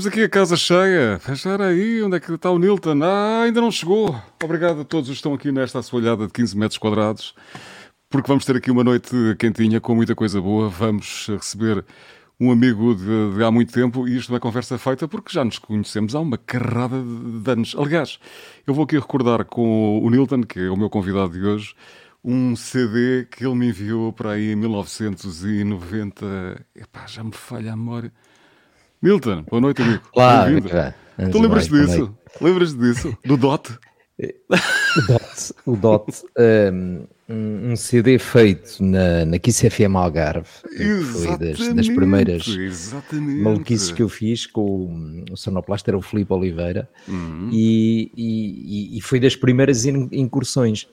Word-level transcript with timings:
Temos 0.00 0.14
aqui 0.14 0.22
a 0.22 0.28
casa 0.30 0.56
cheia. 0.56 1.20
Espera 1.30 1.66
aí, 1.66 2.02
onde 2.02 2.16
é 2.16 2.20
que 2.20 2.32
está 2.32 2.50
o 2.50 2.58
Nilton? 2.58 3.02
Ah, 3.02 3.42
ainda 3.42 3.60
não 3.60 3.70
chegou. 3.70 4.18
Obrigado 4.42 4.80
a 4.80 4.84
todos 4.84 5.10
os 5.10 5.16
que 5.16 5.18
estão 5.18 5.34
aqui 5.34 5.52
nesta 5.52 5.80
assoalhada 5.80 6.26
de 6.26 6.32
15 6.32 6.56
metros 6.56 6.78
quadrados, 6.78 7.34
porque 8.08 8.26
vamos 8.26 8.46
ter 8.46 8.56
aqui 8.56 8.70
uma 8.70 8.82
noite 8.82 9.14
quentinha 9.38 9.78
com 9.78 9.94
muita 9.94 10.14
coisa 10.14 10.40
boa. 10.40 10.70
Vamos 10.70 11.26
receber 11.28 11.84
um 12.40 12.50
amigo 12.50 12.94
de, 12.94 13.36
de 13.36 13.44
há 13.44 13.50
muito 13.50 13.74
tempo 13.74 14.08
e 14.08 14.16
isto 14.16 14.32
é 14.32 14.36
uma 14.36 14.40
conversa 14.40 14.78
feita 14.78 15.06
porque 15.06 15.34
já 15.34 15.44
nos 15.44 15.58
conhecemos 15.58 16.14
há 16.14 16.20
uma 16.20 16.38
carrada 16.38 16.96
de 17.02 17.50
anos. 17.50 17.76
Aliás, 17.78 18.18
eu 18.66 18.72
vou 18.72 18.84
aqui 18.84 18.98
recordar 18.98 19.44
com 19.44 20.00
o 20.02 20.08
Nilton, 20.08 20.44
que 20.44 20.60
é 20.60 20.70
o 20.70 20.78
meu 20.78 20.88
convidado 20.88 21.38
de 21.38 21.44
hoje, 21.44 21.74
um 22.24 22.56
CD 22.56 23.26
que 23.30 23.44
ele 23.44 23.54
me 23.54 23.68
enviou 23.68 24.14
para 24.14 24.30
aí 24.30 24.52
em 24.52 24.56
1990. 24.56 26.64
Epá, 26.74 27.06
já 27.06 27.22
me 27.22 27.32
falha 27.32 27.74
a 27.74 27.76
memória. 27.76 28.10
Milton, 29.02 29.44
boa 29.48 29.60
noite, 29.60 29.80
amigo. 29.82 30.02
Olá. 30.14 30.46
Tu 31.32 31.38
lembras 31.40 31.68
disso? 31.68 32.14
Lembras 32.40 32.74
disso? 32.76 33.16
Do 33.24 33.36
DOT? 33.36 33.78
O 34.90 35.06
DOT, 35.06 35.52
o 35.66 35.76
DOT 35.76 36.22
um, 36.36 37.06
um 37.70 37.76
CD 37.76 38.18
feito 38.18 38.82
na, 38.82 39.24
na 39.24 39.38
Kiss 39.38 39.70
FM 39.70 39.94
Algarve, 39.94 40.48
foi 40.66 41.38
das, 41.38 41.74
das 41.74 41.88
primeiras 41.88 42.48
exatamente. 42.48 43.40
maluquices 43.40 43.92
que 43.92 44.02
eu 44.02 44.08
fiz 44.08 44.46
com 44.46 45.24
o, 45.28 45.32
o 45.32 45.36
sonoplasta, 45.36 45.90
era 45.92 45.96
o 45.96 46.02
Filipe 46.02 46.32
Oliveira, 46.32 46.90
Uhum. 47.06 47.50
e, 47.52 48.10
e, 48.16 48.98
e 48.98 49.00
foi 49.00 49.20
das 49.20 49.36
primeiras 49.36 49.84
in- 49.86 50.08
incursões. 50.10 50.88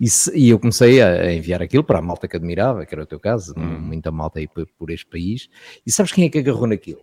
E, 0.00 0.08
se- 0.08 0.34
e 0.36 0.48
eu 0.48 0.58
comecei 0.58 1.02
a, 1.02 1.08
a 1.20 1.34
enviar 1.34 1.60
aquilo 1.62 1.84
para 1.84 1.98
a 1.98 2.02
malta 2.02 2.26
que 2.26 2.34
admirava, 2.34 2.86
que 2.86 2.94
era 2.94 3.02
o 3.04 3.06
teu 3.06 3.20
caso, 3.20 3.52
Uhum. 3.58 3.78
muita 3.78 4.10
malta 4.10 4.38
aí 4.38 4.48
por, 4.48 4.66
por 4.78 4.88
este 4.90 5.04
país. 5.06 5.50
E 5.86 5.92
sabes 5.92 6.10
quem 6.12 6.24
é 6.24 6.28
que 6.30 6.38
agarrou 6.38 6.66
naquilo? 6.66 7.02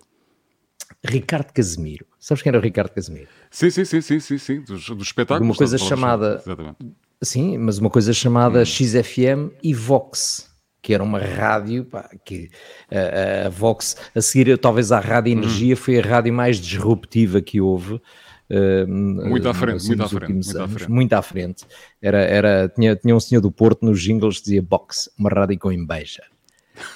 Ricardo 1.04 1.52
Casemiro. 1.52 2.06
Sabes 2.20 2.44
quem 2.44 2.50
era 2.52 2.60
o 2.60 2.62
Ricardo 2.62 2.92
Casemiro? 2.92 3.28
Sim, 3.50 3.70
sim, 3.70 3.86
sim, 3.86 4.02
sim, 4.02 4.20
sim, 4.20 4.38
sim. 4.38 4.62
Dos, 4.62 4.86
dos 4.90 5.08
espetáculos. 5.08 5.48
Uma 5.50 5.56
coisa 5.56 5.78
chamada- 5.78 6.42
Exatamente. 6.46 6.78
Sim, 7.24 7.58
mas 7.58 7.78
uma 7.78 7.90
coisa 7.90 8.14
chamada 8.14 8.64
XFM 8.66 9.52
e 9.64 9.74
Vox, 9.76 10.50
que 10.82 10.92
era 10.94 11.04
uma 11.04 11.20
rádio 11.20 11.86
pá, 11.86 12.10
que 12.26 12.50
a, 12.90 13.46
a 13.46 13.50
Vox, 13.50 13.96
a 14.16 14.22
seguir 14.22 14.58
talvez 14.58 14.92
à 14.92 15.00
Rádio 15.00 15.32
Energia, 15.34 15.78
foi 15.78 16.00
a 16.00 16.02
rádio 16.02 16.34
mais 16.34 16.58
disruptiva 16.58 17.40
que 17.42 17.62
houve. 17.62 18.02
eh, 18.50 18.86
Muito 18.88 19.48
à 19.48 19.54
frente, 19.54 19.76
assim, 19.78 19.88
muito 19.90 20.04
à 20.04 20.10
frente, 20.10 20.32
muito 20.34 20.58
à 20.62 20.68
frente. 20.68 20.90
Muito 20.92 21.14
à 21.14 21.22
frente. 21.22 21.66
Era, 22.02 22.22
era, 22.22 22.70
tinha, 22.70 22.96
tinha 22.96 23.16
um 23.16 23.20
senhor 23.20 23.42
do 23.42 23.52
Porto 23.52 23.86
nos 23.86 24.02
jingles 24.02 24.38
que 24.40 24.44
dizia 24.46 24.62
Box, 24.64 25.10
uma 25.18 25.30
rádio 25.30 25.60
com 25.60 25.72
embeja. 25.72 26.24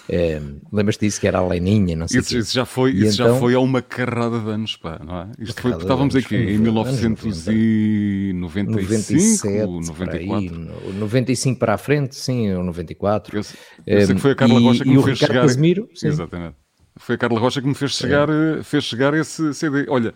Eh, 0.09 0.41
Lembras-te 0.71 1.05
disso 1.05 1.19
que 1.19 1.27
era 1.27 1.39
a 1.39 1.47
Leninha, 1.47 1.95
não 1.95 2.07
sei 2.07 2.19
Isso, 2.19 2.37
isso 2.37 2.53
já 2.53 2.65
foi, 2.65 2.91
E 2.91 3.03
isso 3.05 3.17
já 3.17 3.25
então- 3.25 3.39
foi 3.39 3.53
há 3.55 3.59
uma 3.59 3.81
carrada 3.81 4.39
de 4.39 4.49
anos, 4.49 4.75
pá, 4.77 4.99
não 5.03 5.17
é? 5.21 5.27
Isto 5.39 5.61
foi, 5.61 5.71
estávamos 5.71 6.15
aqui 6.15 6.35
em 6.35 6.57
nos 6.57 6.87
anos 6.87 7.01
1995, 7.01 8.31
97, 8.33 9.97
por 9.97 10.09
aí, 10.09 10.25
94. 10.49 10.59
no- 10.59 10.93
95 10.99 11.59
para 11.59 11.73
a 11.73 11.77
frente, 11.77 12.15
sim, 12.15 12.53
ou 12.53 12.63
94. 12.63 13.35
Eu, 13.35 13.43
eu 13.87 14.05
sei 14.05 14.15
que 14.15 14.21
foi 14.21 14.31
a 14.31 14.35
Carla 14.35 14.59
Rocha 14.59 14.83
que 14.83 14.89
me 14.89 14.95
fez 15.03 15.05
Ricardo 15.19 15.31
chegar. 15.33 15.41
Casemiro, 15.41 15.89
sim. 15.95 16.07
Exatamente. 16.07 16.55
Foi 16.97 17.15
a 17.15 17.17
Carla 17.17 17.39
Rocha 17.39 17.61
que 17.61 17.67
me 17.67 17.75
fez 17.75 17.91
chegar, 17.91 18.29
eh, 18.29 18.63
fez 18.63 18.83
chegar 18.85 19.13
esse 19.13 19.53
CD. 19.53 19.85
Olha, 19.89 20.13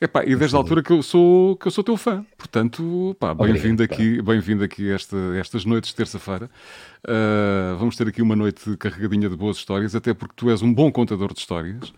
epá, 0.00 0.24
e 0.24 0.34
desde 0.36 0.56
a 0.56 0.58
altura 0.58 0.82
que 0.82 0.92
eu 0.92 1.02
sou 1.02 1.56
que 1.56 1.66
eu 1.66 1.70
sou 1.70 1.84
teu 1.84 1.96
fã. 1.96 2.24
Portanto, 2.36 3.16
bem-vindo 3.38 3.82
aqui, 3.82 4.20
bem-vindo 4.22 4.64
aqui 4.64 4.90
a 4.90 4.94
esta, 4.94 5.16
estas 5.38 5.64
noites 5.64 5.90
de 5.90 5.96
terça-feira. 5.96 6.50
Ah, 7.06 7.76
vamos 7.78 7.96
ter 7.96 8.08
aqui 8.08 8.22
uma 8.22 8.36
noite 8.36 8.76
carregadinha 8.76 9.28
de 9.28 9.36
boas 9.36 9.56
histórias, 9.56 9.94
até 9.94 10.14
porque 10.14 10.34
tu 10.36 10.50
és 10.50 10.62
um 10.62 10.72
bom 10.72 10.90
contador 10.90 11.32
de 11.32 11.40
histórias. 11.40 11.92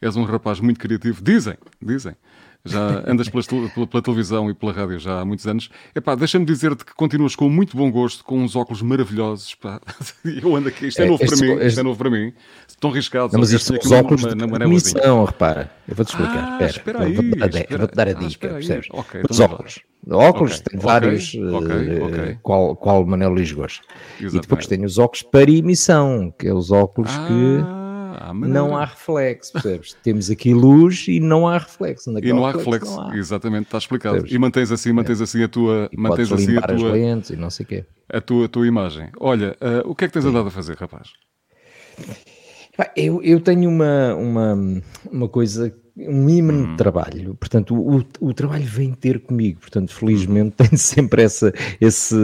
És 0.00 0.16
um 0.16 0.24
rapaz 0.24 0.60
muito 0.60 0.80
criativo. 0.80 1.22
Dizem, 1.22 1.56
dizem. 1.80 2.16
Já 2.64 3.02
andas 3.06 3.28
pelas 3.30 3.46
tel- 3.46 3.70
pela, 3.70 3.86
pela 3.86 4.02
televisão 4.02 4.50
e 4.50 4.54
pela 4.54 4.70
rádio 4.72 4.98
já 4.98 5.20
há 5.20 5.24
muitos 5.24 5.46
anos. 5.46 5.70
Epá, 5.94 6.14
deixa-me 6.14 6.44
dizer-te 6.44 6.84
que 6.84 6.94
continuas 6.94 7.34
com 7.34 7.48
muito 7.48 7.74
bom 7.74 7.90
gosto, 7.90 8.22
com 8.22 8.38
uns 8.42 8.54
óculos 8.54 8.82
maravilhosos. 8.82 9.54
Pá. 9.54 9.80
Eu 10.24 10.54
ando 10.54 10.68
aqui, 10.68 10.88
isto 10.88 11.00
é 11.00 11.06
É, 11.06 11.08
novo 11.08 11.22
este- 11.24 11.36
para 11.38 11.46
mim, 11.46 11.52
isto 11.54 11.62
este- 11.66 11.80
é 11.80 11.82
novo 11.82 11.98
para 11.98 12.10
mim. 12.10 12.32
Estão 12.68 12.90
riscados. 12.90 13.32
Não, 13.32 13.40
mas 13.40 13.50
isto 13.50 13.64
são 13.66 13.78
tenho 13.78 13.86
os 13.94 13.98
óculos 13.98 14.22
uma- 14.24 14.28
de 14.30 14.34
uma- 14.36 14.46
uma 14.46 14.58
névoazinha. 14.58 14.94
missão, 15.00 15.24
repara. 15.24 15.70
Eu 15.88 15.94
vou-te 15.94 16.08
explicar. 16.10 16.58
Ah, 16.60 16.64
espera, 16.66 17.02
aí, 17.04 17.12
vou-te 17.14 17.30
dar, 17.38 17.44
a- 17.44 17.48
espera- 17.48 17.66
eu 17.70 17.78
vou-te 17.78 17.94
dar 17.96 18.08
a 18.08 18.10
ah, 18.10 18.14
dica, 18.14 18.48
percebes? 18.48 18.86
Ok, 18.90 19.20
Os 19.30 19.40
então 19.40 19.46
óculos. 19.54 19.78
Óculos, 20.10 20.52
Ok, 20.52 20.64
tem 20.70 20.78
ok, 20.78 20.86
vários, 20.90 21.34
eh, 21.34 22.02
ok. 22.02 22.38
Qual, 22.42 22.74
qual 22.76 23.06
Manel 23.06 23.34
Lisgoas. 23.34 23.80
E 24.18 24.24
Exatamente. 24.24 24.40
depois 24.48 24.66
tem 24.66 24.84
os 24.84 24.98
óculos 24.98 25.22
para 25.22 25.50
emissão, 25.50 26.32
que 26.38 26.46
é 26.48 26.54
os 26.54 26.70
óculos 26.70 27.10
que 27.10 27.58
Ah, 27.62 27.79
há 28.20 28.34
não 28.34 28.76
há 28.76 28.84
reflexo, 28.84 29.52
percebes? 29.52 29.94
Temos 30.04 30.30
aqui 30.30 30.52
luz 30.54 31.06
e 31.08 31.18
não 31.20 31.48
há 31.48 31.58
reflexo. 31.58 32.10
Onde 32.10 32.26
é 32.26 32.28
E 32.28 32.32
não 32.32 32.44
há 32.46 32.52
reflexo, 32.52 32.94
Não 32.96 33.10
há. 33.10 33.16
exatamente, 33.16 33.64
está 33.66 33.78
explicado. 33.78 34.14
Percebes? 34.16 34.34
E 34.34 34.38
mantens 34.38 34.70
assim, 34.72 34.92
mantens 34.92 35.20
assim 35.20 35.42
a 35.42 35.48
tua, 35.48 35.88
E 35.92 35.96
mantens 35.96 36.30
assim 36.30 36.56
a 36.56 36.62
tua, 36.62 36.92
lentes 36.92 37.30
e 37.30 37.36
não 37.36 37.50
sei 37.50 37.66
quê. 37.66 37.84
a 38.12 38.20
tua, 38.20 38.46
a 38.46 38.48
tua 38.48 38.66
imagem. 38.66 39.08
Olha, 39.18 39.56
ah, 39.60 39.82
o 39.84 39.94
que 39.94 40.04
é 40.04 40.08
que 40.08 40.12
tens 40.14 40.24
andado 40.24 40.48
a 40.48 40.50
fazer, 40.50 40.76
rapaz? 40.76 41.08
Eu, 42.96 43.22
eu 43.22 43.40
tenho 43.40 43.68
uma, 43.68 44.14
uma, 44.14 44.82
uma 45.10 45.28
coisa, 45.28 45.74
um 45.96 46.28
ímã 46.28 46.70
de 46.70 46.76
trabalho, 46.76 47.34
portanto, 47.34 47.74
o, 47.74 48.04
o 48.20 48.32
trabalho 48.32 48.64
vem 48.64 48.92
ter 48.92 49.20
comigo, 49.20 49.60
portanto, 49.60 49.92
felizmente 49.92 50.56
tenho 50.58 50.78
sempre 50.78 51.22
essa, 51.22 51.52
esse 51.80 52.14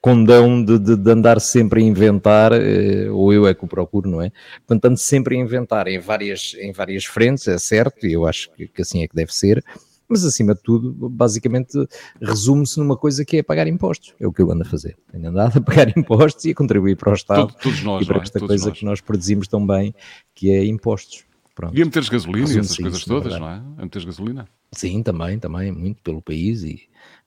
condão 0.00 0.62
de, 0.64 0.78
de, 0.78 0.96
de 0.96 1.10
andar 1.10 1.40
sempre 1.40 1.80
a 1.80 1.84
inventar, 1.84 2.52
eh, 2.52 3.08
ou 3.10 3.32
eu 3.32 3.46
é 3.46 3.54
que 3.54 3.64
o 3.64 3.68
procuro, 3.68 4.10
não 4.10 4.20
é? 4.20 4.30
Portanto, 4.66 4.84
ando 4.86 4.98
sempre 4.98 5.36
a 5.36 5.40
inventar 5.40 5.86
em 5.86 5.98
várias, 5.98 6.54
em 6.60 6.72
várias 6.72 7.04
frentes, 7.04 7.48
é 7.48 7.58
certo, 7.58 8.06
e 8.06 8.12
eu 8.12 8.26
acho 8.26 8.50
que, 8.52 8.68
que 8.68 8.82
assim 8.82 9.02
é 9.02 9.08
que 9.08 9.14
deve 9.14 9.32
ser, 9.32 9.64
mas 10.12 10.24
acima 10.24 10.54
de 10.54 10.62
tudo, 10.62 10.92
basicamente, 11.08 11.72
resume-se 12.20 12.78
numa 12.78 12.96
coisa 12.96 13.24
que 13.24 13.38
é 13.38 13.42
pagar 13.42 13.66
impostos, 13.66 14.14
é 14.20 14.26
o 14.26 14.32
que 14.32 14.40
eu 14.42 14.50
ando 14.52 14.62
a 14.62 14.66
fazer. 14.66 14.96
Tenho 15.10 15.28
andado 15.28 15.56
a 15.58 15.60
pagar 15.60 15.88
impostos 15.98 16.44
e 16.44 16.50
a 16.50 16.54
contribuir 16.54 16.96
para 16.96 17.10
o 17.10 17.14
Estado 17.14 17.48
Todo- 17.48 17.58
todos 17.62 17.82
nós, 17.82 18.02
e 18.02 18.06
para 18.06 18.18
é? 18.18 18.22
esta 18.22 18.38
Todos 18.38 18.48
coisa 18.52 18.68
nós. 18.68 18.78
que 18.78 18.84
nós 18.84 19.00
produzimos 19.00 19.48
tão 19.48 19.66
bem, 19.66 19.94
que 20.34 20.50
é 20.52 20.64
impostos. 20.64 21.24
Pronto. 21.54 21.76
E 21.76 21.82
a 21.82 21.84
meteres 21.84 22.08
gasolina 22.08 22.48
e 22.48 22.58
essas 22.58 22.76
coisas 22.76 23.04
todas, 23.04 23.38
não 23.38 23.48
é? 23.48 23.62
A 23.78 23.82
meteres 23.82 24.04
gasolina. 24.06 24.48
Sim, 24.72 25.02
também, 25.02 25.38
também, 25.38 25.70
muito 25.70 26.00
pelo 26.02 26.22
país 26.22 26.62
e 26.62 26.80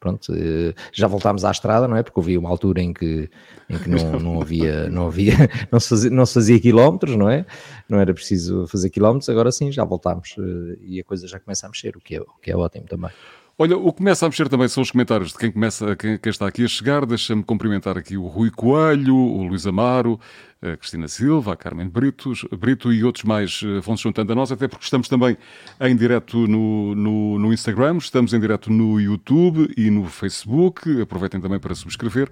pronto, 0.06 0.32
eh, 0.36 0.76
já 0.94 1.08
voltámos 1.08 1.44
à 1.44 1.50
estrada, 1.50 1.88
não 1.88 1.98
é? 1.98 2.04
Porque 2.04 2.20
havia 2.20 2.40
uma 2.40 2.50
altura 2.50 2.80
em 2.80 2.94
que, 2.94 3.28
em 3.68 3.78
que 3.80 3.90
não, 3.90 4.20
não 4.20 4.42
havia, 4.42 4.88
não 4.88 5.08
havia, 5.08 5.34
não 5.72 5.80
se, 5.80 5.90
fazia, 5.90 6.10
não 6.12 6.26
se 6.28 6.34
fazia 6.36 6.60
quilómetros, 6.60 7.16
não 7.16 7.28
é? 7.28 7.44
Não 7.90 8.00
era 8.00 8.14
preciso 8.14 8.68
fazer 8.68 8.92
quilómetros, 8.92 9.28
agora 9.30 9.52
sim, 9.52 9.72
já 9.72 9.84
voltámos 9.84 10.36
eh, 10.38 10.78
e 10.82 11.00
a 11.00 11.04
coisa 11.04 11.28
já 11.28 11.40
começa 11.40 11.66
a 11.66 11.70
mexer, 11.70 11.98
o 11.98 12.00
que 12.00 12.16
é, 12.16 12.22
o 12.22 12.40
que 12.40 12.52
é 12.52 12.56
ótimo 12.56 12.86
também. 12.86 13.10
Olha, 13.58 13.78
o 13.78 13.90
que 13.94 14.00
começa 14.00 14.26
a 14.26 14.30
mexer 14.30 14.50
também 14.50 14.68
são 14.68 14.84
os 14.84 14.92
comentários 14.92 15.32
de 15.32 15.38
quem 15.38 15.50
começa, 15.50 15.96
quem, 15.96 16.18
quem 16.18 16.30
está 16.30 16.46
aqui 16.46 16.66
a 16.66 16.68
chegar. 16.68 17.06
Deixa-me 17.06 17.42
cumprimentar 17.42 17.98
aqui 17.98 18.18
o 18.18 18.28
Rui 18.28 18.52
Coelho, 18.52 19.16
o 19.16 19.44
Luís 19.44 19.66
Amaro, 19.66 20.20
a 20.62 20.76
Cristina 20.76 21.08
Silva, 21.08 21.54
a 21.54 21.56
Carmen 21.56 21.88
Britos, 21.88 22.46
Brito 22.52 22.92
e 22.92 23.02
outros 23.02 23.24
mais 23.24 23.62
eh, 23.64 23.80
vão 23.80 23.96
se 23.96 24.04
juntando 24.04 24.34
a 24.34 24.36
nós, 24.36 24.52
até 24.52 24.68
porque 24.68 24.84
estamos 24.84 25.08
também 25.08 25.38
em 25.80 25.96
direto 25.96 26.46
no, 26.48 26.94
no, 26.96 27.40
no 27.40 27.54
Instagram, 27.54 27.96
estamos 27.98 28.34
em 28.34 28.42
direto 28.42 28.70
no 28.70 29.00
YouTube 29.00 29.72
e 29.78 29.90
no 29.90 30.04
Facebook. 30.04 31.02
Aproveitem 31.02 31.40
também 31.40 31.58
para 31.58 31.74
subscrever. 31.76 32.30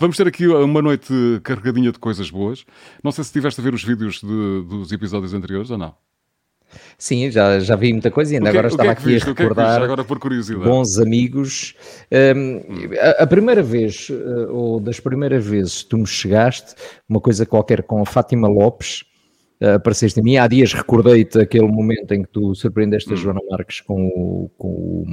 Vamos 0.00 0.16
ter 0.16 0.26
aqui 0.26 0.46
uma 0.48 0.80
noite 0.80 1.12
carregadinha 1.42 1.92
de 1.92 1.98
coisas 1.98 2.30
boas. 2.30 2.64
Não 3.04 3.12
sei 3.12 3.24
se 3.24 3.28
estiveste 3.28 3.60
a 3.60 3.64
ver 3.64 3.74
os 3.74 3.84
vídeos 3.84 4.22
de- 4.22 4.62
dos 4.66 4.90
episódios 4.90 5.34
anteriores 5.34 5.68
ou 5.70 5.76
não. 5.76 5.94
Sim, 6.98 7.30
já, 7.30 7.58
já 7.60 7.76
vi 7.76 7.92
muita 7.92 8.10
coisa 8.10 8.32
e 8.32 8.36
ainda 8.36 8.50
que 8.50 8.56
é- 8.56 8.58
agora 8.58 8.68
é 8.68 8.70
estava 8.70 8.94
que 8.94 9.02
aqui 9.02 9.12
viste? 9.12 9.26
a 9.26 9.30
é 9.30 9.34
recordar 9.34 9.78
Já 9.78 9.84
agora 9.84 10.04
por 10.04 10.18
curiosidade. 10.18 10.64
bons 10.64 10.98
amigos. 10.98 11.74
Um, 12.36 12.60
a, 13.00 13.22
a 13.22 13.26
primeira 13.26 13.62
vez, 13.62 14.08
uh, 14.10 14.52
ou 14.52 14.80
das 14.80 15.00
primeiras 15.00 15.44
vezes, 15.44 15.82
tu 15.82 15.98
me 15.98 16.06
chegaste, 16.06 16.74
uma 17.08 17.20
coisa 17.20 17.44
qualquer 17.46 17.82
com 17.82 18.00
a 18.02 18.06
Fátima 18.06 18.48
Lopes, 18.48 19.04
apareceste 19.60 20.18
a 20.20 20.22
mim. 20.22 20.36
Há 20.36 20.46
dias 20.46 20.72
recordei-te 20.72 21.38
aquele 21.38 21.66
momento 21.68 22.12
em 22.12 22.22
que 22.22 22.28
tu 22.28 22.54
surpreendeste 22.54 23.10
Hum. 23.10 23.12
a 23.12 23.16
Joana 23.16 23.40
Marques 23.50 23.80
com 23.80 24.06
o, 24.06 24.50
com 24.58 24.68
o, 24.68 25.06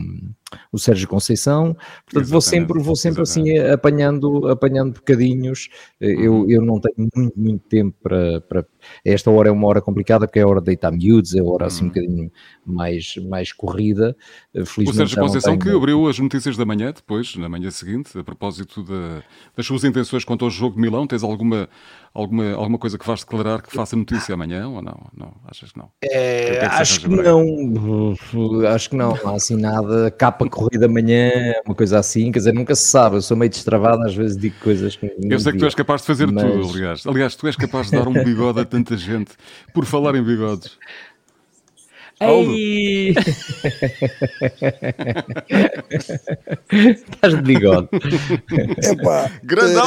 o 0.72 0.78
Sérgio 0.80 1.08
Conceição. 1.08 1.76
Portanto, 2.06 2.30
vou 2.32 2.42
sempre, 2.42 2.80
vou 2.82 2.96
sempre 2.96 3.22
assim 3.22 3.58
apanhando, 3.60 4.48
apanhando 4.48 4.94
bocadinhos. 4.94 5.70
Uh, 6.02 6.06
Eu, 6.06 6.34
Uhum. 6.34 6.50
eu 6.50 6.62
não 6.62 6.80
tenho 6.80 7.10
muito, 7.16 7.40
muito 7.40 7.68
tempo 7.70 7.96
para, 8.02 8.42
para. 8.42 8.66
Esta 9.06 9.30
hora 9.32 9.50
é 9.50 9.52
uma 9.52 9.68
hora 9.68 9.82
complicada, 9.82 10.26
porque 10.28 10.40
é 10.40 10.42
a 10.44 10.48
hora 10.48 10.60
de 10.60 10.66
deitar 10.68 10.92
miúdos, 10.92 11.36
é 11.36 11.40
a 11.40 11.44
hora 11.44 11.66
assim 11.68 11.86
um 11.86 11.88
bocadinho 11.90 12.32
mais, 12.66 13.16
mais 13.30 13.52
corrida. 13.54 14.16
Uh, 14.54 14.60
Uhum. 14.60 14.64
O 14.64 14.66
Felizmente 14.66 14.98
Sérgio 14.98 15.22
Conceição 15.22 15.58
que 15.58 15.66
tenho- 15.66 15.78
abriu 15.78 16.08
as 16.08 16.18
notícias 16.20 16.58
da 16.58 16.66
manhã, 16.66 16.92
depois, 16.96 17.36
na 17.36 17.48
manhã 17.50 17.70
seguinte, 17.72 18.18
a 18.18 18.24
propósito 18.24 18.84
da- 18.84 19.22
das 19.56 19.66
suas 19.66 19.84
intenções 19.84 20.24
quanto 20.26 20.46
ao 20.46 20.52
jogo 20.52 20.76
de 20.76 20.82
Milão. 20.82 21.06
Tens 21.08 21.24
alguma, 21.24 21.70
alguma, 22.14 22.54
alguma 22.54 22.78
coisa 22.78 22.98
que 22.98 23.06
vais 23.06 23.22
declarar 23.22 23.62
que 23.62 23.74
faça 23.74 23.96
notícia 23.96 24.34
amanhã 24.34 24.68
ou 24.68 24.82
não? 24.82 25.08
Não, 25.16 25.34
achas 25.48 25.72
que 25.72 25.78
não? 25.78 25.90
É, 26.04 26.52
que 26.52 26.60
que 26.60 26.66
acho 26.66 27.00
que 27.02 27.06
arranja 27.08 27.24
não, 27.32 28.16
acho 28.74 28.90
que 28.90 28.96
não, 28.96 29.16
não 29.16 29.30
há 29.32 29.36
assim 29.36 29.56
nada, 29.56 30.12
capa 30.12 30.48
corrida 30.50 30.86
amanhã, 30.86 31.54
uma 31.66 31.76
coisa 31.76 32.00
assim, 32.00 32.32
quer 32.32 32.40
dizer, 32.40 32.54
nunca 32.54 32.76
se 32.76 32.88
sabe, 32.88 33.18
eu 33.18 33.22
sou 33.22 33.38
meio 33.38 33.50
destravado, 33.50 34.04
às 34.04 34.16
vezes 34.16 34.38
digo 34.38 34.56
coisas 34.62 34.96
que 34.96 35.12
Eu 35.22 35.40
sei 35.40 35.54
que 35.54 35.60
tu 35.60 35.66
és 35.66 35.76
capaz 35.76 36.02
de 36.02 36.08
fazer 36.08 36.32
Mas- 36.32 36.44
tudo, 36.44 36.70
aliás. 36.74 37.08
Aliás, 37.08 37.36
tu 37.36 37.48
és 37.48 37.56
capaz 37.56 37.90
de 37.90 37.98
dar 37.98 38.08
um 38.08 38.14
bigode 38.24 38.60
a 38.60 38.66
tanta 38.66 38.98
gente. 38.98 39.32
Por 39.74 39.86
falar 39.86 40.16
em 40.16 40.24
bigodes. 40.24 40.78
Aldo. 42.20 42.52
Ei! 42.52 43.14
Estás 46.70 47.34
de 47.36 47.42
bigode. 47.42 47.88
Epá, 48.84 49.32
Grande 49.42 49.78
eh! 49.78 49.80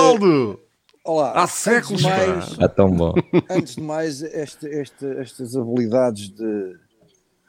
Olá, 1.04 1.32
Há 1.32 1.46
séculos, 1.46 2.04
antes 2.04 2.14
de 2.19 2.26
pá. 2.26 2.32
mais, 2.34 2.50
Está 2.52 2.69
tão 2.69 2.90
bom. 2.90 3.14
antes 3.50 3.75
de 3.76 3.82
mais 3.82 4.22
este, 4.22 4.66
este, 4.66 5.06
estas 5.19 5.56
habilidades 5.56 6.28
de 6.31 6.76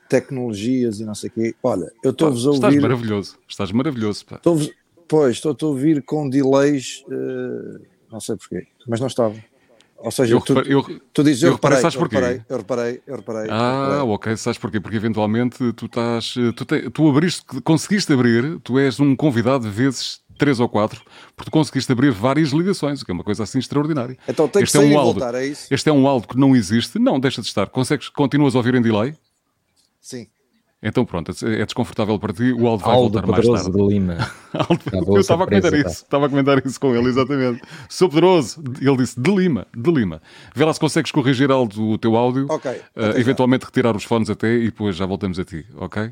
tecnologias 0.10 1.00
e 1.00 1.06
não 1.06 1.16
sei 1.16 1.30
o 1.30 1.34
quê. 1.34 1.56
Olha, 1.64 1.92
eu 2.04 2.12
estou-vos 2.12 2.46
a 2.48 2.52
Estás 2.52 2.74
ouvir. 2.74 2.82
maravilhoso. 2.82 3.38
Estás 3.48 3.72
maravilhoso, 3.72 4.26
pá. 4.26 4.36
estou-vos- 4.38 4.72
pois, 5.08 5.36
estou-te 5.38 5.64
a 5.64 5.68
ouvir 5.68 6.04
com 6.04 6.30
delays, 6.30 7.04
eh, 7.10 7.82
não 8.12 8.20
sei 8.20 8.36
porquê, 8.36 8.68
mas 8.88 9.00
não 9.00 9.08
estava. 9.08 9.36
Ou 9.98 10.12
seja, 10.12 10.34
Eu, 10.36 10.42
tu, 10.42 10.54
repare- 10.54 10.74
eu- 10.74 11.00
tu 11.14 11.24
dizes, 11.24 11.44
eu 11.44 11.50
eu, 11.50 11.54
reparei, 11.56 11.78
reparei, 11.78 11.82
sabes 11.82 11.96
eu 11.96 12.02
reparei, 12.02 12.42
eu 12.50 12.58
reparei, 12.58 13.02
eu 13.08 13.16
reparei. 13.16 13.50
eu 13.50 13.54
Ah, 13.54 13.84
reparei. 13.86 14.14
ok, 14.14 14.38
sabes 14.38 14.58
porquê? 14.60 14.80
Porque 14.82 14.98
eventualmente 14.98 15.72
tu 15.74 15.86
estás. 15.86 16.34
Tu, 16.34 16.66
te- 16.66 16.90
tu 16.90 17.10
abriste, 17.10 17.46
conseguiste 17.64 18.12
abrir, 18.12 18.60
tu 18.60 18.78
és 18.78 19.00
um 19.00 19.16
convidado 19.16 19.70
vezes 19.72 20.22
três 20.38 20.60
ou 20.60 20.68
quatro, 20.70 21.02
porque 21.36 21.50
tu 21.50 21.54
conseguiste 21.54 21.92
abrir 21.92 22.12
várias 22.12 22.50
ligações, 22.52 23.02
o 23.02 23.06
que 23.06 23.12
é 23.12 23.14
uma 23.14 23.24
coisa 23.24 23.44
assim 23.44 23.60
extraordinária. 23.60 24.18
Então 24.28 24.48
tem 24.48 24.62
que 24.62 24.66
este 24.66 24.78
é 24.78 24.82
sair 24.82 24.90
um 24.90 24.94
e 24.94 24.96
áudio. 24.96 25.14
voltar, 25.22 25.36
é 25.36 25.46
isso? 25.46 25.74
Este 25.74 25.90
é 25.90 25.94
um 25.94 26.08
áudio 26.08 26.28
que 26.30 26.38
não 26.38 26.56
existe. 26.56 26.98
Não, 27.00 27.20
deixa 27.20 27.42
de 27.42 27.48
estar. 27.48 27.68
Consegues, 27.68 28.10
continuas 28.10 28.56
a 28.56 28.58
ouvir 28.60 28.76
em 28.76 28.82
delay? 28.82 29.16
Sim. 30.02 30.28
Então 30.86 31.06
pronto, 31.06 31.32
é 31.46 31.64
desconfortável 31.66 32.20
para 32.20 32.34
ti. 32.34 32.52
O 32.52 32.68
áudio 32.68 32.86
vai 32.86 32.96
Aldo 32.96 33.14
voltar 33.14 33.26
mais 33.28 33.40
Pedroso 33.46 33.64
tarde. 33.72 33.78
de 33.88 33.94
Lima. 33.94 34.18
Aldo- 34.54 34.84
Tá 34.92 34.98
eu 34.98 35.18
estava 35.22 35.44
a 35.44 35.48
comentar 35.48 35.74
isso, 35.74 35.88
estava 35.88 36.26
a 36.26 36.30
comentar 36.30 36.66
isso 36.66 36.78
com 36.78 36.94
ele, 36.94 37.08
exatamente. 37.08 37.62
Sou 37.88 38.10
poderoso, 38.10 38.62
ele 38.82 38.98
disse 38.98 39.18
de 39.18 39.32
Lima, 39.34 39.66
de 39.74 39.90
Lima. 39.90 40.22
Vê 40.54 40.66
lá 40.66 40.74
se 40.74 40.80
consegues 40.82 41.10
corrigir 41.10 41.50
Aldo 41.52 41.82
o 41.92 41.98
teu 41.98 42.18
áudio, 42.18 42.48
Ok, 42.50 42.70
já. 42.98 43.18
eventualmente 43.18 43.64
retirar 43.64 43.96
os 43.96 44.04
fones 44.04 44.30
até 44.30 44.54
e 44.58 44.66
depois 44.66 44.94
já 44.98 45.06
voltamos 45.06 45.40
a 45.40 45.46
ti, 45.46 45.66
ok? 45.78 46.12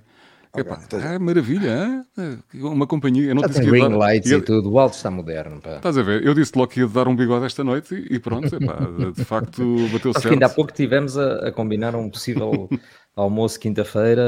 Epá, 0.55 0.75
até 0.75 0.99
já. 0.99 1.13
é 1.13 1.19
maravilha, 1.19 2.03
hein? 2.17 2.39
uma 2.55 2.85
companhia. 2.85 3.29
Eu 3.29 3.35
não 3.35 3.41
Já 3.43 3.47
disse 3.47 3.61
tem 3.61 3.71
ring 3.71 3.89
dar- 3.89 3.97
lights 3.97 4.31
e 4.31 4.41
tudo. 4.41 4.69
O 4.71 4.79
Aldo 4.79 4.93
está 4.95 5.09
moderno. 5.09 5.61
Pá. 5.61 5.77
Estás 5.77 5.97
a 5.97 6.01
ver? 6.03 6.25
Eu 6.25 6.33
disse 6.33 6.51
logo 6.57 6.69
que 6.71 6.81
ia 6.81 6.87
dar 6.87 7.07
um 7.07 7.15
bigode 7.15 7.45
esta 7.45 7.63
noite 7.63 7.95
e, 7.95 8.15
e 8.15 8.19
pronto, 8.19 8.53
epá, 8.53 8.77
de 9.15 9.23
facto 9.23 9.63
bateu 9.93 10.11
Acho 10.11 10.19
certo. 10.19 10.27
que 10.27 10.33
ainda 10.33 10.45
há 10.47 10.49
pouco 10.49 10.73
tivemos 10.73 11.17
a, 11.17 11.47
a 11.47 11.51
combinar 11.53 11.95
um 11.95 12.09
possível 12.09 12.69
almoço 13.15 13.59
quinta-feira, 13.59 14.21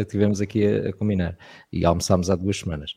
eh, 0.00 0.04
tivemos 0.04 0.40
aqui 0.40 0.66
a, 0.66 0.88
a 0.88 0.92
combinar 0.94 1.36
e 1.72 1.84
almoçámos 1.84 2.30
há 2.30 2.36
duas 2.36 2.58
semanas. 2.58 2.92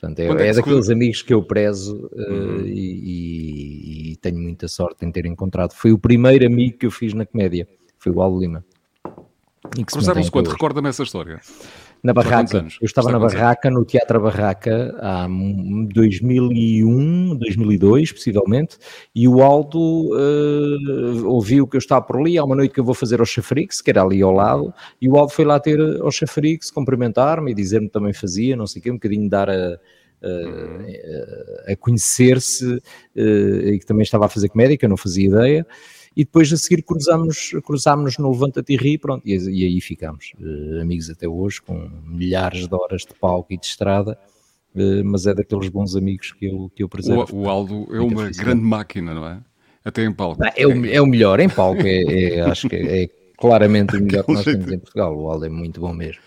Portanto, 0.00 0.18
é, 0.20 0.26
é 0.26 0.48
é 0.48 0.52
daqueles 0.52 0.90
amigos 0.90 1.22
que 1.22 1.32
eu 1.32 1.42
prezo 1.44 2.10
eh, 2.16 2.30
Uhum. 2.32 2.60
e, 2.66 4.12
e 4.12 4.16
tenho 4.16 4.38
muita 4.38 4.66
sorte 4.68 5.04
em 5.06 5.12
ter 5.12 5.26
encontrado. 5.26 5.72
Foi 5.74 5.92
o 5.92 5.98
primeiro 5.98 6.44
amigo 6.46 6.76
que 6.78 6.86
eu 6.86 6.90
fiz 6.90 7.14
na 7.14 7.24
comédia, 7.24 7.68
foi 7.98 8.10
o 8.12 8.20
Aldo 8.20 8.40
Lima. 8.40 8.64
E 9.76 9.84
Cruzaram-se 9.84 10.30
quando? 10.30 10.48
Recorda-me 10.48 10.88
essa 10.88 11.02
história. 11.02 11.40
Na 12.02 12.12
Barraca. 12.12 12.66
Eu 12.80 12.86
estava 12.86 13.10
na 13.10 13.18
Barraca, 13.18 13.70
no 13.70 13.84
Teatro 13.84 14.20
Barraca, 14.20 14.94
há 15.00 15.26
2001, 15.28 17.36
2002, 17.36 18.12
possivelmente, 18.12 18.78
e 19.14 19.26
o 19.26 19.42
Aldo 19.42 20.10
eh, 20.16 21.22
ouviu 21.24 21.66
que 21.66 21.76
eu 21.76 21.78
estava 21.78 22.02
por 22.02 22.18
ali, 22.18 22.38
há 22.38 22.44
uma 22.44 22.54
noite 22.54 22.72
que 22.72 22.80
eu 22.80 22.84
vou 22.84 22.94
fazer 22.94 23.20
ao 23.20 23.26
Chafrix, 23.26 23.80
que 23.80 23.90
era 23.90 24.02
ali 24.02 24.22
ao 24.22 24.32
lado, 24.32 24.72
e 25.00 25.08
o 25.08 25.16
Aldo 25.16 25.32
foi 25.32 25.44
lá 25.44 25.58
ter 25.58 25.80
ao 26.00 26.10
Chafrix, 26.10 26.70
cumprimentar-me 26.70 27.50
e 27.50 27.54
dizer-me 27.54 27.88
que 27.88 27.92
também 27.92 28.12
fazia, 28.12 28.54
não 28.54 28.66
sei 28.66 28.80
o 28.80 28.82
quê, 28.82 28.90
um 28.90 28.94
bocadinho 28.94 29.28
dar 29.28 29.50
a, 29.50 29.78
a, 30.22 31.72
a 31.72 31.76
conhecer-se, 31.76 32.80
eh, 33.16 33.70
e 33.72 33.78
que 33.78 33.86
também 33.86 34.02
estava 34.02 34.26
a 34.26 34.28
fazer 34.28 34.48
comédia, 34.48 34.76
que 34.76 34.84
eu 34.84 34.90
não 34.90 34.96
fazia 34.96 35.26
ideia, 35.26 35.66
e 36.16 36.24
depois 36.24 36.50
a 36.52 36.56
seguir 36.56 36.82
cruzámos, 36.82 37.50
cruzámos 37.64 38.16
no 38.18 38.30
Levanta-te 38.30 38.72
e 38.72 38.76
Ri, 38.76 38.96
pronto, 38.96 39.22
e, 39.26 39.34
e 39.36 39.64
aí 39.66 39.80
ficámos, 39.80 40.32
eh, 40.40 40.80
amigos 40.80 41.10
até 41.10 41.28
hoje, 41.28 41.60
com 41.60 41.90
milhares 42.06 42.66
de 42.66 42.74
horas 42.74 43.02
de 43.02 43.12
palco 43.20 43.52
e 43.52 43.58
de 43.58 43.66
estrada, 43.66 44.18
eh, 44.74 45.02
mas 45.02 45.26
é 45.26 45.34
daqueles 45.34 45.68
bons 45.68 45.94
amigos 45.94 46.32
que 46.32 46.46
eu, 46.46 46.70
que 46.74 46.82
eu 46.82 46.88
preservo. 46.88 47.26
O, 47.36 47.42
o 47.42 47.48
Aldo 47.50 47.86
é 47.94 48.00
uma 48.00 48.22
felicidade. 48.22 48.38
grande 48.38 48.62
máquina, 48.62 49.14
não 49.14 49.26
é? 49.28 49.40
Até 49.84 50.04
em 50.04 50.12
palco. 50.12 50.42
Ah, 50.42 50.52
É 50.56 50.66
o, 50.66 50.86
é 50.86 51.00
o 51.00 51.06
melhor 51.06 51.38
em 51.38 51.48
palco, 51.48 51.82
é, 51.82 52.02
é- 52.02 52.40
acho 52.40 52.68
que 52.68 52.76
é, 52.76 53.08
claramente 53.36 53.94
o 53.96 54.00
melhor 54.02 54.24
que 54.24 54.32
nós 54.32 54.44
temos 54.44 54.72
em 54.72 54.78
Portugal. 54.78 55.14
O 55.16 55.30
Aldo 55.30 55.44
é 55.44 55.48
muito 55.50 55.80
bom 55.80 55.92
mesmo. 55.92 56.22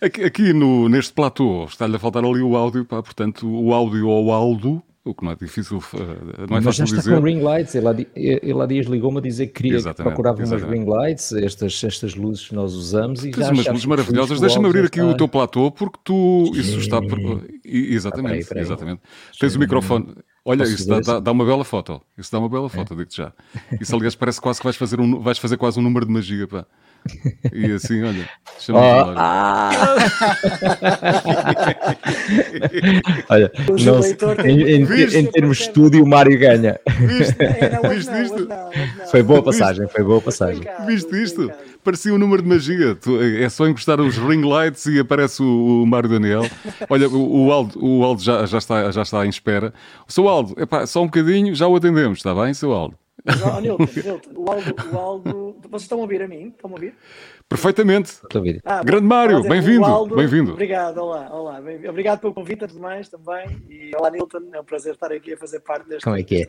Aqui, 0.00 0.24
aqui 0.24 0.52
no, 0.52 0.88
neste 0.88 1.12
platô 1.12 1.64
está-lhe 1.64 1.94
a 1.96 1.98
faltar 1.98 2.24
ali 2.24 2.40
o 2.42 2.56
áudio, 2.56 2.84
pá, 2.84 3.02
portanto, 3.02 3.46
o 3.48 3.72
áudio 3.74 4.08
ao 4.08 4.32
Aldo, 4.32 4.82
o 5.04 5.14
que 5.14 5.24
não 5.24 5.32
é 5.32 5.34
difícil, 5.36 5.82
eh, 5.94 6.46
não 6.48 6.56
é 6.56 6.60
Mas 6.60 6.76
já 6.76 6.84
está 6.84 6.96
dizer. 6.96 7.14
com 7.16 7.20
ring 7.24 7.40
lights. 7.42 7.74
Ele 7.74 7.88
há, 7.88 7.94
ele 8.14 8.62
há 8.62 8.66
dias 8.66 8.86
ligou-me 8.86 9.18
a 9.18 9.20
dizer 9.20 9.48
que 9.48 9.54
queria 9.54 9.72
que 9.72 9.76
Exatamente, 9.78 10.14
procurava 10.14 10.44
umas 10.44 10.62
ring 10.62 10.84
lights, 10.84 11.32
estas, 11.32 11.82
estas 11.82 12.14
luzes 12.14 12.48
que 12.48 12.54
nós 12.54 12.72
usamos. 12.74 13.24
E 13.24 13.30
Tens 13.32 13.48
umas 13.50 13.66
luzes 13.66 13.84
maravilhosas. 13.86 14.38
que 14.38 14.40
Deixa-me 14.40 14.66
abrir 14.66 14.84
aqui 14.84 15.00
está- 15.00 15.10
o 15.10 15.16
teu 15.16 15.28
platô, 15.28 15.70
porque 15.70 15.98
tu. 16.04 16.50
Isso 16.54 16.78
está. 16.78 17.00
Exatamente, 17.64 18.54
aí. 18.54 18.60
exatamente. 18.60 19.00
Tens 19.38 19.54
o 19.54 19.58
microfone. 19.58 20.14
Olha, 20.44 20.58
Posso 20.60 20.72
isso 20.74 20.88
dá, 20.88 20.98
assim? 20.98 21.22
dá 21.22 21.30
uma 21.32 21.44
bela 21.44 21.64
foto. 21.64 22.00
Isso 22.18 22.30
dá 22.32 22.38
uma 22.40 22.48
bela 22.48 22.68
foto, 22.68 22.96
digo-te 22.96 23.16
já. 23.16 23.32
Isso, 23.80 23.94
aliás, 23.94 24.14
parece 24.16 24.40
quase 24.40 24.58
que 24.58 24.64
vais 24.64 24.76
fazer, 24.76 25.00
um, 25.00 25.20
vais 25.20 25.38
fazer 25.38 25.56
quase 25.56 25.78
um 25.78 25.82
número 25.82 26.04
de 26.04 26.12
magia, 26.12 26.48
pá. 26.48 26.66
E 27.52 27.72
assim, 27.72 28.02
olha. 28.02 28.28
Chama 28.58 28.78
Oh, 28.80 29.14
ah! 29.16 29.70
Olha, 33.28 33.50
não 33.84 34.46
em, 34.46 34.62
em- 34.76 34.84
Viste? 34.84 35.18
em 35.18 35.26
termos 35.26 35.56
de 35.58 35.62
estúdio, 35.64 36.04
o 36.04 36.08
Mário 36.08 36.38
ganha. 36.38 36.78
Viste? 37.00 37.36
É, 37.40 37.78
não, 37.82 37.82
Viste 37.90 38.10
não, 38.10 38.22
isto? 38.22 38.48
não. 38.48 38.70
Foi 39.10 39.22
boa 39.22 39.42
passagem, 39.42 39.86
foi 39.88 40.04
boa 40.04 40.20
passagem. 40.20 40.56
Obrigado, 40.58 40.86
Viste 40.86 41.22
isto? 41.22 41.42
obrigado. 41.42 41.72
Parecia 41.84 42.14
um 42.14 42.18
número 42.18 42.42
de 42.42 42.48
magia. 42.48 42.96
É 43.40 43.48
só 43.48 43.66
encostar 43.66 44.00
os 44.00 44.16
ring 44.16 44.42
lights 44.42 44.86
e 44.86 45.00
aparece 45.00 45.42
o, 45.42 45.82
o 45.82 45.86
Mário 45.86 46.08
Daniel. 46.08 46.46
Olha, 46.88 47.08
o, 47.08 47.46
o 47.46 47.52
Aldo, 47.52 47.84
o 47.84 48.04
Aldo 48.04 48.22
já, 48.22 48.46
já, 48.46 48.58
está, 48.58 48.90
já 48.92 49.02
está 49.02 49.26
em 49.26 49.28
espera. 49.28 49.74
Seu 50.06 50.28
Aldo, 50.28 50.54
epá, 50.60 50.86
só 50.86 51.02
um 51.02 51.06
bocadinho, 51.06 51.54
já 51.54 51.66
o 51.66 51.74
atendemos, 51.74 52.18
está 52.18 52.34
bem, 52.34 52.54
seu 52.54 52.72
Aldo? 52.72 52.94
Nilton, 53.24 53.86
Nilton, 54.04 54.30
o 54.34 54.50
Aldo, 54.50 54.74
o 54.92 54.98
Aldo. 54.98 55.56
Vocês 55.62 55.82
estão 55.82 55.98
a 55.98 56.02
ouvir 56.02 56.22
a 56.22 56.28
mim? 56.28 56.48
Estão 56.48 56.70
a 56.70 56.72
ouvir? 56.72 56.94
Perfeitamente. 57.48 58.10
Estou 58.10 58.28
a 58.34 58.38
ouvir. 58.38 58.60
Ah, 58.64 58.82
Grande 58.82 59.06
Mário, 59.06 59.42
bem-vindo, 59.42 60.06
bem-vindo. 60.16 60.52
Obrigado, 60.52 60.98
olá, 60.98 61.28
olá. 61.32 61.60
bem- 61.60 61.88
Obrigado 61.88 62.20
pelo 62.20 62.34
convite, 62.34 62.64
antes 62.64 62.74
de 62.74 62.82
mais, 62.82 63.08
também. 63.08 63.62
E 63.68 63.90
olá, 63.96 64.10
Nilton, 64.10 64.40
é 64.52 64.60
um 64.60 64.64
prazer 64.64 64.94
estar 64.94 65.12
aqui 65.12 65.34
a 65.34 65.36
fazer 65.36 65.60
parte 65.60 65.88
deste, 65.88 66.04
Como 66.04 66.16
é 66.16 66.22
que 66.22 66.42
é? 66.42 66.46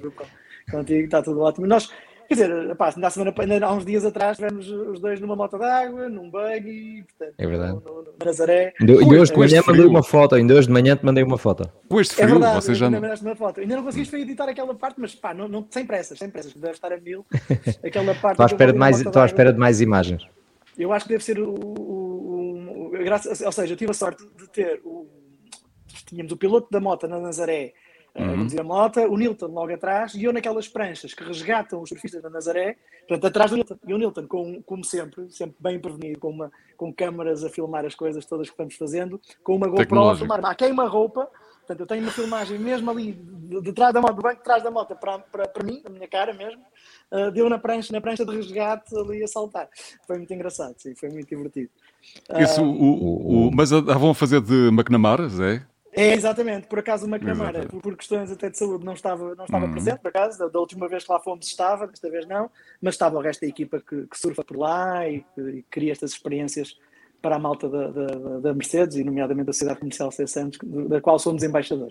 contigo, 0.72 1.06
está 1.06 1.22
tudo 1.22 1.42
ótimo. 1.42 1.68
Nós, 1.68 1.92
quer 2.28 2.34
dizer, 2.36 2.76
pá, 2.76 2.94
na 2.98 3.10
semana, 3.10 3.34
ainda 3.38 3.66
há 3.66 3.74
uns 3.74 3.86
dias 3.86 4.06
atrás, 4.06 4.38
estivemos 4.40 4.70
os 4.70 5.00
dois 5.00 5.20
numa 5.20 5.36
moto 5.36 5.58
d'água, 5.58 6.10
num 6.10 6.30
buggy, 6.30 7.04
portanto, 7.08 7.36
É 7.38 7.48
verdade. 7.48 7.74
no, 7.74 7.80
no, 7.82 8.04
no 8.04 8.14
Nazaré. 8.26 8.74
Ainda 8.80 8.94
ainda 9.00 9.16
hoje 9.22 9.32
de 9.32 9.38
manhã 9.40 9.62
mandei 9.68 9.86
uma 9.86 10.04
foto, 10.04 10.36
ainda 10.36 10.54
hoje 10.54 10.68
de 10.68 10.74
manhã 10.74 10.96
te 10.96 11.06
mandei 11.06 11.24
uma 11.24 11.38
foto. 11.38 11.70
Com 11.90 12.00
este 12.02 12.14
É 12.14 12.24
frio, 12.26 12.40
verdade, 12.40 12.56
vocês 12.56 12.78
já 12.78 12.86
ainda 12.86 12.98
não. 12.98 13.02
mandaste 13.02 13.26
uma 13.26 13.36
foto. 13.36 13.60
Ainda 13.60 13.76
não 13.76 13.84
conseguiste 13.84 14.12
foi 14.12 14.22
editar 14.22 14.50
aquela 14.50 14.74
parte, 14.76 15.00
mas 15.00 15.14
pá, 15.16 15.34
não, 15.34 15.48
não, 15.48 15.66
sem 15.70 15.86
pressas, 15.86 16.18
sem 16.18 16.30
pressas, 16.30 16.54
deve 16.54 16.74
estar 16.74 16.92
a 16.94 16.98
mil. 17.00 17.26
Aquela 17.84 18.14
parte. 18.16 18.34
Estou 18.34 18.44
à 18.44 18.48
espera 18.48 18.74
de 18.74 18.80
mais, 18.80 19.02
estou 19.02 19.22
à 19.22 19.26
espera 19.26 19.52
de 19.54 19.60
mais 19.60 19.82
imagens. 19.82 20.26
Eu 20.78 20.92
acho 20.92 21.06
que 21.06 21.12
deve 21.12 21.24
ser 21.24 21.40
o. 21.40 21.50
o, 21.54 22.88
o- 22.88 22.90
graças, 23.04 23.42
ou 23.42 23.52
seja, 23.52 23.74
eu 23.74 23.78
tive 23.78 23.92
a 23.92 23.94
sorte 23.94 24.24
de 24.38 24.50
ter 24.50 24.82
o. 24.84 25.08
Tínhamos 26.08 26.32
o 26.32 26.38
piloto 26.38 26.68
da 26.72 26.80
moto 26.80 27.08
na 27.08 27.20
Nazaré 27.20 27.74
a 28.16 28.20
conduzir 28.38 28.60
a 28.62 28.64
moto, 28.64 29.00
o 29.00 29.18
Nilton 29.18 29.48
logo 29.48 29.74
atrás 29.74 30.14
e 30.14 30.24
eu 30.24 30.32
naquelas 30.32 30.68
pranchas 30.68 31.14
que 31.14 31.24
resgatam 31.24 31.82
os 31.82 31.90
surfistas 31.90 32.22
da 32.22 32.30
Nazaré, 32.30 32.78
portanto, 33.08 33.26
atrás 33.26 33.50
do 33.52 33.58
Nilton. 33.58 33.78
E 33.88 33.94
o 33.94 33.98
Nilton, 33.98 34.28
com, 34.28 34.62
como 34.64 34.84
sempre, 34.84 35.32
sempre 35.32 35.56
bem 35.60 35.80
prevenido, 35.80 36.20
com, 36.20 36.30
uma, 36.30 36.52
com 36.78 36.94
câmaras 36.94 37.44
a 37.44 37.50
filmar 37.50 37.86
as 37.86 37.96
coisas 37.96 38.26
todas 38.26 38.50
que 38.50 38.58
vamos 38.58 38.76
fazendo, 38.76 39.20
com 39.44 39.56
uma 39.56 39.68
GoPro 39.68 40.10
a 40.10 40.16
filmar 40.16 40.46
a 40.46 40.54
queima-roupa. 40.56 41.28
Portanto, 41.66 41.80
eu 41.80 41.88
tenho 41.88 42.02
uma 42.04 42.12
filmagem 42.12 42.60
mesmo 42.60 42.92
ali 42.92 43.14
de, 43.14 43.62
de 43.62 43.72
trás 43.74 43.94
da 43.94 44.02
moto, 44.02 44.16
do 44.16 44.22
banco 44.22 44.38
de 44.38 44.44
trás 44.44 44.62
da 44.62 44.70
moto 44.70 44.96
para, 44.96 45.20
para, 45.20 45.48
para 45.48 45.64
mim, 45.64 45.82
na 45.84 45.90
minha 45.90 46.08
cara 46.10 46.34
mesmo, 46.34 46.62
uh, 47.10 47.32
deu 47.32 47.50
na 47.50 47.58
prancha, 47.58 47.94
na 47.94 48.02
prancha 48.02 48.26
de 48.26 48.36
resgate 48.36 48.94
ali 48.98 49.24
a 49.24 49.28
saltar. 49.28 49.70
Foi 50.06 50.18
muito 50.18 50.34
engraçado, 50.34 50.76
sim, 50.78 50.94
foi 50.94 51.10
muito 51.10 51.30
divertido. 51.30 51.70
Isso, 52.38 52.60
Ah, 52.62 52.64
o, 52.64 52.68
o, 52.70 53.48
o- 53.48 53.52
mas 53.56 53.72
a, 53.72 53.78
a 53.78 53.98
vão 53.98 54.14
fazer 54.14 54.42
de 54.42 54.68
McNamara, 54.68 55.30
Zé? 55.30 55.66
É, 55.94 56.14
exatamente, 56.14 56.68
por 56.68 56.80
acaso 56.80 57.06
o 57.06 57.10
McNamara, 57.10 57.60
Exatamente. 57.60 57.72
por, 57.72 57.82
por 57.82 57.96
questões 57.98 58.32
até 58.32 58.50
de 58.50 58.58
saúde, 58.58 58.84
não 58.84 58.94
estava, 58.94 59.36
não 59.36 59.46
estava 59.46 59.66
Uhum. 59.66 59.72
presente, 59.72 60.00
por 60.00 60.10
acaso, 60.10 60.40
da, 60.40 60.48
da 60.48 60.60
última 60.60 60.88
vez 60.88 61.04
que 61.06 61.12
lá 61.12 61.20
fomos 61.20 61.46
estava, 61.48 61.88
desta 61.88 62.10
vez 62.10 62.26
não, 62.28 62.50
mas 62.82 62.96
estava 62.96 63.18
o 63.18 63.22
resto 63.22 63.42
da 63.42 63.48
equipa 63.48 63.80
que, 63.80 64.08
que 64.08 64.18
surfa 64.20 64.44
por 64.44 64.58
lá 64.58 65.08
e 65.08 65.22
que 65.36 65.42
e 65.42 65.64
cria 65.70 65.92
estas 65.92 66.12
experiências 66.12 66.78
para 67.24 67.38
a 67.38 67.40
malta 67.40 67.70
da, 67.70 67.88
da, 67.88 68.06
da- 68.40 68.54
Mercedes 68.54 68.98
e, 68.98 69.04
nomeadamente, 69.06 69.46
da 69.48 69.54
Cidade 69.54 69.80
Comercial 69.80 70.12
C. 70.12 70.28
Santos, 70.28 70.60
da 70.90 71.00
qual 71.00 71.18
somos 71.18 71.42
embaixador. 71.42 71.90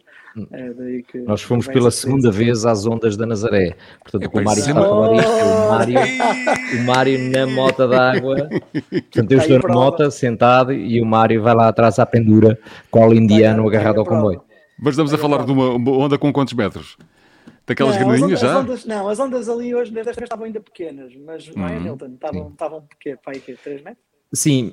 É 0.52 0.70
daí 0.74 1.02
que- 1.02 1.20
Hum. 1.20 1.24
Nós 1.26 1.40
fomos 1.40 1.66
pela 1.66 1.90
segunda 1.90 2.30
vez 2.30 2.66
às 2.66 2.84
ondas 2.86 3.16
da 3.16 3.24
Nazaré. 3.24 3.74
Portanto, 4.02 4.24
Epá, 4.24 4.40
o 4.40 4.44
Mário 4.44 4.60
está 4.60 4.78
a 4.78 4.84
é 4.84 4.88
falar 4.88 5.14
isto, 5.16 5.30
é 5.30 5.44
o 5.44 5.70
Mário, 5.70 5.98
o 6.78 6.84
Mário 6.86 7.30
na 7.30 7.46
mota 7.46 7.88
d'água. 7.88 8.36
Portanto, 8.36 9.32
eu 9.32 9.38
Está 9.38 9.54
estou 9.54 9.70
na 9.70 9.74
moto, 9.74 10.10
sentado, 10.10 10.70
e 10.70 11.00
o 11.00 11.06
Mário 11.06 11.40
vai 11.42 11.54
lá 11.54 11.68
atrás 11.68 11.98
à 11.98 12.04
pendura, 12.04 12.58
qual 12.90 13.14
indiano 13.14 13.62
Está 13.64 13.70
aí 13.70 13.76
a 13.76 13.80
agarrado 13.80 14.00
ao 14.00 14.04
comboio. 14.06 14.42
Mas 14.78 14.92
estamos 14.92 15.14
a 15.14 15.18
falar 15.18 15.46
de 15.46 15.50
uma, 15.52 15.70
onda 15.96 16.18
com 16.18 16.30
quantos 16.30 16.52
metros? 16.52 16.98
Daquelas 17.66 17.94
Não, 17.98 18.02
as 18.10 18.18
grandinhas 18.18 18.42
ondas, 18.42 18.50
já? 18.50 18.50
As 18.58 18.64
ondas, 18.64 18.84
não, 18.84 19.08
as 19.08 19.18
ondas 19.18 19.48
ali 19.48 19.74
hoje 19.74 19.92
desta 19.92 20.12
vez 20.12 20.24
estavam 20.24 20.44
ainda 20.44 20.60
pequenas, 20.60 21.10
mas 21.24 21.48
não 21.54 21.66
é, 21.68 21.76
Uhum. 21.76 21.80
Nilton? 21.84 22.06
Estavam, 22.06 22.48
estavam 22.50 22.82
pequenas, 22.82 23.20
para 23.24 23.32
aí, 23.34 23.40
quê? 23.40 23.56
3 23.64 23.82
metros? 23.82 24.04
Sim, 24.34 24.72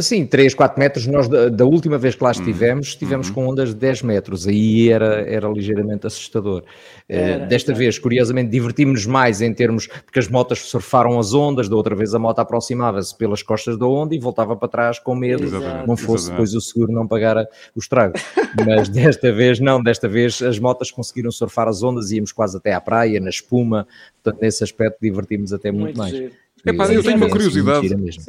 Sim, 0.00 0.26
3, 0.26 0.54
4 0.54 0.76
metros. 0.76 1.06
Nós, 1.06 1.28
da, 1.28 1.48
da 1.48 1.64
última 1.64 1.96
vez 1.98 2.16
que 2.16 2.24
lá 2.24 2.32
estivemos, 2.32 2.88
estivemos 2.88 3.28
Uhum. 3.28 3.34
com 3.34 3.46
ondas 3.46 3.68
de 3.68 3.76
10 3.76 4.02
metros. 4.02 4.44
Aí 4.48 4.88
era, 4.90 5.20
era 5.22 5.48
ligeiramente 5.48 6.04
assustador. 6.04 6.64
Eh, 7.08 7.16
Era, 7.16 7.46
desta 7.46 7.70
exato. 7.70 7.78
vez, 7.78 7.96
curiosamente, 7.96 8.50
divertimos-nos 8.50 9.06
mais 9.06 9.40
em 9.40 9.54
termos. 9.54 9.86
Porque 9.86 10.18
as 10.18 10.26
motas 10.28 10.58
surfaram 10.62 11.16
as 11.20 11.32
ondas, 11.32 11.68
da 11.68 11.76
outra 11.76 11.94
vez 11.94 12.12
a 12.12 12.18
moto 12.18 12.40
aproximava-se 12.40 13.16
pelas 13.16 13.40
costas 13.40 13.78
da 13.78 13.86
onda 13.86 14.16
e 14.16 14.18
voltava 14.18 14.56
para 14.56 14.66
trás 14.68 14.98
com 14.98 15.14
medo. 15.14 15.44
Exato. 15.44 15.86
Não 15.86 15.96
fosse 15.96 16.24
Exatamente. 16.24 16.30
depois 16.30 16.54
o 16.54 16.60
seguro 16.60 16.92
não 16.92 17.06
pagar 17.06 17.36
o 17.74 17.78
estrago. 17.78 18.14
Mas 18.66 18.88
desta 18.88 19.30
vez, 19.32 19.60
não. 19.60 19.80
Desta 19.80 20.08
vez 20.08 20.42
as 20.42 20.58
motas 20.58 20.90
conseguiram 20.90 21.30
surfar 21.30 21.68
as 21.68 21.84
ondas, 21.84 22.10
íamos 22.10 22.32
quase 22.32 22.56
até 22.56 22.72
à 22.72 22.80
praia, 22.80 23.20
na 23.20 23.30
espuma. 23.30 23.86
Portanto, 24.24 24.42
nesse 24.42 24.64
aspecto, 24.64 24.98
divertimos 25.00 25.52
até 25.52 25.70
muito, 25.70 25.84
Muito 25.84 25.98
mais. 25.98 26.10
giro. 26.12 26.32
Epá, 26.66 26.86
Foi 26.86 26.96
eu 26.96 27.02
tenho 27.02 27.16
uma 27.16 27.28
curiosidade. 27.28 27.88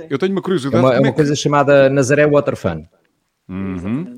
Eu 0.09 0.17
tenho 0.19 0.31
uma 0.31 0.39
É 0.39 0.43
curiosidade. 0.43 0.83
uma, 0.85 0.93
é 0.93 0.99
uma 0.99 1.07
é 1.07 1.11
que- 1.11 1.15
coisa 1.15 1.35
chamada 1.35 1.89
Nazaré 1.89 2.25
Water 2.27 2.55
Fun. 2.55 2.85
Uhum. 3.47 4.15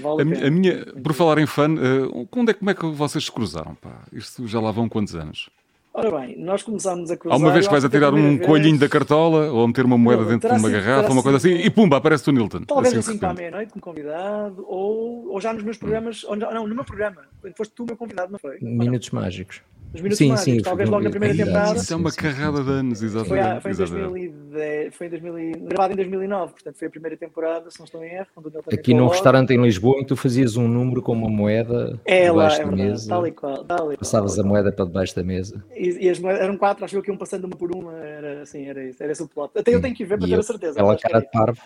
Vale 0.00 0.18
A, 0.18 0.22
a 0.22 0.24
mi- 0.24 0.34
pena. 0.34 0.46
a 0.46 0.50
minha, 0.50 0.86
por 1.02 1.12
falar 1.12 1.38
em 1.38 1.46
fã, 1.46 1.66
eh, 1.66 2.26
quando 2.30 2.50
é, 2.50 2.54
como 2.54 2.70
é 2.70 2.74
que 2.74 2.86
vocês 2.86 3.24
se 3.24 3.30
cruzaram? 3.32 3.74
Pá? 3.76 4.02
Isto 4.12 4.46
já 4.46 4.60
lá 4.60 4.70
vão 4.70 4.88
quantos 4.88 5.14
anos? 5.14 5.48
Ora 5.96 6.10
bem, 6.18 6.36
nós 6.42 6.62
começámos 6.64 7.08
a 7.12 7.16
cruzar. 7.16 7.38
Há 7.38 7.40
uma 7.40 7.52
vez 7.52 7.66
que 7.66 7.70
vais 7.72 7.84
a 7.84 7.88
tirar 7.88 8.12
um 8.12 8.16
primeira 8.16 8.46
coelhinho 8.46 8.74
da 8.74 8.80
vez- 8.80 8.90
cartola 8.90 9.52
ou 9.52 9.62
a 9.62 9.66
meter 9.68 9.84
uma 9.84 9.96
moeda 9.96 10.22
Não, 10.22 10.28
dentro 10.30 10.48
de 10.48 10.54
uma 10.58 10.68
sido- 10.68 10.72
garrafa, 10.82 11.12
uma 11.12 11.22
coisa 11.22 11.36
assim, 11.36 11.52
e 11.54 11.70
pumba, 11.70 11.98
aparece 11.98 12.28
o 12.28 12.32
Nilton. 12.32 12.62
Talvez 12.62 12.96
assim, 12.96 13.12
assim 13.16 13.24
a 13.24 13.32
meia-noite, 13.32 13.72
como 13.72 13.82
convidado, 13.82 14.64
ou, 14.66 15.28
ou 15.30 15.40
já 15.40 15.52
nos 15.52 15.62
meus 15.62 15.76
programas, 15.76 16.24
ou, 16.24 16.34
não, 16.34 16.66
no 16.66 16.74
meu 16.74 16.84
programa, 16.84 17.22
quando 17.40 17.54
foste 17.56 17.72
tu 17.74 17.84
meu 17.86 17.96
convidado, 17.96 18.32
não 18.32 18.38
foi? 18.40 18.56
Ou 18.56 18.68
não? 18.68 18.70
Minutos 18.72 19.10
mágicos. 19.10 19.60
Os 19.94 20.00
Minutos 20.00 20.18
Sim, 20.18 20.28
Mágicos, 20.30 20.44
sim, 20.54 20.60
talvez 20.60 20.88
foi- 20.88 20.92
logo 20.96 21.04
na 21.04 21.10
primeira 21.10 21.36
temporada. 21.36 21.78
Isso 21.78 21.92
é 21.92 21.96
uma 21.96 22.10
carrada 22.12 22.64
de 22.64 22.70
anos, 22.70 22.98
Foi, 22.98 23.06
exatamente. 23.06 23.46
a, 23.46 23.60
foi, 23.60 23.70
em 23.70 23.74
exatamente. 23.74 24.08
2010, 24.10 24.94
foi 24.96 25.06
em 25.06 25.10
2000, 25.10 25.38
e- 25.38 25.52
gravado 25.52 25.92
em 25.92 25.96
2009, 25.96 26.52
portanto 26.52 26.76
foi 26.78 26.88
a 26.88 26.90
primeira 26.90 27.16
temporada, 27.16 27.70
se 27.70 27.78
não 27.78 27.84
estou 27.84 28.04
em 28.04 28.12
erro. 28.12 28.26
Quando 28.34 28.46
o 28.46 28.50
Nilton 28.50 28.70
Aqui 28.74 28.92
num 28.92 29.06
restaurante 29.06 29.52
em 29.52 29.62
Lisboa 29.62 30.00
em 30.00 30.04
tu 30.04 30.16
fazias 30.16 30.56
um 30.56 30.66
número 30.66 31.00
com 31.00 31.12
uma 31.12 31.28
moeda 31.30 32.00
É 32.04 32.30
lá, 32.32 32.48
debaixo 32.48 32.56
é 32.56 32.58
da 32.64 32.70
verdade, 32.70 32.90
mesa, 32.90 33.08
tal 33.08 33.26
e 33.26 33.30
qual. 33.32 33.64
Tal 33.64 33.78
e 33.78 33.80
qual, 33.80 33.96
passavas 33.98 34.34
tal 34.34 34.44
a 34.44 34.48
moeda 34.48 34.72
para 34.72 34.84
debaixo 34.84 35.14
da 35.14 35.22
mesa. 35.22 35.64
qual. 35.68 35.78
E, 35.78 36.04
e 36.06 36.10
as 36.10 36.18
moedas 36.18 36.42
eram 36.42 36.56
quatro, 36.56 36.84
acho 36.84 36.96
eu 36.96 37.02
que 37.02 37.10
iam 37.10 37.16
passando 37.16 37.44
uma 37.44 37.56
por 37.56 37.70
uma, 37.72 37.92
era 37.98 38.42
assim, 38.42 38.66
era 38.66 38.82
isso, 38.84 39.00
era 39.00 39.12
esse 39.12 39.22
o 39.22 39.28
plot. 39.28 39.56
Até 39.56 39.72
eu 39.72 39.80
tenho 39.80 39.94
que 39.94 40.02
ir 40.02 40.06
ver 40.06 40.18
para 40.18 40.26
E 40.26 40.30
ter 40.30 40.36
eu, 40.36 40.40
a 40.40 40.42
certeza. 40.42 40.72
Aquela 40.72 40.96
cara 40.98 41.16
era 41.18 41.24
de 41.24 41.30
parvo, 41.30 41.60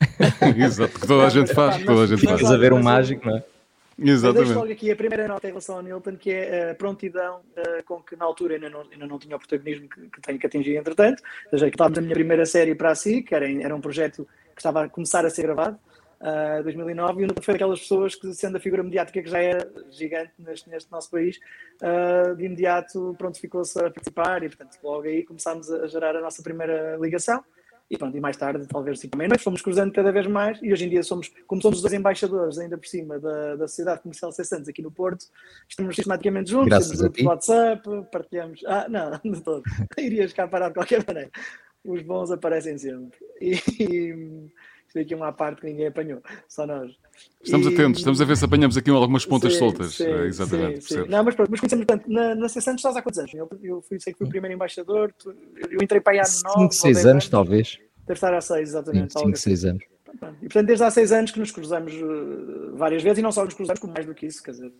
Exato, 0.56 1.00
que 1.00 1.06
toda 1.06 1.26
a 1.26 1.30
gente 1.30 1.54
faz, 1.54 1.82
toda 1.82 2.02
a 2.02 2.06
gente 2.06 2.20
faz. 2.26 2.38
ficas 2.40 2.52
a 2.52 2.56
ver 2.58 2.74
um 2.74 2.82
mágico, 2.82 3.26
não 3.26 3.36
é? 3.38 3.44
Mas 4.00 4.22
deixo 4.22 4.26
Exatamente. 4.26 4.54
logo 4.54 4.72
aqui 4.72 4.90
a 4.90 4.96
primeira 4.96 5.28
nota 5.28 5.46
em 5.46 5.50
relação 5.50 5.76
ao 5.76 5.82
Newton, 5.82 6.16
que 6.16 6.30
é 6.30 6.70
a 6.70 6.74
prontidão 6.74 7.42
eh, 7.54 7.82
com 7.82 8.02
que 8.02 8.16
na 8.16 8.24
altura 8.24 8.54
ainda 8.54 8.70
não, 8.70 8.80
ainda 8.90 9.06
não 9.06 9.18
tinha 9.18 9.36
o 9.36 9.38
protagonismo 9.38 9.90
que, 9.90 10.08
que 10.08 10.20
tenho 10.22 10.38
que 10.38 10.46
atingir 10.46 10.76
entretanto. 10.76 11.22
Ou 11.44 11.50
seja, 11.50 11.66
que 11.66 11.74
estávamos 11.74 11.98
na 11.98 12.02
minha 12.02 12.14
primeira 12.14 12.46
série 12.46 12.74
para 12.74 12.92
a 12.92 12.94
SIC, 12.94 13.28
que 13.28 13.34
era, 13.34 13.50
era 13.52 13.76
um 13.76 13.80
projeto 13.80 14.26
que 14.54 14.60
estava 14.60 14.84
a 14.84 14.88
começar 14.88 15.26
a 15.26 15.28
ser 15.28 15.42
gravado, 15.42 15.78
em 16.58 16.62
2009, 16.62 17.12
e 17.12 17.24
o 17.24 17.26
Newton 17.26 17.42
foi 17.42 17.54
daquelas 17.54 17.80
pessoas 17.80 18.14
que, 18.14 18.32
sendo 18.34 18.56
a 18.56 18.60
figura 18.60 18.82
mediática 18.82 19.22
que 19.22 19.28
já 19.28 19.38
era 19.38 19.70
gigante 19.90 20.32
neste, 20.38 20.68
neste 20.68 20.90
nosso 20.90 21.10
país, 21.10 21.38
eh, 21.82 22.34
de 22.36 22.44
imediato 22.44 23.14
pronto, 23.18 23.38
ficou-se 23.38 23.78
a 23.78 23.90
participar 23.90 24.42
e, 24.42 24.48
portanto, 24.48 24.78
logo 24.82 25.02
aí 25.02 25.24
começámos 25.24 25.70
a 25.70 25.86
gerar 25.86 26.16
a 26.16 26.20
nossa 26.22 26.42
primeira 26.42 26.96
ligação. 26.96 27.44
E 27.90 27.98
pronto, 27.98 28.16
e 28.16 28.20
mais 28.20 28.36
tarde, 28.36 28.64
talvez 28.68 29.00
cinco 29.00 29.18
meia-noite, 29.18 29.42
fomos 29.42 29.60
cruzando 29.60 29.92
cada 29.92 30.12
vez 30.12 30.24
mais 30.28 30.60
e 30.62 30.72
hoje 30.72 30.86
em 30.86 30.88
dia 30.88 31.02
somos, 31.02 31.28
como 31.44 31.60
somos 31.60 31.78
os 31.78 31.82
dois 31.82 31.92
embaixadores 31.92 32.56
ainda 32.56 32.78
por 32.78 32.86
cima 32.86 33.18
da, 33.18 33.56
da 33.56 33.66
Sociedade 33.66 34.00
Comercial 34.00 34.30
C. 34.30 34.44
Santos 34.44 34.68
aqui 34.68 34.80
no 34.80 34.92
Porto, 34.92 35.26
estamos 35.68 35.96
sistematicamente 35.96 36.50
juntos, 36.50 36.68
Graças 36.68 37.00
temos 37.00 37.22
WhatsApp, 37.22 37.82
partilhamos. 38.12 38.62
Ah, 38.64 38.86
não, 38.88 39.10
de 39.32 39.40
todo. 39.40 39.64
Irias 39.98 40.32
cá 40.32 40.46
parar 40.46 40.68
de 40.68 40.74
qualquer 40.74 41.04
maneira. 41.04 41.30
Os 41.84 42.02
bons 42.02 42.30
aparecem 42.30 42.78
sempre. 42.78 43.18
E 43.40 44.48
isto 44.90 44.98
aqui 44.98 45.14
é 45.14 45.16
uma 45.16 45.32
parte 45.32 45.60
que 45.60 45.66
ninguém 45.68 45.86
apanhou, 45.86 46.20
só 46.48 46.66
nós. 46.66 46.90
Estamos 47.42 47.66
E- 47.68 47.72
atentos, 47.74 48.00
estamos 48.00 48.20
a 48.20 48.24
ver 48.24 48.36
se 48.36 48.44
apanhamos 48.44 48.76
aqui 48.76 48.90
algumas 48.90 49.24
pontas 49.24 49.52
Sim, 49.52 49.58
soltas. 49.60 49.94
sim, 49.94 50.04
Eh, 50.04 50.26
Exatamente, 50.26 50.84
sim? 50.84 51.04
Não, 51.08 51.22
mas 51.22 51.34
pronto, 51.36 51.48
mas 51.50 51.60
conhecemos, 51.60 51.84
portanto, 51.86 52.08
na, 52.10 52.34
na. 52.34 52.48
Santos 52.48 52.74
estás 52.80 52.96
há 52.96 53.02
quantos 53.02 53.18
anos? 53.20 53.32
Eu, 53.32 53.48
eu 53.62 53.80
fui, 53.82 54.00
sei 54.00 54.12
que 54.12 54.18
fui 54.18 54.26
o 54.26 54.30
primeiro 54.30 54.54
embaixador, 54.54 55.12
tu- 55.16 55.32
eu 55.70 55.78
entrei 55.80 56.00
para 56.00 56.14
aí 56.14 56.18
há 56.18 56.24
9 56.24 56.72
5, 56.72 56.74
6 56.74 57.06
anos, 57.06 57.28
talvez. 57.28 57.78
Deve 58.06 58.12
estar 58.14 58.34
há 58.34 58.40
6, 58.40 58.68
exatamente. 58.70 59.12
5, 59.12 59.24
algo 59.26 59.36
6 59.36 59.64
anos. 59.64 59.82
E 60.42 60.46
portanto, 60.46 60.66
desde 60.66 60.84
há 60.84 60.90
6 60.90 61.12
anos 61.12 61.30
que 61.30 61.38
nos 61.38 61.52
cruzamos 61.52 61.92
eh, 61.92 62.70
várias 62.74 63.02
vezes, 63.02 63.18
e 63.18 63.22
não 63.22 63.30
só 63.30 63.44
nos 63.44 63.54
cruzamos, 63.54 63.78
como 63.80 63.92
mais 63.94 64.04
do 64.04 64.14
que 64.14 64.26
isso, 64.26 64.42
quer 64.42 64.50
dizer, 64.50 64.72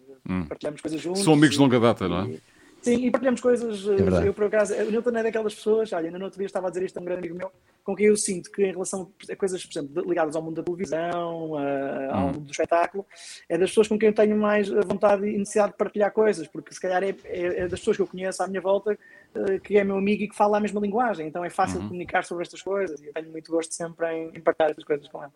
partilhamos 0.49 0.81
coisas 0.81 1.01
juntos. 1.01 1.23
São 1.23 1.35
amigos 1.35 1.55
de 1.55 1.61
longa 1.63 1.79
data, 1.79 2.09
não 2.09 2.23
é? 2.25 2.39
Sim, 2.83 3.05
e 3.07 3.11
partilhamos 3.11 3.41
coisas. 3.41 3.87
eh, 3.87 3.97
verdade. 3.97 4.27
eu, 4.27 4.35
por 4.35 4.45
acaso, 4.45 4.75
o 4.75 4.91
Newton 4.91 5.11
é 5.11 5.23
daquelas 5.23 5.55
pessoas, 5.55 5.93
olha, 5.93 6.07
ainda 6.07 6.19
no 6.19 6.25
outro 6.25 6.39
dia 6.39 6.47
estava 6.47 6.69
a 6.69 6.71
dizer 6.71 6.85
isto 6.87 6.97
a 6.99 7.01
um 7.03 7.05
grande 7.05 7.21
amigo 7.21 7.37
meu, 7.37 7.53
com 7.85 7.95
quem 7.95 8.07
eu 8.07 8.17
sinto 8.17 8.51
que, 8.51 8.63
em 8.63 8.73
relação 8.73 9.13
a 9.31 9.37
coisas, 9.37 9.65
por 9.65 9.79
exemplo, 9.79 10.09
ligadas 10.09 10.35
ao 10.35 10.43
mundo 10.43 10.57
da 10.57 10.63
televisão, 10.63 11.57
a- 11.57 12.15
ao 12.15 12.21
mundo 12.29 12.41
do 12.41 12.51
espetáculo, 12.51 13.05
é 13.49 13.59
das 13.59 13.71
pessoas 13.71 13.89
com 13.89 13.99
quem 13.99 14.09
eu 14.09 14.15
tenho 14.15 14.37
mais 14.37 14.71
eh, 14.71 14.81
vontade 14.87 15.27
e 15.27 15.37
necessidade 15.37 15.73
de 15.73 15.79
partilhar 15.79 16.11
coisas, 16.13 16.47
porque 16.49 16.73
se 16.73 16.81
calhar 16.81 17.03
é, 17.03 17.15
é- 17.25 17.61
é 17.61 17.69
das 17.69 17.81
pessoas 17.81 17.97
que 17.97 18.03
eu 18.03 18.07
conheço 18.07 18.43
à 18.43 18.49
minha 18.49 18.61
volta 18.61 18.99
eh, 19.35 19.59
que 19.59 19.77
é 19.79 19.85
meu 19.85 19.97
amigo 19.97 20.23
e 20.25 20.29
que 20.29 20.35
fala 20.37 20.57
a 20.57 20.61
mesma 20.61 20.81
linguagem, 20.81 21.27
então 21.29 21.45
é 21.45 21.51
fácil 21.51 21.81
comunicar 21.89 22.25
sobre 22.25 22.43
estas 22.43 22.63
coisas 22.63 23.01
e 23.03 23.07
eu 23.07 23.13
tenho 23.13 23.31
muito 23.31 23.51
gosto 23.51 23.73
sempre 23.75 24.07
em, 24.11 24.29
em 24.35 24.41
partilhar 24.41 24.71
estas 24.71 24.85
coisas 24.85 25.07
com 25.09 25.23
ele. 25.23 25.33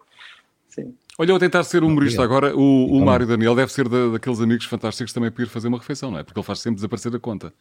Sim. 0.75 0.95
Olha, 1.19 1.31
eu 1.31 1.37
a 1.37 1.39
tentar 1.39 1.63
ser 1.63 1.85
humorista 1.85 2.23
Obrigado. 2.23 2.45
agora, 2.45 2.57
o, 2.57 2.87
o 2.99 3.05
Mário 3.05 3.27
Daniel 3.27 3.55
deve 3.55 3.71
ser 3.73 3.89
da- 3.89 4.09
daqueles 4.11 4.41
amigos 4.41 4.65
fantásticos 4.67 5.13
também 5.13 5.31
para 5.31 5.45
ir 5.45 5.49
fazer 5.49 5.69
uma 5.69 5.79
refeição, 5.79 6.11
não 6.11 6.19
é? 6.19 6.25
Porque 6.25 6.39
ele 6.39 6.45
faz 6.47 6.59
sempre 6.59 6.77
desaparecer 6.77 7.15
a 7.15 7.21
conta. 7.21 7.53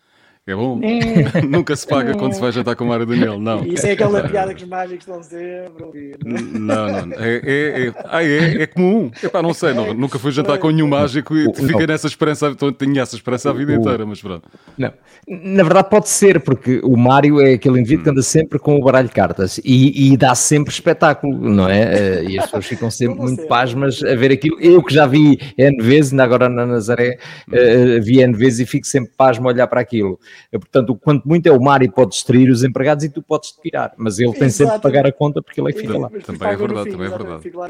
É 0.46 0.54
bom? 0.54 0.78
Nunca 1.48 1.74
se 1.74 1.88
paga 1.88 2.14
quando 2.18 2.34
se 2.34 2.42
vai 2.42 2.52
jantar 2.52 2.76
com 2.76 2.84
o 2.84 2.88
Mário 2.88 3.06
Daniel, 3.06 3.40
não. 3.40 3.66
Isso 3.66 3.88
é 3.88 3.92
aquela 3.92 4.28
piada 4.28 4.54
que 4.54 4.64
os 4.64 4.70
mágicos 4.70 5.08
estão 5.08 5.24
sempre 5.24 5.82
a 5.82 5.86
ouvir. 5.86 6.18
não 6.22 6.36
é? 6.36 6.42
Não, 6.42 7.06
não. 7.06 7.18
É, 7.18 7.36
é, 7.36 7.88
é, 7.88 7.94
ah, 8.04 8.24
é, 8.24 8.64
é 8.64 8.68
comum. 8.68 9.10
Epá, 9.24 9.42
não 9.42 9.54
sei, 9.54 9.74
não, 9.74 9.94
nunca 9.94 10.20
fui 10.20 10.34
jantar 10.34 10.58
com 10.58 10.70
nenhum 10.70 10.88
mágico 10.90 11.34
e 11.38 11.46
fiquei 11.56 11.88
nessa 11.88 12.08
esperança, 12.08 12.48
então, 12.50 12.74
tinha 12.74 13.04
essa 13.04 13.16
esperança 13.16 13.52
a 13.52 13.54
vida 13.54 13.74
inteira, 13.74 14.06
mas 14.06 14.22
pronto. 14.22 14.50
Não. 14.78 14.92
Na 15.26 15.64
verdade 15.64 15.90
pode 15.90 16.10
ser, 16.10 16.42
porque 16.42 16.82
o 16.84 16.98
Mário 16.98 17.40
é 17.40 17.54
aquele 17.54 17.80
indivíduo 17.80 18.04
que 18.04 18.10
anda 18.10 18.22
sempre 18.22 18.60
com 18.60 18.76
o 18.76 18.84
baralho 18.84 19.08
de 19.08 19.14
cartas 19.14 19.62
e, 19.64 20.12
e 20.12 20.18
dá 20.18 20.36
sempre 20.36 20.74
espetáculo, 20.74 21.50
não 21.50 21.70
é? 21.70 22.20
Eh, 22.20 22.24
E 22.32 22.38
as 22.38 22.46
pessoas 22.46 22.66
ficam 22.66 22.92
sempre 22.92 23.16
Como 23.16 23.30
muito 23.30 23.48
pasmas 23.48 24.04
a 24.04 24.14
ver 24.14 24.34
aquilo. 24.34 24.60
Eu 24.60 24.84
que 24.84 24.94
já 24.94 25.06
vi 25.08 25.40
N 25.58 25.82
vezes, 25.82 26.12
ainda 26.12 26.26
agora 26.26 26.50
na 26.50 26.66
Nazaré, 26.66 27.18
eh, 27.54 28.00
vi 28.02 28.20
N 28.20 28.34
vezes 28.36 28.60
e 28.60 28.66
fico 28.66 28.86
sempre 28.86 29.12
pasmo 29.16 29.48
a 29.48 29.54
olhar 29.54 29.68
para 29.68 29.80
aquilo. 29.80 30.20
Eh, 30.52 30.58
Portanto, 30.58 30.96
quanto 30.96 31.28
muito 31.28 31.48
é 31.48 31.52
o 31.52 31.62
Mário 31.62 31.92
pode 31.92 32.12
distrair 32.12 32.50
os 32.50 32.64
empregados 32.64 33.04
e 33.04 33.10
tu 33.10 33.22
podes 33.22 33.52
te 33.52 33.62
tirar, 33.62 33.94
mas 33.98 34.20
ele 34.20 34.34
tem 34.34 34.50
sempre 34.50 34.76
de 34.76 34.82
pagar 34.82 35.06
a 35.06 35.12
conta 35.12 35.42
porque 35.42 35.60
ele 35.60 35.70
é 35.70 35.74
que 35.74 35.80
fica 35.82 35.98
lá. 35.98 36.10
Também 36.10 36.50
é 36.50 36.56
verdade, 36.56 36.84
fim, 36.86 36.92
também 36.92 37.08
é 37.08 37.18
verdade. 37.18 37.52
lá. 37.54 37.70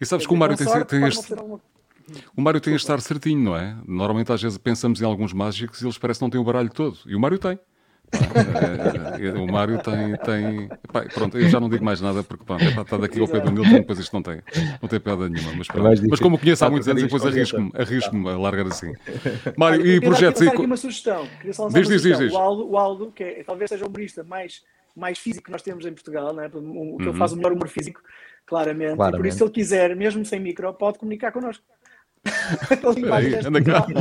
E 0.00 0.06
sabes 0.06 0.26
que 0.26 0.32
o 0.32 0.36
Mário 0.36 0.56
tem, 0.56 0.66
sorte, 0.66 0.88
tem 0.88 1.00
pode-me 1.00 1.08
este. 1.08 1.34
O 2.36 2.42
Mário 2.42 2.60
tem 2.60 2.74
este 2.74 2.84
estar 2.84 3.00
certinho, 3.00 3.40
não 3.40 3.56
é? 3.56 3.76
Normalmente 3.86 4.32
às 4.32 4.42
vezes 4.42 4.58
pensamos 4.58 5.00
em 5.00 5.04
alguns 5.04 5.32
mágicos 5.32 5.80
e 5.80 5.84
eles 5.84 5.96
parecem 5.98 6.18
que 6.18 6.24
não 6.24 6.30
têm 6.30 6.40
o 6.40 6.44
baralho 6.44 6.70
todo. 6.70 6.98
E 7.06 7.14
o 7.14 7.20
Mário 7.20 7.38
tem. 7.38 7.58
Pá, 8.12 9.18
é, 9.18 9.26
é, 9.26 9.32
o 9.32 9.46
Mário 9.46 9.78
tem. 9.82 10.16
tem 10.18 10.68
pronto, 11.14 11.38
eu 11.38 11.48
já 11.48 11.58
não 11.58 11.68
digo 11.68 11.84
mais 11.84 12.00
nada 12.00 12.22
porque 12.22 12.44
pronto, 12.44 12.62
é, 12.62 12.70
pá, 12.74 12.82
está 12.82 12.96
daqui 12.98 13.18
ao 13.20 13.26
pé 13.26 13.40
do 13.40 13.50
Nilton, 13.50 13.72
depois 13.72 13.98
isto 13.98 14.12
não 14.12 14.22
tem, 14.22 14.40
não 14.80 14.88
tem 14.88 15.00
piada 15.00 15.28
nenhuma. 15.28 15.52
Mas, 15.56 15.66
pronto. 15.66 16.02
mas 16.10 16.20
como 16.20 16.36
o 16.36 16.38
conheço 16.38 16.64
há 16.64 16.66
Está 16.66 16.70
muitos 16.70 16.88
anos, 16.88 17.02
depois 17.02 17.24
arrisco-me 17.26 17.72
arrisco 17.74 18.28
a 18.28 18.36
largar 18.38 18.66
assim. 18.66 18.88
Olha, 18.88 19.54
Mário, 19.56 19.86
e 19.86 20.00
projetos. 20.00 20.38
queria 20.40 20.52
dar 20.52 20.56
aqui 20.58 20.66
uma 20.66 20.76
sugestão. 20.76 21.26
Queria 21.38 21.52
só 21.54 21.64
lançar 21.64 21.78
Diz, 21.80 21.88
uma 21.88 21.94
diz, 21.94 22.02
diz, 22.02 22.16
sugestão. 22.16 22.26
diz. 22.26 22.34
O 22.34 22.38
Aldo, 22.38 22.70
o 22.70 22.76
Aldo, 22.78 23.12
que 23.14 23.24
é, 23.24 23.42
talvez 23.44 23.68
seja 23.70 23.84
o 23.84 23.88
humorista 23.88 24.22
mais, 24.24 24.62
mais 24.94 25.18
físico 25.18 25.46
que 25.46 25.50
nós 25.50 25.62
temos 25.62 25.86
em 25.86 25.92
Portugal, 25.92 26.34
né? 26.34 26.50
o 26.52 26.58
Uhum. 26.58 26.96
que 26.98 27.08
ele 27.08 27.18
faz 27.18 27.32
o 27.32 27.36
melhor 27.36 27.52
humor 27.52 27.68
físico, 27.68 28.00
claramente. 28.46 28.92
E 28.92 28.96
por 28.96 28.96
Claramente. 28.98 29.28
isso, 29.28 29.38
se 29.38 29.44
ele 29.44 29.50
quiser, 29.50 29.96
mesmo 29.96 30.24
sem 30.24 30.38
micro, 30.38 30.72
pode 30.74 30.98
comunicar 30.98 31.32
connosco. 31.32 31.64
Anda 33.46 33.62
cá. 33.62 33.86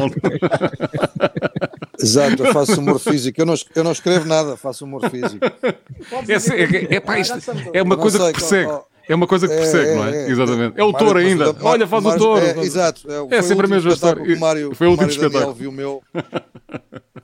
Exato, 2.00 2.44
eu 2.44 2.54
faço 2.54 2.80
humor 2.80 3.00
físico. 3.00 3.42
Eu 3.42 3.46
não, 3.46 3.56
eu 3.76 3.84
não 3.84 3.92
escrevo 3.92 4.26
nada, 4.26 4.58
faço 4.58 4.86
humor 4.86 5.10
físico. 5.10 5.44
É, 5.44 6.34
é, 6.34 6.96
é, 6.96 7.00
pá, 7.00 7.20
isto 7.20 7.38
é 7.74 7.82
uma 7.82 7.98
coisa 7.98 8.20
sei, 8.20 8.34
que 8.34 8.40
persegue. 8.40 8.72
É 9.12 9.16
uma 9.16 9.28
coisa 9.28 9.48
que 9.48 9.54
persegue, 9.56 9.96
não 9.96 10.06
é? 10.06 10.30
Exatamente. 10.30 10.80
É 10.80 10.84
o 10.84 10.92
Mário, 10.92 11.06
touro 11.08 11.20
ainda. 11.20 11.52
da- 11.54 11.66
Olha, 11.70 11.86
faz 11.86 12.04
o 12.04 12.08
Mário- 12.08 12.24
touro. 12.24 12.46
é, 12.46 12.60
exato. 12.62 13.12
É, 13.12 13.22
o 13.40 13.44
sempre 13.44 13.66
a 13.66 13.70
mesma 13.70 13.92
história. 13.92 14.24
que 14.24 14.34
o 14.34 14.40
Mário, 14.40 14.74
Foi 14.76 14.88
o 14.88 14.90
o 14.90 14.94
último 14.94 15.10
espetáculo. 15.10 15.54
viu 15.54 15.70
o 15.70 15.74
meu. 15.74 16.02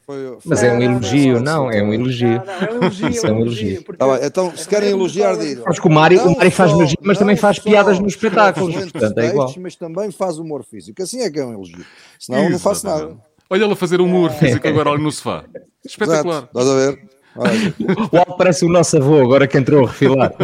Foi, 0.06 0.38
Mas 0.46 0.60
foi- 0.62 0.70
é 0.70 0.72
um 0.72 0.76
é 0.76 0.78
um 0.78 0.92
elogio. 0.92 1.40
Não, 1.42 1.70
é 1.72 1.84
um 1.84 1.94
elogio, 1.94 2.42
Isso 3.10 3.28
é 3.28 3.30
é 3.30 3.34
um 3.34 3.42
elogio. 3.42 3.84
porque- 3.84 3.98
Tá 4.00 4.08
bem, 4.18 4.26
então, 4.26 4.56
se 4.56 4.66
querem 4.68 4.90
elogiar, 4.92 5.36
digam. 5.38 5.64
Sabes 5.64 5.80
que 5.80 5.88
o 5.88 5.92
Mário, 5.92 6.22
o 6.22 6.26
Não 6.26 6.36
Mário 6.36 6.52
faz 6.52 6.72
magia, 6.74 6.96
mas 7.02 7.18
também 7.18 7.36
não 7.36 7.42
faz 7.42 7.58
só 7.58 7.64
piadas 7.64 8.00
nos 8.00 8.14
espetáculos. 8.14 8.74
Portanto, 8.74 9.18
é 9.18 9.28
igual. 9.28 9.54
Mas 9.60 9.76
também 9.76 10.10
faz 10.12 10.38
humor 10.38 10.64
físico. 10.64 11.02
Assim 11.04 11.22
é 11.22 11.30
que 11.30 11.40
é 11.40 11.46
um 11.46 11.52
elogio. 11.54 11.86
Senão 12.18 12.44
eu 12.44 12.50
não 12.52 12.60
faço 12.60 12.86
nada. 12.86 13.18
Olha 13.50 13.64
ele 13.64 13.74
a 13.74 13.76
fazer 13.76 14.00
humor 14.00 14.32
físico 14.32 14.66
agora 14.68 14.92
ali 14.92 15.02
no 15.04 15.12
sofá. 15.12 15.44
Espetacular. 15.86 16.38
Exato, 16.38 16.58
estás 16.58 16.68
a 16.70 16.76
ver? 16.76 17.04
O 18.12 18.18
Aldo 18.18 18.36
parece 18.38 18.66
o 18.66 18.70
nosso 18.70 18.98
avô 18.98 19.22
agora 19.22 19.48
que 19.48 19.58
entrou 19.58 19.86
a 19.86 19.90
refilar. 19.90 20.34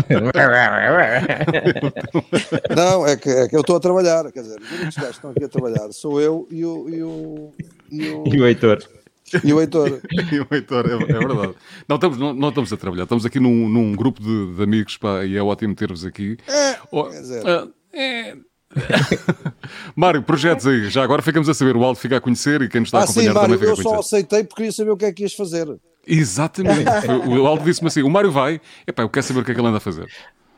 Não, 2.75 3.07
é 3.07 3.17
que, 3.17 3.29
é 3.29 3.47
que 3.47 3.55
eu 3.55 3.61
estou 3.61 3.75
a 3.75 3.79
trabalhar. 3.79 4.31
Quer 4.31 4.43
dizer, 4.43 4.61
os 4.61 4.71
únicos 4.71 4.95
gajos 4.95 5.11
que 5.11 5.15
estão 5.15 5.31
aqui 5.31 5.43
a 5.43 5.49
trabalhar 5.49 5.91
sou 5.91 6.21
eu 6.21 6.47
e 6.51 6.63
o. 6.63 6.89
E 6.89 7.03
o, 7.03 7.51
e 7.91 8.09
o, 8.09 8.23
e 8.27 8.41
o 8.41 8.47
Heitor. 8.47 8.79
E 9.43 9.53
o 9.53 9.59
Heitor? 9.59 9.99
e 10.31 10.39
o 10.39 10.47
Heitor, 10.51 10.85
é, 10.85 10.93
é 10.93 10.97
verdade. 10.97 11.55
Não 11.87 11.95
estamos, 11.95 12.17
não, 12.17 12.33
não, 12.33 12.49
estamos 12.49 12.71
a 12.71 12.77
trabalhar, 12.77 13.03
estamos 13.03 13.25
aqui 13.25 13.39
num, 13.39 13.67
num 13.67 13.95
grupo 13.95 14.21
de, 14.21 14.55
de, 14.55 14.63
amigos 14.63 14.97
pá, 14.97 15.25
e 15.25 15.35
é 15.35 15.41
ótimo 15.41 15.73
ter-vos 15.73 16.05
aqui. 16.05 16.37
É, 16.47 16.75
oh, 16.91 17.09
é, 17.09 17.67
é. 17.93 18.35
Mário, 19.95 20.21
projetos 20.23 20.67
aí. 20.67 20.89
Já 20.89 21.03
agora 21.03 21.21
ficamos 21.21 21.47
a 21.47 21.53
saber. 21.53 21.75
O 21.75 21.83
Aldo 21.83 21.99
fica 21.99 22.17
a 22.17 22.21
conhecer 22.21 22.61
e 22.61 22.69
quem 22.69 22.81
nos 22.81 22.89
está 22.89 22.99
ah, 22.99 23.01
a 23.01 23.03
acompanhar 23.05 23.29
sim, 23.29 23.33
Mário, 23.33 23.41
também 23.41 23.59
fica 23.59 23.69
eu 23.69 23.73
a 23.73 23.75
conhecer. 23.75 23.95
só 23.95 23.99
aceitei 23.99 24.43
porque 24.43 24.55
queria 24.55 24.71
saber 24.71 24.91
o 24.91 24.97
que 24.97 25.05
é 25.05 25.13
que 25.13 25.23
ias 25.23 25.33
fazer. 25.33 25.67
Exatamente. 26.05 26.89
o 27.27 27.45
Aldo 27.47 27.63
disse-me 27.63 27.87
assim: 27.87 28.03
o 28.03 28.09
Mário 28.09 28.31
vai, 28.31 28.59
epá, 28.85 29.03
eu 29.03 29.09
quero 29.09 29.25
saber 29.25 29.39
o 29.39 29.45
que 29.45 29.51
é 29.51 29.53
que 29.53 29.59
ele 29.59 29.67
anda 29.67 29.77
a 29.77 29.81
fazer. 29.81 30.07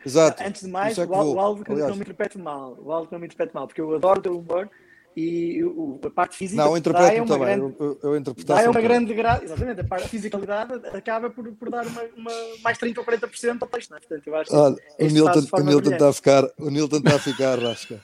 Exato. 0.05 0.43
Antes 0.43 0.61
de 0.61 0.69
mais, 0.69 0.97
é 0.97 1.05
o 1.05 1.13
Aldo, 1.13 1.33
o 1.33 1.39
Aldo 1.39 1.63
que 1.63 1.73
não 1.73 1.95
me 1.95 2.01
interprete 2.01 2.37
mal. 2.37 2.77
O 2.79 2.91
Aldo 2.91 3.07
que 3.07 3.13
não 3.13 3.19
me 3.19 3.25
interprete 3.25 3.53
mal, 3.53 3.67
porque 3.67 3.81
eu 3.81 3.95
adoro 3.95 4.19
o 4.19 4.23
teu 4.23 4.37
humor 4.37 4.69
e 5.15 5.63
o, 5.63 5.99
a 6.05 6.09
parte 6.09 6.35
física 6.35 6.61
não, 6.61 6.71
eu 6.71 6.77
interpreto 6.77 7.15
é 7.15 7.21
uma 7.21 7.27
também. 7.27 7.57
grande, 7.57 7.75
eu, 7.79 7.99
eu 8.03 8.17
interpreto 8.17 8.47
dá 8.47 8.69
uma 8.69 8.81
grande 8.81 9.13
gra... 9.13 9.39
exatamente, 9.41 9.79
a 9.79 9.83
parte 9.85 10.09
fisicalidade 10.09 10.73
acaba 10.93 11.29
por, 11.29 11.49
por 11.53 11.69
dar 11.69 11.87
uma, 11.87 12.01
uma 12.17 12.31
mais 12.61 12.77
30 12.77 12.99
ou 12.99 13.05
40% 13.05 13.57
ao 13.61 13.67
texto, 13.69 13.91
não 13.91 13.97
é? 13.97 13.99
Portanto, 14.01 14.27
eu 14.27 14.35
acho 14.35 14.49
que 14.49 14.55
Olha, 14.55 14.75
o 14.99 15.05
Nilton, 15.05 15.47
o 15.53 15.59
Nilton 15.61 15.91
está 15.91 16.09
a 16.09 16.13
ficar, 16.13 16.43
o 16.59 16.69
Nilton 16.69 16.97
está 16.97 17.15
a 17.15 17.19
ficar, 17.19 17.59
rasca. 17.59 18.01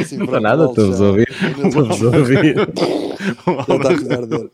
Assim, 0.00 0.16
não 0.16 0.24
está 0.24 0.40
nada, 0.40 0.64
estou 0.66 0.84
a 0.84 1.08
ouvir. 1.08 1.28
Estou 1.28 2.14
a 2.14 2.16
ouvir. 2.16 2.56
Ele 3.28 3.76
está 3.76 3.90
a 3.90 3.96
cuidar 3.96 4.26
dele. 4.26 4.50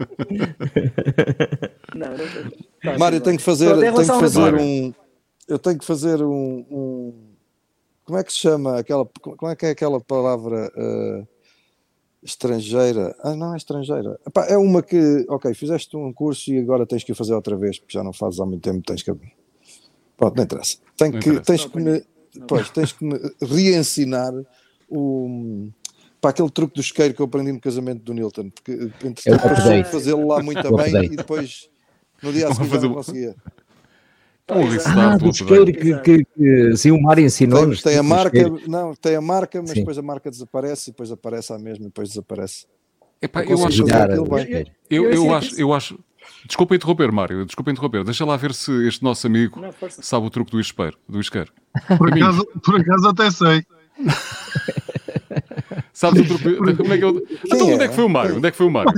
Não, 1.94 2.09
não, 2.09 2.52
não, 2.85 2.99
Mário, 2.99 3.21
tenho 3.21 3.37
que 3.37 3.42
fazer, 3.42 3.78
tenho 3.78 3.94
que 3.94 4.04
fazer 4.04 4.54
um. 4.54 4.92
Eu 5.47 5.59
tenho 5.59 5.78
que 5.78 5.85
fazer 5.85 6.23
um, 6.23 6.64
um, 6.71 7.14
Como 8.04 8.18
é 8.18 8.25
que 8.25 8.33
se 8.33 8.38
chama 8.38 8.78
aquela. 8.78 9.06
Como 9.21 9.50
é 9.50 9.54
que 9.54 9.66
é 9.66 9.71
aquela 9.71 10.00
palavra 10.00 10.73
uh, 10.75 11.28
estrangeira? 12.23 13.14
Ah, 13.23 13.37
não 13.37 13.54
é 13.54 13.56
estrangeira. 13.56 14.18
Epá, 14.26 14.47
é 14.47 14.56
uma 14.56 14.83
que. 14.83 15.26
Ok, 15.28 15.52
fizeste 15.54 15.97
um 15.97 16.12
curso 16.12 16.50
e 16.50 16.59
agora 16.59 16.87
tens 16.87 17.04
que 17.04 17.12
o 17.12 17.14
fazer 17.14 17.35
outra 17.35 17.56
vez, 17.56 17.78
porque 17.78 17.97
já 17.97 18.02
não 18.02 18.12
fazes 18.12 18.40
há 18.40 18.47
muito 18.47 18.62
tempo, 18.62 18.83
tens 18.85 19.02
que. 19.02 19.12
Pronto, 20.16 20.37
não 20.37 20.44
interessa. 20.44 20.78
Tem 20.97 21.11
que, 21.11 21.18
interessa. 21.18 21.42
Tens 21.42 21.64
que 21.66 21.78
me, 21.78 22.04
pois, 22.47 22.71
tens 22.71 22.93
que 22.93 23.05
me 23.05 23.19
reensinar 23.41 24.33
o 24.88 25.69
para 26.21 26.31
aquele 26.31 26.49
truque 26.49 26.75
do 26.75 26.81
isqueiro 26.81 27.12
que 27.12 27.21
eu 27.21 27.26
aprendi 27.26 27.53
no 27.53 27.61
casamento 27.61 28.03
do 28.03 28.14
Nilton, 28.14 28.49
porque 28.49 28.73
entretanto 28.73 29.43
passou 29.43 29.85
fazê-lo 29.85 30.26
lá 30.26 30.43
muito 30.43 30.75
bem 30.75 31.05
e 31.05 31.17
depois 31.17 31.69
no 32.23 32.33
dia 32.33 32.49
a 32.49 32.55
seguir 32.55 32.71
já 32.71 32.81
não 32.81 32.95
conseguia. 32.95 33.37
Ah, 34.49 35.17
do 35.17 35.29
isqueiro 35.29 35.67
que, 35.67 35.99
que, 36.00 36.25
que 36.25 36.76
sim, 36.76 36.91
o 36.91 37.00
Mário 37.00 37.25
ensinou-nos. 37.25 37.83
Tem, 37.83 37.93
tem 37.93 38.00
a 38.00 38.03
marca, 38.03 38.50
não, 38.67 38.95
tem 38.95 39.17
a 39.17 39.21
marca, 39.21 39.61
mas 39.61 39.71
sim. 39.71 39.81
depois 39.81 39.99
a 39.99 40.03
marca 40.03 40.31
desaparece 40.31 40.91
e 40.91 40.93
depois 40.93 41.11
aparece 41.11 41.53
a 41.53 41.59
mesma 41.59 41.85
e 41.85 41.88
depois 41.88 42.09
desaparece. 42.09 42.67
Epá, 43.21 43.43
eu, 43.43 43.50
eu, 43.50 43.67
acho, 43.67 43.83
eu, 43.83 44.67
eu, 44.91 45.12
eu, 45.12 45.35
acho, 45.35 45.61
eu 45.61 45.73
acho. 45.73 45.99
Desculpa 46.46 46.74
interromper, 46.74 47.10
Mário, 47.10 47.44
desculpa 47.46 47.70
interromper. 47.70 48.04
Deixa 48.04 48.24
lá 48.24 48.36
ver 48.36 48.52
se 48.52 48.70
este 48.86 49.02
nosso 49.02 49.26
amigo 49.26 49.60
não, 49.60 49.70
sabe 49.88 50.26
o 50.26 50.30
truque 50.30 50.52
do 50.52 50.60
isqueiro. 50.60 50.98
Do 51.08 51.20
isqueiro. 51.20 51.50
Por, 51.98 52.12
acaso, 52.12 52.46
por 52.62 52.80
acaso 52.80 53.08
até 53.08 53.30
sei. 53.30 53.66
Sabes 55.92 56.30
o 56.30 56.38
truque? 56.38 56.76
Como 56.76 56.92
é 56.92 56.98
que 56.98 57.04
eu... 57.04 57.26
Então, 57.46 57.72
onde 57.72 57.85
é 57.85 57.88
que 57.88 57.94
foi 57.94 58.04
o 58.04 58.09
Mário? 58.09 58.37
Onde 58.37 58.48
é 58.48 58.50
que 58.50 58.57
foi 58.57 58.66
o 58.66 58.70
Mário? 58.70 58.92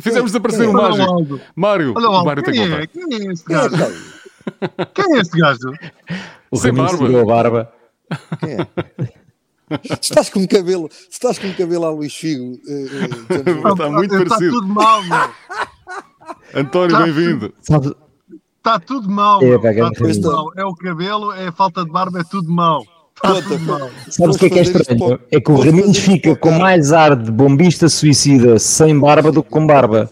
Fizemos 0.00 0.30
desaparecer 0.30 0.68
o 0.68 0.72
mágico. 0.72 1.40
Mário, 1.54 1.94
o 1.96 2.24
Mário 2.24 2.42
tem 2.42 2.54
que 2.54 2.68
voltar. 2.68 2.86
Quem 2.86 3.28
é 3.28 3.32
esse 3.32 3.44
gajo? 3.44 3.76
Quem 4.94 5.16
é 5.16 5.20
esse 5.20 5.38
gajo? 5.38 5.72
O 6.50 6.56
Sem 6.56 6.72
barba. 6.72 7.20
a 7.20 7.24
barba. 7.24 7.72
Quem 8.38 8.52
é? 8.52 8.66
estás 10.00 10.28
com 10.30 10.46
cabelo, 10.46 10.88
estás 11.10 11.38
com 11.38 11.52
cabelo 11.54 11.86
a 11.86 11.90
Luís 11.90 12.14
Figo. 12.14 12.60
Uh, 12.66 13.72
está 13.72 13.90
muito 13.90 14.14
está 14.14 14.36
parecido. 14.36 14.60
tudo 14.60 14.68
mal, 14.68 15.02
meu. 15.02 15.30
António, 16.54 16.96
bem-vindo. 16.98 17.54
Está 17.60 18.80
tudo 18.80 19.08
mal. 19.08 19.42
É, 19.42 19.54
está 19.54 19.90
tudo 19.90 20.32
mal. 20.32 20.52
é 20.56 20.64
o 20.64 20.74
cabelo, 20.74 21.32
é 21.32 21.48
a 21.48 21.52
falta 21.52 21.84
de 21.84 21.90
barba, 21.90 22.20
é 22.20 22.24
tudo 22.24 22.50
mal. 22.50 22.84
Sabes 24.10 24.36
o 24.36 24.38
que 24.38 24.46
é 24.46 24.50
que 24.50 24.58
é 24.58 24.62
estranho? 24.62 25.18
É 25.30 25.40
que 25.40 25.50
o 25.50 25.56
Raminhos 25.56 25.96
fica 25.98 26.36
com 26.36 26.50
mais 26.50 26.92
ar 26.92 27.16
de 27.16 27.30
bombista 27.30 27.88
suicida 27.88 28.58
sem 28.58 28.98
barba 28.98 29.32
do 29.32 29.42
que 29.42 29.48
com 29.48 29.66
barba. 29.66 30.10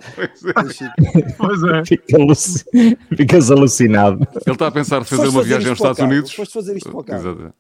Pois 1.37 1.63
é. 1.65 1.85
Fica 1.85 2.17
aluc... 2.17 2.39
Ficas 3.15 3.51
alucinado. 3.51 4.27
Ele 4.47 4.55
está 4.55 4.69
a 4.69 4.71
pensar 4.71 5.03
em 5.03 5.05
fazer 5.05 5.29
uma 5.29 5.43
viagem 5.43 5.69
aos 5.69 5.79
Estados 5.79 5.99
Unidos. 5.99 6.33
Foste 6.33 6.55
fazer 6.55 6.77
isto 6.77 6.91
para 6.91 7.01
o 7.01 7.05
carro. 7.05 7.53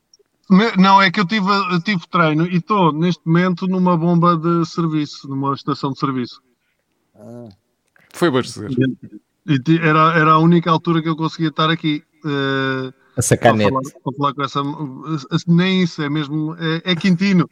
Não, 0.78 1.00
é 1.00 1.10
que 1.10 1.20
eu 1.20 1.26
tive, 1.26 1.48
eu 1.72 1.80
tive 1.82 2.06
treino 2.08 2.46
e 2.46 2.56
estou 2.56 2.92
neste 2.92 3.20
momento 3.26 3.66
numa 3.66 3.96
bomba 3.96 4.37
de 4.37 4.64
serviço, 4.66 5.28
numa 5.28 5.54
estação 5.54 5.92
de 5.92 5.98
serviço. 5.98 6.40
Ah. 7.16 7.48
Foi 8.14 8.29
abastecer. 8.29 8.70
E, 9.46 9.61
era, 9.83 10.18
era 10.18 10.33
a 10.33 10.38
única 10.38 10.70
altura 10.70 11.03
que 11.03 11.09
eu 11.09 11.16
conseguia 11.16 11.48
estar 11.48 11.68
aqui. 11.68 12.03
Uh, 12.24 12.92
a 13.16 13.22
sacanete. 13.22 13.70
Para 13.70 13.83
falar, 13.83 14.03
para 14.03 14.12
falar 14.16 14.35
com 14.35 14.42
essa. 14.42 15.46
Nem 15.46 15.83
isso, 15.83 16.00
é 16.00 16.09
mesmo. 16.09 16.57
É, 16.59 16.92
é 16.92 16.96
Quintino. 16.96 17.48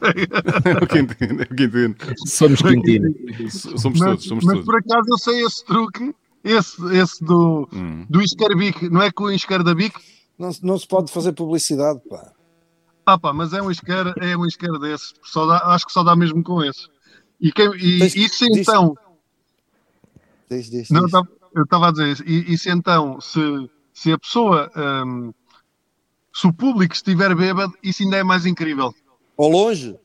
é 0.00 0.72
o 0.82 0.86
Quintino, 0.86 1.42
é 1.42 1.44
o 1.44 1.54
Quintino. 1.54 1.96
Somos 2.26 2.62
Quintino. 2.62 3.14
Somos 3.50 4.00
mas, 4.00 4.10
todos, 4.10 4.24
somos 4.24 4.44
mas 4.44 4.54
todos. 4.54 4.66
por 4.66 4.76
acaso 4.76 5.08
eu 5.08 5.18
sei 5.18 5.44
esse 5.44 5.64
truque, 5.64 6.14
esse, 6.42 6.96
esse 6.96 7.24
do, 7.24 7.68
hum. 7.72 8.06
do 8.08 8.22
iscarbique, 8.22 8.88
não 8.88 9.02
é 9.02 9.10
com 9.10 9.24
o 9.24 9.32
iscardabique? 9.32 10.00
Não, 10.38 10.50
não 10.62 10.78
se 10.78 10.86
pode 10.86 11.12
fazer 11.12 11.32
publicidade, 11.32 12.00
pá. 12.08 12.32
Ah 13.06 13.18
pá, 13.18 13.32
mas 13.32 13.52
é 13.52 13.60
um 13.60 13.70
isqueiro, 13.70 14.14
é 14.18 14.36
um 14.36 14.46
isqueiro 14.46 14.78
desses. 14.78 15.12
Só 15.22 15.46
dá, 15.46 15.58
acho 15.74 15.86
que 15.86 15.92
só 15.92 16.02
dá 16.02 16.16
mesmo 16.16 16.42
com 16.42 16.62
esse. 16.62 16.88
E, 17.40 17.52
quem, 17.52 17.70
e 17.76 18.04
isso 18.04 18.46
diz- 18.46 18.66
então. 18.66 18.96
Diz, 20.50 20.70
diz, 20.70 20.90
Não, 20.90 21.04
diz. 21.04 21.12
eu 21.14 21.20
tava- 21.22 21.28
eu 21.54 21.62
estava 21.64 21.88
a 21.88 21.90
dizer 21.92 22.08
isso. 22.08 22.22
E, 22.26 22.52
e 22.54 22.58
se 22.58 22.70
então, 22.70 23.20
se, 23.20 23.40
se 23.92 24.12
a 24.12 24.18
pessoa, 24.18 24.70
hum, 25.06 25.32
se 26.34 26.46
o 26.46 26.52
público 26.52 26.94
estiver 26.94 27.34
bêbado, 27.34 27.72
isso 27.82 28.02
ainda 28.02 28.16
é 28.16 28.22
mais 28.24 28.44
incrível. 28.46 28.92
Ao 29.38 29.48
longe? 29.48 29.96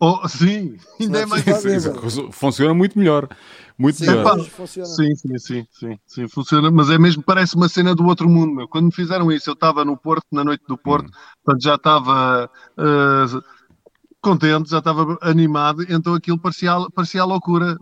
Oh, 0.00 0.26
sim, 0.28 0.76
ainda 1.00 1.20
é 1.20 1.26
mais 1.26 1.44
Isso- 1.46 1.58
incrível. 1.68 2.06
isso 2.06 2.32
Funciona 2.32 2.72
muito 2.72 2.96
melhor. 2.98 3.28
Muito 3.76 3.98
Sim, 3.98 4.06
melhor. 4.06 4.44
Funciona. 4.44 4.88
Sim, 4.88 5.14
sim, 5.16 5.38
sim, 5.38 5.66
sim, 5.72 5.98
sim, 6.06 6.28
funciona, 6.28 6.70
mas 6.70 6.88
é 6.90 6.98
mesmo, 6.98 7.22
parece 7.22 7.54
uma 7.56 7.68
cena 7.68 7.94
do 7.94 8.04
outro 8.06 8.28
mundo, 8.28 8.54
meu. 8.54 8.68
Quando 8.68 8.86
me 8.86 8.92
fizeram 8.94 9.30
isso, 9.30 9.50
eu 9.50 9.54
estava 9.54 9.84
no 9.84 9.96
Porto, 9.96 10.24
na 10.32 10.42
noite 10.44 10.62
do 10.68 10.76
Porto, 10.78 11.10
portanto 11.44 11.62
já 11.62 11.74
estava 11.74 12.50
eh, 12.76 13.24
contente, 14.20 14.70
já 14.70 14.78
estava 14.78 15.16
animado, 15.22 15.84
então 15.88 16.14
aquilo 16.14 16.38
parecia, 16.38 16.72
parecia 16.94 17.22
a 17.22 17.24
loucura, 17.24 17.76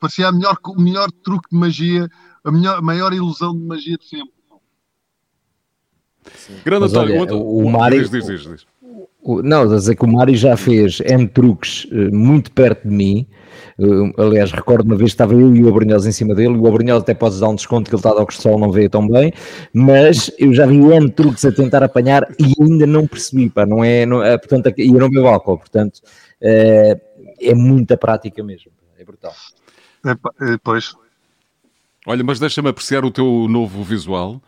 parecia 0.00 0.28
a 0.28 0.32
melhor, 0.32 0.56
o 0.64 0.80
melhor 0.80 1.10
truque 1.10 1.48
de 1.50 1.56
magia, 1.56 2.08
a, 2.44 2.50
melhor, 2.50 2.78
a 2.78 2.82
maior 2.82 3.12
ilusão 3.12 3.52
de 3.54 3.64
magia 3.64 3.96
de 3.98 4.04
sempre. 4.06 4.36
Grande 6.64 6.80
Mas 6.82 6.92
António, 6.92 7.12
olha, 7.12 7.20
outro- 7.20 7.40
o 7.40 7.70
Mário- 7.70 8.00
Diz, 8.00 8.10
diz, 8.10 8.26
diz, 8.26 8.40
diz. 8.40 8.62
O- 8.62 8.75
Não, 9.42 9.62
a 9.62 9.66
dizer 9.66 9.96
que 9.96 10.04
o 10.04 10.08
Mário 10.08 10.36
já 10.36 10.56
fez 10.56 11.00
N 11.00 11.26
truques 11.26 11.86
eh, 11.90 12.10
muito 12.10 12.50
perto 12.52 12.88
de 12.88 12.94
mim. 12.94 13.26
Eh, 13.78 14.22
aliás, 14.22 14.52
recordo 14.52 14.86
uma 14.86 14.96
vez 14.96 15.10
que 15.10 15.14
estava 15.14 15.34
eu 15.34 15.54
e 15.54 15.64
o 15.64 15.68
Abrunhosa 15.68 16.08
em 16.08 16.12
cima 16.12 16.34
dele. 16.34 16.56
O 16.56 16.66
Abrunhosa 16.66 17.02
até 17.02 17.14
pode 17.14 17.40
dar 17.40 17.48
um 17.48 17.54
desconto 17.54 17.90
que 17.90 17.96
ele 17.96 18.00
está 18.00 18.14
dar 18.14 18.24
que 18.24 18.32
o 18.32 18.40
sol 18.40 18.58
não 18.58 18.70
veio 18.70 18.88
tão 18.88 19.08
bem. 19.08 19.32
Mas 19.72 20.30
eu 20.38 20.52
já 20.54 20.66
vi 20.66 20.78
N 20.78 21.10
truques 21.10 21.44
a 21.44 21.52
tentar 21.52 21.82
apanhar 21.82 22.26
e 22.38 22.52
ainda 22.62 22.86
não 22.86 23.06
percebi. 23.06 23.50
Pá, 23.50 23.66
não 23.66 23.82
é, 23.84 24.06
não, 24.06 24.22
é, 24.22 24.38
portanto, 24.38 24.72
e 24.78 24.88
eu 24.88 25.00
não 25.00 25.10
bebo 25.10 25.26
álcool. 25.26 25.58
Portanto, 25.58 26.00
eh, 26.40 27.00
é 27.40 27.54
muita 27.54 27.96
prática 27.96 28.42
mesmo. 28.44 28.70
É 28.98 29.04
brutal. 29.04 29.32
Eh, 30.04 30.58
pois, 30.62 30.94
Olha, 32.06 32.22
mas 32.22 32.38
deixa-me 32.38 32.68
apreciar 32.68 33.04
o 33.04 33.10
teu 33.10 33.48
novo 33.48 33.82
visual. 33.82 34.40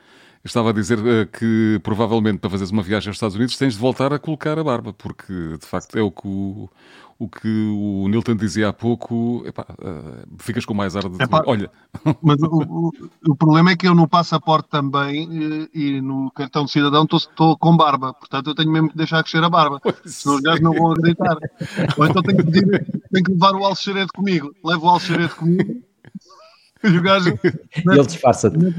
Estava 0.44 0.70
a 0.70 0.72
dizer 0.72 0.98
eh, 1.04 1.26
que 1.26 1.80
provavelmente 1.82 2.38
para 2.38 2.50
fazeres 2.50 2.70
uma 2.70 2.82
viagem 2.82 3.08
aos 3.08 3.16
Estados 3.16 3.36
Unidos 3.36 3.56
tens 3.56 3.74
de 3.74 3.80
voltar 3.80 4.12
a 4.12 4.18
colocar 4.18 4.58
a 4.58 4.64
barba, 4.64 4.92
porque 4.92 5.32
de 5.32 5.66
facto 5.66 5.98
é 5.98 6.02
o 6.02 6.10
que 6.12 6.26
o, 6.26 6.70
o, 7.18 7.28
que 7.28 7.48
o 7.48 8.06
Nilton 8.08 8.36
dizia 8.36 8.68
há 8.68 8.72
pouco. 8.72 9.42
Epá, 9.44 9.66
eh, 9.82 10.24
ficas 10.38 10.64
com 10.64 10.74
mais 10.74 10.94
ar 10.94 11.08
de. 11.08 11.22
Epá. 11.22 11.42
Olha, 11.44 11.70
mas 12.22 12.40
o, 12.40 12.92
o, 13.26 13.36
problema 13.36 13.72
é 13.72 13.76
que 13.76 13.88
eu 13.88 13.94
no 13.94 14.08
passaporte 14.08 14.68
também 14.68 15.28
eh, 15.28 15.68
e 15.74 16.00
no 16.00 16.30
cartão 16.30 16.64
de 16.64 16.70
cidadão 16.70 17.06
estou 17.12 17.58
com 17.58 17.76
barba, 17.76 18.14
portanto 18.14 18.50
eu 18.50 18.54
tenho 18.54 18.70
mesmo 18.70 18.90
que 18.90 18.96
deixar 18.96 19.22
crescer 19.22 19.42
a 19.42 19.50
barba. 19.50 19.80
Senão 20.06 20.36
os 20.36 20.42
gajos 20.42 20.60
não 20.60 20.72
vão 20.72 20.92
acreditar. 20.92 21.36
Ou 21.96 22.06
então 22.06 22.22
tenho 22.22 22.38
que, 22.38 22.44
pedir, 22.44 22.86
tenho 23.12 23.24
que 23.24 23.32
levar 23.32 23.54
o 23.54 23.64
alxerete 23.64 24.12
comigo. 24.14 24.54
Levo 24.64 24.86
o 24.86 24.90
alxerete 24.90 25.34
comigo 25.34 25.87
e 26.84 26.96
o 26.98 27.02
gajo 27.02 27.38
E 27.44 27.90
ele 27.90 28.06
disfarça-te. 28.06 28.56
faz-me 28.58 28.70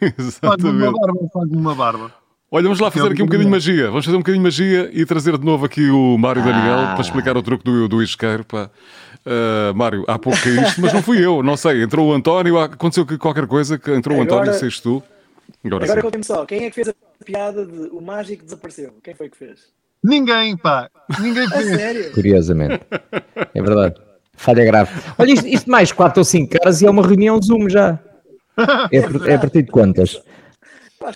uma 0.00 0.14
exatamente. 0.18 0.92
barba, 1.00 1.28
faz-me 1.32 1.56
uma 1.56 1.74
barba. 1.74 2.12
Olha, 2.50 2.62
vamos 2.62 2.80
lá 2.80 2.90
fazer 2.90 3.12
aqui 3.12 3.22
um 3.22 3.26
bocadinho 3.26 3.48
de 3.48 3.54
magia. 3.54 3.86
Vamos 3.88 4.04
fazer 4.06 4.16
um 4.16 4.20
bocadinho 4.20 4.42
de 4.42 4.46
magia 4.48 4.90
e 4.92 5.04
trazer 5.04 5.36
de 5.36 5.44
novo 5.44 5.66
aqui 5.66 5.90
o 5.90 6.16
Mário 6.16 6.42
Daniel 6.42 6.78
Ah. 6.78 6.92
para 6.94 7.02
explicar 7.02 7.36
o 7.36 7.42
truque 7.42 7.62
do, 7.64 7.86
do 7.88 8.02
isqueiro. 8.02 8.42
Pá. 8.44 8.70
Uh, 9.26 9.74
Mário, 9.74 10.04
há 10.08 10.18
pouco 10.18 10.38
caíste, 10.40 10.80
mas 10.80 10.92
não 10.94 11.02
fui 11.02 11.22
eu, 11.22 11.42
não 11.42 11.56
sei. 11.58 11.82
Entrou 11.82 12.08
o 12.08 12.12
António, 12.14 12.58
aconteceu 12.58 13.04
que 13.04 13.18
qualquer 13.18 13.46
coisa, 13.46 13.76
que 13.78 13.90
entrou 13.92 14.16
o 14.16 14.22
Agora- 14.22 14.42
António, 14.42 14.58
seis 14.58 14.80
tu. 14.80 15.02
Agora, 15.64 15.84
Agora 15.84 16.00
contem-me 16.02 16.24
só, 16.24 16.46
quem 16.46 16.64
é 16.64 16.68
que 16.70 16.74
fez 16.76 16.88
a 16.88 16.94
piada 17.24 17.66
de 17.66 17.88
o 17.92 18.00
mágico 18.00 18.42
desapareceu? 18.44 18.94
Quem 19.02 19.14
foi 19.14 19.28
que 19.28 19.36
fez? 19.36 19.58
Ninguém, 20.02 20.56
pá. 20.56 20.88
Ninguém 21.20 21.44
A 21.48 21.50
fez. 21.50 21.66
sério? 21.76 22.12
Curiosamente. 22.12 22.80
É 23.54 23.60
verdade. 23.62 23.96
Falha 24.38 24.64
grave. 24.64 24.90
Olha, 25.18 25.32
isto, 25.32 25.46
isto 25.46 25.70
mais 25.70 25.92
4 25.92 26.20
ou 26.20 26.24
5 26.24 26.58
caras 26.58 26.80
e 26.80 26.86
é 26.86 26.90
uma 26.90 27.06
reunião 27.06 27.40
Zoom 27.42 27.68
já. 27.68 27.98
É, 28.90 29.30
é 29.30 29.34
a 29.36 29.38
partir 29.38 29.62
de 29.62 29.70
quantas? 29.70 30.20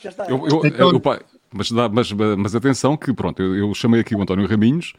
Está. 0.05 0.27
Eu, 0.29 0.47
eu, 0.47 0.93
eu, 0.93 1.01
pá, 1.01 1.19
mas, 1.53 1.73
dá- 1.73 1.89
mas, 1.89 2.13
mas 2.13 2.55
atenção 2.55 2.97
que, 2.97 3.13
pronto, 3.13 3.43
eu, 3.43 3.57
eu 3.57 3.75
chamei 3.75 4.01
aqui 4.01 4.15
o 4.15 4.23
António 4.23 4.47
Raminhos 4.47 4.93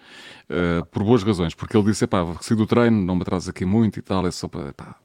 eh, 0.49 0.81
por 0.91 1.03
boas 1.05 1.23
razões, 1.23 1.55
porque 1.55 1.77
ele 1.77 1.85
disse, 1.85 2.05
pá, 2.05 2.25
saí 2.41 2.57
do 2.57 2.67
treino, 2.67 3.01
não 3.01 3.15
me 3.15 3.21
atraso 3.21 3.49
aqui 3.49 3.63
muito 3.63 3.97
e 3.97 4.01
tal, 4.01 4.27
é 4.27 4.31
só 4.31 4.49
para, 4.49 4.73
pá, 4.73 4.95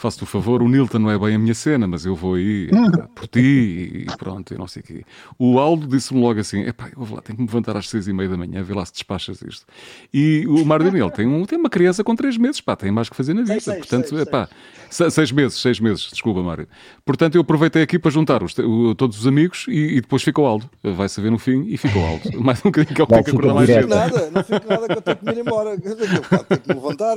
faço-te 0.00 0.24
o 0.24 0.26
favor, 0.26 0.62
o 0.62 0.68
Nilton 0.68 0.98
não 0.98 1.10
é 1.10 1.18
bem 1.18 1.34
a 1.34 1.38
minha 1.38 1.54
cena, 1.54 1.86
mas 1.86 2.04
eu 2.06 2.14
vou 2.16 2.34
aí 2.34 2.68
por 3.14 3.26
ti 3.28 4.06
e 4.08 4.16
pronto, 4.18 4.54
e 4.54 4.58
não 4.58 4.66
sei 4.66 4.80
o 4.82 4.84
quê. 4.84 5.04
O 5.38 5.58
Aldo 5.58 5.86
disse-me 5.86 6.20
logo 6.20 6.40
assim, 6.40 6.62
epá, 6.62 6.88
eu 6.96 7.04
vou 7.04 7.16
lá, 7.16 7.22
tenho 7.22 7.36
que 7.36 7.42
me 7.42 7.48
levantar 7.48 7.76
às 7.76 7.88
seis 7.88 8.08
e 8.08 8.12
meia 8.12 8.28
da 8.28 8.36
manhã, 8.36 8.62
vê 8.62 8.74
lá 8.74 8.84
se 8.84 8.92
despachas 8.92 9.40
isto. 9.42 9.66
E 10.12 10.44
o 10.48 10.64
Mário 10.64 10.84
Daniel 10.86 11.10
tem, 11.10 11.26
um, 11.26 11.44
tem 11.44 11.58
uma 11.58 11.70
criança 11.70 12.02
com 12.02 12.14
três 12.16 12.36
meses, 12.36 12.60
pá, 12.60 12.74
tem 12.76 12.90
mais 12.90 13.08
que 13.08 13.16
fazer 13.16 13.34
na 13.34 13.42
vida, 13.42 13.52
Seis, 13.54 13.64
seis, 13.64 13.78
portanto, 13.78 14.08
seis, 14.08 14.22
epá, 14.22 14.48
se- 14.88 15.10
seis 15.10 15.30
meses, 15.32 15.58
seis 15.60 15.78
meses, 15.80 16.08
desculpa, 16.10 16.42
Mário. 16.42 16.66
Portanto, 17.04 17.34
eu 17.34 17.42
aproveitei 17.42 17.82
aqui 17.82 17.98
para 17.98 18.10
juntar 18.10 18.42
os- 18.42 18.56
o- 18.58 18.94
todos 18.94 19.18
os 19.20 19.26
amigos 19.26 19.66
e, 19.68 19.96
e 19.96 20.00
depois 20.00 20.22
ficou 20.22 20.46
Aldo. 20.46 20.68
Vai 20.82 21.08
saber 21.08 21.30
no 21.30 21.38
fim 21.38 21.64
e 21.68 21.76
ficou 21.76 22.04
Aldo. 22.04 22.30
Mais 22.40 22.58
um 22.60 22.70
bocadinho 22.70 22.94
que 22.96 23.02
eu 23.02 23.06
tenho 23.06 23.24
que 23.24 23.30
fica 23.30 23.38
acordar 23.42 23.54
mais 23.54 23.66
cedo. 23.68 23.88
Nada, 23.88 24.30
não 24.30 24.44
fico 24.44 24.68
nada 24.68 24.86
que 24.88 24.92
eu 24.98 25.02
tenho 25.02 25.16
que 25.18 25.24
me 25.26 25.32
ir 25.32 25.38
embora. 25.40 25.70
Eu 25.90 25.96
tenho 25.96 26.20
tenho 26.48 26.60
que 26.60 26.68
me 26.68 26.74
levantar. 26.74 27.16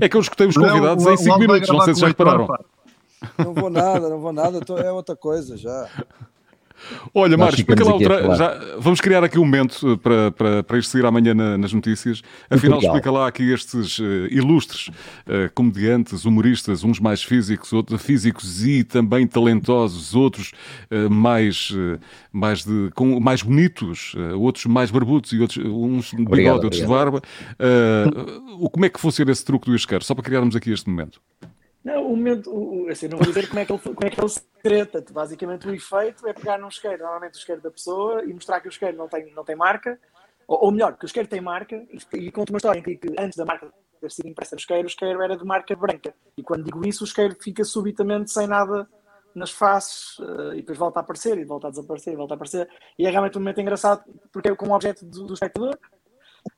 É 0.00 0.08
que 0.08 0.16
eu 0.16 0.20
escutei 0.20 0.46
os 0.46 0.56
Não, 0.56 0.68
convidados 0.68 1.04
o- 1.04 1.10
em 1.10 1.14
o 1.14 1.16
5 1.16 1.32
Aldo 1.32 1.46
vai 1.46 1.54
minutos, 1.56 1.68
não 1.76 1.84
sei 1.84 1.94
se 1.94 2.00
já 2.00 2.08
Não 3.38 3.54
vou 3.54 3.70
nada, 3.70 4.08
não 4.08 4.20
vou 4.20 4.32
nada. 4.32 4.60
tô- 4.60 4.78
É 4.78 4.92
outra 4.92 5.16
coisa 5.16 5.56
já. 5.56 5.88
Olha, 7.14 7.38
Mário, 7.38 7.54
explica 7.54 7.82
lá 7.82 7.94
outra. 7.94 8.28
Já, 8.36 8.76
vamos 8.78 9.00
criar 9.00 9.24
aqui 9.24 9.38
um 9.38 9.44
momento 9.44 9.92
eh, 9.92 9.96
para, 9.96 10.30
para, 10.32 10.62
para 10.62 10.78
isto 10.78 10.90
sair 10.90 11.06
amanhã 11.06 11.32
na- 11.32 11.56
nas 11.56 11.72
notícias. 11.72 12.20
Afinal, 12.50 12.78
explica 12.88 13.10
lá 13.10 13.26
aqui 13.26 13.50
estes 13.50 13.98
eh, 14.00 14.28
ilustres 14.30 14.90
eh, 15.26 15.48
comediantes, 15.54 16.26
humoristas, 16.26 16.84
uns 16.84 17.00
mais 17.00 17.22
físicos, 17.22 17.72
outros 17.72 18.02
físicos 18.02 18.66
e 18.66 18.84
também 18.84 19.26
talentosos, 19.26 20.14
outros 20.14 20.52
eh, 20.90 21.08
mais, 21.08 21.72
mais, 22.30 22.64
de, 22.64 22.90
com, 22.94 23.18
mais 23.18 23.40
bonitos, 23.42 24.14
outros 24.38 24.66
mais 24.66 24.90
barbudos 24.90 25.32
e 25.32 25.40
outros 25.40 25.64
uns 25.64 26.10
de 26.10 26.20
Obrigado, 26.20 26.56
bigode, 26.60 26.64
outros 26.66 26.82
de 26.82 26.86
barba. 26.88 27.22
O- 28.58 28.68
como 28.68 28.84
é 28.84 28.90
que 28.90 29.00
funciona 29.00 29.30
esse 29.32 29.44
truque 29.44 29.70
do 29.70 29.74
isqueiro? 29.76 30.04
Só 30.04 30.14
para 30.14 30.24
criarmos 30.24 30.54
aqui 30.54 30.70
este 30.70 30.90
momento. 30.90 31.18
Não, 31.84 32.06
o 32.06 32.16
momento, 32.16 32.50
o, 32.50 32.88
assim, 32.88 33.08
não 33.08 33.18
vou 33.18 33.26
dizer 33.26 33.46
como 33.46 33.60
é 33.60 33.66
que 33.66 33.72
ele, 33.72 33.80
como 33.80 34.06
é 34.06 34.10
que 34.10 34.18
ele 34.18 34.28
se 34.28 34.40
treta. 34.62 35.04
Basicamente, 35.12 35.68
o 35.68 35.74
efeito 35.74 36.26
é 36.26 36.32
pegar 36.32 36.58
num 36.58 36.68
isqueiro, 36.68 37.02
normalmente 37.02 37.34
o 37.34 37.38
isqueiro 37.38 37.60
da 37.60 37.70
pessoa, 37.70 38.24
e 38.24 38.32
mostrar 38.32 38.60
que 38.60 38.68
o 38.68 38.70
isqueiro 38.70 38.96
não 38.96 39.06
tem, 39.06 39.30
não 39.34 39.44
tem 39.44 39.54
marca, 39.54 40.00
ou, 40.48 40.64
ou 40.64 40.72
melhor, 40.72 40.96
que 40.96 41.04
o 41.04 41.06
isqueiro 41.06 41.28
tem 41.28 41.42
marca, 41.42 41.76
e, 41.76 42.16
e 42.16 42.32
conta 42.32 42.52
uma 42.52 42.56
história 42.56 42.78
em 42.78 42.82
que, 42.82 42.96
que 42.96 43.14
antes 43.18 43.36
da 43.36 43.44
marca 43.44 43.70
ter 44.00 44.10
sido 44.10 44.28
impressa 44.28 44.56
no 44.56 44.60
isqueiro, 44.60 44.84
o 44.84 44.86
isqueiro 44.86 45.22
era 45.22 45.36
de 45.36 45.44
marca 45.44 45.76
branca. 45.76 46.14
E 46.38 46.42
quando 46.42 46.64
digo 46.64 46.86
isso, 46.86 47.04
o 47.04 47.06
isqueiro 47.06 47.36
fica 47.38 47.64
subitamente 47.64 48.30
sem 48.30 48.46
nada 48.46 48.88
nas 49.34 49.50
faces, 49.50 50.18
eh, 50.20 50.52
e 50.54 50.56
depois 50.56 50.78
volta 50.78 51.00
a 51.00 51.02
aparecer, 51.02 51.36
e 51.38 51.44
volta 51.44 51.66
a 51.66 51.70
desaparecer, 51.70 52.14
e 52.14 52.16
volta 52.16 52.34
a 52.34 52.36
aparecer. 52.36 52.68
E 52.98 53.06
é 53.06 53.10
realmente 53.10 53.36
um 53.36 53.40
momento 53.40 53.60
engraçado, 53.60 54.04
porque 54.32 54.48
é 54.48 54.54
com 54.54 54.68
o 54.68 54.72
objeto 54.72 55.04
do, 55.04 55.24
do 55.24 55.34
espectador, 55.34 55.76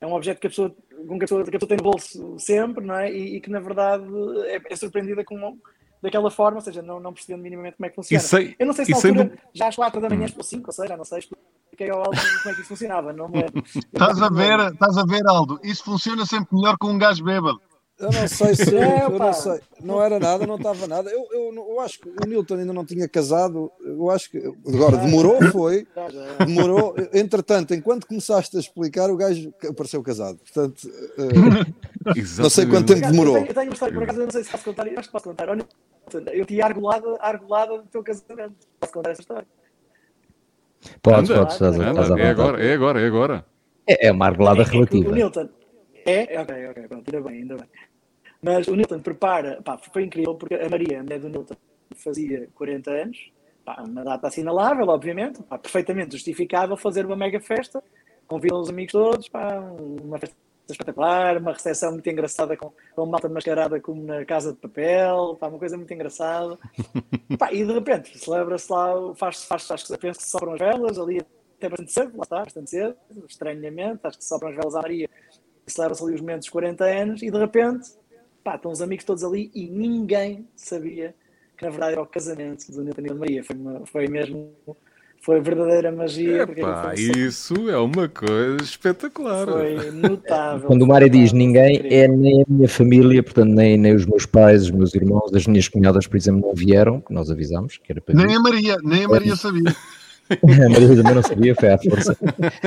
é 0.01 0.05
um 0.07 0.13
objeto 0.13 0.39
que 0.39 0.47
a 0.47 0.49
pessoa, 0.49 0.75
com 1.07 1.07
que 1.09 1.15
a 1.15 1.27
pessoa, 1.27 1.43
que 1.43 1.49
a 1.49 1.59
pessoa 1.59 1.69
tem 1.69 1.77
no 1.77 1.83
bolso 1.83 2.39
sempre, 2.39 2.85
não 2.85 2.95
é? 2.95 3.11
E, 3.11 3.37
e 3.37 3.41
que 3.41 3.49
na 3.49 3.59
verdade 3.59 4.03
é, 4.47 4.61
é 4.69 4.75
surpreendida 4.75 5.23
com, 5.23 5.57
daquela 6.01 6.29
forma, 6.29 6.57
ou 6.57 6.61
seja, 6.61 6.81
não, 6.81 6.99
não 6.99 7.13
percebendo 7.13 7.41
minimamente 7.41 7.77
como 7.77 7.85
é 7.85 7.89
que 7.89 7.95
funciona. 7.95 8.21
Sem- 8.23 8.55
eu 8.59 8.65
não 8.65 8.73
sei 8.73 8.85
se 8.85 8.91
na 8.91 8.97
altura, 8.97 9.37
já 9.53 9.67
às 9.67 9.75
4 9.75 10.01
da 10.01 10.09
manhã, 10.09 10.27
ou 10.37 10.43
5 10.43 10.63
ou 10.67 10.73
6, 10.73 10.89
já 10.89 10.97
não 10.97 11.05
sei, 11.05 11.19
expliquei 11.19 11.89
ao 11.89 11.99
Aldo 11.99 12.11
como 12.11 12.51
é 12.51 12.53
que 12.55 12.59
isso 12.61 12.67
funcionava. 12.69 13.13
Não 13.13 13.27
me 13.29 13.41
lembro. 13.41 13.63
Estás 13.65 14.21
a 14.21 14.29
ver, 14.29 14.73
estás 14.73 14.97
a 14.97 15.03
ver, 15.05 15.27
Aldo? 15.27 15.59
Isso 15.63 15.83
funciona 15.83 16.25
sempre 16.25 16.55
melhor 16.55 16.77
com 16.77 16.87
um 16.87 16.97
gajo 16.97 17.23
bêbado. 17.23 17.61
Eu 17.99 18.11
não 18.11 18.27
sei 18.27 18.55
se. 18.55 18.77
É, 18.77 19.05
eu 19.05 19.17
não 19.17 19.33
sei. 19.33 19.59
Não 19.81 20.01
era 20.01 20.19
nada, 20.19 20.45
não 20.45 20.55
estava 20.57 20.85
nada. 20.87 21.09
Eu, 21.09 21.27
eu, 21.31 21.53
eu 21.55 21.79
acho 21.79 21.99
que 21.99 22.07
o 22.09 22.27
Newton 22.27 22.55
ainda 22.55 22.71
não 22.71 22.85
tinha 22.85 23.09
casado. 23.09 23.71
Eu 23.83 24.09
acho 24.11 24.29
que. 24.29 24.37
Agora, 24.67 24.97
demorou, 24.97 25.41
foi. 25.51 25.87
Demorou. 26.45 26.95
Entretanto, 27.11 27.73
enquanto 27.73 28.05
começaste 28.05 28.55
a 28.55 28.59
explicar, 28.59 29.09
o 29.09 29.17
gajo 29.17 29.51
apareceu 29.67 30.03
casado. 30.03 30.37
Portanto, 30.37 30.87
eh, 31.17 32.13
não 32.39 32.49
sei 32.49 32.67
quanto 32.67 32.93
tempo 32.93 33.05
Eu 33.05 33.11
demorou. 33.11 33.33
tenho, 33.35 33.47
eu 33.47 33.53
tenho 33.53 33.67
uma 33.67 33.73
história, 33.73 33.93
por 33.95 34.03
acaso, 34.03 34.19
eu 34.19 34.25
não 34.25 34.31
sei 34.31 34.43
se 34.43 34.51
posso 34.51 34.63
contar, 34.63 34.87
eu 34.87 34.99
acho 34.99 35.07
que 35.07 35.11
posso 35.11 35.25
contar. 35.25 35.47
Eu 36.33 36.45
tinha 36.45 36.65
argolada, 36.65 37.17
argolada 37.19 37.77
do 37.79 37.87
teu 37.87 38.03
casamento. 38.03 38.55
Posso 38.79 38.93
contar 38.93 39.11
essa 39.11 39.21
história? 39.21 39.47
Podes, 41.01 41.29
Anda, 41.31 41.39
podes, 41.39 41.53
estás, 41.55 41.75
estás 41.75 42.09
é 42.11 42.29
agora, 42.29 42.63
é 42.63 42.71
agora, 42.71 43.01
é 43.01 43.07
agora. 43.07 43.45
É, 43.87 44.07
é 44.07 44.11
uma 44.11 44.27
argolada 44.27 44.61
É 44.61 44.65
que 44.65 44.71
relativa. 44.71 45.09
O 45.09 45.15
Newton. 45.15 45.49
É? 46.05 46.35
É, 46.35 46.41
Ok, 46.41 46.67
ok, 46.69 46.87
pronto, 46.87 47.15
ainda 47.15 47.29
bem, 47.29 47.41
ainda 47.41 47.55
bem. 47.57 47.65
Mas 48.41 48.67
o 48.67 48.75
Newton 48.75 48.99
prepara, 48.99 49.61
pá, 49.63 49.77
foi 49.77 50.03
incrível 50.03 50.35
porque 50.35 50.55
a 50.55 50.69
Maria, 50.69 50.99
a 50.99 51.03
mulher 51.03 51.19
do 51.19 51.29
Newton, 51.29 51.55
fazia 51.95 52.47
40 52.53 52.91
anos, 52.91 53.31
pá, 53.65 53.83
uma 53.87 54.03
data 54.03 54.27
assinalável, 54.27 54.87
obviamente, 54.87 55.41
pá, 55.43 55.57
perfeitamente 55.57 56.13
justificável 56.13 56.77
fazer 56.77 57.05
uma 57.05 57.15
mega 57.15 57.39
festa, 57.39 57.83
convidam 58.27 58.59
os 58.59 58.69
amigos 58.69 58.91
todos, 58.91 59.29
pá, 59.29 59.59
uma 60.03 60.19
festa 60.19 60.35
espetacular, 60.69 61.37
uma 61.37 61.53
recepção 61.53 61.91
muito 61.93 62.09
engraçada 62.09 62.57
com, 62.57 62.71
com 62.93 63.03
uma 63.03 63.11
malta 63.11 63.29
mascarada 63.29 63.79
como 63.79 64.03
na 64.03 64.25
Casa 64.25 64.51
de 64.51 64.59
Papel, 64.59 65.37
pá, 65.39 65.47
uma 65.47 65.59
coisa 65.59 65.77
muito 65.77 65.93
engraçada. 65.93 66.57
Pá, 67.37 67.51
e 67.51 67.63
de 67.63 67.71
repente 67.71 68.17
celebra-se 68.17 68.71
lá, 68.71 69.13
faz-se, 69.15 69.45
faz, 69.45 69.69
acho 69.69 69.85
que 69.85 69.97
penso 69.97 70.19
que 70.19 70.25
sopram 70.25 70.53
as 70.53 70.59
velas 70.59 70.97
ali 70.97 71.21
até 71.57 71.69
bastante 71.69 71.91
cedo, 71.91 72.17
lá 72.17 72.23
está, 72.23 72.43
bastante 72.43 72.69
cedo, 72.69 72.95
estranhamente, 73.27 73.99
acho 74.03 74.17
que 74.17 74.23
sopram 74.23 74.49
as 74.49 74.55
velas 74.55 74.75
à 74.75 74.81
Maria 74.81 75.09
e 75.67 75.71
celebram-se 75.71 76.03
ali 76.03 76.13
os 76.15 76.21
momentos 76.21 76.45
dos 76.45 76.51
40 76.51 76.85
anos 76.85 77.21
e 77.21 77.29
de 77.29 77.37
repente, 77.37 77.89
pá, 78.47 78.55
estão 78.55 78.71
os 78.71 78.81
amigos 78.81 79.03
todos 79.03 79.25
ali 79.25 79.51
e 79.53 79.67
ninguém 79.67 80.47
sabia 80.55 81.13
que 81.57 81.65
na 81.65 81.69
verdade 81.69 81.91
era 81.93 82.01
o 82.01 82.05
casamento 82.05 82.71
do 82.71 82.81
Newton 82.81 83.01
e 83.01 83.07
da 83.09 83.15
Maria. 83.15 83.43
Foi, 83.43 83.55
uma- 83.57 83.85
foi 83.85 84.07
mesmo, 84.07 84.51
foi 85.21 85.41
verdadeira 85.41 85.91
magia. 85.91 86.45
porque 86.47 86.61
Epá, 86.61 86.93
isso 86.95 87.69
é 87.69 87.77
uma 87.77 88.07
coisa 88.07 88.63
espetacular. 88.63 89.45
foi 89.45 89.91
notável. 89.91 90.65
Quando 90.65 90.83
o 90.83 90.87
Mário 90.87 91.09
diz 91.09 91.33
ninguém, 91.33 91.81
é 91.91 92.07
nem 92.07 92.43
a 92.43 92.45
minha 92.47 92.69
família, 92.69 93.21
portanto, 93.21 93.49
nem, 93.49 93.77
nem 93.77 93.93
os 93.93 94.05
meus 94.05 94.25
pais, 94.25 94.61
os 94.63 94.71
meus 94.71 94.95
irmãos, 94.95 95.33
as 95.33 95.45
minhas 95.45 95.67
cunhadas, 95.67 96.07
por 96.07 96.15
exemplo, 96.15 96.39
não 96.47 96.55
vieram, 96.55 97.01
que 97.01 97.11
nós 97.11 97.29
avisámos 97.29 97.77
que 97.83 97.91
era 97.91 97.99
para. 97.99 98.15
Nem 98.15 98.33
a 98.33 98.39
Maria, 98.39 98.77
nem 98.81 99.03
a 99.03 99.09
Maria 99.09 99.35
sabia. 99.35 99.75
A 100.29 100.69
Maria 100.69 100.95
também 100.95 101.15
não 101.15 101.23
sabia, 101.23 101.55
foi 101.55 101.69
à 101.69 101.77
força. 101.77 102.17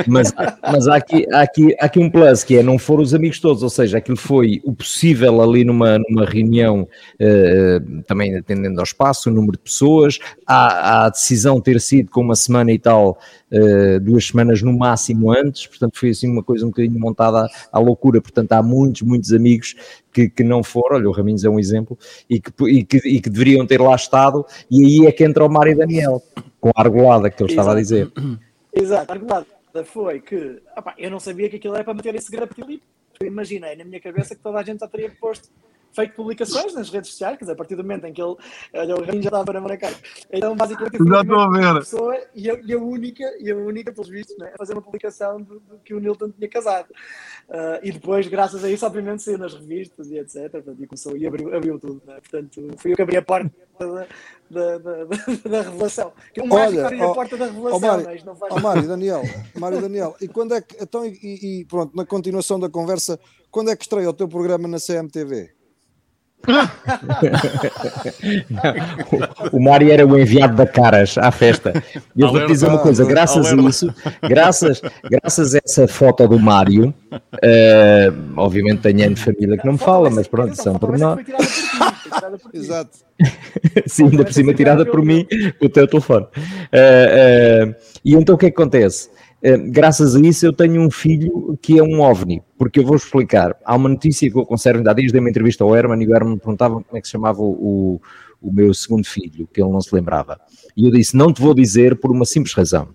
Mas, 0.07 0.33
mas 0.63 0.89
há, 0.89 0.97
aqui, 0.97 1.27
há, 1.33 1.43
aqui, 1.43 1.77
há 1.79 1.87
aqui 1.87 1.99
um 1.99 2.11
plus, 2.11 2.45
que 2.45 2.57
é 2.57 2.63
não 2.63 2.79
foram 2.79 3.03
os 3.03 3.15
amigos 3.15 3.39
todos, 3.39 3.63
ou 3.63 3.71
seja, 3.71 3.99
aquilo 3.99 4.17
foi 4.17 4.61
o 4.65 4.73
possível 4.73 5.41
ali 5.41 5.65
numa, 5.65 5.99
numa 5.99 6.25
reunião, 6.25 6.89
eh, 7.19 7.81
também 8.07 8.37
atendendo 8.37 8.81
ao 8.81 8.85
espaço, 8.85 9.31
o 9.31 9.33
número 9.33 9.53
de 9.53 9.59
pessoas, 9.59 10.19
há, 10.47 11.03
há 11.03 11.07
a 11.07 11.11
decisão 11.11 11.61
ter 11.61 11.81
sido 11.81 12.11
com 12.11 12.21
uma 12.21 12.37
semana 12.37 12.73
e 12.73 12.79
tal, 12.79 13.19
eh, 13.51 13.99
duas 13.99 14.27
semanas 14.27 14.63
no 14.63 14.73
máximo 14.73 15.33
antes, 15.33 15.67
portanto 15.67 15.99
foi 15.99 16.11
assim 16.11 16.31
uma 16.31 16.43
coisa 16.43 16.65
um 16.65 16.69
bocadinho 16.69 17.01
montada 17.01 17.41
à, 17.41 17.49
à 17.73 17.79
loucura, 17.79 18.21
portanto 18.21 18.53
há 18.53 18.63
muitos, 18.63 19.03
muitos 19.03 19.33
amigos 19.33 19.75
que, 20.13 20.29
que 20.29 20.45
não 20.45 20.63
foram, 20.63 20.97
olha, 20.97 21.09
o 21.09 21.13
Raminhos 21.13 21.45
é 21.45 21.49
um 21.49 21.59
exemplo, 21.59 21.99
e 22.29 22.41
que, 22.41 22.53
e, 22.69 22.85
que, 22.85 22.97
e 22.99 23.21
que 23.21 23.29
deveriam 23.31 23.67
ter 23.67 23.81
lá 23.81 23.95
estado, 23.95 24.47
e 24.71 24.85
aí 24.85 25.07
é 25.07 25.13
que 25.13 25.25
entra 25.25 25.45
o 25.45 25.49
Mário 25.49 25.77
Daniel, 25.77 26.23
com 26.61 26.69
a 26.69 26.81
argolada 26.81 27.31
que 27.31 27.43
ele 27.43 27.51
estava 27.51 27.73
a 27.73 27.75
dizer. 27.75 28.11
Exato, 28.73 29.11
a 29.11 29.15
argumentada 29.15 29.47
foi 29.85 30.21
que 30.21 30.61
opá, 30.77 30.95
eu 30.99 31.11
não 31.11 31.19
sabia 31.19 31.49
que 31.49 31.57
aquilo 31.57 31.75
era 31.75 31.85
para 31.85 31.95
meter 31.95 32.15
em 32.15 32.21
segredo 32.21 32.45
a 32.45 32.47
partir 32.47 32.81
Eu 33.21 33.27
imaginei 33.27 33.77
na 33.77 33.85
minha 33.85 34.01
cabeça 34.01 34.35
que 34.35 34.43
toda 34.43 34.59
a 34.59 34.63
gente 34.63 34.81
já 34.81 34.89
teria 34.89 35.11
posto, 35.21 35.49
feito 35.93 36.15
publicações 36.15 36.75
nas 36.75 36.89
redes 36.91 37.11
sociais, 37.11 37.37
quer 37.37 37.45
dizer, 37.45 37.53
a 37.53 37.57
partir 37.57 37.75
do 37.77 37.83
momento 37.83 38.05
em 38.07 38.13
que 38.13 38.23
ele, 38.23 38.37
olha, 38.75 38.95
o 38.97 39.01
Raminho 39.05 39.23
já 39.23 39.29
estava 39.29 39.59
a 39.59 39.61
marcar. 39.61 39.93
Então, 40.33 40.57
basicamente, 40.57 40.99
eu 41.01 41.07
Já 41.07 41.19
a 41.19 41.23
estou 41.23 41.39
a 41.41 41.49
ver. 41.51 41.75
pessoa 41.81 42.17
e 42.35 42.51
a, 42.51 42.61
e 42.65 42.73
a 42.73 42.79
única, 42.79 43.25
e 43.41 43.51
a 43.51 43.57
única, 43.57 43.93
pelos 43.93 44.09
vistos, 44.09 44.37
né, 44.39 44.51
a 44.55 44.59
fazer 44.59 44.73
uma 44.75 44.83
publicação 44.83 45.41
de, 45.43 45.55
de 45.55 45.79
que 45.85 45.95
o 45.95 46.01
Nilton 46.01 46.31
tinha 46.31 46.49
casado. 46.49 46.89
Ah, 47.49 47.81
e 47.83 47.91
depois, 47.93 48.27
graças 48.29 48.63
a 48.65 48.71
isso, 48.71 48.87
obviamente, 48.87 49.23
saiu 49.23 49.39
nas 49.39 49.55
revistas 49.55 50.09
e 50.09 50.19
etc. 50.19 50.51
Portanto, 50.51 50.77
e 50.83 50.87
começou 50.87 51.17
e 51.17 51.27
abriu, 51.27 51.55
abriu 51.55 51.79
tudo. 51.79 52.01
Né? 52.07 52.15
Portanto, 52.21 52.69
fui 52.79 52.93
eu 52.93 52.97
que 52.97 53.03
abri 53.03 53.17
a 53.17 53.23
porta 53.23 53.51
da, 53.79 53.87
da, 54.51 54.79
da, 54.79 54.79
da- 54.79 55.05
da 55.51 55.63
revelação. 55.63 56.13
Que 56.33 56.41
um 56.41 56.47
mágico 56.47 56.79
Olha, 56.79 56.87
abre 56.87 57.03
a 57.03 57.09
porta 57.13 57.37
da 57.37 57.47
revelação, 57.47 57.77
ó, 57.79 57.81
Mário, 57.81 58.07
né? 58.07 58.15
Isto 58.17 58.27
não 58.27 58.37
faz 58.37 58.53
Ó 58.53 58.61
Mário 58.61 58.87
Daniel, 58.87 59.23
Mário 59.59 59.81
Daniel, 59.81 60.17
e 60.21 60.29
quando 60.29 60.55
é 60.55 60.61
que, 60.61 60.77
então, 60.83 61.05
e, 61.05 61.11
e 61.61 61.65
pronto, 61.65 61.97
na 61.97 62.05
continuação 62.07 62.61
da 62.61 62.69
conversa, 62.69 63.19
quando 63.51 63.71
é 63.71 63.77
que 63.77 63.83
estreia 63.83 64.09
o 64.09 64.13
teu 64.13 64.29
programa 64.29 64.69
na 64.69 64.79
CMTV? 64.79 65.51
O, 69.53 69.57
o 69.59 69.63
Mário 69.63 69.93
era 69.93 70.07
o 70.07 70.19
enviado 70.19 70.57
da 70.57 70.67
Caras 70.67 71.19
à 71.19 71.31
festa. 71.31 71.73
E 72.17 72.23
eu 72.23 72.31
vou-te 72.31 72.47
dizer 72.47 72.69
uma 72.69 72.79
coisa: 72.79 73.05
graças 73.05 73.53
a 73.53 73.57
isso, 73.57 73.95
graças, 74.23 74.81
graças 75.05 75.55
a 75.55 75.61
essa 75.65 75.87
foto 75.87 76.27
do 76.27 76.39
Mário, 76.39 76.95
eh, 77.43 78.13
obviamente 78.37 78.81
tenho 78.81 79.05
ano 79.07 79.15
de 79.15 79.23
família 79.23 79.59
que 79.59 79.67
não 79.67 79.75
me 79.75 79.79
fala, 79.79 80.11
mas 80.11 80.27
pronto, 80.27 80.55
são 80.57 80.79
por 80.79 80.99
nós. 80.99 81.21
Exato. 82.53 82.99
Sim, 83.87 84.05
ainda 84.05 84.25
por 84.25 84.33
cima 84.33 84.55
tirada 84.55 84.87
por 84.87 85.03
mim, 85.05 85.27
o 85.61 85.69
teu 85.69 85.87
telefone. 85.87 86.27
Eh, 86.73 87.69
eh, 87.73 87.75
e 88.05 88.15
então 88.15 88.35
o 88.35 88.39
que 88.39 88.47
é 88.47 88.51
que 88.51 88.61
acontece? 88.61 89.11
Graças 89.71 90.15
a 90.15 90.21
isso 90.21 90.45
eu 90.45 90.53
tenho 90.53 90.81
um 90.83 90.91
filho 90.91 91.59
que 91.63 91.79
é 91.79 91.83
um 91.83 92.01
ovni, 92.01 92.43
porque 92.59 92.81
eu 92.81 92.85
vou 92.85 92.97
explicar. 92.97 93.57
Há 93.65 93.75
uma 93.75 93.89
notícia 93.89 94.31
que 94.31 94.37
eu 94.37 94.45
conservo 94.45 94.89
há 94.89 94.93
dias, 94.93 95.13
dei 95.13 95.21
uma 95.21 95.31
entrevista 95.31 95.65
ao 95.65 95.75
Herman 95.75 96.03
e 96.03 96.07
o 96.07 96.15
Herman 96.15 96.37
perguntava 96.37 96.75
como 96.75 96.97
é 96.97 97.01
que 97.01 97.07
se 97.07 97.13
chamava 97.13 97.41
o, 97.41 98.01
o 98.41 98.53
meu 98.53 98.73
segundo 98.73 99.05
filho, 99.05 99.49
que 99.53 99.61
ele 99.61 99.71
não 99.71 99.81
se 99.81 99.95
lembrava. 99.95 100.41
E 100.77 100.85
eu 100.85 100.91
disse: 100.91 101.17
Não 101.17 101.33
te 101.33 101.41
vou 101.41 101.55
dizer 101.55 101.97
por 101.97 102.11
uma 102.11 102.25
simples 102.25 102.55
razão. 102.55 102.89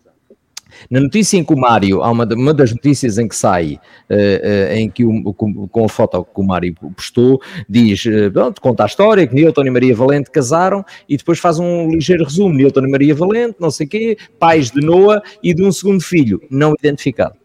Na 0.89 0.99
notícia 0.99 1.37
em 1.37 1.43
que 1.43 1.53
o 1.53 1.57
Mário, 1.57 2.03
há 2.03 2.11
uma, 2.11 2.25
uma 2.33 2.53
das 2.53 2.71
notícias 2.71 3.17
em 3.17 3.27
que 3.27 3.35
sai, 3.35 3.79
uh, 4.09 4.13
uh, 4.13 4.73
em 4.73 4.89
que 4.89 5.05
o, 5.05 5.33
com, 5.33 5.67
com, 5.67 5.85
a 5.85 5.89
foto 5.89 6.23
que 6.23 6.39
o 6.39 6.43
Mário 6.43 6.75
postou, 6.95 7.41
diz, 7.67 8.05
uh, 8.05 8.31
pronto, 8.31 8.61
conta 8.61 8.83
a 8.83 8.85
história, 8.85 9.25
que 9.25 9.35
Newton 9.35 9.65
e 9.65 9.69
Maria 9.69 9.95
Valente 9.95 10.31
casaram 10.31 10.83
e 11.07 11.17
depois 11.17 11.39
faz 11.39 11.59
um 11.59 11.89
ligeiro 11.89 12.23
resumo, 12.23 12.53
Newton 12.53 12.85
e 12.85 12.91
Maria 12.91 13.15
Valente, 13.15 13.55
não 13.59 13.71
sei 13.71 13.85
o 13.85 13.89
quê, 13.89 14.17
pais 14.39 14.71
de 14.71 14.81
Noah 14.81 15.21
e 15.41 15.53
de 15.53 15.63
um 15.63 15.71
segundo 15.71 16.01
filho, 16.01 16.41
não 16.49 16.73
identificado. 16.79 17.44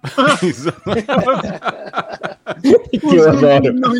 que 3.00 3.16
eu 3.16 3.28
adoro. 3.28 3.74
Não 3.74 3.92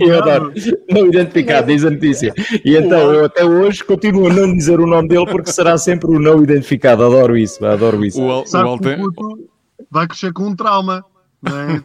eu 0.00 0.22
adoro. 0.22 0.52
Não 0.88 1.06
identificado, 1.06 1.66
diz 1.66 1.84
a 1.84 1.90
notícia. 1.90 2.32
E 2.64 2.76
então 2.76 3.12
eu 3.12 3.24
até 3.24 3.44
hoje 3.44 3.82
continuo 3.82 4.28
a 4.28 4.32
não 4.32 4.56
dizer 4.56 4.78
o 4.78 4.86
nome 4.86 5.08
dele 5.08 5.26
porque 5.26 5.50
será 5.50 5.76
sempre 5.76 6.08
o 6.10 6.20
não 6.20 6.40
identificado. 6.42 7.04
Adoro 7.04 7.36
isso, 7.36 7.64
adoro 7.66 8.04
isso. 8.04 8.20
O, 8.20 8.26
o 8.26 8.44
Alter... 8.56 9.00
vai 9.90 10.06
crescer 10.06 10.32
com 10.32 10.44
um 10.44 10.54
trauma. 10.54 11.04
É? 11.46 11.78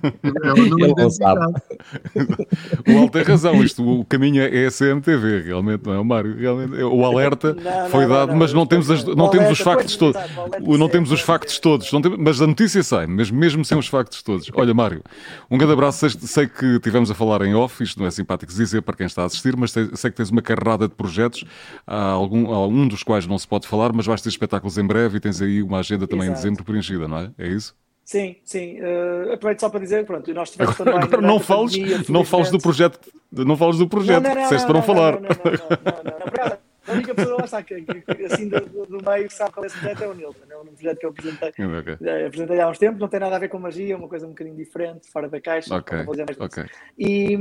É 2.89 2.93
o 2.95 2.99
Al 2.99 3.09
tem 3.09 3.21
razão, 3.21 3.63
isto, 3.63 3.87
o 3.87 4.03
caminho 4.03 4.41
é 4.41 4.65
a 4.65 4.71
CMTV, 4.71 5.41
realmente, 5.41 5.85
não 5.85 5.93
é 5.93 5.99
o 5.99 6.05
Mário. 6.05 6.35
Realmente, 6.35 6.81
o 6.81 7.05
alerta 7.05 7.53
não, 7.53 7.89
foi 7.89 8.03
não, 8.03 8.09
dado, 8.09 8.29
não, 8.29 8.37
mas 8.37 8.51
não 8.51 8.65
temos, 8.65 8.89
as, 8.89 9.03
não 9.03 9.29
temos 9.29 9.51
os 9.51 9.59
factos 9.59 9.95
todos. 9.95 10.19
Não 10.59 10.89
temos 10.89 11.11
os 11.11 11.21
factos 11.21 11.59
todos, 11.59 11.87
temos, 11.89 12.17
mas 12.17 12.41
a 12.41 12.47
notícia 12.47 12.81
sai, 12.81 13.05
mesmo, 13.05 13.37
mesmo 13.37 13.63
sem 13.63 13.77
os 13.77 13.87
factos 13.87 14.23
todos. 14.23 14.49
Olha, 14.55 14.73
Mário, 14.73 15.03
um 15.51 15.57
grande 15.57 15.73
abraço. 15.73 16.09
Sei, 16.09 16.09
sei 16.27 16.47
que 16.47 16.79
tivemos 16.79 17.11
a 17.11 17.13
falar 17.13 17.43
em 17.43 17.53
off, 17.53 17.83
isto 17.83 17.99
não 17.99 18.07
é 18.07 18.11
simpático 18.11 18.51
dizer 18.51 18.81
para 18.81 18.95
quem 18.95 19.05
está 19.05 19.21
a 19.21 19.25
assistir, 19.25 19.55
mas 19.55 19.71
sei, 19.71 19.89
sei 19.93 20.09
que 20.09 20.17
tens 20.17 20.31
uma 20.31 20.41
carrada 20.41 20.87
de 20.87 20.95
projetos, 20.95 21.43
há 21.85 22.05
algum, 22.09 22.51
há 22.51 22.67
um 22.67 22.87
dos 22.87 23.03
quais 23.03 23.27
não 23.27 23.37
se 23.37 23.47
pode 23.47 23.67
falar, 23.67 23.93
mas 23.93 24.07
vais 24.07 24.21
ter 24.21 24.29
espetáculos 24.29 24.77
em 24.79 24.85
breve 24.85 25.17
e 25.17 25.19
tens 25.19 25.41
aí 25.41 25.61
uma 25.61 25.79
agenda 25.79 26.07
também 26.07 26.25
Exato. 26.25 26.39
em 26.39 26.41
dezembro 26.41 26.63
preenchida, 26.63 27.07
não 27.07 27.17
é? 27.17 27.31
É 27.37 27.47
isso? 27.47 27.75
Sim, 28.05 28.35
sim. 28.43 28.79
Uh, 28.81 29.33
aproveito 29.33 29.61
só 29.61 29.69
para 29.69 29.79
dizer, 29.79 30.05
pronto, 30.05 30.33
nós 30.33 30.51
tivemos 30.51 30.79
agora, 30.79 30.91
também. 30.91 31.07
Agora 31.07 31.21
não 31.21 31.39
fales, 31.39 31.73
não 32.09 32.25
fales 32.25 32.51
do 32.51 32.59
projeto, 32.59 32.99
não 33.31 33.57
fales 33.57 33.77
do 33.77 33.87
projeto, 33.87 34.23
não, 34.23 34.29
não, 34.29 34.35
não, 34.35 34.43
disseste 34.43 34.65
para 34.65 34.75
não 34.75 34.83
falar. 34.83 35.13
Não, 35.13 35.21
não, 35.21 35.29
não, 35.29 36.03
não, 36.03 36.49
não, 36.49 36.57
A 36.85 36.91
única 36.91 37.15
pessoa 37.15 37.37
lá 37.37 37.45
está, 37.45 37.63
que, 37.63 37.81
que, 37.81 38.25
assim 38.25 38.49
do, 38.49 38.59
do, 38.59 39.09
meio 39.09 39.27
que 39.27 39.33
sabe 39.33 39.53
qual 39.53 39.63
é 39.63 39.67
esse 39.67 39.77
projeto 39.77 40.03
é 40.03 40.07
o 40.07 40.13
Nilton. 40.13 40.43
É 40.49 40.57
um 40.57 40.65
projeto 40.65 40.99
que 40.99 41.05
eu 41.05 41.09
apresentei, 41.11 41.49
okay. 41.79 41.97
Eh, 42.01 42.25
apresentei 42.25 42.59
há 42.59 42.69
uns 42.69 42.77
tempos, 42.77 42.99
não 42.99 43.07
tem 43.07 43.19
nada 43.21 43.37
a 43.37 43.39
ver 43.39 43.47
com 43.47 43.57
magia, 43.57 43.93
é 43.93 43.97
uma 43.97 44.09
coisa 44.09 44.25
um 44.25 44.31
bocadinho 44.31 44.57
diferente, 44.57 45.09
fora 45.09 45.29
da 45.29 45.39
caixa. 45.39 45.73
Ok. 45.73 45.97
okay. 46.39 46.65
E, 46.99 47.37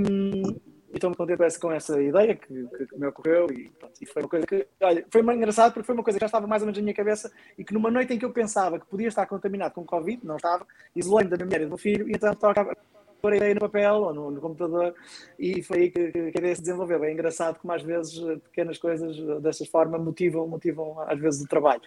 estou 0.97 1.11
muito 1.11 1.19
contente 1.19 1.59
com 1.59 1.73
essa 1.73 2.01
ideia 2.01 2.35
que, 2.35 2.47
que, 2.47 2.87
que 2.87 2.99
me 2.99 3.07
ocorreu 3.07 3.47
e, 3.51 3.71
pronto, 3.71 3.95
e, 4.01 4.07
foi 4.07 4.23
uma 4.23 4.29
coisa 4.29 4.47
que, 4.47 4.67
olha, 4.81 5.07
foi 5.11 5.21
engraçado 5.21 5.73
porque 5.73 5.87
foi 5.87 5.95
uma 5.95 6.05
coisa 6.05 6.19
que 6.19 6.23
já 6.23 6.27
estava 6.27 6.47
mais 6.47 6.63
ou 6.63 6.67
menos 6.67 6.79
na 6.79 6.83
minha 6.83 6.95
cabeça 6.95 7.33
e 7.57 7.65
que 7.65 7.75
numa 7.75 7.91
noite 7.91 8.13
em 8.13 8.19
que 8.19 8.25
eu 8.25 8.33
pensava 8.33 8.79
que 8.79 8.87
podia 8.87 9.09
estar 9.09 9.27
contaminado 9.27 9.75
com 9.75 9.85
Covid, 9.85 10.25
não 10.25 10.37
estava, 10.37 10.67
isolei-me 10.95 11.31
da 11.31 11.37
minha 11.37 11.47
mulher 11.47 11.61
e 11.63 11.65
do 11.65 11.69
meu 11.69 11.79
filho 11.79 12.09
e 12.09 12.13
então 12.13 12.35
toca 12.35 12.77
pôr 13.23 13.33
a 13.33 13.37
ideia 13.37 13.55
no 13.55 13.61
papel 13.61 13.95
ou 13.95 14.13
no, 14.13 14.31
no 14.33 14.41
computador 14.41 14.95
e 15.39 15.63
foi 15.63 15.79
aí 15.79 15.91
que, 15.91 16.11
que, 16.11 16.33
que 16.33 16.39
a 16.39 16.41
ideia 16.41 16.57
se 16.57 16.63
desenvolveu. 16.63 17.05
É 17.05 17.13
engraçado 17.13 17.59
como 17.61 17.73
às 17.73 17.83
vezes 17.83 18.19
pequenas 18.43 18.79
coisas 18.79 19.17
dessa 19.41 19.65
forma 19.65 19.97
motivam, 19.97 20.47
motivam 20.49 21.01
às 21.07 21.19
vezes 21.21 21.43
o 21.43 21.49
trabalho. 21.49 21.83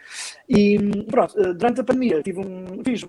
E 0.48 0.78
pronto, 1.12 1.36
durante 1.54 1.82
a 1.82 1.84
pandemia 1.84 2.24
tive 2.24 2.39
um, 2.39 2.82
fiz 2.84 3.06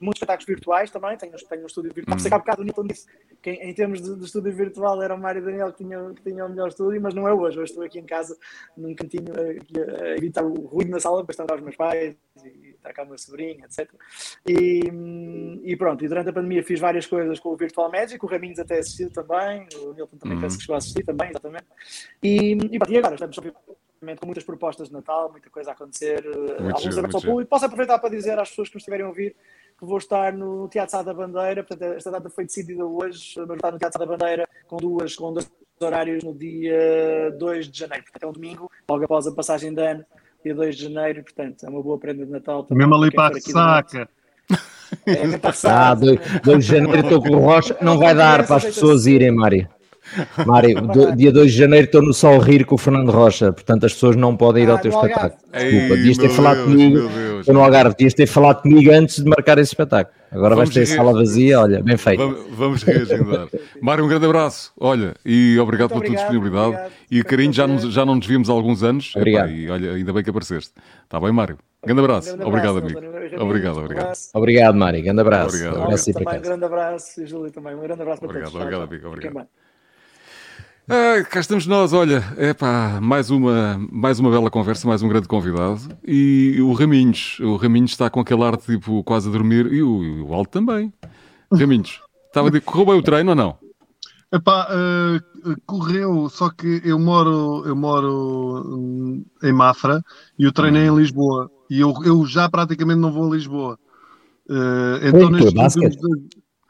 muitos 0.00 0.18
espetáculos 0.18 0.46
virtuais 0.46 0.90
também, 0.90 1.16
tenho, 1.18 1.32
tenho 1.32 1.62
um 1.62 1.66
estúdio 1.66 1.92
virtual. 1.92 2.16
Hum. 2.16 2.18
Sei 2.18 2.30
que 2.30 2.34
há 2.34 2.38
bocado 2.38 2.62
o 2.62 2.64
Newton 2.64 2.86
disse 2.86 3.06
que 3.42 3.50
em, 3.50 3.70
em 3.70 3.74
termos 3.74 4.00
de, 4.00 4.16
de, 4.16 4.24
estúdio 4.24 4.52
virtual 4.52 5.02
era 5.02 5.14
o 5.14 5.18
Mário 5.18 5.44
Daniel 5.44 5.70
que 5.72 5.84
tinha, 5.84 6.12
que 6.14 6.22
tinha 6.22 6.46
o 6.46 6.48
melhor 6.48 6.68
estúdio, 6.68 7.00
mas 7.00 7.14
não 7.14 7.28
é 7.28 7.34
hoje. 7.34 7.58
Hoje 7.58 7.70
estou 7.70 7.84
aqui 7.84 7.98
em 7.98 8.06
casa, 8.06 8.36
num 8.76 8.94
cantinho, 8.94 9.32
a, 9.36 10.04
a 10.04 10.16
evitar 10.16 10.42
o 10.42 10.54
ruído 10.66 10.90
na 10.90 10.98
sala, 10.98 11.20
depois 11.20 11.34
estão 11.34 11.46
lá 11.48 11.54
os 11.54 11.62
meus 11.62 11.76
pais 11.76 12.16
e 12.44 12.70
está 12.70 12.92
cá 12.92 13.02
o 13.02 13.06
meu 13.06 13.18
sobrinho, 13.18 13.62
etc. 13.64 13.90
E, 14.46 14.80
e, 15.64 15.76
pronto, 15.76 16.04
e 16.04 16.08
durante 16.08 16.30
a 16.30 16.32
pandemia 16.32 16.64
fiz 16.64 16.80
várias 16.80 17.06
coisas 17.06 17.38
com 17.38 17.50
o 17.50 17.56
Virtual 17.56 17.90
Magic, 17.90 18.24
o 18.24 18.28
Raminhos 18.28 18.58
até 18.58 18.78
assistiu 18.78 19.10
também, 19.10 19.68
o 19.76 19.92
Newton 19.92 20.16
também 20.16 20.38
hum. 20.38 20.50
chegou 20.50 20.74
a 20.74 20.78
assistir 20.78 21.04
também, 21.04 21.28
exatamente. 21.28 21.66
E, 22.22 22.52
e, 22.52 22.78
pronto, 22.78 22.92
e 22.92 22.98
agora 22.98 23.14
estamos 23.14 23.36
com 23.36 24.26
muitas 24.26 24.44
propostas 24.44 24.88
de 24.88 24.94
Natal, 24.94 25.30
muita 25.30 25.50
coisa 25.50 25.70
a 25.70 25.72
acontecer, 25.74 26.24
muito 26.24 26.74
alguns 26.74 26.96
eventos 26.96 27.14
ao 27.16 27.20
público. 27.20 27.50
Posso 27.50 27.66
aproveitar 27.66 27.98
para 27.98 28.08
dizer 28.08 28.38
às 28.38 28.48
pessoas 28.48 28.68
que 28.68 28.76
nos 28.76 28.82
estiverem 28.82 29.04
a 29.04 29.08
ouvir 29.08 29.32
que 29.32 29.36
vou 29.80 29.98
estar 29.98 30.32
no 30.32 30.68
Teatro 30.68 30.90
Sá 30.92 31.02
da 31.02 31.14
Bandeira, 31.14 31.64
portanto, 31.64 31.94
esta 31.94 32.10
data 32.10 32.28
foi 32.30 32.44
decidida 32.44 32.84
hoje, 32.84 33.34
mas 33.36 33.46
vou 33.46 33.56
estar 33.56 33.72
no 33.72 33.78
Teatro 33.78 33.98
Sá 33.98 34.04
da 34.04 34.10
Bandeira 34.10 34.48
com 34.66 34.76
duas, 34.76 35.14
com 35.16 35.32
dois 35.32 35.50
horários 35.80 36.22
no 36.22 36.34
dia 36.34 37.34
2 37.38 37.70
de 37.70 37.78
janeiro, 37.78 38.04
portanto 38.04 38.22
é 38.22 38.26
um 38.26 38.32
domingo, 38.32 38.70
logo 38.88 39.04
após 39.04 39.26
a 39.26 39.32
passagem 39.32 39.72
de 39.72 39.82
ano, 39.82 40.04
dia 40.44 40.54
2 40.54 40.76
de 40.76 40.82
janeiro, 40.84 41.22
portanto 41.22 41.64
é 41.64 41.68
uma 41.68 41.82
boa 41.82 41.98
prenda 41.98 42.24
de 42.24 42.30
Natal. 42.30 42.64
Também, 42.64 42.86
Mesmo 42.86 43.02
ali 43.02 43.10
para 43.10 43.36
a 43.36 43.40
saca. 43.40 44.08
É, 45.06 45.22
ah, 45.68 45.94
2 45.94 46.66
de 46.66 46.72
janeiro 46.72 47.00
estou 47.00 47.22
com 47.22 47.36
o 47.36 47.38
Rocha, 47.38 47.76
não 47.80 47.96
vai 47.96 48.14
dar 48.14 48.44
para 48.44 48.56
as 48.56 48.64
pessoas 48.64 49.06
irem, 49.06 49.30
Mário. 49.30 49.68
Mário, 50.46 50.80
do, 50.88 51.14
dia 51.16 51.32
2 51.32 51.52
de 51.52 51.58
janeiro 51.58 51.86
estou 51.86 52.02
no 52.02 52.12
Sol 52.12 52.38
Rir 52.38 52.64
com 52.64 52.74
o 52.74 52.78
Fernando 52.78 53.10
Rocha, 53.10 53.52
portanto 53.52 53.86
as 53.86 53.92
pessoas 53.92 54.16
não 54.16 54.36
podem 54.36 54.64
ir 54.64 54.70
ao 54.70 54.78
teu 54.78 54.90
espetáculo. 54.90 55.40
Desculpa, 55.52 55.96
devias 55.96 56.18
ter 56.18 56.28
falado 56.30 56.56
Deus, 56.56 56.68
comigo. 56.68 57.10
Estou 57.40 57.54
no 57.54 57.62
Algarve, 57.62 57.94
devias 57.96 58.14
ter 58.14 58.26
falado 58.26 58.62
comigo 58.62 58.92
antes 58.92 59.22
de 59.22 59.28
marcar 59.28 59.58
esse 59.58 59.70
espetáculo. 59.70 60.14
Agora 60.30 60.54
vamos 60.54 60.72
vais 60.72 60.88
ter 60.88 60.94
sala 60.94 61.12
vazia, 61.12 61.60
olha, 61.60 61.82
bem 61.82 61.96
feito. 61.96 62.18
Vamos, 62.18 62.56
vamos 62.56 62.82
reagendar. 62.84 63.48
Mário, 63.82 64.04
um 64.04 64.08
grande 64.08 64.26
abraço, 64.26 64.72
olha, 64.78 65.14
e 65.26 65.58
obrigado 65.58 65.90
Muito 65.90 66.04
pela 66.04 66.14
tua 66.14 66.20
disponibilidade. 66.20 66.68
Obrigado. 66.68 66.92
E 67.10 67.24
carinho, 67.24 67.52
já, 67.52 67.66
nos, 67.66 67.82
já 67.92 68.06
não 68.06 68.14
nos 68.14 68.26
vimos 68.26 68.48
há 68.48 68.52
alguns 68.52 68.82
anos. 68.84 69.12
Obrigado. 69.16 69.48
Epá, 69.48 69.56
e 69.56 69.70
olha, 69.70 69.92
ainda 69.92 70.12
bem 70.12 70.22
que 70.22 70.30
apareceste. 70.30 70.72
Está 71.02 71.18
bem, 71.18 71.32
Mário? 71.32 71.58
Grande 71.84 72.00
abraço. 72.00 72.34
Um 72.34 72.36
grande 72.36 72.58
abraço 72.58 72.78
obrigado, 72.78 73.02
amigo. 73.02 73.42
Obrigado, 73.42 73.78
obrigado. 73.78 74.16
Obrigado, 74.34 74.74
Mário. 74.76 75.02
Grande 75.02 75.20
abraço. 75.20 75.56
Obrigado, 75.56 75.82
obrigado. 75.82 76.12
Também, 76.12 76.38
um 76.38 76.42
grande 76.42 76.64
abraço, 76.64 77.26
Júlio 77.26 77.50
também. 77.50 77.74
Um 77.74 77.80
grande 77.80 78.02
abraço 78.02 78.20
para 78.20 78.28
obrigado, 78.28 78.52
todos. 78.52 78.66
Obrigado, 78.66 78.88
amigo. 78.88 79.08
Obrigado. 79.08 79.48
Ah, 80.92 81.22
cá 81.22 81.38
estamos 81.38 81.68
nós, 81.68 81.92
olha, 81.92 82.24
é 82.36 82.52
pá, 82.52 82.98
mais 83.00 83.30
uma, 83.30 83.80
mais 83.92 84.18
uma 84.18 84.28
bela 84.28 84.50
conversa, 84.50 84.88
mais 84.88 85.00
um 85.04 85.08
grande 85.08 85.28
convidado. 85.28 85.82
E 86.04 86.58
o 86.60 86.72
Raminhos, 86.72 87.38
o 87.38 87.54
Raminhos 87.54 87.92
está 87.92 88.10
com 88.10 88.18
aquele 88.18 88.42
ar 88.42 88.56
tipo 88.56 89.04
quase 89.04 89.28
a 89.28 89.32
dormir, 89.32 89.72
e 89.72 89.84
o, 89.84 90.02
e 90.02 90.20
o 90.20 90.34
Alto 90.34 90.50
também. 90.50 90.92
Raminhos, 91.52 92.00
estava 92.26 92.50
de 92.50 92.60
correu 92.60 92.86
bem 92.86 92.94
o 92.96 93.02
treino 93.04 93.30
ou 93.30 93.36
não? 93.36 93.56
Epá, 94.32 94.66
uh, 94.68 95.54
correu, 95.64 96.28
só 96.28 96.50
que 96.50 96.82
eu 96.84 96.98
moro, 96.98 97.62
eu 97.66 97.76
moro 97.76 99.24
em 99.44 99.52
Mafra 99.52 100.02
e 100.36 100.44
o 100.44 100.52
treino 100.52 100.78
é 100.78 100.86
em 100.86 100.96
Lisboa. 100.96 101.48
E 101.70 101.78
eu, 101.78 101.94
eu 102.04 102.26
já 102.26 102.50
praticamente 102.50 102.98
não 102.98 103.12
vou 103.12 103.30
a 103.30 103.36
Lisboa. 103.36 103.78
Uh, 104.48 105.06
então, 105.06 105.30
neste 105.30 105.78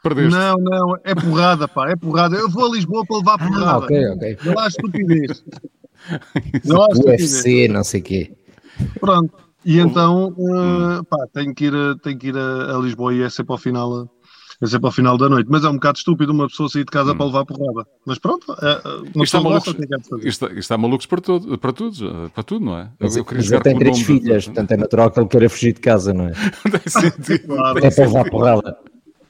Perdeste. 0.01 0.31
Não, 0.31 0.55
não, 0.55 0.97
é 1.03 1.13
porrada, 1.13 1.67
pá, 1.67 1.89
é 1.89 1.95
porrada. 1.95 2.35
Eu 2.35 2.49
vou 2.49 2.65
a 2.65 2.75
Lisboa 2.75 3.05
para 3.05 3.17
levar 3.17 3.37
porrada. 3.37 3.71
Ah, 3.71 3.77
ok, 3.77 4.09
ok. 4.09 4.37
Não 4.45 4.59
há 4.59 4.67
estupidez. 4.67 5.43
não 6.65 6.81
há 6.83 6.87
estupidez. 6.91 7.33
UFC, 7.33 7.67
não 7.67 7.83
sei 7.83 8.01
o 8.01 8.03
quê. 8.03 8.31
Pronto, 8.99 9.33
e 9.63 9.79
então, 9.79 10.29
uh, 10.37 11.03
pá, 11.05 11.27
tenho 11.33 11.53
que 11.53 11.65
ir, 11.65 11.75
a, 11.75 11.95
tenho 12.01 12.17
que 12.17 12.27
ir 12.29 12.37
a, 12.37 12.75
a, 12.75 12.79
Lisboa 12.79 13.13
e 13.13 13.21
é 13.21 13.29
sempre 13.29 13.53
ao 13.53 13.57
final. 13.57 14.09
É 14.59 14.67
sempre 14.67 14.85
ao 14.85 14.91
final 14.91 15.17
da 15.17 15.27
noite, 15.27 15.47
mas 15.49 15.63
é 15.63 15.69
um 15.69 15.73
bocado 15.73 15.97
estúpido 15.97 16.31
uma 16.31 16.47
pessoa 16.47 16.69
sair 16.69 16.85
de 16.85 16.91
casa 16.91 17.13
hum. 17.13 17.17
para 17.17 17.25
levar 17.25 17.45
porrada. 17.45 17.87
Mas 18.05 18.19
pronto, 18.19 18.45
é, 18.61 18.87
uma 19.15 19.23
isto, 19.23 19.37
está 19.37 19.41
malucos, 19.41 19.75
isto 20.23 20.45
está 20.53 20.77
malucos 20.77 21.05
para, 21.07 21.19
todo, 21.19 21.57
para, 21.57 21.73
tudo, 21.73 22.31
para 22.31 22.43
tudo, 22.43 22.65
não 22.65 22.77
é? 22.77 22.91
Mas, 22.99 23.15
eu, 23.15 23.25
eu 23.27 23.37
mas 23.37 23.51
ele 23.51 23.61
tem 23.61 23.79
três 23.79 24.01
filhas, 24.01 24.45
portanto 24.45 24.71
é 24.71 24.77
natural 24.77 25.09
que 25.09 25.19
ele 25.19 25.27
queira 25.29 25.49
fugir 25.49 25.73
de 25.73 25.79
casa, 25.79 26.13
não 26.13 26.27
é? 26.27 26.33
tem 26.69 26.81
sentido. 26.85 27.47
Claro. 27.47 27.79
É 27.83 27.89
para 27.89 28.05
levar 28.05 28.29
porrada. 28.29 28.77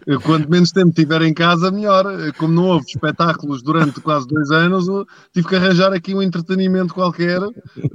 Eu, 0.05 0.19
quanto 0.19 0.49
menos 0.49 0.71
tempo 0.71 0.91
tiver 0.91 1.21
em 1.21 1.33
casa, 1.33 1.71
melhor. 1.71 2.05
Como 2.37 2.53
não 2.53 2.65
houve 2.65 2.85
espetáculos 2.87 3.61
durante 3.61 3.99
quase 4.01 4.27
dois 4.27 4.49
anos, 4.51 4.85
tive 5.33 5.47
que 5.47 5.55
arranjar 5.55 5.93
aqui 5.93 6.13
um 6.15 6.21
entretenimento 6.21 6.93
qualquer 6.93 7.39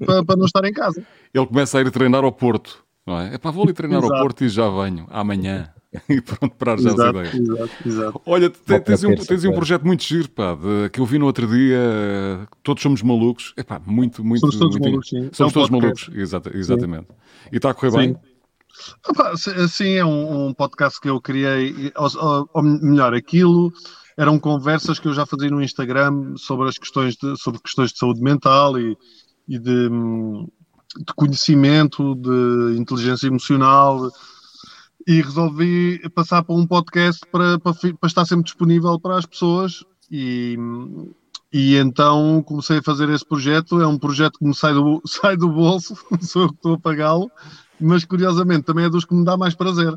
para, 0.04 0.24
para 0.24 0.36
não 0.36 0.46
estar 0.46 0.64
em 0.64 0.72
casa. 0.72 1.02
Ele 1.32 1.46
começa 1.46 1.78
a 1.78 1.80
ir 1.80 1.90
treinar 1.90 2.24
ao 2.24 2.32
Porto, 2.32 2.84
não 3.06 3.20
é? 3.20 3.34
É 3.34 3.38
para 3.38 3.50
vou 3.50 3.64
ali 3.64 3.72
treinar 3.72 4.02
ao 4.02 4.10
Porto 4.10 4.44
e 4.44 4.48
já 4.48 4.68
venho, 4.68 5.06
amanhã. 5.10 5.70
E 6.08 6.20
pronto, 6.20 6.54
para 6.56 6.76
já 6.76 6.90
exato, 6.90 7.18
as 7.18 7.28
ideias. 7.28 7.48
Exato, 7.48 7.88
exato. 7.88 8.22
Olha, 8.26 8.50
tens, 8.50 8.82
tens, 8.82 9.04
um, 9.04 9.14
tens 9.14 9.44
um 9.44 9.52
projeto 9.52 9.86
muito 9.86 10.02
giro, 10.02 10.28
pá, 10.28 10.54
de, 10.54 10.90
que 10.90 11.00
eu 11.00 11.06
vi 11.06 11.18
no 11.18 11.26
outro 11.26 11.46
dia, 11.46 11.78
Todos 12.62 12.82
Somos 12.82 13.02
Malucos. 13.02 13.54
É 13.56 13.62
pá, 13.62 13.80
muito, 13.84 14.24
muito. 14.24 14.40
Somos 14.40 14.56
todos 14.56 14.76
muito, 14.76 14.84
malucos, 14.84 15.08
sim. 15.08 15.30
Somos 15.32 15.40
é 15.40 15.44
um 15.44 15.50
todos 15.50 15.70
malucos, 15.70 16.10
exata, 16.14 16.56
exatamente. 16.56 17.06
Sim. 17.06 17.48
E 17.52 17.56
está 17.56 17.70
a 17.70 17.74
correr 17.74 17.90
sim. 17.92 17.98
bem? 17.98 18.16
Sim, 19.68 19.92
é 19.92 20.04
um, 20.04 20.48
um, 20.48 20.54
podcast 20.54 21.00
que 21.00 21.08
eu 21.08 21.20
criei, 21.20 21.92
ou, 21.96 22.48
ou, 22.52 22.62
melhor, 22.62 23.14
aquilo 23.14 23.72
eram 24.16 24.38
conversas 24.38 24.98
que 24.98 25.08
eu 25.08 25.14
já 25.14 25.26
fazia 25.26 25.50
no 25.50 25.62
Instagram 25.62 26.36
sobre 26.36 26.68
as 26.68 26.78
questões 26.78 27.16
de, 27.16 27.36
sobre 27.36 27.60
questões 27.60 27.92
de 27.92 27.98
saúde 27.98 28.22
mental 28.22 28.78
e, 28.78 28.96
e 29.46 29.58
de, 29.58 29.88
de, 29.88 31.14
conhecimento, 31.14 32.14
de 32.14 32.78
inteligência 32.78 33.26
emocional 33.26 34.10
e 35.06 35.20
resolvi 35.20 36.00
passar 36.10 36.42
para 36.42 36.56
um 36.56 36.66
podcast 36.66 37.20
para, 37.30 37.58
para, 37.60 37.74
para 37.74 38.06
estar 38.06 38.24
sempre 38.24 38.44
disponível 38.44 38.98
para 38.98 39.18
as 39.18 39.26
pessoas 39.26 39.84
e, 40.10 40.56
e 41.52 41.76
então 41.76 42.42
comecei 42.42 42.78
a 42.78 42.82
fazer 42.82 43.08
esse 43.10 43.24
projeto. 43.24 43.80
É 43.80 43.86
um 43.86 43.98
projeto 43.98 44.38
que 44.38 44.46
me 44.46 44.54
sai 44.54 44.72
do, 44.72 45.00
sai 45.06 45.36
do 45.36 45.48
bolso, 45.48 45.94
sou 46.22 46.42
eu 46.42 46.48
que 46.48 46.56
estou 46.56 46.74
a 46.74 46.78
pagá-lo, 46.78 47.30
mas 47.80 48.04
curiosamente 48.04 48.64
também 48.64 48.84
é 48.84 48.90
dos 48.90 49.04
que 49.04 49.14
me 49.14 49.24
dá 49.24 49.36
mais 49.36 49.54
prazer. 49.54 49.94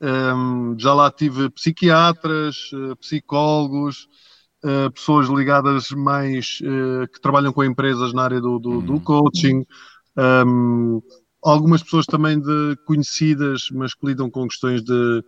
Um, 0.00 0.76
já 0.78 0.92
lá 0.94 1.10
tive 1.10 1.48
psiquiatras, 1.50 2.70
eh, 2.74 2.94
psicólogos, 2.96 4.08
uh, 4.64 4.90
pessoas 4.90 5.28
ligadas 5.28 5.90
mais 5.90 6.58
uh, 6.62 7.06
que 7.06 7.20
trabalham 7.20 7.52
com 7.52 7.62
empresas 7.62 8.12
na 8.12 8.24
área 8.24 8.40
do, 8.40 8.58
do, 8.58 8.82
do 8.82 9.00
coaching, 9.00 9.64
um, 10.44 11.00
algumas 11.40 11.84
pessoas 11.84 12.04
também 12.06 12.40
de 12.40 12.76
conhecidas, 12.84 13.68
mas 13.72 13.94
que 13.94 14.06
lidam 14.06 14.28
com 14.28 14.48
questões 14.48 14.82
de, 14.82 15.24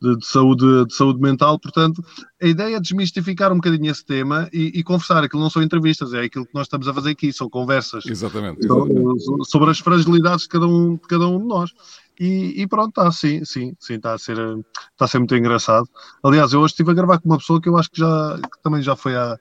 de, 0.00 0.16
de, 0.16 0.26
saúde, 0.26 0.86
de 0.86 0.94
saúde 0.94 1.20
mental. 1.20 1.58
Portanto, 1.58 2.04
a 2.42 2.46
ideia 2.46 2.76
é 2.76 2.80
desmistificar 2.80 3.52
um 3.52 3.56
bocadinho 3.56 3.90
esse 3.90 4.04
tema 4.04 4.48
e, 4.52 4.72
e, 4.74 4.82
conversar. 4.82 5.24
Aquilo 5.24 5.42
não 5.42 5.50
são 5.50 5.62
entrevistas, 5.62 6.12
é 6.12 6.22
aquilo 6.22 6.46
que 6.46 6.54
nós 6.54 6.66
estamos 6.66 6.86
a 6.88 6.94
fazer 6.94 7.10
aqui, 7.10 7.32
são 7.32 7.48
conversas 7.48 8.04
Exatamente. 8.06 8.66
Sobre, 8.66 9.44
sobre 9.44 9.70
as 9.70 9.78
fragilidades 9.78 10.42
de 10.42 10.48
cada 10.48 10.66
um 10.66 10.94
de, 10.94 11.00
cada 11.00 11.26
um 11.26 11.38
de 11.38 11.46
nós. 11.46 11.70
E, 12.18 12.62
e, 12.62 12.66
pronto, 12.66 12.88
está 12.88 13.10
sim, 13.12 13.44
sim, 13.44 13.74
sim, 13.78 13.94
está 13.94 14.14
a 14.14 14.18
ser, 14.18 14.38
está 14.38 15.04
a 15.04 15.08
ser 15.08 15.18
muito 15.18 15.36
engraçado. 15.36 15.88
Aliás, 16.22 16.52
eu 16.52 16.60
hoje 16.60 16.72
estive 16.72 16.90
a 16.90 16.94
gravar 16.94 17.18
com 17.18 17.28
uma 17.28 17.38
pessoa 17.38 17.60
que 17.60 17.68
eu 17.68 17.76
acho 17.76 17.90
que 17.90 18.00
já 18.00 18.38
que 18.40 18.62
também 18.62 18.80
já 18.80 18.96
foi 18.96 19.14
à, 19.16 19.38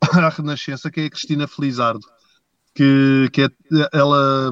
à 0.00 0.28
Renascença, 0.28 0.90
que 0.90 1.00
é 1.00 1.04
a 1.06 1.10
Cristina 1.10 1.46
Felizardo, 1.46 2.04
que, 2.74 3.28
que 3.32 3.42
é, 3.42 3.48
ela, 3.92 4.50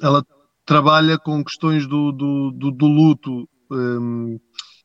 ela 0.00 0.24
trabalha 0.64 1.18
com 1.18 1.44
questões 1.44 1.86
do, 1.86 2.12
do, 2.12 2.50
do, 2.52 2.70
do 2.70 2.86
luto 2.86 3.48
um, 3.74 4.38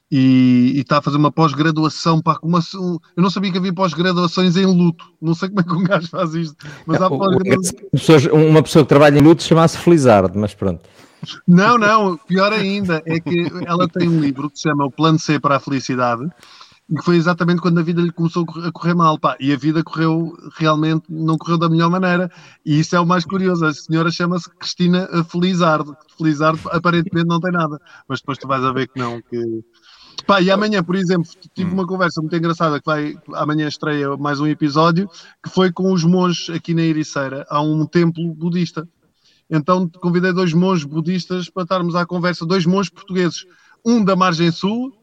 e, 0.10 0.73
e, 0.76 0.80
está 0.80 1.00
a 1.00 1.02
fazer 1.02 1.17
uma 1.17 1.32
pós-graduação. 1.32 2.21
Uma, 2.41 2.62
eu 2.73 3.23
não 3.23 3.30
sabia 3.30 3.52
que 3.52 3.58
havia 3.58 3.73
pós-graduações 3.73 4.56
em 4.56 4.65
luto. 4.65 5.06
Não 5.21 5.36
sei 5.36 5.50
como 5.50 5.60
é 5.60 5.63
que 5.63 5.73
um 5.73 5.84
gajo 5.84 6.08
faz 6.08 6.34
isto. 6.34 6.65
Mas 6.86 7.02
há 7.02 7.10
Uma 7.10 8.63
pessoa 8.63 8.86
que 8.86 8.89
trabalha 8.89 9.19
em 9.19 9.21
luto 9.21 9.43
chama-se 9.43 9.78
Felizardo, 9.78 10.39
mas 10.39 10.54
pronto. 10.54 10.82
Não, 11.47 11.78
não, 11.78 12.15
pior 12.15 12.54
ainda 12.54 13.02
é 13.06 13.19
que 13.19 13.47
ela 13.65 13.88
tem 13.88 14.08
um 14.08 14.19
livro 14.19 14.50
que 14.50 14.58
se 14.58 14.69
chama 14.69 14.86
O 14.86 14.91
Plano 14.91 15.19
C 15.19 15.39
para 15.39 15.58
a 15.58 15.60
Felicidade 15.60 16.23
e 16.89 16.95
que 16.95 17.04
foi 17.04 17.17
exatamente 17.17 17.62
quando 17.62 17.80
a 17.80 17.84
vida 17.84 18.02
lhe 18.02 18.12
começou 18.12 18.45
a 18.63 18.71
correr 18.71 18.93
mal, 18.93 19.19
pá, 19.19 19.36
e 19.39 19.52
a 19.52 19.58
vida 19.58 19.84
correu 19.84 20.38
realmente, 20.56 21.04
não 21.10 21.38
correu 21.38 21.58
da 21.58 21.69
melhor 21.69 21.89
maneira, 21.89 22.32
e 22.65 22.80
isso 22.80 22.95
é 22.95 23.00
o 23.00 23.06
mais 23.06 23.26
curioso, 23.26 23.65
a 23.65 23.73
senhora 23.73 24.10
chama-se 24.10 24.50
Cristina 24.52 25.08
Felizardo, 25.26 25.95
Felizardo 26.17 26.60
aparentemente 26.71 27.28
não 27.28 27.39
tem 27.39 27.52
nada, 27.52 27.80
mas 28.08 28.19
depois 28.19 28.38
tu 28.38 28.47
vais 28.47 28.63
a 28.63 28.71
ver 28.71 28.88
que 28.88 29.00
não, 29.00 29.21
que... 29.21 29.63
Pá, 30.26 30.41
e 30.41 30.50
amanhã, 30.50 30.82
por 30.82 30.95
exemplo, 30.95 31.30
tive 31.54 31.71
uma 31.71 31.86
conversa 31.86 32.21
muito 32.21 32.36
engraçada 32.36 32.80
que 32.80 32.86
vai, 32.86 33.15
amanhã 33.34 33.67
estreia 33.67 34.15
mais 34.17 34.39
um 34.39 34.47
episódio, 34.47 35.10
que 35.43 35.50
foi 35.50 35.71
com 35.71 35.91
os 35.91 36.04
monges 36.04 36.50
aqui 36.50 36.73
na 36.73 36.82
Ericeira, 36.82 37.45
há 37.50 37.62
um 37.62 37.86
templo 37.86 38.34
budista, 38.34 38.88
então 39.50 39.88
convidei 39.89 40.32
dois 40.34 40.54
monges 40.54 40.86
budistas 40.86 41.50
para 41.50 41.63
estarmos 41.63 41.95
à 41.95 42.06
conversa, 42.06 42.45
dois 42.45 42.65
monges 42.65 42.89
portugueses, 42.89 43.45
um 43.86 44.04
da 44.04 44.15
margem 44.15 44.52
sul 44.52 44.96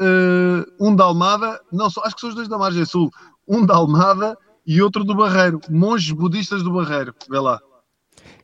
uh, 0.00 0.64
um 0.80 0.94
da 0.94 1.04
Almada, 1.04 1.60
não, 1.72 1.86
acho 1.86 2.14
que 2.14 2.20
são 2.20 2.28
os 2.28 2.34
dois 2.34 2.48
da 2.48 2.58
Margem 2.58 2.84
Sul, 2.84 3.10
um 3.46 3.64
da 3.64 3.76
Almada 3.76 4.36
e 4.66 4.80
outro 4.80 5.04
do 5.04 5.14
Barreiro, 5.14 5.60
monges 5.70 6.12
budistas 6.12 6.62
do 6.62 6.72
Barreiro, 6.72 7.14
vê 7.30 7.38
lá. 7.38 7.60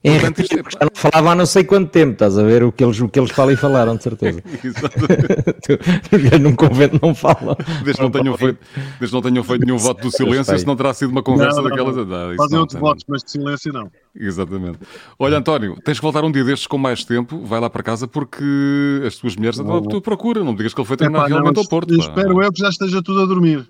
Em 0.02 0.18
Portanto, 0.18 0.42
já 0.48 0.78
não 0.80 0.90
falava 0.94 1.32
há 1.32 1.34
não 1.34 1.44
sei 1.44 1.62
quanto 1.62 1.90
tempo, 1.90 2.14
estás 2.14 2.38
a 2.38 2.42
ver 2.42 2.62
o 2.62 2.72
que 2.72 2.82
eles, 2.82 2.98
o 3.00 3.08
que 3.08 3.20
eles 3.20 3.30
falam 3.30 3.52
e 3.52 3.56
falaram, 3.56 3.96
de 3.96 4.02
certeza. 4.02 4.42
Num 6.40 6.56
convento 6.56 6.98
não 7.02 7.14
falam. 7.14 7.54
Desde 7.84 8.00
não, 8.00 8.10
tenham 8.10 8.34
feito, 8.34 8.58
desde 8.98 9.14
não 9.14 9.20
tenham 9.20 9.44
feito 9.44 9.66
nenhum 9.66 9.76
voto 9.76 10.00
do 10.00 10.10
silêncio, 10.10 10.54
isso 10.54 10.66
não 10.66 10.74
terá 10.74 10.94
sido 10.94 11.10
uma 11.10 11.22
conversa 11.22 11.56
não, 11.56 11.64
não, 11.64 11.70
daquelas. 11.70 11.96
Não, 11.96 12.36
Fazem 12.36 12.58
outros 12.58 12.80
votos, 12.80 13.04
mas 13.06 13.22
de 13.22 13.30
silêncio 13.30 13.74
não. 13.74 13.90
Exatamente. 14.16 14.78
Olha, 15.18 15.36
António, 15.36 15.76
tens 15.84 15.98
que 15.98 16.02
voltar 16.02 16.24
um 16.24 16.32
dia 16.32 16.44
destes 16.44 16.66
com 16.66 16.78
mais 16.78 17.04
tempo, 17.04 17.44
vai 17.44 17.60
lá 17.60 17.68
para 17.68 17.82
casa 17.82 18.08
porque 18.08 19.02
as 19.06 19.16
tuas 19.16 19.36
mulheres 19.36 19.58
andam 19.58 19.76
à 19.76 19.82
tua 19.82 20.00
procura. 20.00 20.42
Não 20.42 20.52
me 20.52 20.56
digas 20.56 20.72
que 20.72 20.80
ele 20.80 20.88
foi 20.88 20.96
treinar 20.96 21.26
realmente 21.26 21.58
ao 21.58 21.68
Porto. 21.68 21.94
Espero 21.94 22.42
eu 22.42 22.50
que 22.50 22.58
já 22.58 22.70
esteja 22.70 23.02
tudo 23.02 23.20
a 23.20 23.26
dormir. 23.26 23.68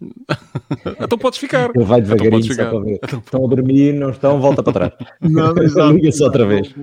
então 1.00 1.18
podes 1.18 1.38
ficar. 1.38 1.70
Ele 1.74 1.84
vai 1.84 2.00
então 2.00 2.16
devagarinho 2.16 2.52
então 2.52 2.64
só 2.64 2.70
para 2.70 2.80
ver. 2.80 3.00
Então... 3.02 3.18
Estão 3.18 3.44
a 3.44 3.48
dormir, 3.48 3.92
não 3.94 4.10
estão, 4.10 4.40
volta 4.40 4.62
para 4.62 4.72
trás. 4.72 4.92
Liga-se 5.94 6.22
outra 6.22 6.46
vez. 6.46 6.74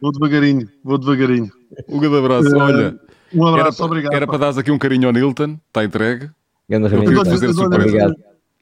Vou 0.00 0.12
devagarinho, 0.12 0.68
vou 0.82 0.98
devagarinho. 0.98 1.50
Um 1.88 1.98
grande 1.98 2.16
abraço. 2.16 2.48
Uh, 2.48 2.58
Olha, 2.58 3.00
um 3.34 3.46
abraço, 3.46 3.82
era, 3.82 3.86
obrigado. 3.86 4.14
Era 4.14 4.26
para 4.26 4.38
dar 4.38 4.58
aqui 4.58 4.70
um 4.70 4.78
carinho 4.78 5.08
ao 5.08 5.12
Nilton, 5.12 5.58
está 5.68 5.84
entregue. 5.84 6.30
Grande 6.68 6.94
Eu 6.94 7.24
fazer 7.24 7.52
surpresa. 7.52 8.14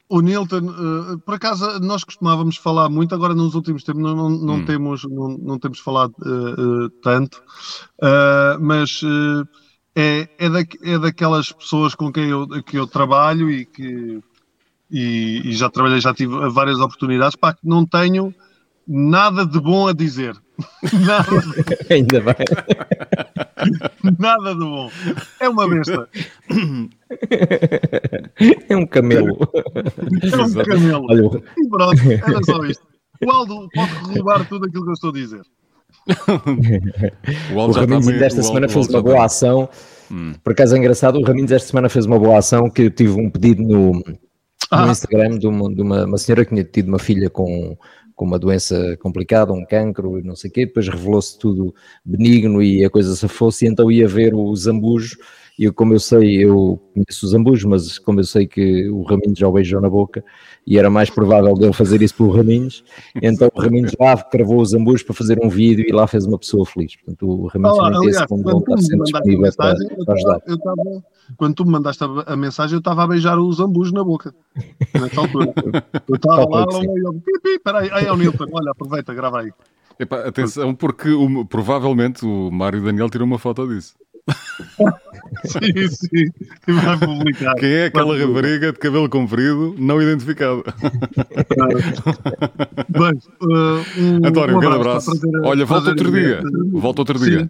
O 0.09 0.21
Nilton, 0.21 0.65
uh, 0.65 1.19
por 1.19 1.35
acaso, 1.35 1.79
nós 1.81 2.03
costumávamos 2.03 2.57
falar 2.57 2.89
muito, 2.89 3.13
agora 3.13 3.35
nos 3.35 3.53
últimos 3.53 3.83
tempos 3.83 4.01
não, 4.01 4.15
não, 4.15 4.29
não 4.29 4.55
hum. 4.55 4.65
temos, 4.65 5.03
não, 5.03 5.37
não, 5.37 5.59
temos 5.59 5.79
falado 5.79 6.15
uh, 6.25 6.85
uh, 6.85 6.89
tanto, 7.03 7.43
mas 8.59 9.01
é, 9.95 10.29
é, 10.37 10.49
da, 10.49 10.59
é 10.83 10.99
daquelas 10.99 11.51
pessoas 11.51 11.95
com 11.95 12.11
quem 12.11 12.29
eu, 12.29 12.47
que 12.63 12.77
eu 12.77 12.87
trabalho 12.87 13.49
e 13.49 13.65
que 13.65 14.21
e, 14.91 15.41
e 15.45 15.53
já 15.53 15.69
trabalhei, 15.69 16.01
já 16.01 16.13
tive 16.13 16.49
várias 16.49 16.79
oportunidades, 16.79 17.35
pá, 17.35 17.53
que 17.53 17.67
não 17.67 17.85
tenho 17.85 18.33
nada 18.87 19.45
de 19.45 19.59
bom 19.59 19.87
a 19.87 19.93
dizer. 19.93 20.35
Nada. 21.05 21.29
Ainda 21.89 22.19
bem. 22.21 22.35
Nada 24.19 24.53
de 24.53 24.59
bom. 24.59 24.91
É 25.39 25.47
uma 25.47 25.69
besta. 25.69 26.09
É 28.67 28.75
um 28.75 28.85
camelo. 28.87 29.37
É 30.21 30.37
um 30.37 30.53
camelo. 30.63 31.05
Olha, 31.09 31.43
e 31.57 31.69
pronto, 31.69 32.01
era 32.11 32.43
só 32.43 32.65
isto. 32.65 32.85
O 33.25 33.31
Aldo 33.31 33.69
pode 33.73 33.93
roubar 34.13 34.47
tudo 34.47 34.65
aquilo 34.65 34.83
que 34.83 34.89
eu 34.89 34.93
estou 34.93 35.11
a 35.11 35.13
dizer. 35.13 35.41
o, 37.53 37.57
o 37.57 37.71
Raminhos 37.71 38.05
tá 38.05 38.25
esta 38.25 38.43
semana 38.43 38.67
fez 38.67 38.87
uma 38.87 39.01
boa 39.01 39.17
tá 39.17 39.25
ação. 39.25 39.69
Hum. 40.11 40.33
Por 40.43 40.53
acaso 40.53 40.75
é 40.75 40.79
engraçado, 40.79 41.19
o 41.19 41.23
Raminhos 41.23 41.51
esta 41.51 41.69
semana 41.69 41.89
fez 41.89 42.05
uma 42.05 42.19
boa 42.19 42.37
ação 42.39 42.69
que 42.69 42.83
eu 42.83 42.91
tive 42.91 43.11
um 43.11 43.29
pedido 43.29 43.61
no, 43.61 44.03
ah. 44.71 44.85
no 44.85 44.91
Instagram 44.91 45.37
de, 45.37 45.47
uma, 45.47 45.73
de 45.73 45.81
uma, 45.81 46.05
uma, 46.05 46.17
senhora 46.17 46.43
que 46.43 46.51
tinha 46.51 46.63
tido 46.63 46.87
uma 46.87 46.99
filha 46.99 47.29
com, 47.29 47.77
com 48.15 48.25
uma 48.25 48.39
doença 48.39 48.97
complicada, 48.97 49.53
um 49.53 49.65
cancro 49.65 50.19
e 50.19 50.23
não 50.23 50.35
sei 50.35 50.49
o 50.49 50.53
quê, 50.53 50.65
depois 50.65 50.87
revelou-se 50.87 51.37
tudo 51.37 51.73
benigno 52.03 52.61
e 52.61 52.83
a 52.83 52.89
coisa 52.89 53.15
se 53.15 53.27
fosse, 53.27 53.65
e 53.65 53.69
então 53.69 53.91
ia 53.91 54.07
ver 54.07 54.33
o 54.33 54.55
zambujo 54.55 55.17
e 55.59 55.65
eu, 55.65 55.73
como 55.73 55.93
eu 55.93 55.99
sei, 55.99 56.41
eu 56.41 56.79
conheço 56.93 57.25
os 57.25 57.33
ambus, 57.33 57.65
mas 57.65 57.99
como 57.99 58.21
eu 58.21 58.23
sei 58.23 58.47
que 58.47 58.87
o 58.87 59.01
Raminhos 59.01 59.37
já 59.37 59.45
o 59.45 59.51
beijou 59.51 59.81
na 59.81 59.89
boca 59.89 60.23
e 60.65 60.79
era 60.79 60.89
mais 60.89 61.09
provável 61.09 61.53
dele 61.53 61.73
fazer 61.73 62.01
isso 62.01 62.15
pelo 62.15 62.31
Raminhos, 62.31 62.81
então 63.21 63.51
o 63.53 63.61
Raminhos 63.61 63.91
lá 63.99 64.15
cravou 64.23 64.61
os 64.61 64.73
ambus 64.73 65.03
para 65.03 65.13
fazer 65.13 65.37
um 65.43 65.49
vídeo 65.49 65.85
e 65.85 65.91
lá 65.91 66.07
fez 66.07 66.25
uma 66.25 66.39
pessoa 66.39 66.65
feliz. 66.65 66.95
Portanto, 66.95 67.29
o 67.29 67.47
Raminhos 67.47 67.77
ah, 67.77 67.83
também 67.83 67.99
tem 67.99 68.09
esse 68.09 68.27
bom 68.27 68.59
estar 68.59 68.77
sempre 68.77 69.03
disponível 69.03 69.53
para, 69.57 69.75
para 70.05 70.13
ajudar. 70.13 70.41
Eu 70.47 70.57
tava, 70.59 71.03
quando 71.35 71.55
tu 71.55 71.65
me 71.65 71.71
mandaste 71.71 72.05
a, 72.05 72.07
a 72.25 72.37
mensagem, 72.37 72.75
eu 72.75 72.79
estava 72.79 73.03
a 73.03 73.07
beijar 73.07 73.37
os 73.37 73.59
ambus 73.59 73.91
na 73.91 74.01
boca, 74.01 74.33
nessa 74.93 75.19
altura. 75.19 75.51
Eu 76.07 76.15
estava 76.15 76.49
lá, 76.49 76.65
eu, 76.71 77.21
peraí, 77.61 77.89
aí 77.91 78.05
é 78.05 78.11
o 78.13 78.15
Nilton, 78.15 78.45
olha, 78.53 78.71
aproveita, 78.71 79.13
grava 79.13 79.41
aí. 79.41 79.51
Epá, 79.99 80.25
atenção, 80.25 80.73
porque 80.73 81.09
o, 81.09 81.43
provavelmente 81.45 82.25
o 82.25 82.49
Mário 82.49 82.81
Daniel 82.81 83.09
tirou 83.09 83.27
uma 83.27 83.37
foto 83.37 83.67
disso. 83.67 83.95
sim, 85.45 85.87
sim. 85.87 86.31
E 86.67 86.71
vai 86.71 86.97
publicar. 86.97 87.55
Quem 87.55 87.69
é 87.69 87.85
aquela 87.85 88.17
rapariga 88.17 88.71
de 88.71 88.79
cabelo 88.79 89.09
comprido 89.09 89.75
não 89.77 90.01
identificado? 90.01 90.63
Bem, 92.89 93.19
uh, 93.41 93.83
um, 93.97 94.27
António, 94.27 94.57
um 94.57 94.59
grande 94.59 94.75
abraço. 94.75 95.11
Fazer, 95.11 95.39
Olha, 95.43 95.65
volta 95.65 95.89
outro 95.89 96.11
dia. 96.11 96.41
Volta 96.71 97.01
outro 97.01 97.19
dia. 97.19 97.49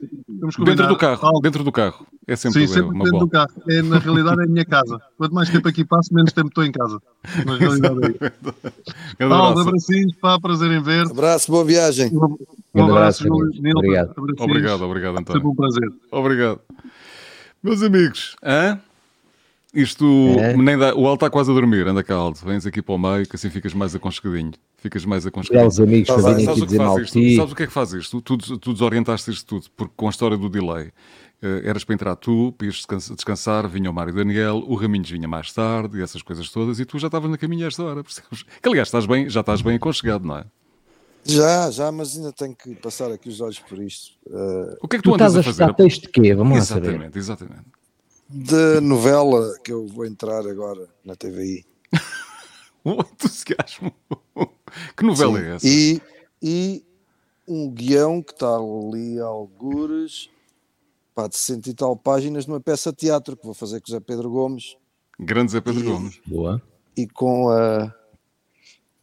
dentro 0.66 0.88
do 0.88 0.96
carro. 0.96 1.40
Dentro 1.42 1.64
do 1.64 1.72
carro. 1.72 2.06
É 2.28 2.36
sempre, 2.36 2.68
sim, 2.68 2.74
sempre 2.74 2.92
uma 2.92 3.06
dentro 3.06 3.12
bola. 3.12 3.26
do 3.26 3.30
carro. 3.30 3.50
É, 3.68 3.82
na 3.82 3.98
realidade 3.98 4.42
é 4.42 4.44
a 4.44 4.48
minha 4.48 4.66
casa. 4.66 5.02
Quanto 5.18 5.34
mais 5.34 5.50
tempo 5.50 5.68
aqui 5.68 5.84
passo, 5.84 6.14
menos 6.14 6.32
tempo 6.32 6.50
estou 6.50 6.64
em 6.64 6.72
casa. 6.72 7.02
Na 7.46 7.58
realidade 7.58 8.00
é 8.04 8.10
isso. 8.10 9.30
Paulo, 9.30 9.60
abracinhos, 9.60 10.16
pá, 10.16 10.40
prazer 10.40 10.72
em 10.72 10.82
ver. 10.82 11.08
Abraço, 11.08 11.52
boa 11.52 11.66
viagem. 11.66 12.12
Um, 12.16 12.38
um 12.76 12.84
abraço, 12.84 13.26
abraço 13.26 13.60
Obrigado. 13.76 14.14
Obrigado, 14.38 14.82
obrigado, 14.84 15.18
António. 15.18 15.42
Sempre 15.42 15.48
um 15.48 15.56
prazer. 15.56 15.92
Obrigado. 16.12 16.69
Meus 17.62 17.84
amigos, 17.84 18.36
hã? 18.44 18.80
Isto 19.74 20.06
é. 20.40 20.58
nem 20.58 20.78
dá, 20.78 20.96
o 20.96 21.06
Aldo 21.06 21.16
está 21.16 21.30
quase 21.30 21.52
a 21.52 21.54
dormir, 21.54 21.88
anda 21.88 22.02
cá, 22.04 22.16
Aldo. 22.16 22.40
Vens 22.44 22.66
aqui 22.66 22.82
para 22.82 22.96
o 22.96 22.98
meio 22.98 23.28
que 23.28 23.36
assim 23.36 23.50
ficas 23.52 23.74
mais 23.74 23.94
aconchegadinho. 23.94 24.54
Ficas 24.78 25.06
mais 25.06 25.28
aconchegadinho. 25.28 25.68
os 25.68 25.80
amigos 25.80 26.08
para 26.08 26.34
virem 26.34 26.48
aqui 26.50 26.66
dizer 26.66 26.78
mal 26.80 27.00
isto, 27.00 27.36
Sabes 27.36 27.52
o 27.52 27.56
que 27.56 27.64
é 27.64 27.68
que 27.68 27.74
faz 27.74 27.94
isto? 27.94 28.22
Tu, 28.22 28.38
tu, 28.38 28.58
tu 28.58 28.74
desorientaste 28.74 29.30
isto 29.30 29.46
tudo, 29.46 29.70
porque 29.78 29.94
com 29.96 30.08
a 30.08 30.10
história 30.10 30.38
do 30.38 30.50
delay. 30.50 30.92
Uh, 31.42 31.62
eras 31.64 31.84
para 31.84 31.96
entrar 31.96 32.16
tu, 32.16 32.54
para 32.58 32.68
ires 32.68 32.86
descansar, 33.16 33.68
vinha 33.68 33.90
o 33.90 33.94
Mário 33.94 34.14
Daniel, 34.14 34.64
o 34.68 34.76
Raminhos 34.76 35.10
vinha 35.10 35.28
mais 35.28 35.54
tarde 35.54 36.00
e 36.00 36.02
essas 36.02 36.22
coisas 36.22 36.50
todas, 36.50 36.80
e 36.80 36.86
tu 36.86 37.00
já 37.00 37.08
estavas 37.08 37.32
na 37.32 37.38
caminha 37.38 37.68
esta 37.68 37.82
hora, 37.84 38.04
percebes? 38.04 38.44
Que 38.62 38.68
aliás, 38.68 38.90
estás 38.90 39.06
bem, 39.06 39.30
já 39.30 39.40
estás 39.40 39.62
bem 39.62 39.76
aconchegado, 39.76 40.28
não 40.28 40.38
é? 40.38 40.46
Já, 41.32 41.72
já, 41.72 41.92
mas 41.92 42.16
ainda 42.18 42.32
tenho 42.34 42.56
que 42.56 42.76
passar 42.76 43.12
aqui 43.12 43.30
os 43.30 43.40
olhos 43.42 43.60
por 43.60 43.80
isto. 43.82 44.18
Uh, 44.28 44.76
o 44.82 44.88
que 44.88 44.96
é 44.96 45.00
que 45.00 45.04
tu, 45.04 45.12
tu 45.12 45.16
andas 45.16 45.36
a 45.38 45.44
fazer? 45.44 45.74
texto 45.76 46.02
de 46.04 46.10
quê? 46.10 46.34
Vamos 46.34 46.58
exatamente, 46.58 46.98
lá 46.98 47.04
saber. 47.06 47.18
Exatamente, 47.20 47.66
De 48.30 48.80
novela 48.82 49.58
que 49.64 49.72
eu 49.72 49.88
vou 49.88 50.06
entrar 50.06 50.46
agora 50.48 50.88
na 51.04 51.16
TVI. 51.16 51.66
o 52.84 52.92
entusiasmo. 53.02 53.92
que 54.96 55.04
novela 55.04 55.40
Sim. 55.40 55.46
é 55.46 55.56
essa? 55.56 55.68
E, 55.68 56.02
e 56.42 56.86
um 57.48 57.70
guião 57.72 58.22
que 58.22 58.32
está 58.34 58.56
ali 58.56 59.20
a 59.20 59.26
algures, 59.26 60.30
pá, 61.16 61.28
de 61.28 61.36
cento 61.38 61.68
e 61.68 61.74
tal 61.74 61.96
páginas 61.96 62.46
numa 62.46 62.60
peça 62.62 62.92
de 62.92 62.98
teatro 62.98 63.36
que 63.36 63.46
vou 63.46 63.54
fazer 63.56 63.82
com 63.82 63.90
o 63.90 63.92
Zé 63.92 64.00
Pedro 64.00 64.30
Gomes. 64.30 64.76
Grande 65.20 65.52
Zé 65.52 65.60
Pedro 65.62 65.82
E- 65.82 65.84
Gomes. 65.84 66.20
Boa. 66.26 66.62
e 66.96 67.08
com 67.08 67.50
a. 67.50 67.94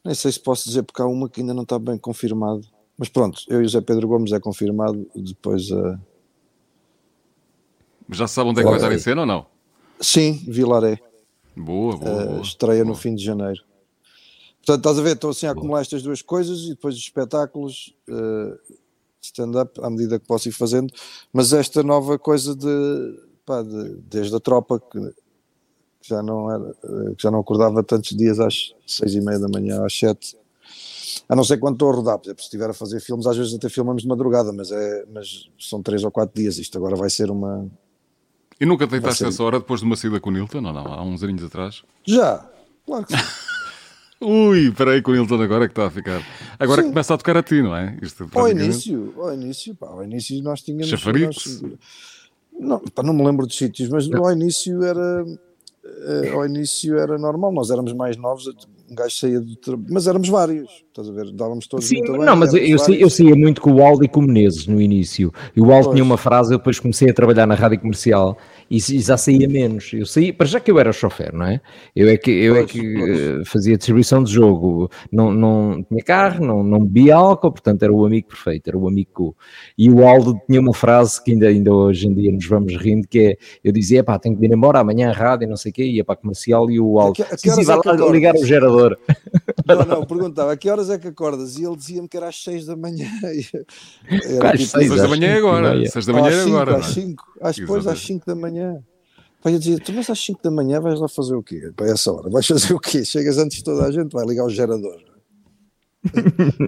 Nem 0.07 0.15
sei 0.15 0.31
se 0.31 0.39
posso 0.39 0.69
dizer 0.69 0.85
porque 0.85 1.03
há 1.03 1.05
uma 1.07 1.29
que 1.29 1.41
ainda 1.41 1.53
não 1.53 1.65
está 1.65 1.81
bem 1.81 1.99
confirmado. 1.99 2.65
Mas 2.97 3.09
pronto, 3.09 3.41
eu 3.49 3.61
e 3.61 3.67
o 3.67 3.69
Zé 3.69 3.81
Pedro 3.81 4.07
Gomes 4.07 4.31
é 4.31 4.39
confirmado. 4.39 5.05
Depois 5.17 5.73
a. 5.73 5.99
Já 8.13 8.29
sabe 8.29 8.51
onde 8.51 8.61
é 8.61 8.63
que 8.63 8.69
vai 8.69 8.79
estar 8.79 8.93
em 8.93 8.99
cena 9.01 9.23
ou 9.23 9.27
não? 9.27 9.47
Sim, 10.01 10.45
Vilaré. 10.47 11.01
Boa, 11.57 11.97
boa, 11.97 12.23
a 12.23 12.27
boa. 12.27 12.41
estreia 12.41 12.85
no 12.85 12.93
boa. 12.93 12.97
fim 12.99 13.17
de 13.17 13.25
janeiro. 13.25 13.65
Portanto, 14.59 14.79
estás 14.79 14.99
a 14.99 15.03
ver? 15.03 15.15
Estou 15.17 15.31
assim 15.31 15.47
a 15.47 15.51
acumular 15.51 15.81
estas 15.81 16.05
duas 16.05 16.23
coisas 16.23 16.61
e 16.61 16.69
depois 16.71 16.95
os 16.95 17.01
espetáculos, 17.01 17.93
eh, 18.09 18.59
stand-up, 19.21 19.81
à 19.83 19.91
medida 19.91 20.21
que 20.21 20.27
posso 20.27 20.49
ir 20.49 20.53
fazendo. 20.53 20.93
Mas 21.33 21.53
esta 21.53 21.83
nova 21.83 22.17
coisa 22.17 22.55
de. 22.55 23.27
Pá, 23.45 23.61
de- 23.63 23.95
desde 24.09 24.37
a 24.37 24.41
tropa, 24.41 24.79
que, 24.79 24.99
que 26.07 26.11
já 26.15 26.23
não 26.23 26.51
era, 26.51 26.77
eh, 26.85 27.15
que 27.17 27.23
já 27.23 27.31
não 27.31 27.41
acordava 27.41 27.83
tantos 27.83 28.17
dias 28.17 28.39
às 28.41 28.75
seis 28.87 29.15
e 29.15 29.21
meia 29.21 29.39
da 29.39 29.49
manhã, 29.49 29.85
às 29.85 29.97
sete. 29.99 30.37
A 31.29 31.35
não 31.35 31.43
ser 31.43 31.59
quando 31.59 31.75
estou 31.75 31.91
a 31.91 31.95
rodar, 31.95 32.19
por 32.19 32.27
exemplo, 32.27 32.41
se 32.43 32.47
estiver 32.47 32.71
a 32.71 32.75
fazer 32.75 33.01
filmes, 33.01 33.27
às 33.27 33.37
vezes 33.37 33.55
até 33.55 33.69
filmamos 33.69 34.03
de 34.03 34.09
madrugada, 34.09 34.53
mas, 34.53 34.71
é, 34.71 35.05
mas 35.13 35.49
são 35.59 35.83
três 35.83 36.05
ou 36.05 36.11
quatro 36.11 36.41
dias. 36.41 36.59
Isto 36.59 36.79
agora 36.79 36.95
vai 36.95 37.11
ser 37.11 37.31
uma. 37.31 37.67
E 38.61 38.65
nunca 38.65 38.87
deitaste 38.87 39.19
ser- 39.19 39.29
essa 39.29 39.43
hora 39.43 39.59
depois 39.59 39.81
de 39.81 39.87
uma 39.87 39.97
saída 39.97 40.21
com 40.21 40.31
o 40.31 40.33
Nilton? 40.33 40.61
Não, 40.61 40.73
não, 40.73 40.87
há 40.87 41.03
uns 41.03 41.23
aninhos 41.23 41.45
atrás. 41.45 41.83
Já! 42.07 42.49
Claro 42.87 43.05
que 43.07 43.17
sim. 43.17 43.23
Ui, 44.21 44.73
peraí, 44.73 45.03
com 45.03 45.11
o 45.11 45.15
Nilton 45.15 45.41
agora 45.43 45.65
é 45.65 45.69
que 45.69 45.73
está 45.73 45.87
a 45.87 45.91
ficar. 45.91 46.23
Agora 46.59 46.83
Sim. 46.83 46.89
começa 46.89 47.13
a 47.13 47.19
tocar 47.19 47.37
a 47.37 47.43
ti, 47.43 47.61
não 47.61 47.77
é? 47.77 47.99
Isto 48.01 48.27
Ao 48.35 48.49
início, 48.49 49.13
ao 49.19 49.35
início, 49.35 49.75
pá, 49.75 49.89
ao 49.89 50.03
início 50.03 50.43
nós 50.43 50.63
tínhamos. 50.63 50.87
Chafariz? 50.89 51.27
nós- 51.27 51.63
não, 52.59 52.79
pá, 52.81 53.03
não 53.03 53.13
me 53.13 53.23
lembro 53.23 53.47
dos 53.47 53.59
sítios, 53.59 53.91
mas 53.91 54.11
ao 54.11 54.33
início 54.33 54.83
era. 54.83 55.25
Eh, 56.25 56.31
ao 56.33 56.45
início 56.47 56.99
era 56.99 57.17
normal, 57.19 57.53
nós 57.53 57.71
éramos 57.71 57.93
mais 57.93 58.17
novos, 58.17 58.47
um 58.91 58.95
gajo 58.95 59.17
saía 59.17 59.41
do 59.41 59.57
trabalho, 59.57 59.87
mas 59.91 60.07
éramos 60.07 60.29
vários, 60.29 60.71
estás 60.89 61.09
a 61.09 61.13
ver? 61.13 61.33
Dávamos 61.33 61.67
todos 61.67 61.87
Sim, 61.87 61.99
muito 61.99 62.13
bem. 62.13 62.23
não, 62.25 62.37
mas 62.37 62.55
eu, 62.55 62.79
sei- 62.79 63.03
eu 63.03 63.11
saía 63.11 63.35
muito 63.35 63.61
com 63.61 63.73
o 63.73 63.85
Aldo 63.85 64.05
e 64.05 64.09
com 64.09 64.21
o 64.21 64.23
Menezes 64.23 64.67
no 64.67 64.81
início. 64.81 65.33
E 65.57 65.61
o 65.61 65.73
Aldo 65.73 65.85
Pois. 65.87 65.95
tinha 65.95 66.05
uma 66.05 66.17
frase, 66.17 66.55
eu 66.55 66.59
depois 66.59 66.79
comecei 66.79 67.11
a 67.11 67.15
trabalhar 67.15 67.47
na 67.47 67.55
rádio 67.55 67.81
comercial 67.81 68.39
e, 68.71 68.77
e 68.77 69.01
já 69.01 69.17
saía 69.17 69.49
menos. 69.49 69.93
Eu 69.93 70.07
saía, 70.07 70.33
para 70.33 70.47
já 70.47 70.61
que 70.61 70.71
eu 70.71 70.79
era 70.79 70.93
chofer, 70.93 71.33
não 71.33 71.47
é? 71.47 71.61
Eu 71.95 72.09
é 72.09 72.17
que, 72.17 72.31
eu 72.31 72.57
é 72.57 72.59
Pois, 72.61 72.71
que 72.73 72.95
pois. 72.95 73.19
eh, 73.21 73.43
fazia 73.45 73.77
distribuição 73.77 74.23
de 74.23 74.33
jogo, 74.33 74.91
não, 75.13 75.33
não 75.33 75.85
tinha 75.89 76.03
carro, 76.03 76.45
não, 76.45 76.63
não 76.63 76.81
bebia 76.81 77.17
álcool, 77.17 77.53
portanto 77.53 77.83
era 77.83 77.93
o 77.93 78.05
amigo 78.05 78.29
perfeito, 78.29 78.69
era 78.69 78.79
o 78.79 78.87
amigo. 78.89 79.37
E 79.79 79.91
o 79.91 80.07
Aldo 80.07 80.41
tinha 80.47 80.61
uma 80.61 80.75
frase 80.75 81.23
que 81.23 81.33
ainda, 81.33 81.49
ainda 81.49 81.73
hoje 81.73 82.07
em 82.09 82.15
dia 82.15 82.33
nos 82.33 82.47
vamos 82.47 82.77
rindo, 82.77 83.07
que 83.09 83.19
é, 83.19 83.37
eu 83.63 83.73
dizia, 83.73 84.03
pá, 84.05 84.19
tenho 84.19 84.37
que 84.37 84.45
ir 84.45 84.53
embora 84.53 84.81
amanhã 84.81 85.11
à 85.11 85.13
rádio, 85.13 85.45
e 85.47 85.49
não 85.49 85.57
sei 85.57 85.71
o 85.71 85.75
quê, 85.75 85.85
ia 85.85 86.05
para 86.05 86.15
a 86.15 86.17
comercial 86.17 86.71
e 86.71 86.81
o 86.81 86.99
Aldo, 86.99 87.23
A 87.23 87.27
que- 87.27 87.35
a 87.35 87.37
que 87.37 87.51
sim, 87.51 87.65
vai 87.65 87.77
é 87.79 87.81
que 87.81 87.89
lá 87.89 88.09
ligar 88.11 88.35
o 88.35 88.45
gerador. 88.45 88.97
Não, 89.67 89.85
não, 89.85 90.07
perguntava 90.07 90.53
a 90.53 90.57
que 90.57 90.71
horas 90.71 90.89
é 90.91 90.97
que 90.99 91.09
acordas? 91.09 91.59
E 91.59 91.65
ele 91.65 91.75
dizia-me 91.77 92.09
que 92.09 92.17
era 92.17 92.29
às 92.29 92.41
6 92.45 92.67
da 92.67 92.77
manhã. 92.77 93.09
Era 94.09 94.53
Às 94.53 94.61
tipo, 94.61 94.71
seis, 94.71 94.71
Seis 94.71 94.95
da 94.95 95.05
às 95.05 95.11
manhã 95.11 95.29
é 95.29 95.39
agora. 95.39 95.87
Seis 95.91 96.07
da 96.07 96.13
manhã 96.13 96.31
é 96.31 96.35
às 96.37 96.45
5, 96.45 96.57
agora. 96.57 96.77
às 96.77 96.83
não 96.83 96.89
é? 96.89 96.93
5, 96.93 97.25
às, 97.41 97.57
depois 97.57 97.87
às 97.87 97.99
Exatamente. 97.99 98.07
5 98.07 98.27
da 98.27 98.35
manhã. 98.37 98.56
Pai, 99.43 99.55
eu 99.55 99.59
dizia, 99.59 99.79
tu 99.79 99.93
mas 99.93 100.09
às 100.11 100.19
5 100.25 100.41
da 100.43 100.51
manhã 100.51 100.81
vais 100.81 100.99
lá 100.99 101.09
fazer 101.09 101.35
o 101.37 101.43
quê? 101.43 101.71
Para 101.77 101.87
essa 101.91 102.13
hora, 102.13 102.29
vais 102.31 102.47
fazer 102.47 102.73
o 102.75 102.81
quê? 102.81 103.05
Chegas 103.05 103.39
antes 103.39 103.59
de 103.59 103.65
toda 103.65 103.85
a 103.87 103.93
gente, 103.93 104.13
vai 104.13 104.27
ligar 104.27 104.45
o 104.45 104.51
gerador. 104.51 104.99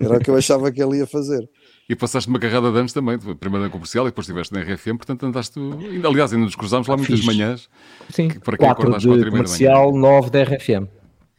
Era 0.00 0.16
o 0.16 0.20
que 0.20 0.30
eu 0.30 0.36
achava 0.36 0.70
que 0.70 0.82
ele 0.82 0.98
ia 0.98 1.06
fazer. 1.06 1.48
E 1.88 1.96
passaste 1.96 2.28
uma 2.28 2.38
carrada 2.38 2.70
de 2.70 2.78
anos 2.78 2.92
também, 2.92 3.18
primeiro 3.18 3.64
na 3.64 3.70
comercial 3.70 4.04
e 4.06 4.10
depois 4.10 4.26
estiveste 4.26 4.52
na 4.52 4.60
RFM, 4.60 4.96
portanto 4.96 5.24
andaste. 5.24 5.58
Aliás, 6.06 6.32
ainda 6.32 6.44
nos 6.44 6.54
cruzámos 6.54 6.86
lá 6.86 6.96
muitas 6.96 7.20
Fixe. 7.20 7.26
manhãs. 7.26 7.68
Sim, 8.10 8.28
Que- 8.28 8.40
para 8.40 8.56
quem 8.58 8.66
4 8.66 8.82
acorda 8.82 8.96
às 8.96 9.02
de 9.02 9.08
quatro 9.08 9.22
e 9.22 9.30
meia 9.30 9.42
da 9.42 9.44
comercial, 9.48 9.96
9 9.96 10.30
da 10.30 10.42
RFM. 10.42 10.86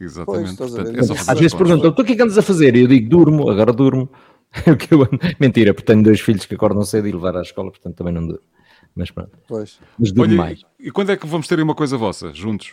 Exatamente. 0.00 0.50
a 0.54 0.56
portanto, 0.56 0.98
é 0.98 1.02
só 1.02 1.14
fazer 1.14 1.30
Às 1.30 1.38
vezes 1.38 1.54
perguntam, 1.54 1.92
tu 1.92 2.02
o 2.02 2.04
que 2.04 2.12
é 2.12 2.16
que 2.16 2.22
andas 2.22 2.38
a 2.38 2.42
fazer? 2.42 2.74
E 2.74 2.80
eu 2.80 2.88
digo, 2.88 3.08
durmo, 3.08 3.48
agora 3.50 3.72
durmo. 3.72 4.08
Mentira, 5.38 5.72
porque 5.74 5.86
tenho 5.92 6.02
dois 6.02 6.20
filhos 6.20 6.44
que 6.46 6.54
acordam 6.54 6.82
cedo 6.84 7.06
e 7.06 7.12
levar 7.12 7.36
à 7.36 7.42
escola, 7.42 7.70
portanto 7.70 7.94
também 7.96 8.12
não 8.12 8.26
durmo. 8.26 8.42
Mas 8.94 9.10
pronto, 9.10 9.30
Pois. 9.48 9.78
mas 9.98 10.12
Olha, 10.18 10.36
mais. 10.36 10.62
e 10.78 10.90
quando 10.90 11.10
é 11.10 11.16
que 11.16 11.26
vamos 11.26 11.46
ter 11.46 11.60
uma 11.60 11.74
coisa 11.74 11.96
vossa, 11.96 12.32
juntos? 12.34 12.72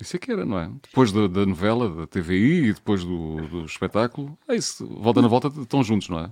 Isso 0.00 0.16
é 0.16 0.18
que 0.18 0.32
era, 0.32 0.44
não 0.44 0.58
é? 0.58 0.68
Depois 0.82 1.12
da, 1.12 1.28
da 1.28 1.46
novela, 1.46 1.88
da 1.88 2.06
TVI 2.06 2.64
e 2.70 2.72
depois 2.74 3.04
do, 3.04 3.36
do 3.46 3.64
espetáculo. 3.64 4.36
É 4.48 4.56
isso, 4.56 4.84
volta 5.00 5.22
na 5.22 5.28
volta, 5.28 5.46
estão 5.60 5.84
juntos, 5.84 6.08
não 6.08 6.18
é? 6.18 6.30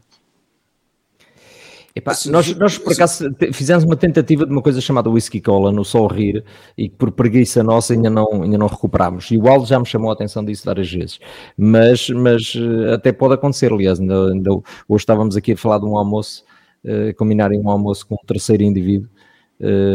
Epá, 1.95 2.13
Assim, 2.13 2.31
nós, 2.31 2.53
nós, 2.57 2.79
por 2.79 2.95
acaso, 2.95 3.31
te- 3.35 3.53
fizemos 3.53 3.85
uma 3.85 3.95
tentativa 3.97 4.47
de 4.47 4.51
uma 4.53 4.63
coisa 4.63 4.81
chamada 4.81 5.11
Whisky 5.11 5.43
Cola 5.43 5.71
no 5.71 5.85
Sol 5.85 6.07
Rir 6.09 6.43
e 6.77 6.89
que 6.89 6.97
por 6.97 7.13
preguiça 7.13 7.63
nossa 7.63 7.93
ainda 7.93 8.09
não, 8.09 8.43
ainda 8.43 8.57
não 8.57 8.67
recuperámos. 8.67 9.31
E 9.31 9.37
o 9.37 9.47
Aldo 9.47 9.67
já 9.67 9.79
me 9.79 9.85
chamou 9.87 10.09
a 10.11 10.15
atenção 10.15 10.43
disso 10.43 10.65
várias 10.65 10.91
vezes. 10.91 11.21
Mas, 11.57 12.09
mas 12.09 12.55
eh, 12.57 12.95
até 12.95 13.13
pode 13.13 13.35
acontecer, 13.35 13.71
aliás. 13.71 14.01
Ainda, 14.01 14.33
ainda 14.33 14.51
hoje 14.53 14.63
estávamos 15.03 15.37
aqui 15.37 15.53
a 15.53 15.57
falar 15.57 15.79
de 15.81 15.85
um 15.85 15.99
almoço, 15.99 16.45
eh, 16.83 17.13
combinarem 17.13 17.61
um 17.61 17.69
almoço 17.69 18.07
com 18.07 18.15
um 18.15 18.27
terceiro 18.27 18.63
indivíduo. 18.63 19.11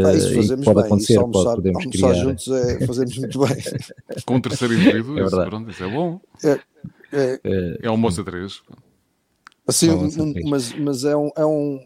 Pá, 0.03 0.13
isso 0.13 0.33
fazemos 0.35 0.65
pode 0.65 0.75
bem. 0.77 0.85
acontecer, 0.85 1.13
isso, 1.13 1.21
pode, 1.21 1.37
almoçar, 1.37 1.55
podemos 1.55 1.85
almoçar 1.85 2.09
criar. 2.09 2.23
juntos 2.23 2.47
é, 2.47 2.87
fazemos 2.87 3.17
muito 3.17 3.39
bem. 3.39 3.57
Com 4.25 4.35
um 4.35 4.41
terceiro 4.41 4.73
indivíduo, 4.73 5.17
É 5.19 5.21
isso, 5.21 5.29
verdade. 5.29 5.49
pronto, 5.49 5.71
isso 5.71 5.83
é 5.83 5.89
bom. 5.89 6.19
É, 7.13 7.77
É 7.83 7.87
almoço 7.87 8.21
a 8.21 8.23
três. 8.23 8.61
Assim, 9.67 9.89
essa 10.05 10.23
um- 10.23 10.33
fez. 10.33 10.45
mas, 10.49 10.73
mas 10.73 11.03
é 11.03 11.15
um, 11.15 11.29
é 11.35 11.45
um 11.45 11.79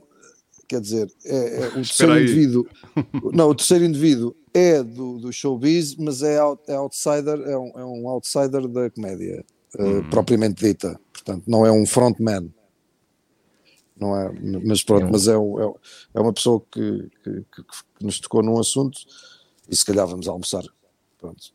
quer 0.68 0.80
dizer, 0.80 1.12
é, 1.26 1.64
é 1.64 1.68
o 1.70 1.72
terceiro 1.74 2.14
aí. 2.14 2.24
indivíduo. 2.24 2.68
Não, 3.34 3.50
o 3.50 3.56
terceiro 3.56 3.84
indivíduo 3.84 4.36
é 4.54 4.82
do, 4.84 5.18
do 5.18 5.34
showbiz, 5.34 5.96
mas 5.96 6.22
é, 6.24 6.38
out- 6.38 6.64
é 6.68 6.76
outsider, 6.76 7.42
é 7.46 7.58
um, 7.58 7.72
é 7.76 7.84
um 7.86 8.08
outsider 8.08 8.68
da 8.68 8.90
comédia, 8.90 9.44
Uhum. 9.80 10.04
propriamente 10.10 10.64
dita. 10.66 11.00
Portanto, 11.14 11.44
não 11.48 11.66
é 11.66 11.72
um 11.72 11.86
frontman. 11.86 12.54
Não 14.02 14.18
é, 14.20 14.32
mas 14.66 14.82
pronto, 14.84 15.08
mas 15.12 15.28
é, 15.28 15.38
um- 15.38 15.62
é, 15.62 15.74
é 16.16 16.20
uma 16.20 16.34
pessoa 16.34 16.60
que, 16.72 17.08
que, 17.24 17.32
que- 17.32 17.64
que 18.00 18.04
nos 18.06 18.20
tocou 18.20 18.42
num 18.42 18.60
assunto 18.60 18.98
e 19.70 19.76
se 19.76 19.86
calhar 19.86 20.08
vamos 20.08 20.28
almoçar. 20.28 20.64
Pronto. 21.20 21.54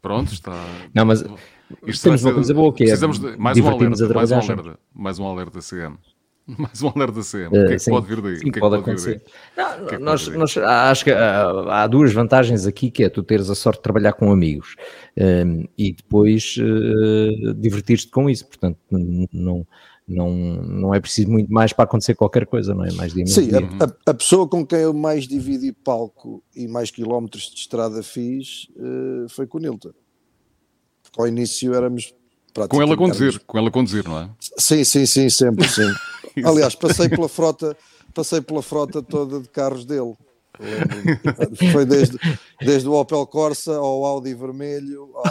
Pronto, 0.00 0.32
está. 0.32 0.64
Não, 0.94 1.04
mas 1.04 1.24
Isto 1.86 2.04
temos 2.04 2.22
uma 2.24 2.34
coisa 2.34 2.54
boa 2.54 2.72
que 2.72 2.84
é 2.84 2.86
Precisamos 2.86 3.18
de 3.18 3.36
mais 3.36 3.58
um 3.58 3.66
alerta, 3.68 4.04
a 4.04 4.14
mais 4.14 4.30
um 4.30 4.36
alerta, 4.38 4.78
mais 4.94 5.18
um 5.18 5.26
alerta 5.26 5.60
CM. 5.60 5.98
Mais 6.58 6.82
um 6.82 6.88
alerta 6.88 7.20
CM. 7.22 7.48
o 7.48 7.56
Eh, 7.56 7.66
que 7.66 7.72
é 7.72 7.76
que 7.76 7.78
sim, 7.78 7.90
pode 7.92 8.06
vir 8.08 8.20
daí? 8.20 8.36
sim, 8.38 8.40
o 8.40 8.42
que 8.44 8.48
é 8.48 8.52
que 8.54 8.60
pode 8.60 8.74
vir 8.76 8.80
acontecer. 8.82 9.22
daí? 9.56 9.76
Não, 9.78 9.86
que 9.86 9.94
é 9.94 9.98
que 9.98 10.02
nós, 10.02 10.24
pode 10.24 10.36
nós- 10.38 10.56
acho 10.56 11.04
que 11.04 11.10
há, 11.12 11.82
há 11.82 11.86
duas 11.86 12.12
vantagens 12.12 12.66
aqui, 12.66 12.90
que 12.90 13.04
é 13.04 13.08
tu 13.08 13.22
teres 13.22 13.48
a 13.50 13.54
sorte 13.54 13.76
de 13.78 13.82
trabalhar 13.84 14.14
com 14.14 14.32
amigos 14.32 14.74
hum, 15.16 15.64
e 15.78 15.92
depois 15.92 16.56
eh, 16.58 17.52
divertir-te 17.56 18.08
com 18.08 18.28
isso. 18.28 18.46
Portanto, 18.48 18.78
não, 18.90 19.64
não, 20.10 20.30
não 20.34 20.94
é 20.94 21.00
preciso 21.00 21.30
muito 21.30 21.52
mais 21.52 21.72
para 21.72 21.84
acontecer 21.84 22.14
qualquer 22.14 22.44
coisa, 22.46 22.74
não 22.74 22.84
é? 22.84 22.92
Mais 22.92 23.12
dia, 23.14 23.26
Sim, 23.26 23.48
dia. 23.48 23.58
a, 24.06 24.10
a- 24.10 24.14
pessoa 24.14 24.48
com 24.48 24.66
quem 24.66 24.80
eu 24.80 24.92
mais 24.92 25.26
dividi 25.28 25.72
palco 25.72 26.42
e 26.54 26.66
mais 26.68 26.90
quilómetros 26.90 27.44
de 27.50 27.56
estrada 27.60 28.02
fiz 28.02 28.66
eh, 28.76 29.26
foi 29.28 29.46
com 29.46 29.58
o 29.58 29.60
Nilton. 29.60 29.92
Porque 31.02 31.20
ao 31.20 31.26
início 31.28 31.72
éramos 31.74 32.12
Com 32.52 32.60
ela 32.60 32.64
a 32.64 32.68
praticamente- 32.68 32.96
conduzir, 32.98 33.22
éramos- 33.28 33.44
com 33.46 33.58
ela 33.58 33.68
a 33.68 33.72
conduzir, 33.72 34.04
não 34.08 34.18
é? 34.18 34.30
Sim, 34.58 34.84
sim, 34.84 35.06
sim, 35.06 35.30
sempre, 35.30 35.68
sim. 35.68 35.90
Aliás, 36.44 36.74
passei 36.74 37.08
pela 37.08 37.28
frota, 37.28 37.76
passei 38.14 38.40
pela 38.40 38.62
frota 38.62 39.02
toda 39.02 39.40
de 39.40 39.48
carros 39.48 39.84
dele. 39.84 40.14
Foi 41.72 41.86
desde, 41.86 42.18
desde 42.60 42.88
o 42.88 42.92
Opel 42.92 43.26
Corsa 43.26 43.74
ao 43.76 44.04
Audi 44.04 44.34
vermelho, 44.34 45.10
ao- 45.14 45.24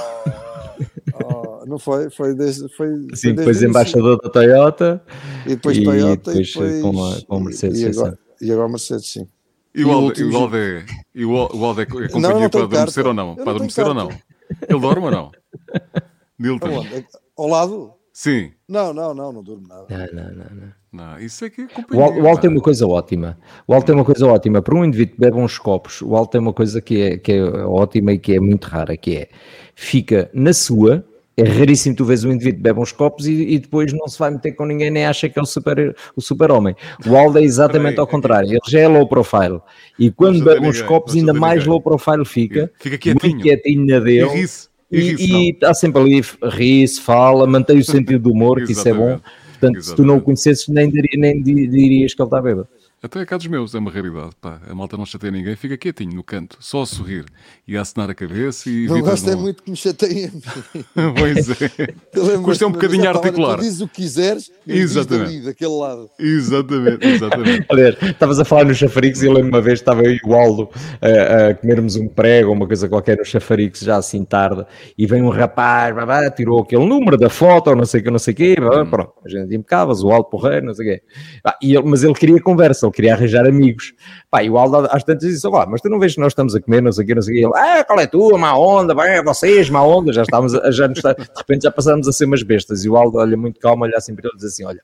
não 1.70 1.80
foi? 1.80 2.10
Foi 2.10 2.34
desde, 2.36 2.68
foi, 2.76 2.88
foi 2.90 2.98
Sim, 3.16 3.34
desde 3.34 3.36
depois 3.36 3.64
embaixador 3.64 4.20
da 4.22 4.30
Toyota 4.30 5.02
e 5.46 5.50
depois 5.50 5.78
e 5.78 5.84
Toyota 5.84 6.34
depois 6.34 6.48
e 6.50 6.54
depois 6.54 6.82
com 6.82 7.04
a- 7.06 7.22
com 7.28 7.36
a 7.36 7.40
Mercedes, 7.40 7.82
e, 7.82 7.86
agora, 7.88 8.20
e 8.42 8.52
agora 8.52 8.68
Mercedes, 8.68 9.12
sim. 9.12 9.28
E 9.74 9.86
o 9.86 9.92
Alde, 9.92 10.22
e 10.22 10.24
o 10.26 10.36
Alde 10.36 10.58
é, 10.58 10.86
o 11.26 11.66
Alde 11.66 11.82
é 11.82 11.84
é 11.84 11.86
Não, 11.86 12.08
companhia 12.10 12.34
não 12.42 12.50
para 12.50 12.64
adormecer 12.64 13.08
ou 13.08 13.14
não? 13.14 13.30
Eu 13.30 13.36
Para 13.36 13.52
adormecer 13.52 13.88
ou 13.88 13.94
não? 13.94 14.10
Ele 14.68 14.80
dorme 14.80 15.06
ou 15.06 15.12
não? 15.12 15.32
Nilton. 16.40 16.68
Aonde? 16.68 16.96
É- 16.96 17.04
Ao 17.38 17.48
lado? 17.48 17.94
Sim. 18.12 18.52
Não, 18.68 18.94
não, 18.94 19.14
não, 19.14 19.32
não 19.32 19.44
durmo 19.44 19.68
nada. 19.68 19.86
Não, 19.90 20.24
não, 20.24 20.30
não, 20.36 20.56
não. 20.56 20.80
Não, 20.92 21.20
isso 21.20 21.46
é 21.46 21.50
que 21.50 21.62
é 21.62 21.66
O 21.66 21.70
companhia. 21.70 22.24
O 22.34 22.38
tem 22.40 22.50
uma 22.50 22.62
coisa 22.62 22.88
ótima. 22.88 23.38
O 23.68 23.74
Alto 23.74 23.86
tem 23.86 23.96
uma 23.96 24.04
coisa 24.04 24.26
ótima. 24.26 24.62
Para 24.62 24.76
um 24.76 24.84
indivíduo 24.84 25.14
que 25.16 25.22
bebe 25.22 25.38
uns 25.38 25.58
copos, 25.60 26.02
o 26.02 26.16
Alto 26.16 26.32
tem 26.32 26.42
uma 26.42 26.52
coisa 26.52 26.82
que 26.82 27.00
é, 27.00 27.18
que 27.18 27.34
é 27.34 27.44
ótima 27.44 28.12
e 28.14 28.18
que 28.20 28.34
é 28.36 28.40
muito 28.40 28.66
rara, 28.66 28.98
que 28.98 29.16
é 29.16 29.30
fica 29.76 30.30
na 30.34 30.52
sua, 30.52 31.06
É 31.40 31.60
raríssimo 31.60 31.96
tu 31.96 32.06
vês 32.06 32.24
um 32.24 32.32
indivíduo 32.32 32.62
bebe 32.62 32.80
uns 32.80 32.92
copos 32.92 33.28
e, 33.28 33.34
e, 33.34 33.60
depois 33.60 33.94
não 33.94 34.08
se 34.08 34.18
vai 34.18 34.32
meter 34.32 34.54
com 34.54 34.66
ninguém 34.66 34.92
nem 34.92 35.06
acha 35.06 35.30
que 35.30 35.38
é 35.40 35.42
o 35.42 35.46
super, 35.46 35.96
o 36.16 36.22
super 36.22 36.52
homem. 36.52 36.76
O 37.06 37.16
Aldo 37.16 37.40
é 37.40 37.44
exatamente 37.44 38.00
ao 38.00 38.08
contrário, 38.08 38.50
ele 38.50 38.60
já 38.68 38.80
é 38.80 38.88
low 38.88 39.08
profile 39.08 39.60
e 39.98 40.12
quando 40.12 40.44
bebe 40.44 40.68
uns 40.68 40.82
copos 40.82 41.16
ainda 41.16 41.34
mais 41.34 41.66
low 41.66 41.82
profile 41.82 42.26
fica, 42.26 42.72
fica 42.80 42.98
quietinho, 42.98 43.32
muito 43.32 43.44
quietinho 43.44 43.86
na 43.86 44.00
dele. 44.00 44.48
E 44.92 45.52
está 45.52 45.74
sempre 45.74 46.02
ali, 46.02 46.22
ri-se, 46.44 47.00
fala, 47.00 47.46
mantém 47.46 47.78
o 47.78 47.84
sentido 47.84 48.24
do 48.24 48.32
humor, 48.32 48.66
que 48.66 48.72
isso 48.72 48.88
é 48.88 48.94
bom. 48.94 49.20
Portanto, 49.60 49.78
Exatamente. 49.78 49.86
se 49.86 49.96
tu 49.96 50.04
não 50.04 50.18
o 50.18 50.22
conhecesses, 50.22 50.68
nem, 50.68 50.92
nem 51.18 51.44
dirias 51.44 52.14
que 52.14 52.22
ele 52.22 52.28
está 52.28 52.42
bêbado. 52.42 52.68
Até 53.02 53.26
cá 53.26 53.38
dos 53.38 53.48
meus, 53.48 53.74
é 53.74 53.80
uma 53.80 53.90
raridade. 53.90 54.32
Pá, 54.42 54.60
a 54.70 54.76
malta 54.76 54.98
não 54.98 55.06
chateia 55.06 55.32
ninguém, 55.32 55.56
fica 55.56 55.78
quietinho 55.78 56.16
no 56.16 56.24
canto, 56.24 56.58
só 56.60 56.82
a 56.82 56.86
sorrir 56.86 57.24
e 57.66 57.78
a 57.78 57.82
acenar 57.82 58.10
a 58.10 58.14
cabeça 58.14 58.70
e. 58.70 58.88
Não 58.88 59.00
gosto 59.00 59.30
é 59.30 59.38
muito 59.38 59.64
que 59.64 59.72
me 59.72 59.78
chateiem. 59.78 60.30
pois 61.18 61.50
é. 61.50 61.94
Custa 62.44 62.68
um 62.68 62.72
bocadinho 62.72 63.08
a 63.08 63.14
articular. 63.14 63.56
Tu 63.56 63.62
dizes 63.62 63.80
o 63.80 63.88
que 63.88 64.02
quiseres 64.02 64.52
e 64.68 64.78
exatamente. 64.78 65.28
dali, 65.28 65.42
daquele 65.46 65.72
lado. 65.72 66.10
Exatamente, 66.20 67.08
exatamente. 67.08 67.66
Aliás, 67.72 67.96
estavas 68.02 68.38
a 68.38 68.44
falar 68.44 68.66
nos 68.66 68.78
chafaricos 68.78 69.24
e 69.24 69.28
eu 69.28 69.32
lembro 69.32 69.50
uma 69.50 69.62
vez 69.62 69.80
estava 69.80 70.04
eu 70.04 70.12
e 70.12 70.20
o 70.26 70.34
Aldo 70.34 70.70
a, 71.02 71.48
a 71.48 71.56
comermos 71.56 71.96
um 71.96 72.08
prego 72.10 72.50
ou 72.50 72.56
uma 72.56 72.68
coisa 72.68 72.90
qualquer 72.90 73.18
nos 73.18 73.30
chafaricos, 73.30 73.80
já 73.80 73.96
assim 73.96 74.26
tarde, 74.26 74.66
e 74.98 75.06
vem 75.06 75.22
um 75.22 75.30
rapaz, 75.30 75.96
babá, 75.96 76.30
tirou 76.30 76.62
aquele 76.62 76.86
número 76.86 77.18
da 77.18 77.30
foto, 77.30 77.70
ou 77.70 77.78
não 77.78 77.86
sei 77.86 78.02
o 78.02 78.04
que, 78.04 78.12
não 78.12 78.20
sei 78.20 78.34
o 78.34 78.38
quê, 78.38 78.56
babá, 78.60 78.84
hum. 78.84 78.90
pronto, 78.90 79.14
a 79.26 79.30
gente 79.30 79.56
impecável, 79.56 79.96
o 80.04 80.12
Aldo 80.12 80.26
porreiro, 80.30 80.66
não 80.66 80.74
sei 80.74 80.86
o 80.86 80.90
quê. 80.90 81.02
Ah, 81.46 81.58
e 81.62 81.76
ele, 81.76 81.88
mas 81.88 82.04
ele 82.04 82.14
queria 82.14 82.42
conversa 82.42 82.89
ele 82.90 82.96
queria 82.96 83.14
arranjar 83.14 83.46
amigos. 83.46 83.94
Pá, 84.30 84.44
e 84.44 84.50
o 84.50 84.58
Aldo 84.58 84.88
às 84.92 85.04
tantas 85.04 85.30
disse, 85.30 85.48
lá, 85.48 85.66
mas 85.66 85.82
tu 85.82 85.90
não 85.90 86.00
vês 86.00 86.16
que 86.16 86.20
nós 86.20 86.32
estamos 86.32 86.56
a 86.56 86.62
comer, 86.62 86.82
não 86.82 86.92
sei 86.92 87.04
o 87.04 87.08
quê, 87.08 87.16
não 87.16 87.22
sei 87.22 87.34
o 87.34 87.38
quê. 87.38 87.46
Ele, 87.46 87.54
ah, 87.56 87.84
qual 87.84 88.00
é 88.00 88.08
tu, 88.08 88.38
má 88.38 88.58
onda, 88.58 88.94
bem, 88.94 89.18
é 89.18 89.24
vocês, 89.24 89.70
má 89.70 89.84
onda, 89.84 90.12
já 90.12 90.24
estávamos, 90.24 90.56
a, 90.56 90.72
já 90.72 90.88
está, 90.88 91.14
de 91.14 91.28
repente 91.38 91.64
já 91.64 91.72
passamos 91.72 92.08
a 92.08 92.12
ser 92.12 92.26
umas 92.26 92.44
bestas. 92.44 92.84
E 92.84 92.90
o 92.90 92.98
Aldo 92.98 93.18
olha 93.18 93.38
muito 93.38 93.60
calmo, 93.60 93.84
olha 93.84 93.98
assim 93.98 94.16
para 94.16 94.28
ele 94.28 94.36
e 94.36 94.38
diz 94.38 94.46
assim, 94.46 94.66
olha, 94.66 94.82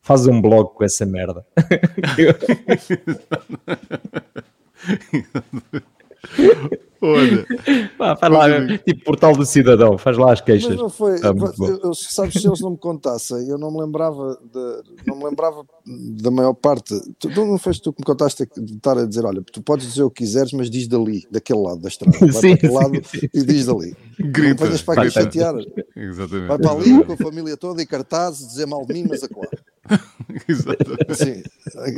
faz 0.00 0.26
um 0.26 0.40
blog 0.40 0.74
com 0.74 0.84
essa 0.84 1.04
merda. 1.04 1.44
Olha. 7.00 7.46
Pá, 7.96 8.16
faz 8.16 8.32
lá, 8.32 8.78
tipo 8.78 9.04
portal 9.04 9.32
do 9.34 9.46
cidadão, 9.46 9.96
faz 9.96 10.16
lá 10.16 10.32
as 10.32 10.40
queixas. 10.40 10.70
Mas 10.70 10.78
não 10.78 10.88
foi, 10.88 11.14
ah, 11.22 11.32
eu, 11.60 11.80
eu, 11.84 11.94
sabes, 11.94 12.34
se 12.34 12.46
eles 12.46 12.60
não 12.60 12.70
me 12.70 12.78
contassem, 12.78 13.48
eu 13.48 13.56
não 13.56 13.70
me 13.70 13.80
lembrava 13.80 14.38
de, 14.52 14.82
não 15.06 15.16
me 15.16 15.24
lembrava 15.24 15.64
da 15.86 16.30
maior 16.30 16.54
parte. 16.54 16.94
Tu, 17.18 17.28
não 17.28 17.58
foste 17.58 17.82
tu 17.82 17.92
que 17.92 18.00
me 18.00 18.04
contaste 18.04 18.46
de 18.56 18.74
estar 18.74 18.98
a 18.98 19.06
dizer: 19.06 19.24
olha, 19.24 19.42
tu 19.42 19.62
podes 19.62 19.86
dizer 19.86 20.02
o 20.02 20.10
que 20.10 20.24
quiseres, 20.24 20.52
mas 20.52 20.68
diz 20.68 20.88
dali, 20.88 21.26
daquele 21.30 21.60
lado 21.60 21.80
da 21.80 21.88
estrada. 21.88 22.18
Vai 22.18 22.30
sim, 22.32 22.56
para 22.56 22.72
lado 22.72 23.00
sim, 23.04 23.28
e 23.32 23.42
diz 23.42 23.66
dali. 23.66 23.96
Grita. 24.18 24.68
Não 24.68 24.78
para 24.78 25.02
aqui 25.02 25.10
chatear. 25.10 25.54
Exatamente. 25.94 26.48
Vai 26.48 26.58
para 26.58 26.72
ali 26.72 27.04
com 27.04 27.12
a 27.12 27.16
família 27.16 27.56
toda 27.56 27.80
e 27.80 27.86
cartazes, 27.86 28.48
dizer 28.48 28.66
mal 28.66 28.84
de 28.84 28.92
mim, 28.92 29.06
mas 29.08 29.22
a 29.22 29.28
claro. 29.28 29.50
Exatamente. 30.48 31.14
Sim, 31.14 31.42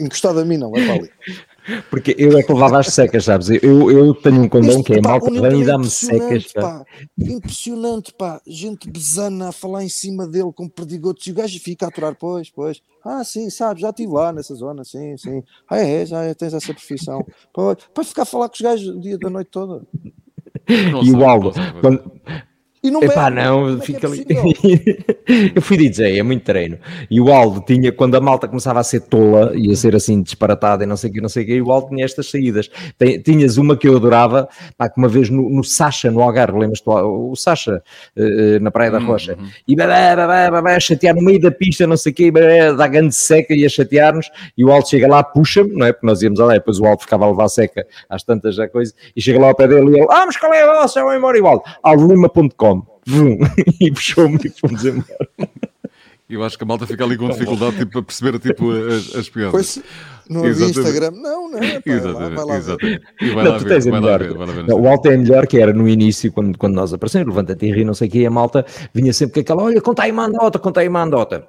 encostado 0.05 0.41
a 0.41 0.45
mim, 0.45 0.57
não, 0.57 0.71
vai 0.71 0.85
para 0.85 0.95
ali. 0.95 1.11
Porque 1.91 2.15
eu 2.19 2.39
é 2.39 2.43
que 2.43 2.53
levava 2.53 2.79
as 2.79 2.89
secas, 2.89 3.25
sabes? 3.25 3.49
Eu, 3.51 3.91
eu 3.91 4.15
tenho 4.15 4.43
um 4.43 4.49
condão 4.49 4.83
que 4.83 4.95
é 4.95 5.01
mal 5.01 5.21
que 5.21 5.41
vem 5.41 5.63
e 5.63 5.65
dá-me 5.65 5.89
secas. 5.89 6.53
Pá. 6.53 6.85
Impressionante, 7.19 8.13
pá. 8.13 8.41
Gente 8.47 8.91
besana 8.91 9.49
a 9.49 9.53
falar 9.53 9.85
em 9.85 9.89
cima 9.89 10.27
dele 10.27 10.53
com 10.55 10.69
perdigotos 10.69 11.27
e 11.27 11.31
o 11.31 11.35
gajo 11.35 11.59
fica 11.61 11.87
a 11.87 11.89
aturar, 11.89 12.15
pois, 12.15 12.51
pois. 12.51 12.83
Ah, 13.05 13.25
sim, 13.25 13.49
sabes, 13.49 13.83
já 13.83 13.91
estive 13.91 14.13
lá 14.13 14.33
nessa 14.33 14.55
zona, 14.55 14.85
sim, 14.85 15.17
sim. 15.17 15.43
Ah, 15.69 15.79
é, 15.79 16.05
já 16.05 16.23
é, 16.23 16.35
tens 16.35 16.53
essa 16.53 16.73
profissão. 16.73 17.25
Para 17.95 18.05
ficar 18.05 18.23
a 18.23 18.27
falar 18.27 18.49
com 18.49 18.55
os 18.55 18.61
gajos 18.61 18.89
o 18.89 19.01
dia 19.01 19.19
da 19.19 19.31
noite 19.31 19.49
toda. 19.51 19.83
e 20.69 21.13
o 21.13 21.25
Aldo, 21.25 21.53
quando, 21.81 22.13
e 22.83 22.91
não 22.91 23.03
Epá, 23.03 23.29
não, 23.29 23.77
é 23.77 23.81
fica 23.83 24.07
é 24.07 24.11
ali. 24.11 24.25
eu 25.55 25.61
fui 25.61 25.77
DJ, 25.77 26.19
é 26.19 26.23
muito 26.23 26.45
treino. 26.45 26.79
E 27.11 27.21
o 27.21 27.31
Aldo 27.31 27.61
tinha, 27.61 27.93
quando 27.93 28.15
a 28.15 28.21
malta 28.21 28.49
começava 28.49 28.81
a 28.81 28.83
ser 28.83 29.01
tola 29.01 29.53
e 29.55 29.71
a 29.71 29.77
ser 29.77 29.95
assim 29.95 30.23
disparatada 30.23 30.83
e 30.83 30.87
não 30.87 30.97
sei 30.97 31.11
o 31.11 31.13
que, 31.13 31.21
não 31.21 31.29
sei 31.29 31.45
o 31.45 31.47
que, 31.47 31.61
o 31.61 31.71
Aldo 31.71 31.89
tinha 31.91 32.07
estas 32.07 32.31
saídas. 32.31 32.71
tinhas 33.23 33.59
uma 33.59 33.77
que 33.77 33.87
eu 33.87 33.97
adorava, 33.97 34.49
pá, 34.79 34.89
que 34.89 34.97
uma 34.97 35.09
vez 35.09 35.29
no, 35.29 35.51
no 35.51 35.63
Sacha, 35.63 36.11
no 36.11 36.23
Algarve, 36.23 36.59
lembras-te 36.59 36.89
o, 36.89 37.33
o 37.33 37.37
Sacha, 37.37 37.83
uh, 38.17 38.61
na 38.63 38.71
Praia 38.71 38.91
da 38.91 38.99
uhum. 38.99 39.09
Rocha, 39.09 39.37
uhum. 39.39 39.47
e 39.69 39.77
babá, 39.77 40.17
babá, 40.17 40.51
babá, 40.51 40.77
a 40.77 40.81
chatear 40.81 41.15
no 41.15 41.23
meio 41.23 41.39
da 41.39 41.51
pista, 41.51 41.87
não 41.87 41.99
sei 41.99 42.13
o 42.13 42.15
que, 42.15 42.33
dá 42.33 42.89
grande 42.89 43.15
seca 43.15 43.55
e 43.55 43.67
a 43.67 43.69
chatear-nos, 43.69 44.31
e 44.57 44.65
o 44.65 44.73
Aldo 44.73 44.89
chega 44.89 45.07
lá, 45.07 45.23
puxa-me, 45.23 45.75
não 45.75 45.85
é? 45.85 45.93
Porque 45.93 46.07
nós 46.07 46.23
íamos 46.23 46.39
lá, 46.39 46.55
depois 46.55 46.81
o 46.81 46.87
Aldo 46.87 47.03
ficava 47.03 47.27
a 47.27 47.29
levar 47.29 47.49
seca 47.51 47.87
às 48.09 48.23
tantas 48.23 48.55
já 48.55 48.67
coisas, 48.67 48.95
e 49.15 49.21
chega 49.21 49.39
lá 49.39 49.49
ao 49.49 49.55
pé 49.55 49.69
dele 49.69 49.91
e 49.91 50.01
ele, 50.01 50.07
ah, 50.09 50.25
mas 50.25 50.39
qual 50.39 50.55
é 50.55 50.63
a 50.63 50.81
vossa? 50.81 51.03
Vão 51.03 51.15
embora 51.15 51.37
igual. 51.37 51.63
Aldolima.com 51.83 52.70
vum, 53.07 53.39
e 53.81 53.91
puxou-me 53.91 54.39
e 54.45 54.51
fomos 54.51 54.85
embora. 54.85 55.29
Eu 56.29 56.45
acho 56.45 56.57
que 56.57 56.63
a 56.63 56.67
malta 56.67 56.87
fica 56.87 57.03
ali 57.03 57.17
com 57.17 57.29
dificuldade 57.29 57.77
tipo, 57.77 57.91
para 57.91 58.03
perceber 58.03 58.39
tipo, 58.39 58.71
as, 58.71 59.17
as 59.17 59.29
piadas. 59.29 59.51
Pois, 59.51 59.83
não 60.29 60.45
havia 60.45 60.67
Instagram. 60.67 61.11
Não, 61.11 61.51
não. 61.51 61.59
É, 61.59 61.81
pá, 61.81 61.91
exatamente, 61.91 62.35
vai 62.37 62.45
lá 62.45 62.57
exatamente. 62.57 63.03
E 63.21 63.31
vai 63.31 63.45
não, 63.45 63.53
lá 63.53 63.59
tu 63.59 63.65
ver, 63.65 63.71
tens 63.71 63.85
vai 63.85 64.01
melhor. 64.01 64.21
Lá 64.21 64.27
ver, 64.29 64.35
vai 64.35 64.47
lá 64.47 64.53
ver, 64.53 64.69
não, 64.69 64.81
o 64.81 64.89
Alto 64.89 65.09
é 65.09 65.17
melhor 65.17 65.47
que 65.49 65.59
era 65.59 65.73
no 65.73 65.89
início, 65.89 66.31
quando, 66.31 66.57
quando 66.57 66.75
nós 66.75 66.95
aparecemos, 66.95 67.27
levanta-te 67.27 67.67
e 67.67 67.73
ri, 67.73 67.85
não 67.85 67.95
sei 67.95 68.07
o 68.07 68.11
que, 68.13 68.25
a 68.25 68.31
malta 68.31 68.65
vinha 68.95 69.13
sempre 69.13 69.35
com 69.35 69.41
aquela, 69.41 69.65
olha, 69.65 69.81
conta 69.81 70.05
aí 70.05 70.13
uma 70.13 70.27
andota, 70.27 70.59
conta 70.61 70.81
aí 70.81 70.89
uma 70.89 71.03
andota. 71.03 71.49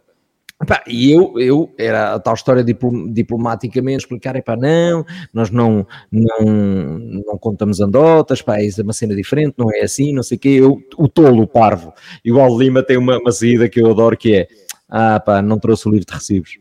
Epá, 0.61 0.83
e 0.87 1.11
eu, 1.11 1.33
eu, 1.39 1.73
era 1.77 2.13
a 2.13 2.19
tal 2.19 2.35
história 2.35 2.63
diplomaticamente, 2.63 4.03
explicar, 4.03 4.35
epá, 4.35 4.55
não, 4.55 5.03
nós 5.33 5.49
não, 5.49 5.87
não, 6.11 6.99
não 7.25 7.37
contamos 7.37 7.81
andotas, 7.81 8.41
pá, 8.41 8.61
isso 8.61 8.79
é 8.79 8.83
uma 8.83 8.93
cena 8.93 9.15
diferente, 9.15 9.55
não 9.57 9.73
é 9.73 9.81
assim, 9.81 10.13
não 10.13 10.21
sei 10.21 10.37
o 10.37 10.39
quê, 10.39 10.49
eu, 10.49 10.79
o 10.97 11.07
tolo, 11.07 11.43
o 11.43 11.47
parvo. 11.47 11.93
O 12.25 12.59
Lima 12.59 12.83
tem 12.83 12.97
uma, 12.97 13.17
uma 13.17 13.31
saída 13.31 13.67
que 13.67 13.81
eu 13.81 13.89
adoro 13.89 14.15
que 14.15 14.35
é, 14.35 14.47
ah 14.87 15.19
pá, 15.19 15.41
não 15.41 15.57
trouxe 15.57 15.87
o 15.87 15.91
livro 15.91 16.05
de 16.05 16.13
recibos. 16.13 16.59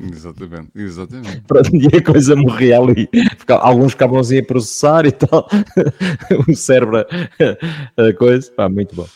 Exatamente, 0.00 0.70
exatamente. 0.76 1.42
Pronto, 1.48 1.70
e 1.74 1.96
a 1.96 2.04
coisa 2.04 2.36
morria 2.36 2.78
ali. 2.78 3.08
Alguns 3.48 3.92
ficavam 3.92 4.20
assim 4.20 4.38
a 4.38 4.44
processar 4.44 5.04
e 5.06 5.10
tal. 5.10 5.48
o 6.48 6.54
cérebro, 6.54 6.98
a 6.98 8.12
coisa, 8.16 8.48
pá, 8.52 8.68
muito 8.68 8.94
bom. 8.94 9.08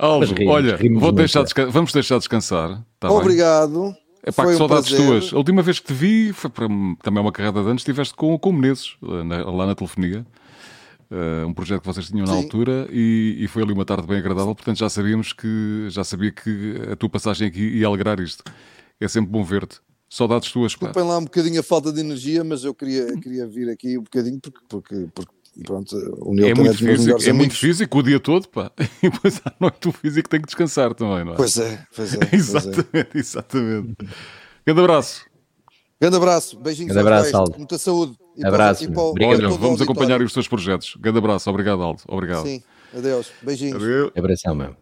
Aldo, 0.00 0.34
rimos, 0.34 0.54
olha, 0.54 0.76
rimos 0.76 1.00
vou 1.00 1.12
deixar 1.12 1.44
vamos 1.68 1.92
deixar 1.92 2.18
descansar. 2.18 2.82
Tá 2.98 3.10
Obrigado. 3.10 3.94
É 4.22 4.32
pá, 4.32 4.46
que 4.46 4.54
saudades 4.54 4.90
tuas. 4.90 5.32
A 5.32 5.36
última 5.36 5.62
vez 5.62 5.78
que 5.78 5.88
te 5.88 5.92
vi 5.92 6.32
foi 6.32 6.50
para 6.50 6.66
também 7.02 7.22
uma 7.22 7.32
carreira 7.32 7.62
de 7.62 7.68
anos, 7.68 7.82
estiveste 7.82 8.14
com, 8.14 8.38
com 8.38 8.50
o 8.50 8.52
Menezes, 8.52 8.96
lá 9.00 9.66
na 9.66 9.74
telefonia. 9.74 10.26
Uh, 11.10 11.46
um 11.46 11.52
projeto 11.52 11.80
que 11.80 11.86
vocês 11.86 12.08
tinham 12.08 12.24
na 12.24 12.34
Sim. 12.34 12.42
altura 12.42 12.86
e, 12.88 13.36
e, 13.40 13.48
foi 13.48 13.64
ali 13.64 13.72
uma 13.72 13.84
tarde 13.84 14.06
bem 14.06 14.18
agradável, 14.18 14.54
portanto 14.54 14.78
já 14.78 14.88
sabíamos 14.88 15.32
que 15.32 15.86
já 15.88 16.04
sabia 16.04 16.30
que 16.30 16.76
a 16.92 16.94
tua 16.94 17.08
passagem 17.08 17.48
aqui 17.48 17.60
ia 17.60 17.86
alegrar 17.88 18.20
isto. 18.20 18.44
É 19.00 19.08
sempre 19.08 19.28
bom 19.28 19.42
ver-te. 19.42 19.80
Saudades 20.08 20.52
tuas. 20.52 20.72
Desculpem 20.72 21.02
lá 21.02 21.18
um 21.18 21.24
bocadinho 21.24 21.58
a 21.58 21.62
falta 21.64 21.92
de 21.92 22.00
energia, 22.00 22.44
mas 22.44 22.62
eu 22.62 22.72
queria, 22.72 23.16
queria 23.20 23.46
vir 23.46 23.68
aqui 23.68 23.98
um 23.98 24.02
bocadinho 24.02 24.38
porque, 24.40 24.60
porque, 24.68 25.08
porque 25.12 25.32
pronto, 25.64 25.96
o 26.20 26.34
Newton 26.34 26.50
é 26.50 26.54
muito, 26.54 26.70
é 26.70 26.74
físico, 26.74 27.22
é 27.22 27.32
muito 27.32 27.54
físico 27.54 27.98
o 27.98 28.02
dia 28.02 28.20
todo, 28.20 28.48
pá. 28.48 28.70
E 29.02 29.10
depois 29.10 29.40
à 29.44 29.52
noite 29.58 29.88
o 29.88 29.92
físico 29.92 30.28
tem 30.28 30.40
que 30.40 30.46
descansar 30.46 30.94
também, 30.94 31.24
não 31.24 31.32
é? 31.32 31.36
Pois 31.36 31.58
é, 31.58 31.84
pois 31.94 32.14
é. 32.14 32.18
exatamente, 32.32 32.88
pois 32.92 33.04
é. 33.04 33.18
exatamente. 33.18 33.96
Grande 34.64 34.80
abraço. 34.80 35.26
Grande 36.00 36.16
abraço, 36.16 36.58
beijinhos 36.58 36.92
Grande 36.92 37.08
abraço, 37.08 37.36
Aldo. 37.36 37.58
Muita 37.58 37.78
saúde. 37.78 38.16
E 38.36 38.46
abraço. 38.46 38.90
Para, 38.90 39.12
para, 39.12 39.26
Olha, 39.26 39.48
vamos 39.50 39.82
acompanhar 39.82 40.22
os 40.22 40.32
teus 40.32 40.48
projetos. 40.48 40.96
Grande 40.98 41.18
abraço, 41.18 41.50
obrigado, 41.50 41.82
Aldo. 41.82 42.02
Obrigado. 42.08 42.46
Sim, 42.46 42.62
adeus. 42.96 43.30
Beijinhos. 43.42 43.82
Adeus. 43.82 44.12
Abração 44.16 44.54
mesmo. 44.54 44.76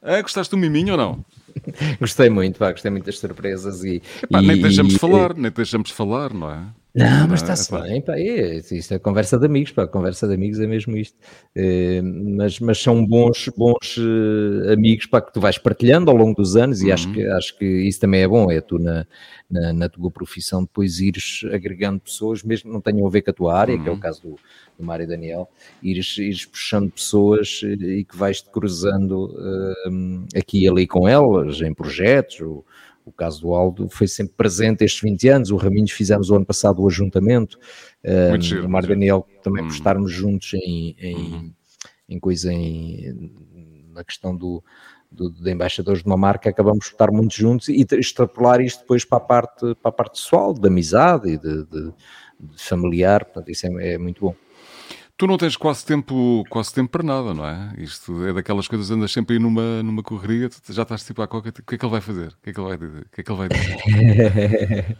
É, 0.00 0.20
gostaste 0.20 0.50
do 0.50 0.56
miminho 0.56 0.92
ou 0.92 0.96
não? 0.96 1.24
gostei 2.00 2.28
muito, 2.28 2.58
pá, 2.58 2.72
gostei 2.72 2.90
muito 2.90 3.04
das 3.04 3.18
surpresas 3.18 3.84
e. 3.84 4.02
Epá, 4.22 4.42
e 4.42 4.46
nem 4.46 4.60
deixamos 4.60 4.92
de 4.92 4.98
falar, 4.98 5.34
nem 5.34 5.50
deixamos 5.50 5.88
de 5.88 5.94
falar, 5.94 6.32
não 6.32 6.50
é? 6.50 6.66
Não, 6.94 7.26
mas 7.26 7.40
está-se 7.40 7.72
bem, 7.72 8.02
pá, 8.02 8.18
é, 8.18 8.56
isto 8.56 8.92
é 8.92 8.98
conversa 8.98 9.38
de 9.38 9.46
amigos, 9.46 9.72
pá, 9.72 9.86
conversa 9.86 10.28
de 10.28 10.34
amigos 10.34 10.60
é 10.60 10.66
mesmo 10.66 10.94
isto. 10.94 11.16
É, 11.56 12.02
mas, 12.02 12.60
mas 12.60 12.82
são 12.82 13.06
bons, 13.06 13.48
bons 13.56 13.96
uh, 13.96 14.72
amigos 14.72 15.06
pá, 15.06 15.22
que 15.22 15.32
tu 15.32 15.40
vais 15.40 15.56
partilhando 15.56 16.10
ao 16.10 16.16
longo 16.16 16.34
dos 16.34 16.54
anos 16.54 16.82
e 16.82 16.88
uhum. 16.88 16.92
acho, 16.92 17.12
que, 17.12 17.26
acho 17.26 17.58
que 17.58 17.64
isso 17.64 17.98
também 17.98 18.20
é 18.20 18.28
bom, 18.28 18.50
é 18.50 18.60
tu 18.60 18.78
na, 18.78 19.06
na, 19.50 19.72
na, 19.72 19.88
tua 19.88 20.10
profissão 20.10 20.62
depois 20.64 21.00
ires 21.00 21.40
agregando 21.50 22.00
pessoas, 22.00 22.42
mesmo 22.42 22.68
que 22.68 22.74
não 22.74 22.80
tenham 22.82 23.06
a 23.06 23.10
ver 23.10 23.22
com 23.22 23.30
a 23.30 23.34
tua 23.34 23.58
área, 23.58 23.74
uhum. 23.74 23.82
que 23.82 23.88
é 23.88 23.90
o 23.90 23.94
uhum. 23.94 24.00
caso 24.00 24.22
do, 24.22 24.36
do 24.78 24.84
Mário 24.84 25.08
Daniel, 25.08 25.48
ires, 25.82 26.18
ires 26.18 26.44
puxando 26.44 26.90
pessoas 26.90 27.62
eh, 27.64 27.68
e 27.68 28.04
que 28.04 28.16
vais-te 28.16 28.50
cruzando 28.50 29.30
uh, 29.30 30.26
aqui 30.36 30.64
e 30.64 30.68
ali 30.68 30.86
com 30.86 31.08
elas, 31.08 31.62
em 31.62 31.72
projetos, 31.72 32.40
ou, 32.42 32.66
o 33.04 33.12
caso 33.12 33.42
do 33.42 33.54
Aldo 33.54 33.88
foi 33.88 34.06
sempre 34.06 34.34
presente 34.36 34.84
estes 34.84 35.00
20 35.00 35.28
anos. 35.28 35.50
O 35.50 35.56
Raminhos 35.56 35.90
fizemos 35.90 36.30
o 36.30 36.36
ano 36.36 36.46
passado 36.46 36.82
o 36.82 36.88
ajuntamento. 36.88 37.58
Um, 38.04 38.64
o 38.64 38.68
Mário 38.68 38.88
Daniel 38.88 39.26
também 39.42 39.62
por 39.62 39.70
uhum. 39.70 39.76
estarmos 39.76 40.12
juntos 40.12 40.54
em, 40.54 40.96
em, 40.98 41.14
uhum. 41.14 41.52
em 42.08 42.18
coisa 42.18 42.52
em, 42.52 43.32
na 43.92 44.04
questão 44.04 44.36
do, 44.36 44.62
do, 45.10 45.30
de 45.30 45.50
embaixadores 45.50 46.02
de 46.02 46.06
uma 46.06 46.16
marca, 46.16 46.48
acabamos 46.48 46.86
por 46.86 46.94
estar 46.94 47.10
muito 47.10 47.34
juntos 47.34 47.68
e 47.68 47.86
extrapolar 47.92 48.60
isto 48.60 48.80
depois 48.80 49.04
para 49.04 49.18
a 49.18 49.20
parte, 49.20 49.74
para 49.76 49.88
a 49.90 49.92
parte 49.92 50.20
pessoal, 50.20 50.54
de 50.54 50.66
amizade 50.66 51.30
e 51.30 51.38
de, 51.38 51.64
de, 51.66 51.92
de 52.40 52.62
familiar. 52.62 53.24
Portanto, 53.24 53.50
isso 53.50 53.66
é, 53.66 53.94
é 53.94 53.98
muito 53.98 54.20
bom. 54.20 54.34
Tu 55.22 55.26
não 55.28 55.38
tens 55.38 55.54
quase 55.54 55.86
tempo, 55.86 56.44
quase 56.50 56.74
tempo 56.74 56.90
para 56.90 57.04
nada, 57.04 57.32
não 57.32 57.46
é? 57.46 57.72
Isto 57.78 58.26
é 58.26 58.32
daquelas 58.32 58.66
coisas, 58.66 58.90
andas 58.90 59.12
sempre 59.12 59.36
aí 59.36 59.38
numa, 59.38 59.80
numa 59.80 60.02
correria, 60.02 60.50
já 60.68 60.82
estás 60.82 61.04
tipo 61.04 61.22
à 61.22 61.28
coca, 61.28 61.50
o 61.50 61.52
que 61.52 61.76
é 61.76 61.78
que 61.78 61.84
ele 61.84 61.92
vai 61.92 62.00
fazer? 62.00 62.26
O 62.26 62.42
que 62.42 62.50
é 62.50 62.52
que 62.52 62.60
ele 62.60 62.68
vai 62.68 62.76
dizer? 62.76 63.02
O 63.02 63.08
que 63.08 63.20
é 63.20 63.22
que 63.22 63.30
ele 63.30 63.38
vai 63.38 63.48
dizer? 63.48 64.96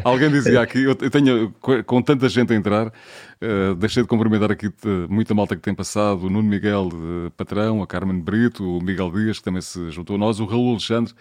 Alguém 0.02 0.30
dizia 0.30 0.62
aqui, 0.62 0.82
eu 0.82 0.94
tenho, 0.94 1.52
com 1.84 2.00
tanta 2.00 2.26
gente 2.26 2.54
a 2.54 2.56
entrar, 2.56 2.86
uh, 2.86 3.74
deixei 3.74 4.02
de 4.02 4.08
cumprimentar 4.08 4.50
aqui 4.50 4.72
muita 5.10 5.34
malta 5.34 5.54
que 5.54 5.60
tem 5.60 5.74
passado, 5.74 6.22
o 6.22 6.30
Nuno 6.30 6.48
Miguel, 6.48 6.88
uh, 6.94 7.30
patrão, 7.32 7.82
a 7.82 7.86
Carmen 7.86 8.18
Brito, 8.18 8.78
o 8.78 8.82
Miguel 8.82 9.10
Dias, 9.10 9.40
que 9.40 9.44
também 9.44 9.60
se 9.60 9.90
juntou 9.90 10.16
a 10.16 10.18
nós, 10.18 10.40
o 10.40 10.46
Raul 10.46 10.70
Alexandre, 10.70 11.12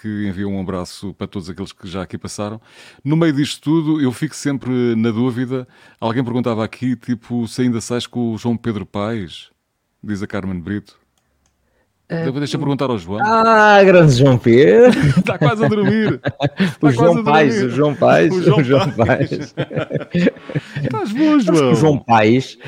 que 0.00 0.28
enviou 0.28 0.52
um 0.52 0.60
abraço 0.60 1.14
para 1.14 1.26
todos 1.26 1.48
aqueles 1.50 1.72
que 1.72 1.88
já 1.88 2.02
aqui 2.02 2.18
passaram. 2.18 2.60
No 3.04 3.16
meio 3.16 3.32
disto 3.32 3.60
tudo, 3.60 4.00
eu 4.00 4.12
fico 4.12 4.34
sempre 4.34 4.70
na 4.96 5.10
dúvida. 5.10 5.66
Alguém 6.00 6.22
perguntava 6.22 6.64
aqui, 6.64 6.94
tipo, 6.94 7.48
se 7.48 7.62
ainda 7.62 7.80
sais 7.80 8.06
com 8.06 8.32
o 8.32 8.38
João 8.38 8.56
Pedro 8.56 8.84
Paes, 8.86 9.50
diz 10.02 10.22
a 10.22 10.26
Carmen 10.26 10.60
Brito. 10.60 11.00
Uh, 12.10 12.32
Deixa 12.32 12.58
perguntar 12.58 12.90
ao 12.90 12.98
João. 12.98 13.20
Ah, 13.22 13.80
grande 13.84 14.12
João 14.14 14.36
Pedro. 14.36 14.98
Está 15.16 15.38
quase 15.38 15.64
a 15.64 15.68
dormir. 15.70 16.20
o, 16.82 16.90
João 16.90 17.22
Paes, 17.22 17.62
o 17.62 17.70
João 17.70 17.94
Paes, 17.94 18.34
o 18.34 18.42
João, 18.42 18.58
o 18.58 18.64
João 18.64 18.90
Paes. 18.90 19.54
Estás 20.82 21.12
bom, 21.12 21.38
João. 21.38 21.72
O 21.72 21.74
João 21.76 21.98
Paes 21.98 22.58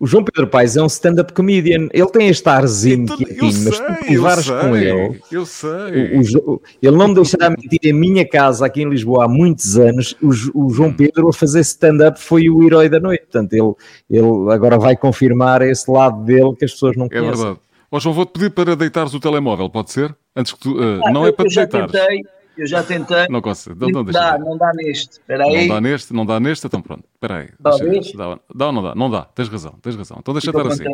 o 0.00 0.06
João 0.06 0.24
Pedro 0.24 0.48
Paes 0.48 0.76
é 0.76 0.82
um 0.82 0.86
stand-up 0.86 1.32
comedian. 1.32 1.88
Ele 1.92 2.10
tem 2.10 2.28
este 2.28 2.48
arzinho 2.48 3.04
então, 3.04 3.16
quietinho, 3.16 3.64
mas 3.64 3.78
tu 3.78 4.04
privares 4.04 4.50
com 4.50 4.76
ele. 4.76 5.20
Eu 5.30 5.44
sei. 5.44 6.16
O, 6.16 6.52
o, 6.52 6.62
ele 6.80 6.96
não 6.96 7.08
me 7.08 7.14
deixará 7.14 7.50
mentir 7.50 7.80
em 7.82 7.92
minha 7.92 8.26
casa 8.26 8.66
aqui 8.66 8.82
em 8.82 8.88
Lisboa 8.88 9.24
há 9.24 9.28
muitos 9.28 9.76
anos. 9.78 10.16
O, 10.22 10.66
o 10.66 10.70
João 10.70 10.92
Pedro 10.92 11.28
a 11.28 11.32
fazer 11.32 11.60
stand-up 11.60 12.20
foi 12.20 12.48
o 12.48 12.64
herói 12.64 12.88
da 12.88 13.00
noite. 13.00 13.22
Portanto, 13.22 13.52
ele, 13.52 13.74
ele 14.08 14.52
agora 14.52 14.78
vai 14.78 14.96
confirmar 14.96 15.62
esse 15.62 15.90
lado 15.90 16.24
dele 16.24 16.54
que 16.56 16.64
as 16.64 16.72
pessoas 16.72 16.96
não 16.96 17.08
conhecem. 17.08 17.28
É 17.28 17.34
verdade. 17.34 17.58
Ó 17.90 17.98
João, 17.98 18.14
vou-te 18.14 18.32
pedir 18.32 18.50
para 18.50 18.76
deitares 18.76 19.14
o 19.14 19.20
telemóvel, 19.20 19.70
pode 19.70 19.90
ser? 19.90 20.14
Antes 20.36 20.52
que 20.52 20.60
tu. 20.60 20.78
Uh, 20.78 21.00
ah, 21.04 21.10
não 21.10 21.26
é 21.26 21.32
para 21.32 21.46
te 21.46 21.54
deitares. 21.54 21.90
Tentei 21.90 22.22
eu 22.58 22.66
já 22.66 22.82
tentei. 22.82 23.28
Não 23.28 23.40
consigo. 23.40 23.76
Não, 23.78 23.88
não, 23.88 24.04
dá, 24.04 24.38
não 24.38 24.56
dá 24.56 24.72
neste. 24.74 25.12
Espera 25.12 25.44
aí. 25.44 25.66
Não 25.66 25.74
dá 25.74 25.80
neste, 25.80 26.12
não 26.12 26.26
dá 26.26 26.40
neste, 26.40 26.66
então 26.66 26.82
pronto. 26.82 27.04
Espera 27.14 27.38
aí. 27.38 27.48
Dá, 27.58 27.70
dá, 27.70 28.40
dá 28.54 28.66
ou 28.66 28.72
não 28.72 28.82
dá? 28.82 28.94
Não 28.94 29.10
dá. 29.10 29.22
Tens 29.22 29.48
razão, 29.48 29.72
tens 29.80 29.96
razão. 29.96 30.18
Então 30.20 30.34
deixa 30.34 30.50
estar 30.50 30.66
assim. 30.66 30.84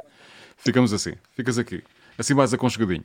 Ficamos 0.56 0.92
assim. 0.92 1.14
Ficas 1.32 1.58
aqui. 1.58 1.82
Assim 2.18 2.34
mais 2.34 2.52
aconchegadinho. 2.52 3.04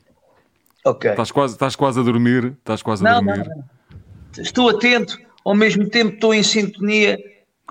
Ok. 0.84 1.10
Estás 1.10 1.30
quase, 1.30 1.54
estás 1.54 1.76
quase 1.76 2.00
a 2.00 2.02
dormir. 2.02 2.56
Estás 2.58 2.82
quase 2.82 3.06
a 3.06 3.10
não, 3.10 3.24
dormir. 3.24 3.48
Não, 3.48 3.56
não. 3.56 4.42
Estou 4.42 4.68
atento. 4.68 5.18
Ao 5.44 5.54
mesmo 5.54 5.88
tempo 5.88 6.14
estou 6.14 6.34
em 6.34 6.42
sintonia. 6.42 7.18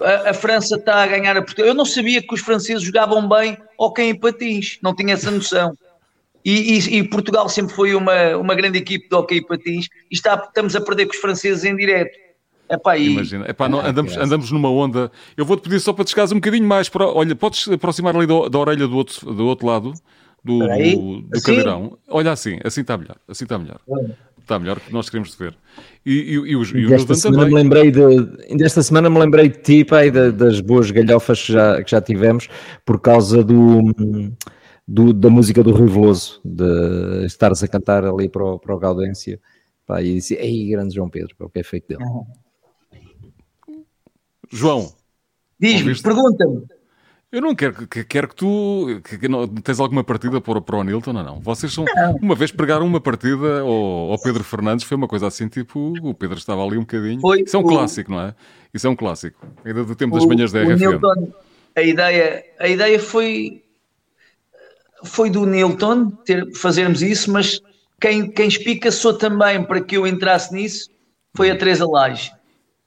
A, 0.02 0.30
a, 0.30 0.34
França 0.34 0.76
está 0.76 1.04
a 1.04 1.08
ganhar 1.08 1.36
a 1.36 1.42
Portugal. 1.42 1.68
Eu 1.68 1.74
não 1.74 1.86
sabia 1.86 2.22
que 2.22 2.34
os 2.34 2.42
franceses 2.42 2.84
jogavam 2.84 3.28
bem 3.28 3.58
ou 3.78 3.94
quem 3.94 4.10
em 4.10 4.20
patins. 4.20 4.80
Não 4.82 4.96
tinha 4.96 5.14
essa 5.14 5.30
noção. 5.32 5.76
E, 6.50 6.80
e, 6.80 6.98
e, 6.98 7.04
Portugal 7.04 7.48
sempre 7.48 7.76
foi 7.76 7.94
uma, 7.94 8.36
uma 8.36 8.56
grande 8.56 8.80
equipe 8.80 9.08
de 9.08 9.16
hockey 9.16 9.40
patins 9.40 9.88
e 10.10 10.16
está, 10.16 10.34
estamos 10.34 10.76
a 10.76 10.82
perder 10.82 11.06
com 11.06 11.14
os 11.14 11.20
franceses 11.20 11.64
em 11.64 11.76
direto. 11.76 12.18
Epá, 12.68 12.98
e... 12.98 13.12
Imagina, 13.12 13.46
Epá, 13.48 13.70
não, 13.70 13.80
andamos, 13.86 14.18
andamos 14.18 14.52
numa 14.52 14.72
onda. 14.72 15.12
Eu 15.38 15.46
vou-te 15.46 15.62
pedir 15.62 15.80
só 15.80 15.94
para 15.94 16.04
descansar 16.04 16.36
um 16.36 16.40
bocadinho 16.40 16.68
mais. 16.68 16.90
Para, 16.90 17.06
olha, 17.06 17.36
podes 17.36 17.68
aproximar 17.68 18.16
ali 18.16 18.26
do, 18.26 18.50
da 18.50 18.58
orelha 18.58 18.88
do 18.88 18.98
outro, 18.98 19.32
do 19.32 19.46
outro 19.46 19.68
lado 19.68 19.94
do, 20.44 20.58
do, 20.58 21.22
do 21.22 21.38
assim? 21.38 21.46
cadeirão. 21.46 22.00
Olha 22.08 22.32
assim, 22.32 22.58
assim 22.64 22.82
está 22.82 22.98
melhor. 22.98 23.18
Assim 23.28 23.44
está 23.44 23.60
melhor. 23.60 23.80
Está 24.40 24.58
melhor 24.58 24.80
que 24.80 24.92
nós 24.92 25.08
queremos 25.08 25.36
ver. 25.36 25.56
E, 26.04 26.14
e, 26.14 26.34
e, 26.34 26.56
os, 26.56 26.72
e 26.72 26.88
desta 26.88 27.14
semana 27.14 27.44
também. 27.44 27.54
Me 27.54 27.62
lembrei 27.62 27.92
de, 27.92 28.58
desta 28.58 28.82
semana 28.82 29.08
me 29.08 29.20
lembrei 29.20 29.50
de 29.50 29.60
ti, 29.60 29.86
pai, 29.86 30.10
das 30.10 30.62
boas 30.62 30.90
galhofas 30.90 31.46
que 31.46 31.54
já, 31.54 31.84
que 31.84 31.92
já 31.92 32.02
tivemos 32.02 32.50
por 32.84 33.00
causa 33.00 33.44
do 33.44 33.94
do, 34.90 35.14
da 35.14 35.30
música 35.30 35.64
do 35.64 35.72
Rio 35.72 35.88
Veloso, 35.88 36.42
de 36.44 37.24
estares 37.26 37.62
a 37.62 37.68
cantar 37.68 38.04
ali 38.04 38.28
para 38.28 38.44
o, 38.44 38.58
para 38.58 38.74
o 38.74 38.80
Gaudência, 38.80 39.40
pá, 39.86 40.02
e 40.02 40.16
disse, 40.16 40.34
ei, 40.34 40.68
grande 40.70 40.96
João 40.96 41.08
Pedro, 41.08 41.36
o 41.40 41.48
que 41.48 41.60
é 41.60 41.64
feito 41.64 41.90
dele. 41.90 42.04
João. 44.52 44.92
Diz-me, 45.60 45.96
pergunta-me. 46.02 46.64
Eu 47.32 47.42
não 47.42 47.54
quero 47.54 47.88
que, 47.88 48.04
quero 48.04 48.30
que 48.30 48.36
tu 48.36 49.00
que, 49.04 49.20
que 49.20 49.28
não, 49.28 49.48
tens 49.48 49.80
alguma 49.80 50.04
partida 50.04 50.42
para, 50.42 50.60
para 50.60 50.78
o 50.78 50.84
Nilton 50.84 51.16
ou 51.16 51.24
não. 51.24 51.40
Vocês 51.40 51.72
são 51.72 51.86
não. 51.86 52.16
uma 52.16 52.34
vez 52.34 52.52
pregaram 52.52 52.88
uma 52.88 53.00
partida 53.00 53.60
ao, 53.60 54.12
ao, 54.12 54.20
Pedro 54.20 54.44
Fernandes, 54.44 54.86
foi 54.86 54.98
uma 54.98 55.08
coisa 55.08 55.28
assim, 55.28 55.48
tipo, 55.48 55.94
o 56.02 56.16
Pedro 56.16 56.40
estava 56.40 56.66
ali 56.66 56.78
um 56.78 56.82
bocadinho. 56.82 57.22
Foi, 57.22 57.42
Isso 57.42 57.56
é 57.56 57.60
um 57.60 57.64
o, 57.64 57.68
clássico, 57.68 58.10
não 58.10 58.22
é? 58.22 58.34
Isso 58.74 58.88
é 58.88 58.90
um 58.90 58.96
clássico. 58.96 59.46
Ainda 59.64 59.84
do 59.84 59.96
tempo 59.96 60.16
o, 60.16 60.18
das 60.18 60.28
manhãs 60.28 60.52
da 60.52 60.64
RFM. 60.64 60.80
Nilton, 60.80 61.32
a 61.76 61.82
ideia, 61.84 62.44
a 62.58 62.68
ideia 62.68 63.00
foi 63.00 63.62
foi 65.04 65.30
do 65.30 65.46
Nilton 65.46 66.10
ter, 66.10 66.54
fazermos 66.56 67.02
isso, 67.02 67.32
mas 67.32 67.62
quem, 68.00 68.30
quem 68.32 68.48
espicaçou 68.48 69.14
também 69.14 69.64
para 69.64 69.82
que 69.82 69.98
eu 69.98 70.08
entrasse 70.08 70.54
nisso 70.54 70.90
foi 71.36 71.52
a 71.52 71.58
Teresa 71.58 71.88
Lage. 71.88 72.32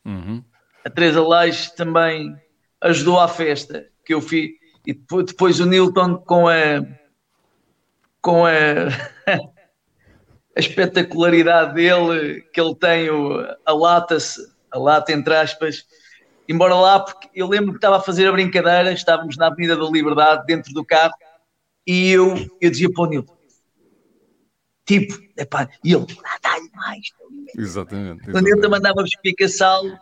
Uhum. 0.05 0.43
A 0.85 0.91
Teresa 0.91 1.23
Lage 1.23 1.75
também 1.77 2.35
ajudou 2.81 3.21
à 3.21 3.29
festa 3.29 3.87
que 4.05 4.15
eu 4.15 4.21
fiz. 4.21 4.51
E 4.87 4.93
depois, 4.93 5.27
depois 5.27 5.61
o 5.61 5.67
Nilton 5.67 6.17
com 6.17 6.49
a 6.49 6.83
com 8.21 8.47
a, 8.47 8.51
a 10.57 10.61
espetacularidade 10.61 11.75
dele, 11.75 12.43
que 12.53 12.61
ele 12.61 12.75
tem 12.77 13.11
o, 13.11 13.41
a 13.67 13.73
lata, 13.73 14.17
a 14.71 14.79
lata 14.79 15.13
entre 15.13 15.35
aspas, 15.35 15.85
embora 16.49 16.75
lá, 16.75 17.01
porque 17.01 17.29
eu 17.35 17.49
lembro 17.49 17.73
que 17.73 17.79
estava 17.79 17.97
a 17.97 18.01
fazer 18.01 18.29
a 18.29 18.33
brincadeira, 18.33 18.93
estávamos 18.93 19.37
na 19.37 19.49
Avenida 19.49 19.77
da 19.77 19.85
Liberdade, 19.85 20.47
dentro 20.47 20.73
do 20.73 20.85
carro, 20.85 21.15
e 21.87 22.11
eu, 22.11 22.35
eu 22.61 22.70
dizia 22.70 22.91
para 22.93 23.03
o 23.03 23.07
Nilton, 23.07 23.37
tipo, 24.87 25.18
epá, 25.37 25.68
e 25.85 25.93
ele, 25.93 26.07
dá-lhe 26.43 26.70
mais. 26.74 27.01
Exatamente. 27.57 28.30
O 28.30 28.41
Nilton 28.41 28.68
mandava-me 28.68 29.09
explicação, 29.09 29.99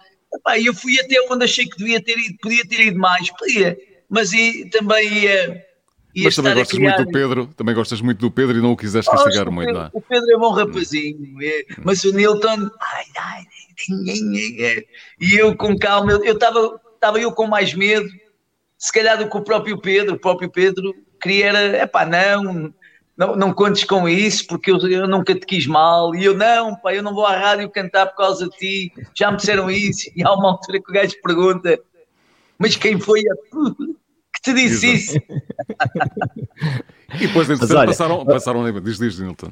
e 0.57 0.66
eu 0.66 0.74
fui 0.74 0.99
até 1.01 1.16
onde 1.31 1.45
achei 1.45 1.66
que 1.66 1.76
devia 1.76 2.03
ter 2.03 2.18
ido, 2.18 2.37
podia 2.41 2.66
ter 2.66 2.81
ido 2.81 2.99
mais, 2.99 3.31
podia, 3.37 3.78
mas 4.09 4.33
e, 4.33 4.68
também 4.70 5.09
ia. 5.12 5.64
ia 6.14 6.24
mas 6.24 6.37
também 6.37 6.55
gostas 6.55 6.78
criar... 6.78 6.97
muito 6.97 7.07
do 7.07 7.12
Pedro, 7.12 7.47
também 7.57 7.74
gostas 7.74 8.01
muito 8.01 8.18
do 8.18 8.31
Pedro 8.31 8.59
e 8.59 8.61
não 8.61 8.72
o 8.72 8.76
quiseste 8.76 9.11
castigar 9.11 9.49
oh, 9.49 9.53
muito, 9.53 9.66
Pedro, 9.66 9.81
não 9.81 9.87
é? 9.87 9.91
O 9.93 10.01
Pedro 10.01 10.31
é 10.31 10.39
bom 10.39 10.51
rapazinho, 10.51 11.43
é, 11.43 11.64
mas 11.83 12.05
o 12.05 12.12
Nilton, 12.12 12.70
ai, 12.81 13.05
ai, 13.16 13.45
é, 14.59 14.85
e 15.20 15.35
eu 15.35 15.57
com 15.57 15.76
calma, 15.78 16.12
eu 16.12 16.35
estava 16.35 16.81
estava 16.95 17.18
eu 17.18 17.33
com 17.33 17.47
mais 17.47 17.72
medo, 17.72 18.09
se 18.76 18.93
calhar 18.93 19.16
do 19.16 19.28
que 19.28 19.37
o 19.37 19.43
próprio 19.43 19.81
Pedro, 19.81 20.16
o 20.16 20.20
próprio 20.20 20.51
Pedro 20.51 20.95
queria 21.21 21.47
era, 21.49 21.83
epá, 21.83 22.07
não, 22.07 22.73
não, 23.16 23.37
não 23.37 23.53
contes 23.53 23.85
com 23.85 24.09
isso, 24.09 24.47
porque 24.47 24.71
eu, 24.71 24.79
eu 24.89 25.07
nunca 25.07 25.35
te 25.35 25.47
quis 25.47 25.66
mal, 25.66 26.14
e 26.14 26.25
eu, 26.25 26.37
não, 26.37 26.75
pá, 26.77 26.95
eu 26.95 27.03
não 27.03 27.14
vou 27.14 27.27
à 27.27 27.37
rádio 27.37 27.71
cantar 27.71 28.07
por 28.07 28.16
causa 28.16 28.49
de 28.49 28.57
ti, 28.57 28.93
já 29.14 29.31
me 29.31 29.37
disseram 29.37 29.71
isso, 29.71 30.11
e 30.16 30.25
há 30.25 30.33
uma 30.33 30.53
altura 30.53 30.81
que 30.83 30.91
o 30.91 30.95
gajo 30.95 31.14
pergunta, 31.23 31.79
mas 32.59 32.77
quem 32.77 32.99
foi 32.99 33.21
a 33.21 33.35
que 34.33 34.43
te 34.43 34.55
disse 34.55 34.87
Exato. 34.87 34.97
isso? 34.97 35.18
e 37.14 37.27
depois, 37.27 37.51
entretanto, 37.51 37.87
passaram, 37.87 38.25
passaram, 38.25 38.81
diz, 38.81 38.99
diz, 38.99 39.18
Nilton. 39.18 39.51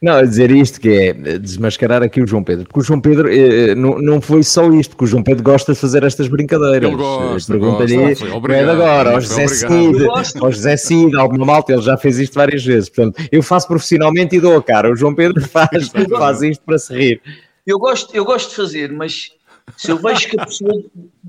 Não, 0.00 0.14
a 0.14 0.22
dizer 0.22 0.52
isto 0.52 0.80
que 0.80 0.88
é 0.88 1.38
desmascarar 1.38 2.00
aqui 2.02 2.22
o 2.22 2.26
João 2.26 2.44
Pedro, 2.44 2.64
porque 2.64 2.78
o 2.78 2.82
João 2.82 3.00
Pedro 3.00 3.28
eh, 3.28 3.74
não, 3.74 3.98
não 3.98 4.20
foi 4.20 4.44
só 4.44 4.70
isto, 4.72 4.90
porque 4.90 5.04
o 5.04 5.08
João 5.08 5.22
Pedro 5.22 5.42
gosta 5.42 5.72
de 5.72 5.78
fazer 5.78 6.04
estas 6.04 6.28
brincadeiras. 6.28 6.88
Ele 6.88 6.96
gosta, 6.96 7.52
Pergunta-lhe, 7.52 7.96
é 7.96 8.14
de 8.14 8.70
agora, 8.70 9.14
ao 9.14 9.20
José 9.20 9.48
Cid, 9.48 10.06
ao 10.40 10.52
José 10.52 10.76
Cid, 10.76 11.16
alguma 11.16 11.44
malta, 11.44 11.72
ele 11.72 11.82
já 11.82 11.96
fez 11.96 12.18
isto 12.18 12.34
várias 12.34 12.64
vezes. 12.64 12.88
Portanto, 12.88 13.20
eu 13.32 13.42
faço 13.42 13.66
profissionalmente 13.66 14.36
e 14.36 14.40
dou 14.40 14.56
a 14.56 14.62
cara. 14.62 14.92
O 14.92 14.96
João 14.96 15.14
Pedro 15.14 15.42
faz, 15.48 15.90
faz 16.16 16.42
isto 16.42 16.64
para 16.64 16.78
se 16.78 16.94
rir. 16.94 17.20
Eu 17.66 17.78
gosto, 17.78 18.14
eu 18.14 18.24
gosto 18.24 18.50
de 18.50 18.56
fazer, 18.56 18.92
mas 18.92 19.32
se 19.76 19.90
eu 19.90 19.98
vejo 19.98 20.28
que 20.28 20.40
a 20.40 20.46
pessoa, 20.46 20.84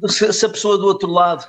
se 0.07 0.45
a 0.45 0.49
pessoa 0.49 0.77
do 0.77 0.85
outro 0.85 1.11
lado 1.11 1.47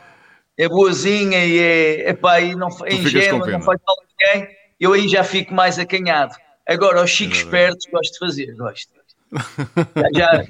é 0.57 0.67
boazinha 0.67 1.45
e 1.45 1.59
é, 1.59 2.11
epá, 2.11 2.41
e 2.41 2.55
não, 2.55 2.69
é 2.85 2.95
ingênua, 2.95 3.47
não 3.47 3.61
faz 3.61 3.79
mal 3.87 3.97
a 3.99 4.39
ninguém, 4.39 4.49
eu 4.81 4.95
aí 4.95 5.09
já 5.09 5.23
fico 5.23 5.55
mais 5.55 5.79
acanhado. 5.79 6.35
Agora, 6.71 7.03
os 7.03 7.11
chicos 7.11 7.39
espertos 7.39 7.85
gosto 7.91 8.13
de 8.13 8.19
fazer, 8.21 8.55
gosto. 8.55 8.93
Já, 10.15 10.45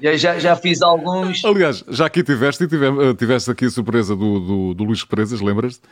já, 0.00 0.16
já, 0.16 0.38
já, 0.38 0.56
fiz 0.56 0.80
alguns. 0.82 1.44
Aliás, 1.44 1.84
já 1.88 2.06
aqui 2.06 2.22
tiveste 2.22 2.62
e 2.62 2.68
tiveste, 2.68 3.00
eh, 3.00 3.14
tiveste 3.14 3.50
aqui 3.50 3.64
a 3.64 3.70
surpresa 3.70 4.14
do, 4.14 4.38
do, 4.38 4.74
do 4.74 4.84
Luís 4.84 5.04
Presas, 5.04 5.40
lembras-te? 5.40 5.82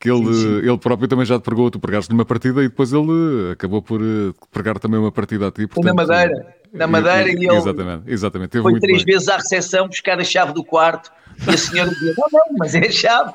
Que 0.00 0.10
ele, 0.10 0.24
sim, 0.34 0.40
sim. 0.40 0.68
ele 0.68 0.76
próprio 0.76 1.06
também 1.06 1.24
já 1.24 1.38
te 1.38 1.42
pregou, 1.42 1.70
tu 1.70 1.78
pregaste-lhe 1.78 2.18
uma 2.18 2.24
partida 2.24 2.64
e 2.64 2.68
depois 2.68 2.92
ele 2.92 3.52
acabou 3.52 3.80
por 3.80 4.00
eh, 4.02 4.34
pregar 4.50 4.80
também 4.80 4.98
uma 4.98 5.12
partida 5.12 5.46
a 5.46 5.52
ti. 5.52 5.68
Portanto, 5.68 5.84
na 5.84 5.94
Madeira, 5.94 6.56
na 6.72 6.86
Madeira 6.88 7.28
e, 7.28 7.34
e 7.34 7.48
ele 7.48 7.56
exatamente, 7.56 8.02
exatamente, 8.10 8.50
teve 8.50 8.62
foi 8.62 8.80
três 8.80 9.04
bem. 9.04 9.14
vezes 9.14 9.28
à 9.28 9.36
recepção 9.36 9.86
buscar 9.86 10.18
a 10.18 10.24
chave 10.24 10.52
do 10.52 10.64
quarto 10.64 11.12
e 11.46 11.50
a 11.54 11.56
senhora 11.56 11.90
dizia: 11.90 12.12
Não, 12.18 12.26
não, 12.32 12.56
mas 12.58 12.74
é 12.74 12.88
a 12.88 12.90
chave, 12.90 13.34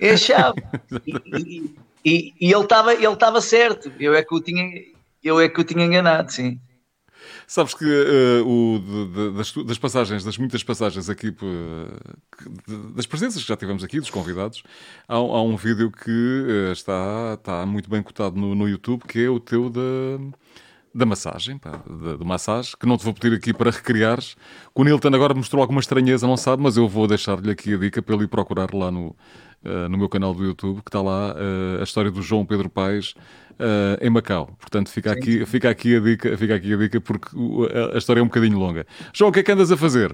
é 0.00 0.10
a 0.12 0.16
chave. 0.16 0.62
e, 1.06 1.74
e, 2.02 2.34
e 2.40 2.52
ele 2.52 2.62
estava 2.62 2.94
ele 2.94 3.40
certo, 3.42 3.92
eu 4.00 4.14
é 4.14 4.22
que 4.22 4.34
o 4.34 4.40
tinha 4.40 4.93
eu 5.24 5.40
é 5.40 5.48
que 5.48 5.60
o 5.60 5.64
tinha 5.64 5.84
enganado, 5.84 6.32
sim. 6.32 6.60
Sabes 7.46 7.74
que 7.74 7.84
uh, 7.84 8.46
o, 8.46 8.78
de, 8.78 9.06
de, 9.12 9.36
das, 9.36 9.52
das, 9.52 9.78
passagens, 9.78 10.24
das 10.24 10.38
muitas 10.38 10.62
passagens 10.62 11.10
aqui, 11.10 11.28
uh, 11.28 12.92
das 12.94 13.06
presenças 13.06 13.42
que 13.42 13.48
já 13.48 13.56
tivemos 13.56 13.84
aqui, 13.84 14.00
dos 14.00 14.10
convidados, 14.10 14.62
há, 15.06 15.14
há 15.14 15.42
um 15.42 15.56
vídeo 15.56 15.90
que 15.90 16.10
uh, 16.10 16.72
está, 16.72 17.34
está 17.34 17.66
muito 17.66 17.90
bem 17.90 18.02
cotado 18.02 18.36
no, 18.36 18.54
no 18.54 18.68
YouTube, 18.68 19.02
que 19.06 19.22
é 19.22 19.28
o 19.28 19.38
teu 19.38 19.68
da 19.68 19.80
da 20.96 21.04
massagem, 21.04 21.58
pá, 21.58 21.82
da, 21.88 22.16
da, 22.16 22.24
massagem, 22.24 22.72
que 22.78 22.86
não 22.86 22.96
te 22.96 23.04
vou 23.04 23.12
pedir 23.12 23.34
aqui 23.34 23.52
para 23.52 23.68
recriares. 23.68 24.36
O 24.72 24.84
Nilton 24.84 25.08
agora 25.08 25.34
mostrou 25.34 25.60
alguma 25.60 25.80
estranheza, 25.80 26.24
não 26.24 26.36
sabe, 26.36 26.62
mas 26.62 26.76
eu 26.76 26.88
vou 26.88 27.08
deixar-lhe 27.08 27.50
aqui 27.50 27.74
a 27.74 27.76
dica 27.76 28.00
para 28.00 28.14
ele 28.14 28.24
ir 28.24 28.28
procurar 28.28 28.72
lá 28.72 28.92
no, 28.92 29.16
no 29.90 29.98
meu 29.98 30.08
canal 30.08 30.32
do 30.32 30.44
YouTube, 30.44 30.82
que 30.82 30.90
está 30.90 31.02
lá 31.02 31.34
a 31.80 31.82
história 31.82 32.12
do 32.12 32.22
João 32.22 32.46
Pedro 32.46 32.70
Paes 32.70 33.12
uh, 33.58 33.98
em 34.00 34.10
Macau. 34.10 34.56
Portanto, 34.58 34.90
fica 34.90 35.12
aqui, 35.12 35.44
fica, 35.46 35.70
aqui 35.70 35.96
a 35.96 36.00
dica, 36.00 36.36
fica 36.36 36.54
aqui 36.54 36.74
a 36.74 36.76
dica, 36.76 37.00
porque 37.00 37.28
a, 37.72 37.94
a 37.94 37.98
história 37.98 38.20
é 38.20 38.22
um 38.22 38.26
bocadinho 38.26 38.58
longa. 38.58 38.86
João, 39.12 39.30
o 39.30 39.32
que 39.32 39.40
é 39.40 39.42
que 39.42 39.52
andas 39.52 39.70
a 39.70 39.76
fazer? 39.76 40.12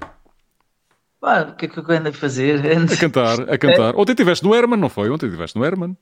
O 1.22 1.54
que 1.54 1.66
é 1.66 1.68
que 1.68 1.78
eu 1.78 1.84
ando 1.90 2.08
a 2.08 2.12
fazer? 2.12 2.60
A 2.64 2.96
cantar, 2.96 3.40
a 3.42 3.58
cantar. 3.58 3.94
Ontem 3.98 4.12
estiveste 4.12 4.44
no 4.44 4.54
Herman, 4.54 4.80
não 4.80 4.88
foi? 4.88 5.10
Ontem 5.10 5.26
estiveste 5.26 5.58
no 5.58 5.64
Herman. 5.64 5.96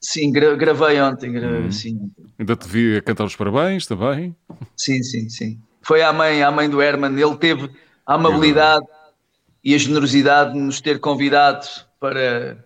Sim, 0.00 0.32
gra 0.32 0.54
gravei 0.56 1.00
ontem, 1.00 1.32
gravei, 1.32 1.60
hum. 1.60 1.72
sim. 1.72 2.10
Ainda 2.38 2.54
te 2.56 2.68
vi 2.68 2.96
a 2.96 3.00
cantar 3.00 3.24
os 3.24 3.34
parabéns 3.36 3.86
também. 3.86 4.36
Sim, 4.76 5.02
sim, 5.02 5.30
sim. 5.30 5.58
Foi 5.80 6.02
à 6.02 6.12
mãe, 6.12 6.42
à 6.42 6.50
mãe 6.50 6.68
do 6.68 6.82
Herman, 6.82 7.18
ele 7.18 7.36
teve 7.36 7.70
a 8.06 8.14
amabilidade 8.14 8.84
e 9.62 9.74
a 9.74 9.78
generosidade 9.78 10.52
de 10.52 10.58
nos 10.58 10.80
ter 10.80 10.98
convidado 11.00 11.66
para, 11.98 12.58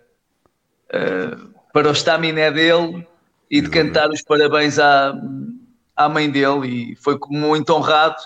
uh, 0.92 1.48
para 1.72 1.88
o 1.88 1.92
estaminé 1.92 2.50
dele 2.50 3.06
e 3.50 3.60
de 3.60 3.70
cantar 3.70 4.10
os 4.10 4.22
parabéns 4.22 4.78
à, 4.78 5.14
à 5.96 6.08
mãe 6.08 6.30
dele 6.30 6.92
e 6.92 6.96
foi 6.96 7.18
muito 7.30 7.72
honrado 7.72 8.16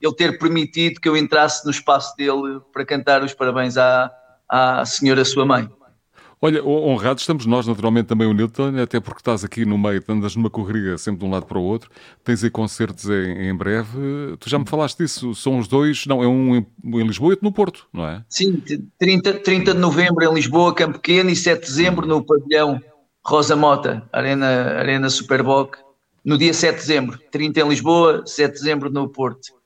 ele 0.00 0.14
ter 0.14 0.38
permitido 0.38 1.00
que 1.00 1.08
eu 1.08 1.16
entrasse 1.16 1.64
no 1.64 1.70
espaço 1.70 2.16
dele 2.16 2.60
para 2.72 2.84
cantar 2.84 3.22
os 3.24 3.34
parabéns 3.34 3.76
à, 3.76 4.10
à 4.48 4.84
senhora 4.84 5.24
sua 5.24 5.44
mãe. 5.44 5.68
Olha, 6.40 6.64
honrados 6.64 7.24
estamos 7.24 7.46
nós, 7.46 7.66
naturalmente, 7.66 8.06
também 8.06 8.24
o 8.28 8.32
Nilton, 8.32 8.80
até 8.80 9.00
porque 9.00 9.18
estás 9.18 9.42
aqui 9.42 9.64
no 9.64 9.76
meio, 9.76 10.00
andas 10.08 10.36
numa 10.36 10.48
corrida 10.48 10.96
sempre 10.96 11.18
de 11.18 11.26
um 11.26 11.30
lado 11.30 11.46
para 11.46 11.58
o 11.58 11.62
outro, 11.62 11.90
tens 12.22 12.44
aí 12.44 12.50
concertos 12.50 13.10
em, 13.10 13.48
em 13.48 13.56
breve. 13.56 14.36
Tu 14.38 14.48
já 14.48 14.56
me 14.56 14.64
falaste 14.64 14.98
disso, 14.98 15.34
são 15.34 15.58
os 15.58 15.66
dois, 15.66 16.06
não, 16.06 16.22
é 16.22 16.28
um 16.28 16.54
em, 16.54 16.66
em, 16.84 17.02
Lisboa 17.02 17.30
e 17.30 17.32
outro 17.32 17.44
no 17.44 17.52
Porto, 17.52 17.88
não 17.92 18.06
é? 18.06 18.24
Sim, 18.28 18.62
30, 19.00 19.40
30 19.40 19.74
de 19.74 19.80
novembro 19.80 20.24
em 20.24 20.32
Lisboa, 20.32 20.72
Campo 20.72 21.00
Pequeno, 21.00 21.28
e 21.28 21.34
7 21.34 21.60
de 21.60 21.66
dezembro 21.66 22.06
no 22.06 22.24
pavilhão 22.24 22.80
Rosa 23.24 23.56
Mota, 23.56 24.08
Arena, 24.12 24.78
Arena 24.78 25.10
Superboc, 25.10 25.76
no 26.24 26.36
dia 26.36 26.52
7 26.52 26.74
de 26.74 26.80
dezembro. 26.80 27.18
30 27.30 27.60
em 27.60 27.68
Lisboa, 27.68 28.26
7 28.26 28.52
de 28.52 28.58
dezembro 28.58 28.90
no 28.90 29.08
Porto. 29.08 29.58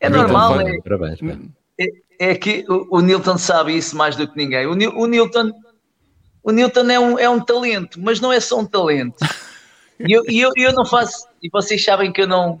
É 0.00 0.08
normal, 0.08 0.60
é, 0.60 0.78
Parabéns, 0.82 1.18
é, 1.78 1.86
é, 2.18 2.34
que 2.34 2.64
o, 2.68 2.98
o, 2.98 3.00
Newton 3.00 3.38
sabe 3.38 3.76
isso 3.76 3.96
mais 3.96 4.16
do 4.16 4.28
que 4.28 4.36
ninguém. 4.36 4.66
O, 4.66 4.72
o 4.72 5.06
Newton, 5.06 5.50
o 6.42 6.52
Newton 6.52 6.90
é, 6.90 7.00
um, 7.00 7.18
é 7.18 7.28
um 7.28 7.40
talento, 7.40 8.00
mas 8.00 8.20
não 8.20 8.32
é 8.32 8.40
só 8.40 8.60
um 8.60 8.66
talento. 8.66 9.16
E 9.98 10.12
eu, 10.12 10.22
eu, 10.28 10.52
eu 10.56 10.72
não 10.74 10.84
faço, 10.84 11.26
e 11.42 11.48
vocês 11.48 11.82
sabem 11.82 12.12
que 12.12 12.20
eu 12.20 12.26
não, 12.26 12.60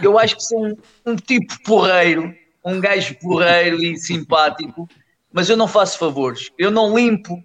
eu 0.00 0.18
acho 0.18 0.36
que 0.36 0.42
sou 0.42 0.64
um, 0.64 0.76
um 1.04 1.16
tipo 1.16 1.60
porreiro, 1.64 2.32
um 2.64 2.80
gajo 2.80 3.16
porreiro 3.18 3.82
e 3.82 3.96
simpático, 3.96 4.88
mas 5.32 5.50
eu 5.50 5.56
não 5.56 5.66
faço 5.66 5.98
favores. 5.98 6.50
Eu 6.56 6.70
não 6.70 6.96
limpo 6.96 7.42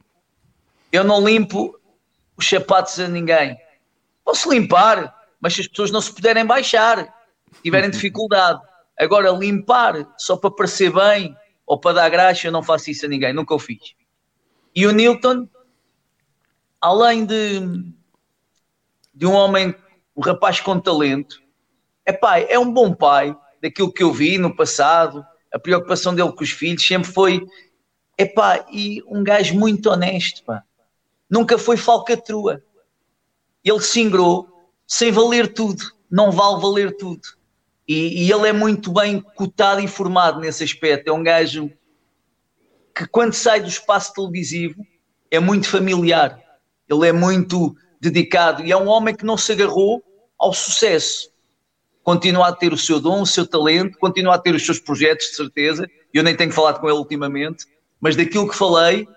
eu 0.91 1.03
não 1.03 1.25
limpo 1.25 1.79
os 2.35 2.47
sapatos 2.47 2.99
a 2.99 3.07
ninguém. 3.07 3.57
Posso 4.23 4.51
limpar, 4.51 5.13
mas 5.39 5.53
se 5.53 5.61
as 5.61 5.67
pessoas 5.67 5.91
não 5.91 6.01
se 6.01 6.13
puderem 6.13 6.45
baixar, 6.45 7.13
tiverem 7.61 7.89
dificuldade. 7.89 8.61
Agora, 8.97 9.29
limpar 9.31 10.13
só 10.17 10.35
para 10.37 10.51
parecer 10.51 10.91
bem 10.91 11.35
ou 11.65 11.79
para 11.79 11.95
dar 11.95 12.09
graxa, 12.09 12.47
eu 12.47 12.51
não 12.51 12.63
faço 12.63 12.89
isso 12.89 13.05
a 13.05 13.09
ninguém, 13.09 13.33
nunca 13.33 13.53
o 13.53 13.59
fiz. 13.59 13.93
E 14.75 14.85
o 14.87 14.91
Newton, 14.91 15.47
além 16.81 17.25
de, 17.25 17.59
de 19.13 19.25
um 19.25 19.33
homem, 19.33 19.75
um 20.15 20.21
rapaz 20.21 20.59
com 20.59 20.79
talento, 20.79 21.41
é 22.05 22.11
pai, 22.11 22.47
é 22.49 22.57
um 22.57 22.71
bom 22.71 22.93
pai, 22.93 23.35
daquilo 23.61 23.91
que 23.91 24.03
eu 24.03 24.11
vi 24.11 24.37
no 24.37 24.55
passado, 24.55 25.25
a 25.53 25.59
preocupação 25.59 26.15
dele 26.15 26.31
com 26.31 26.43
os 26.43 26.51
filhos 26.51 26.85
sempre 26.85 27.11
foi, 27.11 27.45
é 28.17 28.25
pá, 28.25 28.65
e 28.71 29.03
um 29.07 29.23
gajo 29.23 29.55
muito 29.55 29.89
honesto, 29.89 30.43
pá 30.43 30.63
nunca 31.29 31.57
foi 31.57 31.77
falcatrua. 31.77 32.63
Ele 33.63 33.81
se 33.81 34.01
ingrou 34.01 34.47
sem 34.87 35.11
valer 35.11 35.53
tudo, 35.53 35.83
não 36.09 36.31
vale 36.31 36.61
valer 36.61 36.97
tudo. 36.97 37.21
E, 37.87 38.25
e, 38.25 38.31
ele 38.31 38.47
é 38.47 38.53
muito 38.53 38.91
bem 38.91 39.19
cotado 39.19 39.81
e 39.81 39.87
formado 39.87 40.39
nesse 40.39 40.63
aspecto. 40.63 41.09
É 41.09 41.11
um 41.11 41.23
gajo 41.23 41.71
que, 42.95 43.07
quando 43.07 43.33
sai 43.33 43.61
do 43.61 43.67
espaço 43.67 44.13
televisivo, 44.13 44.85
é 45.31 45.39
muito 45.39 45.67
familiar. 45.67 46.39
Ele 46.87 47.07
é 47.07 47.11
muito 47.11 47.75
dedicado 47.99 48.63
e 48.63 48.71
é 48.71 48.77
um 48.77 48.87
homem 48.87 49.15
que 49.15 49.25
não 49.25 49.37
se 49.37 49.51
agarrou 49.51 50.03
ao 50.37 50.53
sucesso. 50.53 51.29
Continua 52.03 52.47
a 52.47 52.55
ter 52.55 52.71
o 52.73 52.77
seu 52.77 52.99
dom, 52.99 53.21
o 53.21 53.27
seu 53.27 53.45
talento, 53.45 53.97
continua 53.97 54.35
a 54.35 54.39
ter 54.39 54.55
os 54.55 54.65
seus 54.65 54.79
projetos, 54.79 55.27
de 55.27 55.35
certeza. 55.35 55.87
Eu 56.13 56.23
nem 56.23 56.35
tenho 56.35 56.51
falado 56.51 56.79
com 56.79 56.87
ele 56.87 56.97
ultimamente, 56.97 57.65
mas 57.99 58.15
daquilo 58.15 58.49
que 58.49 58.55
falei, 58.55 59.07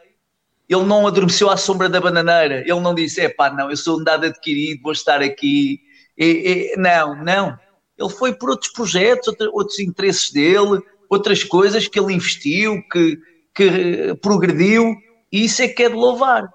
ele 0.68 0.84
não 0.84 1.06
adormeceu 1.06 1.50
à 1.50 1.56
sombra 1.56 1.88
da 1.88 2.00
bananeira, 2.00 2.60
ele 2.60 2.80
não 2.80 2.94
disse, 2.94 3.20
é 3.20 3.28
pá, 3.28 3.50
não, 3.50 3.70
eu 3.70 3.76
sou 3.76 4.00
um 4.00 4.04
dado 4.04 4.26
adquirido, 4.26 4.82
vou 4.82 4.92
estar 4.92 5.20
aqui. 5.20 5.80
E, 6.16 6.72
e, 6.74 6.76
não, 6.76 7.14
não. 7.22 7.58
Ele 7.98 8.08
foi 8.08 8.32
por 8.32 8.50
outros 8.50 8.72
projetos, 8.72 9.28
outros, 9.28 9.50
outros 9.52 9.78
interesses 9.78 10.30
dele, 10.32 10.80
outras 11.08 11.44
coisas 11.44 11.86
que 11.86 11.98
ele 11.98 12.14
investiu, 12.14 12.82
que, 12.90 13.18
que 13.54 14.14
progrediu, 14.22 14.96
e 15.30 15.44
isso 15.44 15.62
é 15.62 15.68
que 15.68 15.82
é 15.82 15.88
de 15.88 15.94
louvar. 15.94 16.48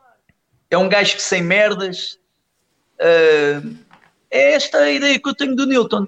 É 0.70 0.78
um 0.78 0.90
gajo 0.90 1.16
que 1.16 1.22
sem 1.22 1.42
merdas. 1.42 2.18
Uh, 3.00 3.76
é 4.30 4.54
esta 4.54 4.80
a 4.80 4.92
ideia 4.92 5.20
que 5.20 5.30
eu 5.30 5.36
tenho 5.36 5.56
do 5.56 5.66
Newton. 5.66 6.08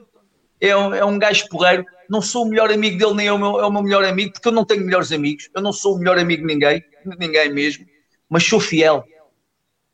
É 0.60 0.76
um, 0.76 0.93
é 0.93 1.06
um 1.06 1.18
gajo 1.18 1.47
porreiro. 1.47 1.86
Não 2.10 2.22
sou 2.22 2.43
o 2.43 2.50
melhor 2.50 2.72
amigo 2.72 2.97
dele, 2.97 3.14
nem 3.14 3.28
é 3.28 3.32
o, 3.32 3.38
meu, 3.38 3.60
é 3.60 3.66
o 3.66 3.72
meu 3.72 3.84
melhor 3.84 4.04
amigo, 4.04 4.34
porque 4.34 4.47
eu 4.47 4.52
não 4.52 4.66
tenho 4.66 4.84
melhores 4.84 5.12
amigos. 5.12 5.50
Eu 5.56 5.62
não 5.62 5.72
sou 5.72 5.95
o 5.95 6.00
melhor 6.00 6.18
amigo 6.18 6.45
de 6.45 6.54
ninguém, 6.54 6.84
ninguém 7.06 7.52
mesmo 7.54 7.86
mas 8.30 8.45
sou 8.45 8.60
fiel. 8.60 9.04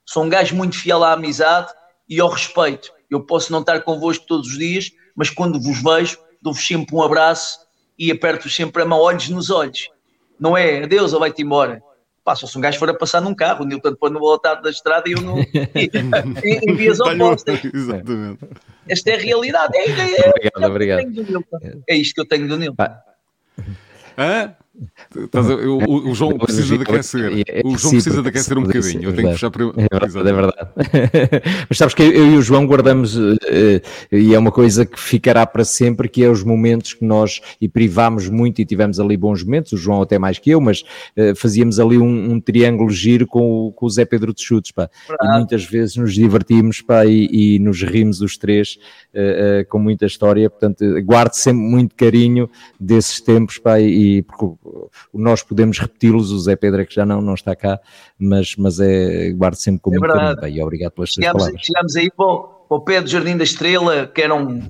Sou 0.05 0.23
um 0.23 0.29
gajo 0.29 0.55
muito 0.55 0.77
fiel 0.77 1.03
à 1.03 1.13
amizade 1.13 1.71
e 2.07 2.19
ao 2.19 2.29
respeito. 2.29 2.91
Eu 3.09 3.23
posso 3.23 3.51
não 3.51 3.61
estar 3.61 3.79
convosco 3.81 4.25
todos 4.27 4.49
os 4.49 4.57
dias, 4.57 4.91
mas 5.15 5.29
quando 5.29 5.59
vos 5.59 5.81
vejo, 5.81 6.19
dou-vos 6.41 6.65
sempre 6.65 6.93
um 6.93 7.01
abraço 7.01 7.59
e 7.97 8.11
aperto-vos 8.11 8.53
sempre 8.53 8.83
a 8.83 8.85
mão, 8.85 8.99
olhos 8.99 9.29
nos 9.29 9.49
olhos. 9.49 9.89
Não 10.37 10.57
é 10.57 10.83
adeus 10.83 11.13
ou 11.13 11.19
vai-te 11.19 11.41
embora. 11.41 11.81
Pá, 12.23 12.35
só 12.35 12.45
se 12.45 12.57
um 12.57 12.61
gajo 12.61 12.77
for 12.77 12.89
a 12.89 12.93
passar 12.93 13.21
num 13.21 13.35
carro, 13.35 13.63
o 13.63 13.67
Nilton 13.67 13.95
põe 13.95 14.11
no 14.11 14.19
voltado 14.19 14.63
da 14.63 14.69
estrada 14.69 15.07
e 15.07 15.13
eu 15.13 15.21
não. 15.21 15.37
em 16.43 16.75
vias 16.75 16.99
opostas. 16.99 17.63
Exatamente. 17.63 18.39
Esta 18.89 19.11
é 19.11 19.15
a 19.15 19.19
realidade. 19.19 19.77
É, 19.77 19.89
é, 19.89 20.25
é, 20.25 20.29
obrigado, 20.29 20.65
obrigado. 20.65 21.83
É 21.87 21.95
isto 21.95 22.15
que 22.15 22.21
eu 22.21 22.27
tenho 22.27 22.47
do 22.47 22.57
Nilton. 22.57 22.83
Hã? 24.17 24.55
O, 25.15 25.91
o, 25.91 26.09
o, 26.11 26.15
João 26.15 26.37
precisa 26.37 26.77
de 26.77 26.83
aquecer. 26.83 27.31
O 27.63 27.77
João 27.77 27.93
precisa 27.93 28.21
de 28.21 28.27
aquecer 28.27 28.57
um 28.57 28.63
bocadinho. 28.63 29.03
Eu 29.03 29.13
tenho 29.15 29.27
que 29.27 29.33
puxar 29.33 29.49
para. 29.49 29.63
É 29.65 29.99
verdade, 29.99 30.29
é 30.29 30.33
verdade. 30.33 30.69
Mas 31.69 31.77
sabes 31.77 31.93
que 31.93 32.03
eu 32.03 32.33
e 32.33 32.37
o 32.37 32.41
João 32.41 32.65
guardamos, 32.67 33.15
uh, 33.15 33.39
e 34.11 34.33
é 34.33 34.39
uma 34.39 34.51
coisa 34.51 34.85
que 34.85 34.99
ficará 34.99 35.45
para 35.45 35.63
sempre, 35.63 36.09
que 36.09 36.23
é 36.23 36.29
os 36.29 36.43
momentos 36.43 36.93
que 36.93 37.05
nós 37.05 37.41
e 37.61 37.69
privámos 37.69 38.27
muito 38.29 38.61
e 38.61 38.65
tivemos 38.65 38.99
ali 38.99 39.15
bons 39.15 39.43
momentos, 39.43 39.71
o 39.71 39.77
João 39.77 40.01
até 40.01 40.19
mais 40.19 40.39
que 40.39 40.49
eu, 40.49 40.59
mas 40.59 40.81
uh, 40.81 41.35
fazíamos 41.35 41.79
ali 41.79 41.97
um, 41.97 42.33
um, 42.33 42.39
triângulo 42.39 42.89
giro 42.89 43.25
com 43.25 43.67
o, 43.67 43.71
com 43.71 43.85
o 43.85 43.89
Zé 43.89 44.03
Pedro 44.03 44.33
de 44.33 44.43
Chutes, 44.43 44.71
pá. 44.71 44.89
E 45.21 45.37
muitas 45.37 45.63
vezes 45.63 45.95
nos 45.95 46.13
divertimos, 46.13 46.81
pá, 46.81 47.05
e, 47.05 47.55
e 47.55 47.59
nos 47.59 47.81
rimos 47.81 48.21
os 48.21 48.37
três 48.37 48.77
uh, 49.13 49.67
com 49.69 49.79
muita 49.79 50.05
história. 50.05 50.49
Portanto, 50.49 50.83
guardo 51.03 51.33
sempre 51.33 51.61
muito 51.61 51.95
carinho 51.95 52.49
desses 52.79 53.21
tempos, 53.21 53.57
pá, 53.57 53.79
e, 53.79 54.17
e 54.17 54.21
porque 54.21 54.45
nós 55.13 55.43
podemos 55.43 55.79
repeti-los, 55.79 56.31
o 56.31 56.39
Zé 56.39 56.55
Pedro 56.55 56.81
é 56.81 56.85
que 56.85 56.93
já 56.93 57.05
não, 57.05 57.21
não 57.21 57.33
está 57.33 57.55
cá, 57.55 57.79
mas, 58.17 58.55
mas 58.57 58.79
é, 58.79 59.31
guardo 59.31 59.55
sempre 59.55 59.81
com 59.81 59.93
é 59.93 59.99
muito 59.99 60.13
carinho, 60.13 60.39
pá, 60.39 60.49
e 60.49 60.61
obrigado 60.61 60.91
pelas 60.91 61.09
chegamos, 61.09 61.43
palavras. 61.43 61.61
Chegamos 61.61 61.95
aí 61.95 62.11
para 62.11 62.25
o, 62.25 62.43
para 62.43 62.77
o 62.77 62.81
pé 62.81 63.01
do 63.01 63.07
Jardim 63.07 63.37
da 63.37 63.43
Estrela, 63.43 64.07
que 64.07 64.21
era 64.21 64.35
um... 64.35 64.61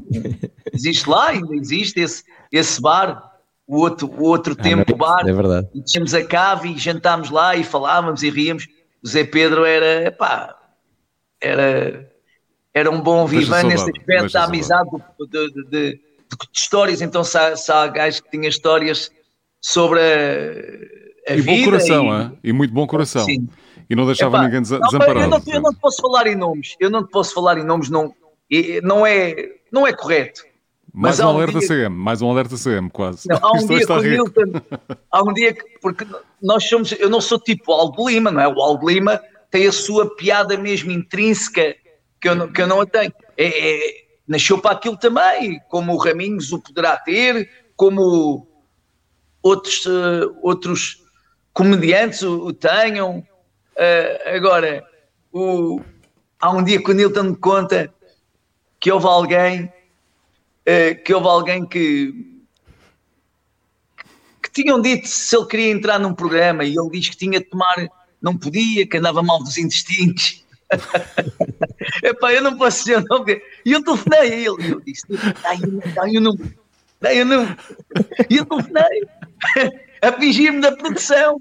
existe 0.73 1.09
lá, 1.09 1.29
ainda 1.29 1.55
existe 1.55 1.99
esse, 1.99 2.23
esse 2.51 2.81
bar, 2.81 3.35
o 3.67 3.77
outro, 3.77 4.07
o 4.07 4.23
outro 4.23 4.55
ah, 4.57 4.61
tempo 4.61 4.91
é, 4.91 4.95
bar. 4.95 5.27
É 5.27 5.33
verdade. 5.33 5.67
E 5.73 5.81
descemos 5.81 6.13
a 6.13 6.23
cave 6.23 6.73
e 6.73 6.77
jantámos 6.77 7.29
lá 7.29 7.55
e 7.55 7.63
falávamos 7.63 8.23
e 8.23 8.29
ríamos. 8.29 8.67
O 9.03 9.07
Zé 9.07 9.23
Pedro 9.23 9.65
era, 9.65 10.11
pá, 10.11 10.55
era, 11.41 12.09
era 12.73 12.91
um 12.91 13.01
bom 13.01 13.25
vivan 13.25 13.63
nesse 13.63 13.89
aspecto 13.89 14.33
da 14.33 14.43
amizade, 14.43 14.89
de, 14.91 15.27
de, 15.27 15.53
de, 15.53 15.69
de, 15.69 15.99
histórias. 16.53 17.01
Então, 17.01 17.23
se 17.23 17.37
há, 17.37 17.55
se 17.55 17.71
há 17.71 17.87
gajos 17.87 18.19
que 18.19 18.31
tinha 18.31 18.49
histórias 18.49 19.11
sobre 19.65 19.99
a, 19.99 21.31
a 21.31 21.35
e 21.35 21.41
vida. 21.41 21.57
Bom 21.57 21.65
coração, 21.65 22.05
e, 22.05 22.21
é? 22.21 22.31
e 22.43 22.53
muito 22.53 22.73
bom 22.73 22.85
coração. 22.85 23.25
Sim. 23.25 23.49
E 23.89 23.95
não 23.95 24.05
deixava 24.05 24.37
Epá, 24.37 24.45
ninguém 24.45 24.61
desamparado. 24.61 25.13
Não, 25.15 25.21
eu, 25.21 25.29
não, 25.29 25.41
eu 25.53 25.61
não 25.61 25.73
te 25.73 25.79
posso 25.79 26.01
falar 26.01 26.27
em 26.27 26.35
nomes, 26.35 26.75
eu 26.79 26.89
não 26.89 27.03
te 27.03 27.09
posso 27.09 27.33
falar 27.33 27.57
em 27.57 27.63
nomes, 27.63 27.89
não, 27.89 28.13
não, 28.83 29.05
é, 29.05 29.35
não 29.71 29.87
é 29.87 29.93
correto. 29.93 30.43
Mais 30.93 31.19
um, 31.19 31.25
um 31.25 31.29
alerta 31.29 31.59
dia... 31.59 31.67
CM, 31.67 31.95
mais 31.95 32.21
um 32.21 32.29
alerta 32.29 32.55
CM, 32.55 32.89
quase. 32.91 33.27
Não, 33.27 33.37
há 33.41 33.51
um 33.57 33.65
dia 33.65 33.85
que 33.85 33.91
o 33.91 34.01
Nilton, 34.01 34.61
há 35.11 35.23
um 35.23 35.33
dia 35.33 35.53
que, 35.53 35.79
porque 35.81 36.05
nós 36.41 36.63
somos, 36.63 36.91
eu 36.91 37.09
não 37.09 37.19
sou 37.19 37.39
tipo 37.39 37.71
o 37.71 37.75
Aldo 37.75 38.07
Lima, 38.07 38.29
não 38.29 38.41
é? 38.41 38.47
O 38.47 38.61
Aldo 38.61 38.87
Lima 38.87 39.19
tem 39.49 39.65
a 39.67 39.71
sua 39.71 40.15
piada 40.15 40.57
mesmo 40.57 40.91
intrínseca 40.91 41.75
que 42.21 42.29
eu 42.29 42.35
não, 42.35 42.51
que 42.51 42.61
eu 42.61 42.67
não 42.67 42.81
a 42.81 42.85
tenho. 42.85 43.11
É, 43.35 43.47
é, 43.47 43.79
nasceu 44.27 44.59
para 44.59 44.71
aquilo 44.71 44.95
também, 44.95 45.59
como 45.69 45.93
o 45.93 45.97
Raminhos 45.97 46.51
o 46.53 46.61
poderá 46.61 46.97
ter, 46.97 47.49
como 47.75 48.47
outros, 49.45 49.85
uh, 49.85 50.35
outros 50.41 51.03
comediantes 51.53 52.23
o, 52.23 52.47
o 52.47 52.53
tenham. 52.53 53.19
Uh, 53.75 54.35
agora, 54.35 54.83
o, 55.31 55.79
há 56.39 56.49
um 56.49 56.63
dia 56.63 56.83
que 56.83 56.89
o 56.89 56.93
Nilton 56.93 57.23
me 57.23 57.35
conta 57.35 57.93
que 58.79 58.91
houve 58.91 59.05
alguém 59.05 59.65
uh, 59.65 61.03
que 61.03 61.13
houve 61.13 61.27
alguém 61.27 61.65
que 61.65 62.33
que 64.41 64.63
tinham 64.63 64.81
dito 64.81 65.07
se 65.07 65.35
ele 65.35 65.45
queria 65.45 65.71
entrar 65.71 65.99
num 65.99 66.13
programa 66.13 66.63
e 66.63 66.75
ele 66.75 66.89
diz 66.91 67.09
que 67.09 67.17
tinha 67.17 67.39
de 67.39 67.45
tomar, 67.45 67.75
não 68.21 68.37
podia, 68.37 68.87
que 68.87 68.97
andava 68.97 69.21
mal 69.21 69.43
dos 69.43 69.57
intestinos. 69.57 70.43
Epá, 72.03 72.33
eu 72.33 72.41
não 72.41 72.57
posso 72.57 72.79
dizer 72.79 72.97
o 72.97 73.05
nome. 73.05 73.41
E 73.63 73.71
eu 73.73 73.83
telefonei 73.83 74.19
a 74.19 74.25
ele 74.25 74.67
e 74.67 74.71
eu 74.71 74.81
disse: 74.81 75.03
dá-lhe 75.93 76.17
o 76.17 76.21
número. 76.21 76.55
E 78.29 78.37
eu 78.37 78.45
telefonei 78.45 79.03
a 80.01 80.11
fingir-me 80.13 80.61
da 80.61 80.75
produção 80.75 81.39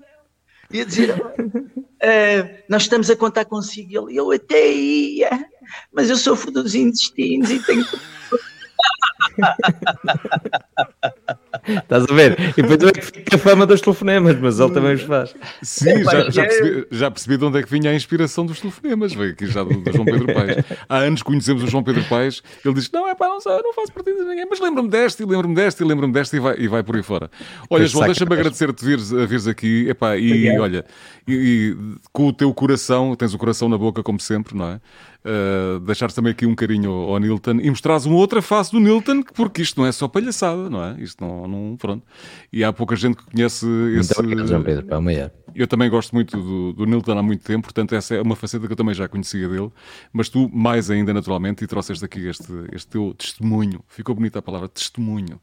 e 0.71 0.81
a 0.81 0.85
dizer: 0.85 1.21
uh, 1.21 2.65
Nós 2.69 2.83
estamos 2.83 3.11
a 3.11 3.17
contar 3.17 3.45
consigo. 3.45 3.93
E 3.93 3.97
ele, 3.97 4.17
eu 4.19 4.33
até 4.33 4.73
ia, 4.73 5.47
mas 5.93 6.11
eu 6.11 6.17
sofro 6.17 6.51
dos 6.51 6.75
intestinos 6.75 7.51
e 7.51 7.65
tenho. 7.65 7.85
Estás 11.67 12.05
a 12.09 12.15
ver? 12.15 12.39
E 12.57 12.63
depois 12.63 12.83
é 12.83 12.93
que 12.93 13.01
fica 13.01 13.37
a 13.37 13.39
fama 13.39 13.67
dos 13.67 13.81
telefonemas, 13.81 14.39
mas 14.39 14.61
ele 14.61 14.73
também 14.73 14.95
os 14.95 15.03
faz. 15.03 15.35
Sim, 15.63 16.05
já, 16.05 16.31
já, 16.31 16.43
percebi, 16.43 16.87
já 16.91 17.11
percebi 17.11 17.37
de 17.37 17.45
onde 17.45 17.59
é 17.59 17.63
que 17.63 17.71
vinha 17.71 17.91
a 17.91 17.95
inspiração 17.95 18.45
dos 18.45 18.61
telefonemas. 18.61 19.15
Veio 19.15 19.33
aqui 19.33 19.47
já 19.47 19.63
do, 19.63 19.71
do 19.81 19.93
João 19.93 20.05
Pedro 20.05 20.33
Paes. 20.33 20.65
Há 20.89 20.99
anos 20.99 21.23
conhecemos 21.23 21.63
o 21.63 21.67
João 21.67 21.83
Pedro 21.83 22.05
Paes. 22.05 22.43
Ele 22.65 22.75
diz: 22.75 22.91
Não, 22.91 23.09
é 23.09 23.15
pá, 23.15 23.29
não, 23.29 23.41
sei, 23.41 23.53
não 23.63 23.73
faço 23.73 23.93
partido 23.93 24.19
de 24.19 24.25
ninguém, 24.25 24.47
mas 24.49 24.61
lembro-me 24.61 24.89
desta 24.89 25.23
e 25.23 25.27
lembro-me 25.27 25.55
desta 25.55 25.83
e 25.83 25.87
lembro-me 25.87 26.13
desta 26.13 26.37
e 26.37 26.41
vai, 26.41 26.57
e 26.59 26.69
vai 26.69 26.83
por 26.83 26.97
aí 26.97 27.03
fora. 27.03 27.31
Olha, 27.71 27.87
João, 27.87 28.07
deixa-me 28.07 28.35
agradecer-te 28.35 28.85
vires, 28.85 29.13
a 29.13 29.27
vires 29.27 29.47
aqui. 29.47 29.89
Epá, 29.89 30.17
e 30.17 30.59
olha, 30.59 30.85
e, 31.27 31.33
e, 31.33 31.77
com 32.13 32.29
o 32.29 32.33
teu 32.33 32.53
coração, 32.53 33.15
tens 33.17 33.33
o 33.35 33.39
coração 33.39 33.69
na 33.69 33.79
boca, 33.79 34.03
como 34.03 34.21
sempre, 34.21 34.57
não 34.57 34.67
é? 34.69 34.81
Uh, 35.27 35.81
deixar 35.81 36.13
também 36.13 36.33
aqui 36.33 36.45
um 36.45 36.55
carinho 36.55 36.91
ao, 36.91 37.19
Nilton 37.19 37.59
e 37.63 37.71
mostrares 37.71 38.05
uma 38.05 38.17
outra 38.17 38.43
face 38.43 38.71
do 38.71 38.79
Nilton, 38.79 39.23
porque 39.23 39.63
isto 39.63 39.81
não 39.81 39.87
é 39.87 39.93
só 39.93 40.07
palhaçada, 40.07 40.69
não 40.69 40.85
é? 40.85 41.01
Isto 41.01 41.25
não, 41.25 41.49
não 41.49 41.77
pronto. 41.79 42.07
E 42.53 42.63
há 42.63 42.71
pouca 42.71 42.95
gente 42.95 43.17
que 43.17 43.25
conhece 43.31 43.67
esse. 43.99 44.23
Muito 44.23 44.47
João 44.47 44.63
Pedro, 44.63 44.85
para 44.85 44.99
amanhã. 44.99 45.31
Eu 45.55 45.67
também 45.67 45.89
gosto 45.89 46.15
muito 46.15 46.37
do, 46.37 46.73
do 46.75 46.85
Nilton 46.85 47.17
há 47.17 47.23
muito 47.23 47.43
tempo, 47.43 47.63
portanto, 47.63 47.95
essa 47.95 48.15
é 48.15 48.21
uma 48.21 48.37
faceta 48.37 48.67
que 48.67 48.73
eu 48.73 48.77
também 48.77 48.95
já 48.95 49.09
conhecia 49.09 49.49
dele, 49.49 49.71
mas 50.13 50.29
tu, 50.29 50.51
mais 50.53 50.91
ainda, 50.91 51.15
naturalmente, 51.15 51.65
e 51.65 51.67
trouxeste 51.67 52.05
aqui 52.05 52.27
este, 52.29 52.53
este 52.73 52.89
teu 52.89 53.15
testemunho. 53.17 53.81
Ficou 53.89 54.15
bonita 54.15 54.41
a 54.41 54.43
palavra 54.43 54.69
testemunho. 54.69 55.41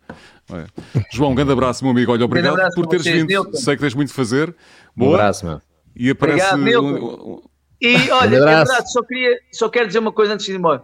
É? 0.52 0.68
João, 1.12 1.32
um 1.32 1.36
grande 1.36 1.54
abraço, 1.54 1.84
meu 1.84 1.92
amigo. 1.92 2.12
Olha, 2.12 2.26
obrigado 2.26 2.56
por 2.76 2.86
teres 2.86 3.04
vocês, 3.04 3.18
vindo. 3.18 3.30
Nilton. 3.30 3.54
Sei 3.54 3.76
que 3.76 3.82
tens 3.82 3.96
muito 3.96 4.12
a 4.12 4.14
fazer. 4.14 4.54
Boa. 4.96 5.12
Um 5.12 5.16
abraço, 5.16 5.44
meu. 5.44 5.62
E 5.96 6.10
aparece. 6.10 6.54
Obrigado, 6.54 6.86
um, 6.86 7.51
e 7.82 7.96
olha, 8.12 8.38
é 8.38 8.40
verdade, 8.40 8.92
só, 8.92 9.02
queria, 9.02 9.40
só 9.52 9.70
quero 9.70 9.88
dizer 9.88 10.00
uma 10.00 10.12
coisa 10.12 10.34
antes 10.34 10.46
de 10.46 10.52
ir 10.52 10.56
embora. 10.56 10.84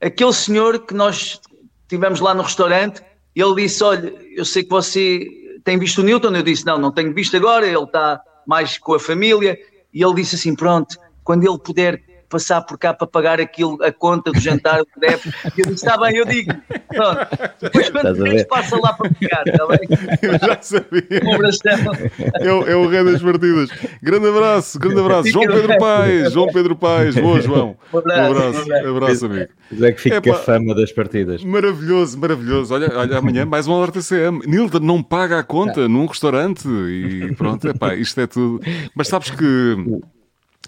Aquele 0.00 0.32
senhor 0.32 0.80
que 0.80 0.92
nós 0.92 1.40
tivemos 1.88 2.20
lá 2.20 2.34
no 2.34 2.42
restaurante, 2.42 3.02
ele 3.34 3.54
disse: 3.54 3.84
Olha, 3.84 4.12
eu 4.34 4.44
sei 4.44 4.64
que 4.64 4.70
você 4.70 5.26
tem 5.64 5.78
visto 5.78 5.98
o 5.98 6.04
Newton. 6.04 6.34
Eu 6.34 6.42
disse: 6.42 6.66
Não, 6.66 6.78
não 6.78 6.90
tenho 6.90 7.14
visto 7.14 7.36
agora, 7.36 7.66
ele 7.66 7.78
está 7.78 8.20
mais 8.46 8.76
com 8.78 8.94
a 8.94 9.00
família. 9.00 9.58
E 9.94 10.02
ele 10.02 10.14
disse 10.14 10.34
assim: 10.34 10.54
Pronto, 10.56 10.96
quando 11.22 11.46
ele 11.46 11.58
puder 11.58 12.02
passar 12.32 12.62
por 12.62 12.78
cá 12.78 12.94
para 12.94 13.06
pagar 13.06 13.38
aquilo, 13.38 13.76
a 13.84 13.92
conta 13.92 14.32
do 14.32 14.40
jantar, 14.40 14.80
o 14.80 14.86
que 14.86 14.98
deve. 14.98 15.30
Eu 15.44 15.66
disse, 15.66 15.84
está 15.84 15.98
bem, 15.98 16.16
eu 16.16 16.24
digo. 16.24 16.50
Pronto. 16.88 17.26
Depois 17.60 17.90
quando 17.90 18.14
vez 18.14 18.44
passa 18.44 18.80
lá 18.80 18.94
para 18.94 19.10
pagar, 19.10 19.42
está 19.46 19.66
bem? 19.66 19.80
Eu 20.22 20.38
já 20.38 20.58
sabia. 20.62 21.20
Um 21.24 21.34
abração. 21.34 21.92
É, 22.40 22.72
é 22.72 22.76
o 22.76 22.88
rei 22.88 23.04
das 23.04 23.20
partidas. 23.20 23.70
Grande 24.02 24.28
abraço, 24.28 24.78
grande 24.78 25.00
abraço. 25.00 25.28
João 25.28 25.46
Pedro 25.46 25.78
Paes, 25.78 26.32
João 26.32 26.52
Pedro 26.52 26.76
Paes. 26.76 27.14
Boa, 27.16 27.40
João. 27.40 27.76
Um 27.92 27.98
abraço, 27.98 28.22
um 28.22 28.62
abraço, 28.62 28.86
um 28.86 28.96
abraço 28.96 29.26
amigo. 29.26 29.48
É 29.80 29.92
que 29.92 30.00
fica 30.00 30.22
é, 30.24 30.32
a 30.32 30.34
fama 30.34 30.74
das 30.74 30.92
partidas. 30.92 31.44
Maravilhoso, 31.44 32.18
maravilhoso. 32.18 32.72
Olha, 32.74 32.90
olha 32.94 33.18
amanhã 33.18 33.44
mais 33.44 33.66
um 33.66 33.74
alerta 33.74 34.00
CM. 34.00 34.40
Nilton 34.46 34.80
não 34.80 35.02
paga 35.02 35.38
a 35.38 35.42
conta 35.42 35.88
num 35.88 36.06
restaurante 36.06 36.66
e 36.68 37.34
pronto, 37.36 37.68
é 37.68 37.74
pá, 37.74 37.94
isto 37.94 38.20
é 38.20 38.26
tudo. 38.26 38.60
Mas 38.94 39.08
sabes 39.08 39.30
que 39.30 39.76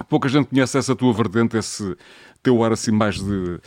Pouca 0.09 0.29
gente 0.29 0.49
conhece 0.49 0.77
essa 0.77 0.97
tua 0.97 1.13
vertente, 1.13 1.57
esse 1.57 1.97
teu 2.43 2.63
ar 2.63 2.73
assim 2.73 2.91
mais 2.91 3.17
de, 3.17 3.59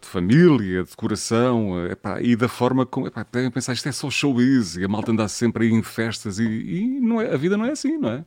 de 0.00 0.06
família, 0.06 0.84
de 0.84 0.96
coração, 0.96 1.86
epá, 1.86 2.22
e 2.22 2.36
da 2.36 2.48
forma 2.48 2.86
como 2.86 3.06
epá, 3.06 3.26
devem 3.30 3.50
pensar 3.50 3.72
isto 3.72 3.88
é 3.88 3.92
só 3.92 4.08
showbiz 4.08 4.76
e 4.76 4.84
a 4.84 4.88
malta 4.88 5.12
anda 5.12 5.28
sempre 5.28 5.66
aí 5.66 5.72
em 5.72 5.82
festas 5.82 6.38
e, 6.38 6.44
e 6.44 7.00
não 7.00 7.20
é, 7.20 7.34
a 7.34 7.36
vida 7.36 7.56
não 7.56 7.66
é 7.66 7.72
assim, 7.72 7.98
não 7.98 8.08
é? 8.08 8.24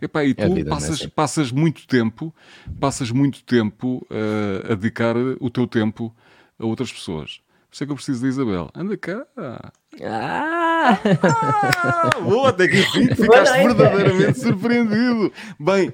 Epá, 0.00 0.24
e 0.24 0.34
tu 0.34 0.42
é 0.42 0.64
passas, 0.64 0.90
é 0.90 1.04
assim. 1.04 1.08
passas 1.08 1.52
muito 1.52 1.86
tempo, 1.86 2.34
passas 2.80 3.10
muito 3.10 3.44
tempo 3.44 4.06
uh, 4.10 4.72
a 4.72 4.74
dedicar 4.74 5.16
o 5.40 5.48
teu 5.48 5.66
tempo 5.66 6.14
a 6.58 6.66
outras 6.66 6.92
pessoas. 6.92 7.40
Por 7.68 7.74
isso 7.74 7.84
é 7.84 7.86
que 7.86 7.92
eu 7.92 7.96
preciso 7.96 8.22
da 8.22 8.28
Isabel. 8.28 8.70
Anda 8.74 8.96
cá. 8.96 9.26
Ah! 10.04 10.98
ah 11.02 12.20
boa, 12.20 12.50
até 12.50 12.68
que 12.68 12.78
enfim 12.78 13.14
ficaste 13.14 13.52
verdadeiramente 13.52 14.38
surpreendido. 14.38 15.32
Bem, 15.58 15.92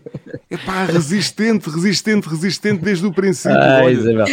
é 0.51 0.57
pá, 0.57 0.85
resistente, 0.85 1.71
resistente, 1.71 2.29
resistente 2.29 2.83
desde 2.83 3.07
o 3.07 3.13
princípio. 3.13 3.59
Ah, 3.59 3.91
Isabel. 3.91 4.27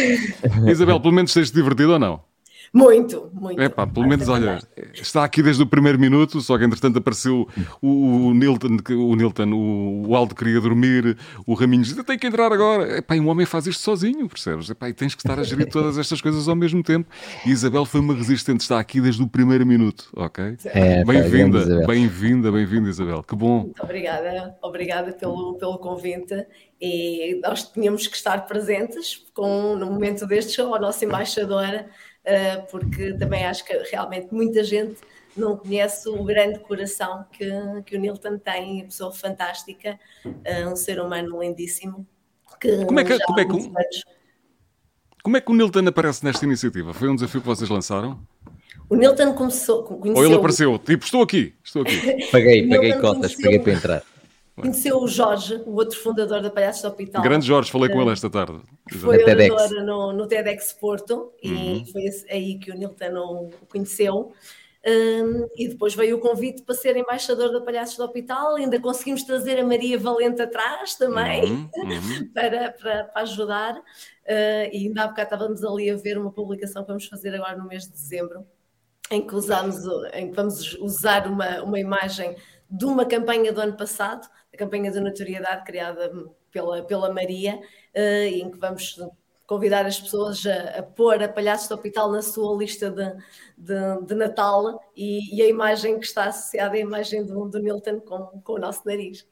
Isabel, 0.68 1.00
pelo 1.00 1.14
menos 1.14 1.32
tens-te 1.32 1.54
divertido 1.54 1.92
ou 1.92 1.98
não? 1.98 2.29
Muito, 2.72 3.28
muito. 3.32 3.60
É 3.60 3.68
pá, 3.68 3.84
pelo 3.84 4.06
menos, 4.06 4.28
olha, 4.28 4.60
está 4.94 5.24
aqui 5.24 5.42
desde 5.42 5.60
o 5.60 5.66
primeiro 5.66 5.98
minuto, 5.98 6.40
só 6.40 6.56
que 6.56 6.64
entretanto 6.64 6.98
apareceu 6.98 7.48
o, 7.82 8.28
o 8.28 8.34
Nilton, 8.34 8.76
o, 8.90 9.16
Nilton, 9.16 9.52
o, 9.52 10.08
o 10.08 10.14
Aldo 10.14 10.36
queria 10.36 10.60
dormir, 10.60 11.18
o 11.44 11.54
Raminhos 11.54 11.88
disse, 11.88 12.04
tem 12.04 12.16
que 12.16 12.28
entrar 12.28 12.52
agora. 12.52 12.98
É 12.98 13.00
pá, 13.00 13.16
e 13.16 13.20
um 13.20 13.28
homem 13.28 13.44
faz 13.44 13.66
isto 13.66 13.82
sozinho, 13.82 14.28
percebes? 14.28 14.70
É 14.70 14.74
pá, 14.74 14.88
e 14.88 14.92
tens 14.92 15.16
que 15.16 15.20
estar 15.20 15.38
a 15.38 15.42
gerir 15.42 15.66
todas 15.68 15.98
estas 15.98 16.20
coisas 16.20 16.46
ao 16.46 16.54
mesmo 16.54 16.80
tempo. 16.80 17.08
E 17.44 17.50
Isabel 17.50 17.84
foi 17.84 18.00
uma 18.00 18.14
resistente, 18.14 18.60
está 18.60 18.78
aqui 18.78 19.00
desde 19.00 19.20
o 19.20 19.26
primeiro 19.26 19.66
minuto, 19.66 20.08
ok? 20.14 20.56
É, 20.66 21.04
bem-vinda, 21.04 21.84
bem-vinda, 21.84 22.52
bem-vinda, 22.52 22.88
Isabel. 22.88 23.24
Que 23.24 23.34
bom. 23.34 23.62
Muito 23.62 23.82
obrigada, 23.82 24.56
obrigada 24.62 25.12
pelo, 25.12 25.54
pelo 25.54 25.76
convite. 25.78 26.46
E 26.80 27.40
nós 27.42 27.64
tínhamos 27.64 28.06
que 28.06 28.16
estar 28.16 28.46
presentes 28.46 29.26
com, 29.34 29.74
no 29.76 29.86
momento 29.86 30.24
destes, 30.24 30.58
a 30.58 30.78
nossa 30.78 31.04
embaixadora 31.04 31.90
porque 32.70 33.14
também 33.14 33.44
acho 33.44 33.64
que 33.64 33.72
realmente 33.90 34.32
muita 34.32 34.62
gente 34.64 34.96
não 35.36 35.56
conhece 35.56 36.08
o 36.08 36.22
grande 36.24 36.58
coração 36.60 37.24
que, 37.32 37.48
que 37.86 37.96
o 37.96 38.00
Nilton 38.00 38.38
tem, 38.38 38.76
uma 38.76 38.84
pessoa 38.84 39.12
fantástica, 39.12 39.98
uh, 40.24 40.70
um 40.70 40.76
ser 40.76 41.00
humano 41.00 41.40
lindíssimo. 41.40 42.06
Que 42.60 42.84
como, 42.84 43.00
é 43.00 43.04
que, 43.04 43.18
como, 43.20 43.40
é 43.40 43.44
que, 43.44 43.52
anos... 43.52 44.04
como 45.22 45.36
é 45.36 45.40
que 45.40 45.50
o 45.50 45.54
Nilton 45.54 45.86
aparece 45.86 46.24
nesta 46.24 46.44
iniciativa? 46.44 46.92
Foi 46.92 47.08
um 47.08 47.14
desafio 47.14 47.40
que 47.40 47.46
vocês 47.46 47.70
lançaram? 47.70 48.20
O 48.88 48.96
Nilton 48.96 49.32
começou. 49.34 49.84
Conheceu... 49.84 50.16
Ou 50.16 50.24
ele 50.24 50.34
apareceu, 50.34 50.78
tipo, 50.78 51.04
estou 51.04 51.22
aqui, 51.22 51.54
estou 51.64 51.82
aqui. 51.82 52.26
paguei, 52.30 52.68
paguei 52.68 52.92
cotas, 52.94 53.34
conheceu... 53.34 53.44
paguei 53.44 53.58
para 53.60 53.72
entrar. 53.72 54.02
Conheceu 54.60 54.98
o 54.98 55.08
Jorge, 55.08 55.62
o 55.66 55.74
outro 55.74 55.98
fundador 55.98 56.40
da 56.40 56.50
Palhaços 56.50 56.82
do 56.82 56.88
Hospital. 56.88 57.22
Grande 57.22 57.46
Jorge, 57.46 57.70
falei 57.70 57.88
com 57.88 58.00
ele 58.00 58.10
esta 58.10 58.28
tarde. 58.28 58.60
Foi 58.90 59.22
orador 59.22 59.84
no, 59.84 60.12
no 60.12 60.26
TEDx 60.26 60.72
Porto 60.72 61.32
uhum. 61.44 61.84
e 61.86 61.92
foi 61.92 62.02
aí 62.30 62.58
que 62.58 62.70
o 62.70 62.74
Nilton 62.74 63.50
o 63.60 63.66
conheceu. 63.66 64.32
Um, 64.86 65.46
e 65.56 65.68
depois 65.68 65.94
veio 65.94 66.16
o 66.16 66.20
convite 66.20 66.62
para 66.62 66.74
ser 66.74 66.96
embaixador 66.96 67.52
da 67.52 67.60
Palhaços 67.60 67.96
do 67.96 68.04
Hospital. 68.04 68.56
Ainda 68.56 68.80
conseguimos 68.80 69.22
trazer 69.22 69.58
a 69.58 69.64
Maria 69.64 69.98
Valente 69.98 70.40
atrás 70.40 70.94
também 70.94 71.44
uhum, 71.44 71.70
uhum. 71.76 72.28
para, 72.32 72.72
para, 72.72 73.04
para, 73.04 73.22
ajudar. 73.22 73.76
Uh, 73.76 74.70
e 74.72 74.86
ainda 74.86 75.04
há 75.04 75.08
bocado 75.08 75.34
estávamos 75.34 75.64
ali 75.64 75.90
a 75.90 75.96
ver 75.96 76.16
uma 76.16 76.32
publicação 76.32 76.82
que 76.82 76.88
vamos 76.88 77.06
fazer 77.06 77.34
agora 77.34 77.56
no 77.56 77.66
mês 77.66 77.84
de 77.84 77.92
dezembro, 77.92 78.46
em 79.10 79.26
que, 79.26 79.34
usamos, 79.34 79.76
em 80.14 80.30
que 80.30 80.36
vamos 80.36 80.74
usar 80.74 81.26
uma, 81.26 81.62
uma 81.62 81.78
imagem 81.78 82.34
de 82.70 82.84
uma 82.84 83.04
campanha 83.04 83.52
do 83.52 83.60
ano 83.60 83.76
passado, 83.76 84.28
campanha 84.60 84.92
da 84.92 85.00
notoriedade 85.00 85.64
criada 85.64 86.12
pela, 86.52 86.82
pela 86.82 87.12
Maria, 87.12 87.56
uh, 87.56 88.26
em 88.26 88.50
que 88.50 88.58
vamos 88.58 88.96
convidar 89.46 89.86
as 89.86 89.98
pessoas 89.98 90.44
a, 90.46 90.78
a 90.78 90.82
pôr 90.82 91.22
a 91.22 91.28
Palhaços 91.28 91.68
do 91.68 91.74
Hospital 91.74 92.12
na 92.12 92.22
sua 92.22 92.56
lista 92.56 92.90
de, 92.90 93.12
de, 93.58 94.06
de 94.06 94.14
Natal 94.14 94.80
e, 94.96 95.36
e, 95.36 95.42
a 95.42 95.48
imagem 95.48 95.98
que 95.98 96.06
está 96.06 96.26
associada 96.26 96.76
à 96.76 96.78
imagem 96.78 97.24
do, 97.24 97.48
do 97.48 97.58
Nilton 97.58 98.00
com, 98.00 98.40
com 98.44 98.52
o 98.52 98.58
nosso 98.58 98.82
nariz. 98.86 99.26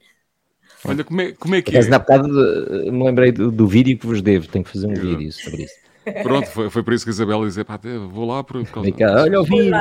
Olha, 0.85 1.05
como 1.05 1.21
é, 1.21 1.33
como 1.33 1.55
é 1.55 1.63
que 1.63 1.77
é? 1.77 1.85
Na 1.85 1.99
bocado 1.99 2.29
me 2.29 3.05
lembrei 3.05 3.33
do, 3.33 3.51
do, 3.51 3.67
vídeo 3.67 3.97
que 3.97 4.07
vos 4.07 4.21
devo, 4.21 4.49
tenho 4.49 4.65
que 4.65 4.73
fazer 4.73 4.87
um 4.87 4.95
vídeo 4.95 5.33
sobre 5.33 5.63
isso. 5.63 5.75
Pronto, 6.23 6.49
foi, 6.49 6.71
foi 6.71 6.83
por 6.83 6.93
isso 6.95 7.05
que 7.05 7.11
a 7.11 7.13
Isabela 7.13 7.47
dizia, 7.47 7.65
pá, 7.65 7.79
vou 8.11 8.27
lá 8.27 8.43
por 8.43 8.67
causa... 8.67 8.91
Olha 9.23 9.41
o 9.41 9.45
vídeo, 9.45 9.73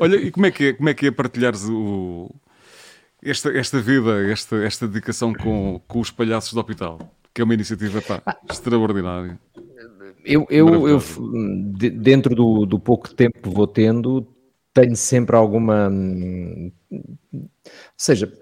Olha, 0.00 0.16
e 0.16 0.30
como 0.30 0.46
é 0.46 0.50
que 0.50 0.68
é, 0.68 0.72
como 0.72 0.88
é, 0.88 0.94
que 0.94 1.06
é 1.06 1.10
partilhares 1.10 1.68
o, 1.68 2.30
esta, 3.24 3.50
esta 3.56 3.80
vida, 3.80 4.30
esta, 4.30 4.56
esta 4.56 4.86
dedicação 4.86 5.32
com, 5.32 5.80
com 5.86 6.00
os 6.00 6.10
palhaços 6.10 6.52
do 6.52 6.60
hospital? 6.60 6.98
Que 7.32 7.40
é 7.40 7.44
uma 7.44 7.54
iniciativa 7.54 8.00
pá, 8.02 8.22
extraordinária. 8.48 9.38
Eu, 10.24 10.46
eu, 10.48 10.88
eu 10.88 11.02
dentro 11.76 12.34
do, 12.34 12.64
do 12.64 12.78
pouco 12.78 13.12
tempo 13.12 13.40
que 13.42 13.48
vou 13.48 13.66
tendo, 13.66 14.26
tenho 14.72 14.96
sempre 14.96 15.36
alguma. 15.36 15.88
Hum, 15.88 16.72
ou 16.90 17.48
seja, 17.96 18.32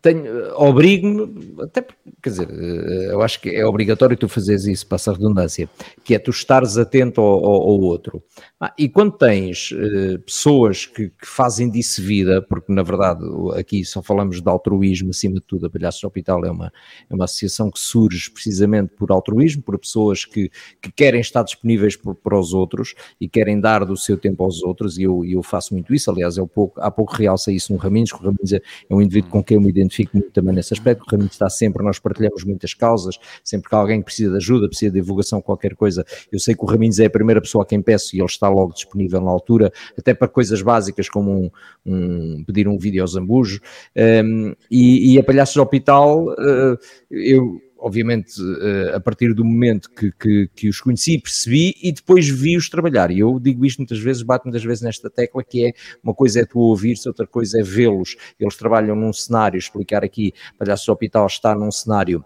tenho, 0.00 0.54
obrigo-me, 0.56 1.60
até 1.60 1.84
quer 2.22 2.30
dizer, 2.30 2.48
eh, 2.50 3.12
eu 3.12 3.20
acho 3.20 3.40
que 3.40 3.50
é 3.50 3.66
obrigatório 3.66 4.16
tu 4.16 4.28
fazeres 4.28 4.64
isso, 4.64 4.86
passa 4.86 5.10
a 5.10 5.14
redundância, 5.14 5.68
que 6.04 6.14
é 6.14 6.18
tu 6.18 6.30
estares 6.30 6.78
atento 6.78 7.20
ao, 7.20 7.44
ao, 7.44 7.62
ao 7.62 7.80
outro. 7.80 8.22
Ah, 8.64 8.72
e 8.78 8.88
quando 8.88 9.10
tens 9.10 9.72
uh, 9.72 10.20
pessoas 10.20 10.86
que, 10.86 11.08
que, 11.08 11.26
fazem 11.26 11.68
disso 11.68 12.00
vida, 12.00 12.40
porque 12.40 12.72
na 12.72 12.84
verdade 12.84 13.20
aqui 13.58 13.84
só 13.84 14.00
falamos 14.00 14.40
de 14.40 14.48
altruísmo 14.48 15.10
acima 15.10 15.34
de 15.34 15.40
tudo, 15.40 15.66
a 15.66 15.70
Palhaços 15.70 16.04
Hospital 16.04 16.44
é 16.44 16.50
uma, 16.52 16.72
é 17.10 17.12
uma 17.12 17.24
associação 17.24 17.72
que 17.72 17.80
surge 17.80 18.30
precisamente 18.30 18.92
por 18.96 19.10
altruísmo, 19.10 19.64
por 19.64 19.76
pessoas 19.76 20.24
que, 20.24 20.48
que 20.80 20.92
querem 20.92 21.20
estar 21.20 21.42
disponíveis 21.42 21.96
por, 21.96 22.14
para 22.14 22.38
os 22.38 22.54
outros 22.54 22.94
e 23.20 23.28
querem 23.28 23.58
dar 23.58 23.84
do 23.84 23.96
seu 23.96 24.16
tempo 24.16 24.44
aos 24.44 24.62
outros, 24.62 24.96
e 24.96 25.02
eu, 25.02 25.24
eu 25.24 25.42
faço 25.42 25.74
muito 25.74 25.92
isso, 25.92 26.08
aliás, 26.08 26.38
um 26.38 26.46
pouco, 26.46 26.80
há 26.80 26.88
pouco 26.88 27.16
realça 27.16 27.50
isso 27.50 27.72
no 27.72 27.80
Raminhos, 27.80 28.12
que 28.12 28.18
o 28.18 28.22
Raminhos 28.22 28.52
é, 28.52 28.62
é 28.88 28.94
um 28.94 29.02
indivíduo 29.02 29.28
com 29.28 29.42
quem 29.42 29.56
eu 29.56 29.60
me 29.60 29.70
identifico 29.70 30.16
muito 30.16 30.30
também 30.30 30.54
nesse 30.54 30.72
aspecto, 30.72 31.02
o 31.02 31.10
Raminhos 31.10 31.32
está 31.32 31.50
sempre, 31.50 31.82
nós 31.82 31.98
partilhamos 31.98 32.44
muitas 32.44 32.74
causas, 32.74 33.18
sempre 33.42 33.68
que 33.68 33.74
alguém 33.74 34.00
precisa 34.00 34.30
de 34.30 34.36
ajuda, 34.36 34.68
precisa 34.68 34.92
de 34.92 35.00
divulgação, 35.00 35.42
qualquer 35.42 35.74
coisa, 35.74 36.04
eu 36.30 36.38
sei 36.38 36.54
que 36.54 36.62
o 36.62 36.66
Raminhos 36.68 37.00
é 37.00 37.06
a 37.06 37.10
primeira 37.10 37.40
pessoa 37.40 37.64
a 37.64 37.66
quem 37.66 37.82
peço 37.82 38.14
e 38.14 38.20
ele 38.20 38.26
está 38.26 38.51
logo 38.52 38.72
disponível 38.72 39.20
na 39.20 39.30
altura, 39.30 39.72
até 39.98 40.14
para 40.14 40.28
coisas 40.28 40.62
básicas 40.62 41.08
como 41.08 41.32
um, 41.32 41.50
um 41.86 42.44
pedir 42.44 42.68
um 42.68 42.78
vídeo 42.78 43.02
ao 43.02 43.08
Zambujo. 43.08 43.60
Um, 43.96 44.54
e, 44.70 45.14
e, 45.14 45.18
a 45.18 45.24
Palhaços 45.24 45.56
Hospital, 45.56 46.28
uh, 46.28 46.78
eu 47.10 47.60
obviamente, 47.82 48.40
uh, 48.40 48.94
a 48.94 49.00
partir 49.00 49.34
do 49.34 49.44
momento 49.44 49.90
que, 49.90 50.12
que, 50.12 50.48
que, 50.54 50.68
os 50.68 50.80
conheci, 50.80 51.18
percebi 51.18 51.74
e 51.82 51.90
depois 51.90 52.28
vi-os 52.28 52.70
trabalhar. 52.70 53.10
E 53.10 53.18
eu 53.18 53.40
digo 53.40 53.66
isto 53.66 53.78
muitas 53.78 53.98
vezes, 53.98 54.22
bato 54.22 54.46
muitas 54.46 54.62
vezes 54.62 54.82
nesta 54.82 55.10
tecla, 55.10 55.42
que 55.42 55.66
é 55.66 55.72
uma 56.02 56.14
coisa 56.14 56.40
é 56.40 56.44
tu 56.44 56.60
ouvir-se, 56.60 57.08
outra 57.08 57.26
coisa 57.26 57.58
é 57.58 57.62
vê-los. 57.62 58.16
Eles 58.38 58.56
trabalham 58.56 58.94
num 58.94 59.12
cenário, 59.12 59.58
explicar 59.58 60.04
aqui, 60.04 60.32
Palhaços 60.56 60.86
do 60.86 60.92
Hospital 60.92 61.26
está 61.26 61.54
num 61.56 61.72
cenário 61.72 62.24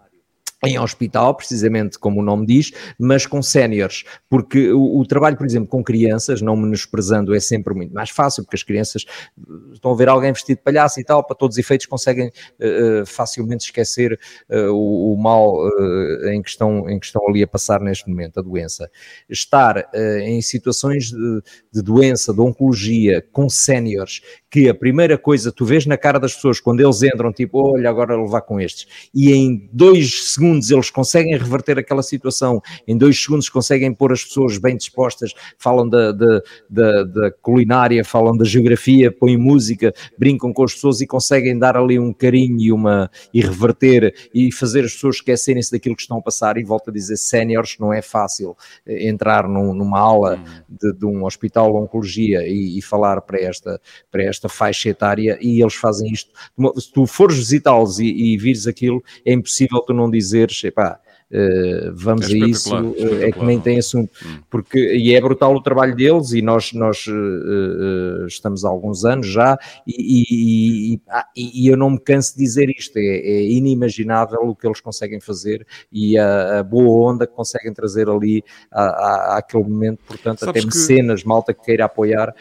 em 0.65 0.79
hospital, 0.79 1.35
precisamente 1.35 1.99
como 1.99 2.19
o 2.19 2.23
nome 2.23 2.45
diz, 2.45 2.71
mas 2.99 3.27
com 3.27 3.43
séniores, 3.43 4.03
porque 4.27 4.71
o, 4.71 4.99
o, 4.99 5.05
trabalho, 5.05 5.37
por 5.37 5.45
exemplo, 5.45 5.69
com 5.69 5.83
crianças, 5.83 6.41
não 6.41 6.55
menosprezando, 6.55 7.35
é 7.35 7.39
sempre 7.39 7.75
muito 7.75 7.93
mais 7.93 8.09
fácil, 8.09 8.43
porque 8.43 8.55
as 8.55 8.63
crianças 8.63 9.05
eh, 9.37 9.73
estão 9.73 9.91
a 9.91 9.95
ver 9.95 10.09
alguém 10.09 10.33
vestido 10.33 10.57
de 10.57 10.63
palhaço 10.63 10.99
e 10.99 11.03
tal, 11.03 11.23
para 11.23 11.35
todos 11.35 11.55
os 11.55 11.59
efeitos 11.59 11.85
conseguem 11.85 12.27
uh, 12.27 13.05
facilmente 13.05 13.65
esquecer 13.65 14.19
uh, 14.49 14.71
o, 14.71 15.13
o, 15.13 15.17
mal 15.17 15.63
uh, 15.63 16.29
em, 16.29 16.41
que 16.41 16.49
estão, 16.49 16.89
em 16.89 16.99
que 16.99 17.05
estão 17.05 17.27
ali 17.27 17.43
a 17.43 17.47
passar 17.47 17.79
neste 17.79 18.09
momento, 18.09 18.39
a 18.39 18.43
doença. 18.43 18.89
Estar 19.29 19.89
em 20.23 20.41
situações 20.41 21.11
de, 21.11 21.41
de 21.71 21.81
doença, 21.81 22.33
de 22.33 22.41
oncologia, 22.41 23.23
com 23.31 23.49
séniores, 23.49 24.21
que 24.49 24.69
a 24.69 24.73
primeira 24.73 25.17
coisa 25.17 25.51
tu 25.51 25.65
vês 25.65 25.85
na 25.85 25.97
cara 25.97 26.19
das 26.19 26.33
pessoas 26.33 26.59
quando 26.59 26.79
eles 26.79 27.03
entram, 27.03 27.31
tipo, 27.31 27.73
olha, 27.73 27.89
agora 27.89 28.19
levar 28.19 28.41
com 28.41 28.59
estes, 28.59 28.87
e 29.13 29.31
em 29.31 29.69
dois 29.71 30.33
segundos 30.33 30.46
eles 30.53 30.89
conseguem 30.89 31.37
reverter 31.37 31.77
aquela 31.77 32.03
situação, 32.03 32.61
em 32.87 32.97
dois 32.97 33.21
segundos 33.21 33.49
conseguem 33.49 33.93
pôr 33.93 34.11
as 34.11 34.23
pessoas 34.23 34.57
bem 34.57 34.75
dispostas, 34.75 35.33
falam 35.57 35.87
da, 35.87 36.11
da, 36.11 36.41
da, 36.69 37.03
da 37.03 37.31
culinária, 37.31 38.03
falam 38.03 38.35
da 38.35 38.45
geografia, 38.45 39.11
põem 39.11 39.37
música, 39.37 39.93
brincam 40.17 40.53
com 40.53 40.63
as 40.63 40.73
pessoas 40.73 41.01
e 41.01 41.07
conseguem 41.07 41.57
dar 41.57 41.77
ali 41.77 41.99
um 41.99 42.13
carinho 42.13 42.59
e, 42.59 42.71
uma, 42.71 43.09
e 43.33 43.41
reverter 43.41 44.13
e 44.33 44.51
fazer 44.51 44.85
as 44.85 44.93
pessoas 44.93 45.17
esquecerem-se 45.17 45.71
daquilo 45.71 45.95
que 45.95 46.01
estão 46.01 46.17
a 46.17 46.21
passar. 46.21 46.57
E 46.57 46.63
volto 46.63 46.89
a 46.89 46.93
dizer, 46.93 47.17
séniores, 47.17 47.75
não 47.79 47.93
é 47.93 48.01
fácil 48.01 48.55
eh, 48.85 49.07
entrar 49.07 49.47
num, 49.47 49.73
numa 49.73 49.99
aula 49.99 50.37
hum. 50.37 50.63
de, 50.69 50.93
de, 50.93 51.05
um 51.05 51.25
hospital 51.25 51.71
de 51.71 51.77
oncologia 51.77 52.47
e, 52.47 52.77
e 52.77 52.81
falar 52.81 53.21
para 53.21 53.39
esta, 53.39 53.81
para 54.11 54.23
esta 54.23 54.49
faixa 54.49 54.89
etária 54.89 55.37
e 55.41 55.61
eles 55.61 55.75
fazem 55.75 56.11
isto. 56.11 56.31
Se 56.77 56.91
tu 56.91 57.05
fores 57.05 57.37
visitá-los 57.37 57.99
e, 57.99 58.05
e 58.05 58.37
vires 58.37 58.67
aquilo, 58.67 59.03
é 59.25 59.33
impossível 59.33 59.79
tu 59.81 59.93
não 59.93 60.09
dizeres, 60.37 60.63
epá, 60.63 60.99
Uh, 61.29 61.91
vamos 61.93 62.29
é 62.29 62.35
a 62.35 62.37
isso, 62.37 62.73
uh, 62.73 63.21
é 63.21 63.33
que 63.33 63.43
nem 63.43 63.59
tem 63.59 63.77
assunto, 63.77 64.09
hum. 64.25 64.39
porque 64.49 64.79
e 64.95 65.13
é 65.13 65.19
brutal 65.19 65.53
o 65.53 65.61
trabalho 65.61 65.93
deles 65.93 66.31
e 66.31 66.41
nós, 66.41 66.71
nós 66.71 67.05
uh, 67.05 68.25
estamos 68.25 68.63
há 68.63 68.69
alguns 68.69 69.03
anos 69.03 69.27
já 69.27 69.57
e, 69.85 70.93
e, 70.93 71.01
ah, 71.09 71.27
e, 71.35 71.65
e, 71.65 71.67
eu 71.67 71.75
não 71.75 71.89
me 71.89 71.99
canso 71.99 72.31
de 72.31 72.41
dizer 72.41 72.69
isto, 72.69 72.95
é, 72.95 73.01
é 73.01 73.43
inimaginável 73.43 74.39
o 74.43 74.55
que 74.55 74.65
eles 74.65 74.79
conseguem 74.79 75.19
fazer 75.19 75.67
e 75.91 76.17
a, 76.17 76.59
a 76.59 76.63
boa 76.63 77.11
onda 77.11 77.27
que 77.27 77.33
conseguem 77.33 77.73
trazer 77.73 78.07
ali 78.07 78.41
à, 78.71 79.35
àquele 79.39 79.65
momento, 79.65 79.99
portanto 80.07 80.39
Sabes 80.39 80.63
até 80.63 80.65
mecenas, 80.65 81.23
que... 81.23 81.27
malta 81.27 81.53
que 81.53 81.61
queira 81.61 81.83
apoiar, 81.83 82.33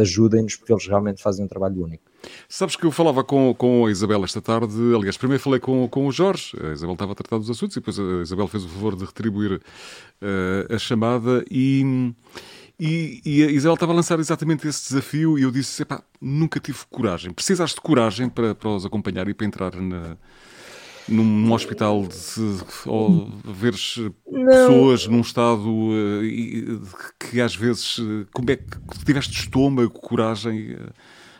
ajudem-nos 0.00 0.56
porque 0.56 0.72
eles 0.72 0.88
realmente 0.88 1.22
fazem 1.22 1.44
um 1.44 1.48
trabalho 1.48 1.84
único. 1.84 2.11
Sabes 2.48 2.76
que 2.76 2.84
eu 2.84 2.90
falava 2.90 3.24
com, 3.24 3.54
com 3.54 3.86
a 3.86 3.90
Isabel 3.90 4.24
esta 4.24 4.40
tarde, 4.40 4.74
aliás, 4.94 5.16
primeiro 5.16 5.42
falei 5.42 5.60
com, 5.60 5.88
com 5.88 6.06
o 6.06 6.12
Jorge, 6.12 6.56
a 6.62 6.72
Isabel 6.72 6.94
estava 6.94 7.12
a 7.12 7.14
tratar 7.14 7.38
dos 7.38 7.50
assuntos 7.50 7.76
e 7.76 7.80
depois 7.80 7.98
a 7.98 8.22
Isabel 8.22 8.46
fez 8.48 8.64
o 8.64 8.68
favor 8.68 8.96
de 8.96 9.04
retribuir 9.04 9.54
uh, 9.54 10.74
a 10.74 10.78
chamada 10.78 11.44
e, 11.50 12.12
e, 12.78 13.20
e, 13.24 13.42
a 13.44 13.50
Isabel 13.50 13.74
estava 13.74 13.92
a 13.92 13.96
lançar 13.96 14.18
exatamente 14.20 14.66
esse 14.66 14.88
desafio 14.88 15.38
e 15.38 15.42
eu 15.42 15.50
disse, 15.50 15.84
nunca 16.20 16.60
tive 16.60 16.78
coragem. 16.90 17.32
Precisaste 17.32 17.76
de 17.76 17.80
coragem 17.80 18.28
para, 18.28 18.54
para 18.54 18.68
os 18.68 18.84
acompanhar 18.84 19.28
e 19.28 19.34
para 19.34 19.46
entrar 19.46 19.74
na, 19.76 20.16
num 21.08 21.52
hospital 21.52 22.06
de, 22.06 22.62
ou 22.86 23.30
veres 23.44 23.98
não. 24.30 24.44
pessoas 24.46 25.06
num 25.06 25.20
estado 25.20 25.68
uh, 25.68 26.82
que 27.18 27.40
às 27.40 27.54
vezes 27.54 27.98
uh, 27.98 28.26
como 28.32 28.50
é 28.50 28.56
que 28.56 29.04
tiveste 29.04 29.32
estômago, 29.32 29.90
coragem 29.90 30.74
uh, 30.74 30.92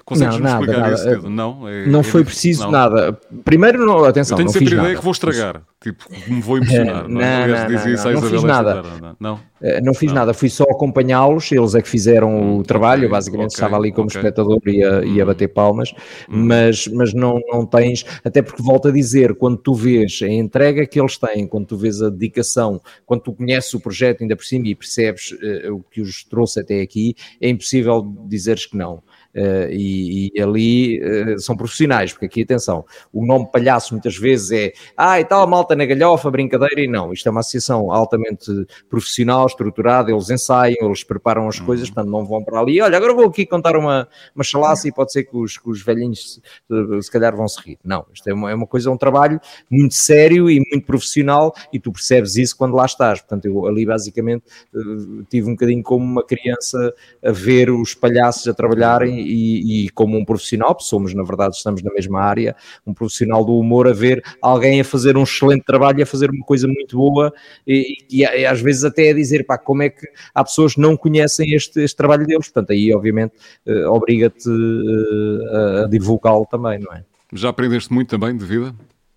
Consegues 0.05 0.35
não, 0.35 0.43
nada, 0.43 0.61
explicar 0.61 0.81
nada. 0.81 0.95
isso? 0.95 1.31
Não, 1.31 1.69
é, 1.69 1.87
não 1.87 2.01
é 2.01 2.03
foi 2.03 2.25
preciso 2.25 2.65
não. 2.65 2.71
nada. 2.73 3.13
Primeiro, 3.45 3.87
não, 3.87 4.05
atenção, 4.05 4.35
Eu 4.35 4.39
tenho 4.39 4.47
não 4.47 4.53
sempre 4.53 4.67
fiz 4.67 4.73
ideia 4.73 4.83
nada. 4.83 4.99
que 4.99 5.05
vou 5.05 5.13
estragar. 5.13 5.63
Tipo, 5.81 6.05
me 6.29 6.41
vou 6.41 6.59
emocionar. 6.59 7.09
não, 7.09 7.21
não, 7.21 7.49
não, 7.49 8.05
não, 8.05 8.13
não 8.13 8.31
fiz 8.31 8.43
nada. 8.43 8.83
Não, 9.19 9.41
não 9.83 9.95
fiz 9.95 10.13
nada. 10.13 10.35
Fui 10.35 10.49
só 10.49 10.65
acompanhá-los. 10.65 11.51
Eles 11.51 11.75
é 11.75 11.83
que 11.83 11.89
fizeram 11.89 12.31
hum, 12.31 12.59
o 12.59 12.63
trabalho. 12.63 13.03
Okay, 13.03 13.11
basicamente 13.11 13.51
okay, 13.51 13.57
estava 13.65 13.77
ali 13.77 13.93
como 13.93 14.07
okay. 14.07 14.21
espectador 14.21 14.61
e 14.67 14.83
a, 14.83 15.01
hum. 15.01 15.23
a 15.23 15.27
bater 15.27 15.49
palmas. 15.49 15.93
Hum. 16.29 16.47
Mas, 16.47 16.87
mas 16.89 17.15
não, 17.15 17.41
não 17.49 17.65
tens... 17.65 18.05
Até 18.25 18.43
porque, 18.43 18.63
volto 18.63 18.89
a 18.89 18.93
dizer, 18.93 19.35
quando 19.35 19.57
tu 19.57 19.75
vês 19.75 20.21
a 20.23 20.29
entrega 20.29 20.87
que 20.87 21.01
eles 21.01 21.17
têm, 21.17 21.47
quando 21.47 21.67
tu 21.67 21.77
vês 21.77 22.03
a 22.03 22.11
dedicação, 22.11 22.81
quando 23.07 23.23
tu 23.23 23.33
conheces 23.33 23.73
o 23.75 23.81
projeto 23.81 24.23
ainda 24.23 24.37
por 24.37 24.45
cima 24.45 24.69
e 24.69 24.75
percebes 24.75 25.33
uh, 25.33 25.75
o 25.75 25.83
que 25.83 26.01
os 26.01 26.25
trouxe 26.25 26.61
até 26.61 26.81
aqui, 26.81 27.15
é 27.41 27.49
impossível 27.49 28.03
dizeres 28.29 28.67
que 28.67 28.77
não. 28.77 29.03
Uh, 29.35 29.71
e, 29.71 30.31
e, 30.35 30.43
ali 30.43 31.01
uh, 31.01 31.41
são 31.41 31.57
profissionais, 31.57 32.13
porque 32.13 32.27
aqui, 32.27 32.43
atenção, 32.43 32.85
o 33.11 33.25
nome 33.25 33.49
palhaço 33.51 33.95
muitas 33.95 34.15
vezes 34.15 34.53
é 34.53 34.73
ah, 34.95 35.19
e 35.21 35.25
tal, 35.25 35.47
malta 35.47 35.75
na 35.75 35.87
galhofa, 35.87 36.31
brincadeira, 36.31 36.83
e 36.83 36.87
não, 36.87 37.15
isto 37.15 37.27
é 37.27 37.31
uma 37.31 37.41
associação 37.41 37.91
altamente 37.91 38.45
profissional, 38.91 39.47
estruturada, 39.47 40.13
eles 40.13 40.29
ensaiam, 40.29 40.87
eles 40.87 41.03
preparam 41.03 41.49
as 41.49 41.59
uhum. 41.59 41.65
coisas, 41.65 41.89
portanto 41.89 42.11
não 42.11 42.27
vão 42.27 42.45
para 42.45 42.61
ali, 42.61 42.79
olha, 42.83 42.95
agora 42.95 43.15
vou 43.15 43.25
aqui 43.25 43.47
contar 43.47 43.75
uma, 43.75 44.07
uma 44.35 44.45
chalaça 44.45 44.87
e 44.87 44.93
pode 44.93 45.13
ser 45.13 45.25
que 45.25 45.35
os, 45.35 45.57
que 45.57 45.71
os 45.71 45.83
velhinhos 45.83 46.35
se, 46.35 47.03
se 47.03 47.11
calhar 47.11 47.35
vão 47.35 47.49
se 47.49 47.59
rir. 47.63 47.79
Não, 47.83 48.05
isto 48.13 48.29
é 48.29 48.35
uma, 48.35 48.51
é 48.51 48.55
uma 48.55 48.67
coisa, 48.67 48.91
é 48.91 48.93
um 48.93 48.99
trabalho 48.99 49.41
muito 49.71 49.95
sério 49.95 50.51
e 50.51 50.61
muito 50.61 50.85
profissional 50.85 51.55
e 51.73 51.81
tu 51.81 51.91
percebes 51.91 52.37
isso 52.37 52.55
quando 52.55 52.75
lá 52.75 52.85
estás, 52.85 53.21
portanto 53.21 53.47
eu 53.47 53.67
ali 53.67 53.87
basicamente 53.87 54.45
uh, 54.75 55.25
tive 55.31 55.49
um 55.49 55.53
bocadinho 55.53 55.83
como 55.83 56.05
uma 56.05 56.23
criança 56.23 56.93
a 57.25 57.33
ver 57.33 57.71
os 57.71 57.95
palhaços 57.95 58.47
a 58.47 58.53
trabalharem 58.53 59.22
e, 59.23 59.87
e, 59.87 59.89
como 59.91 60.19
um 60.19 60.25
profissional, 60.25 60.77
somos 60.81 61.15
na 61.15 61.23
verdade 61.23 61.57
estamos 61.57 61.83
na 61.83 61.93
mesma 61.93 62.21
área, 62.21 62.57
um 62.87 62.93
profissional 62.95 63.45
do 63.45 63.57
humor 63.57 63.89
a 63.89 63.93
ver 63.93 64.23
alguém 64.41 64.81
a 64.81 64.85
fazer 64.85 65.17
um 65.17 65.23
excelente 65.23 65.65
trabalho 65.65 66.01
e 66.01 66.03
a 66.03 66.07
fazer 66.07 66.31
uma 66.31 66.45
coisa 66.45 66.67
muito 66.67 66.97
boa 66.97 67.33
e, 67.67 67.99
e, 68.11 68.21
e 68.21 68.47
às 68.47 68.61
vezes 68.61 68.85
até 68.85 69.11
a 69.11 69.15
dizer 69.15 69.45
pá, 69.45 69.59
como 69.59 69.83
é 69.83 69.91
que 69.91 70.07
há 70.35 70.45
pessoas 70.45 70.75
que 70.75 70.81
não 70.81 70.97
conhecem 70.97 71.55
este, 71.55 71.81
este 71.81 71.97
trabalho 71.97 72.27
deles, 72.27 72.47
portanto 72.47 72.73
aí 72.73 72.93
obviamente 72.95 73.35
uh, 73.67 73.91
obriga-te 73.91 74.49
uh, 74.49 75.85
a 75.85 75.89
divulgá-lo 75.89 76.47
também, 76.51 76.79
não 76.79 76.93
é? 76.93 77.05
Já 77.33 77.49
aprendeste 77.49 77.93
muito 77.93 78.11
também 78.11 78.37
de 78.37 78.45
vida, 78.45 78.75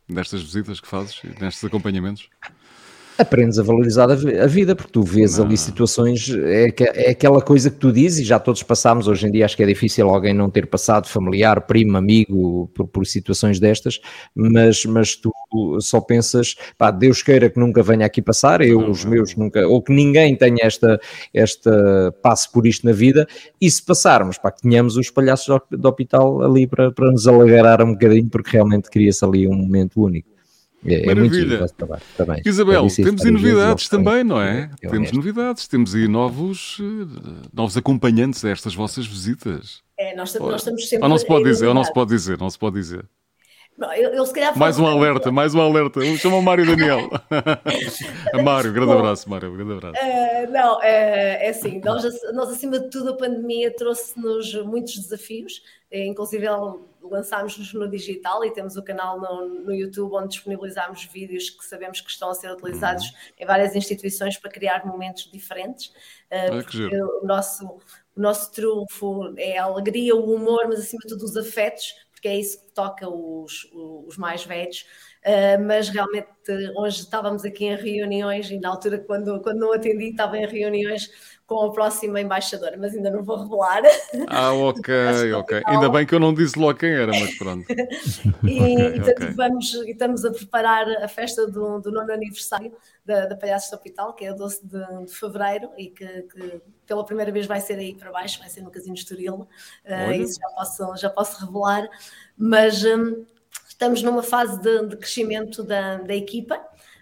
destas 0.08 0.42
visitas 0.42 0.80
que 0.80 0.88
fazes, 0.88 1.22
nestes 1.40 1.64
acompanhamentos? 1.66 2.30
Aprendes 3.18 3.58
a 3.58 3.64
valorizar 3.64 4.10
a 4.12 4.48
vida, 4.48 4.76
porque 4.76 4.92
tu 4.92 5.02
vês 5.02 5.38
não. 5.38 5.46
ali 5.46 5.58
situações, 5.58 6.30
é, 6.30 6.74
é 6.80 7.10
aquela 7.12 7.42
coisa 7.42 7.70
que 7.70 7.78
tu 7.78 7.92
dizes, 7.92 8.20
e 8.20 8.24
já 8.24 8.40
todos 8.40 8.62
passámos, 8.64 9.08
hoje 9.08 9.28
em 9.28 9.32
dia 9.32 9.46
acho 9.46 9.56
que 9.56 9.64
é 9.64 9.66
difícil 9.66 10.10
alguém 10.10 10.34
não 10.34 10.50
ter 10.50 10.68
passado, 10.68 11.08
familiar, 11.08 11.62
primo, 11.62 11.98
amigo, 11.98 12.70
por, 12.74 12.88
por 12.88 13.06
situações 13.06 13.60
destas, 13.60 14.00
mas, 14.34 14.86
mas 14.86 15.16
tu 15.16 15.32
só 15.80 16.02
pensas, 16.02 16.56
pá, 16.78 16.92
Deus 16.92 17.24
queira 17.24 17.50
que 17.50 17.60
nunca 17.60 17.82
venha 17.82 18.06
aqui 18.06 18.22
passar, 18.22 18.62
eu, 18.62 18.82
não, 18.82 18.92
os 18.92 19.06
meus 19.06 19.36
nunca, 19.36 19.68
ou 19.68 19.82
que 19.82 19.94
ninguém 19.94 20.36
tenha 20.36 20.60
esta, 20.62 21.00
esta 21.34 22.14
passe 22.22 22.52
por 22.52 22.68
isto 22.68 22.86
na 22.86 22.92
vida, 22.92 23.28
e 23.62 23.70
se 23.70 23.84
passarmos, 23.84 24.38
pá, 24.38 24.52
que 24.52 24.62
tenhamos 24.62 24.98
os 24.98 25.10
palhaços 25.10 25.48
do, 25.48 25.78
do 25.78 25.88
hospital 25.88 26.44
ali 26.44 26.68
para, 26.68 26.92
para 26.92 27.12
nos 27.12 27.28
alegrar 27.28 27.82
um 27.82 27.94
bocadinho, 27.94 28.30
porque 28.30 28.52
realmente 28.52 28.90
cria-se 28.90 29.24
ali 29.24 29.48
um 29.48 29.56
momento 29.56 30.02
único. 30.02 30.35
É, 30.86 31.02
é 31.02 31.06
Maravilha. 31.06 31.66
É 31.66 32.48
Isabel, 32.48 32.88
temos 32.96 33.26
aí 33.26 33.32
novidades 33.32 33.90
também, 33.90 34.24
não 34.24 34.40
é? 34.40 34.70
é 34.82 34.88
temos 34.88 35.12
novidades, 35.12 35.68
temos 35.68 35.96
aí 35.96 36.08
novos, 36.08 36.78
eh, 36.80 37.46
novos 37.54 37.76
acompanhantes 37.76 38.46
a 38.46 38.50
estas 38.50 38.76
vossas 38.76 39.08
visitas. 39.08 39.82
É, 39.98 40.16
nós, 40.16 40.34
nós 40.36 40.62
estamos 40.62 40.88
sempre. 40.88 41.04
Ou 41.04 41.10
não 41.10 41.18
se 41.18 41.26
pode 41.26 41.46
dizer, 41.46 41.68
ou 41.68 41.74
não 41.74 41.84
se 41.84 41.94
pode 41.94 42.10
dizer, 42.12 42.38
não 42.38 42.50
se 42.50 42.60
pode 42.60 42.76
dizer. 42.76 43.06
Eu, 43.78 44.14
eu, 44.14 44.32
calhar 44.32 44.58
mais 44.58 44.80
um 44.80 44.88
alerta, 44.88 45.32
mais 45.32 45.54
um 45.54 45.60
alerta. 45.60 46.00
Chama 46.18 46.38
o 46.38 46.42
Mário 46.42 46.64
Daniel. 46.66 47.10
Mário, 48.42 48.72
grande 48.72 48.92
abraço, 48.94 49.30
Mário, 49.30 49.52
grande 49.54 49.74
abraço. 49.74 50.02
Uh, 50.02 50.52
não, 50.52 50.82
é, 50.82 51.48
é 51.48 51.50
assim, 51.50 51.82
nós, 51.84 52.04
nós 52.34 52.50
acima 52.50 52.80
de 52.80 52.90
tudo 52.90 53.10
a 53.10 53.18
pandemia 53.18 53.76
trouxe-nos 53.76 54.54
muitos 54.64 54.98
desafios, 54.98 55.62
inclusive 55.92 56.48
lançámos-nos 57.02 57.74
no 57.74 57.88
digital 57.88 58.44
e 58.46 58.52
temos 58.52 58.78
o 58.78 58.84
canal 58.84 59.20
no, 59.20 59.48
no 59.66 59.74
YouTube 59.74 60.14
onde 60.16 60.30
disponibilizamos 60.30 61.04
vídeos 61.06 61.50
que 61.50 61.64
sabemos 61.66 62.02
que 62.02 62.10
estão 62.10 62.30
a 62.30 62.34
ser 62.34 62.52
utilizados 62.52 63.06
uhum. 63.06 63.16
em 63.40 63.46
várias 63.46 63.76
instituições 63.76 64.38
para 64.38 64.52
criar 64.52 64.86
momentos 64.86 65.30
diferentes. 65.32 65.88
Uh, 66.32 66.64
porque 66.64 66.96
o 66.96 67.26
nosso, 67.26 67.66
o 68.16 68.22
nosso 68.22 68.52
trunfo 68.54 69.34
é 69.38 69.58
a 69.58 69.66
alegria, 69.66 70.16
o 70.16 70.34
humor, 70.34 70.66
mas 70.68 70.80
acima 70.80 71.02
de 71.04 71.10
tudo 71.10 71.26
os 71.26 71.36
afetos 71.36 72.05
porque 72.26 72.28
é 72.28 72.40
isso 72.40 72.60
que 72.60 72.72
toca 72.74 73.08
os, 73.08 73.70
os 73.72 74.18
mais 74.18 74.44
velhos. 74.44 74.86
Uh, 75.24 75.64
mas 75.66 75.90
realmente 75.90 76.28
hoje 76.76 77.02
estávamos 77.02 77.46
aqui 77.46 77.66
em 77.66 77.76
reuniões 77.76 78.50
e 78.50 78.60
na 78.60 78.70
altura 78.70 79.00
quando, 79.00 79.42
quando 79.42 79.60
não 79.60 79.74
atendi 79.74 80.10
estava 80.10 80.38
em 80.38 80.46
reuniões 80.46 81.10
com 81.48 81.64
a 81.64 81.72
próxima 81.72 82.20
embaixadora, 82.20 82.76
mas 82.76 82.94
ainda 82.96 83.12
não 83.12 83.24
vou 83.24 83.38
revelar. 83.38 83.84
Ah, 84.28 84.52
ok, 84.54 84.94
ok. 85.34 85.62
Ainda 85.68 85.90
bem 85.90 86.06
que 86.06 86.16
eu 86.16 86.20
não 86.20 86.34
disse 86.34 86.58
logo 86.58 86.80
quem 86.80 86.92
era, 86.92 87.12
mas 87.12 87.38
pronto. 87.38 87.66
e 88.44 88.60
okay, 88.60 88.92
portanto, 88.92 89.22
okay. 89.22 89.34
Vamos, 89.36 89.74
estamos 89.74 90.26
a 90.26 90.32
preparar 90.32 90.88
a 91.04 91.08
festa 91.08 91.46
do, 91.46 91.80
do 91.80 91.92
nono 91.92 92.12
aniversário 92.12 92.74
da, 93.06 93.28
da 93.28 93.36
Palhaços 93.36 93.70
do 93.70 93.76
Hospital, 93.76 94.14
que 94.14 94.26
é 94.26 94.32
o 94.32 94.36
12 94.36 94.62
de, 94.66 95.06
de 95.06 95.14
fevereiro, 95.14 95.70
e 95.78 95.90
que, 95.90 96.24
que, 96.24 96.62
pela 96.88 97.06
primeira 97.06 97.32
vez 97.32 97.46
vai 97.46 97.62
ser 97.62 97.78
aí 97.78 97.94
para 97.94 98.12
baixo, 98.12 98.40
vai 98.40 98.50
ser 98.50 98.62
no 98.62 98.72
Casino 98.72 98.96
Estoril. 98.96 99.48
Uh, 99.86 100.12
isso 100.14 100.40
já 100.40 100.50
posso, 100.50 100.98
já 100.98 101.10
posso 101.12 101.46
revelar. 101.46 101.88
Mas 102.36 102.84
um, 102.84 103.24
estamos 103.68 104.02
numa 104.02 104.24
fase 104.24 104.60
de, 104.62 104.88
de 104.88 104.98
crescimento 104.98 105.64
da, 105.64 105.98
da 105.98 106.16
equipa. 106.16 106.60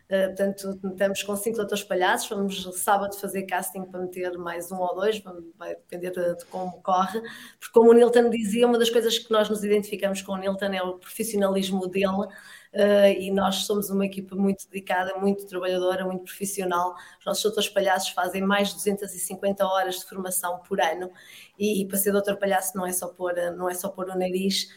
Uh, 0.09 0.27
portanto, 0.27 0.79
estamos 0.83 1.23
com 1.23 1.35
cinco 1.35 1.61
atores 1.61 1.83
palhaços, 1.83 2.29
vamos 2.29 2.61
sábado 2.77 3.15
fazer 3.15 3.43
casting 3.43 3.85
para 3.85 4.01
meter 4.01 4.37
mais 4.37 4.69
um 4.69 4.77
ou 4.77 4.93
dois, 4.93 5.23
vai 5.57 5.75
depender 5.75 6.11
de, 6.11 6.35
de, 6.35 6.45
como 6.45 6.81
corre, 6.81 7.21
porque 7.57 7.71
como 7.73 7.89
o 7.89 7.93
Nilton 7.93 8.29
dizia, 8.29 8.67
uma 8.67 8.77
das 8.77 8.89
coisas 8.89 9.17
que 9.17 9.31
nós 9.31 9.49
nos 9.49 9.63
identificamos 9.63 10.21
com 10.21 10.33
o 10.33 10.37
Nilton 10.37 10.65
é 10.73 10.83
o 10.83 10.97
profissionalismo 10.97 11.87
dele, 11.87 12.05
uh, 12.07 13.17
e 13.17 13.31
nós 13.31 13.65
somos 13.65 13.89
uma 13.89 14.05
equipa 14.05 14.35
muito 14.35 14.67
dedicada, 14.69 15.17
muito 15.19 15.45
trabalhadora, 15.47 16.05
muito 16.05 16.25
profissional. 16.25 16.93
Os 17.19 17.25
nossos 17.25 17.43
doutores 17.43 17.69
palhaços 17.69 18.09
fazem 18.09 18.41
mais 18.41 18.69
de 18.69 18.75
250 18.75 19.65
horas 19.65 19.99
de 19.99 20.05
formação 20.05 20.59
por 20.67 20.81
ano, 20.81 21.09
e, 21.57 21.81
e 21.81 21.87
para 21.87 21.97
ser 21.97 22.11
doutor 22.11 22.35
palhaço 22.37 22.75
não 22.75 22.85
é 22.85 22.91
só 22.91 23.07
pôr, 23.07 23.33
não 23.55 23.69
é 23.69 23.73
só 23.73 23.87
pôr 23.87 24.09
o 24.09 24.17
nariz, 24.19 24.67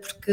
porque 0.00 0.32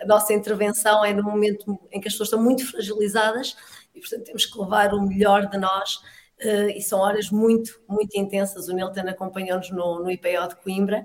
a 0.00 0.06
nossa 0.06 0.32
intervenção 0.32 1.04
é 1.04 1.12
no 1.12 1.22
momento 1.22 1.78
em 1.90 2.00
que 2.00 2.08
as 2.08 2.14
pessoas 2.14 2.28
estão 2.28 2.42
muito 2.42 2.68
fragilizadas 2.68 3.56
e, 3.94 4.00
portanto, 4.00 4.24
temos 4.24 4.46
que 4.46 4.58
levar 4.58 4.94
o 4.94 5.02
melhor 5.02 5.48
de 5.48 5.58
nós. 5.58 6.00
Uh, 6.42 6.70
e 6.74 6.82
são 6.82 6.98
horas 6.98 7.30
muito, 7.30 7.80
muito 7.88 8.18
intensas. 8.18 8.68
O 8.68 8.74
Nilton 8.74 9.08
acompanhou-nos 9.08 9.70
no, 9.70 10.00
no 10.02 10.10
IPO 10.10 10.48
de 10.48 10.56
Coimbra 10.56 11.04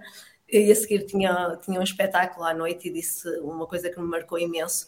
e 0.49 0.71
a 0.71 0.75
seguir 0.75 1.05
tinha, 1.05 1.57
tinha 1.61 1.79
um 1.79 1.83
espetáculo 1.83 2.45
à 2.45 2.53
noite 2.53 2.87
e 2.87 2.93
disse 2.93 3.27
uma 3.39 3.67
coisa 3.67 3.89
que 3.89 3.99
me 3.99 4.07
marcou 4.07 4.39
imenso, 4.39 4.87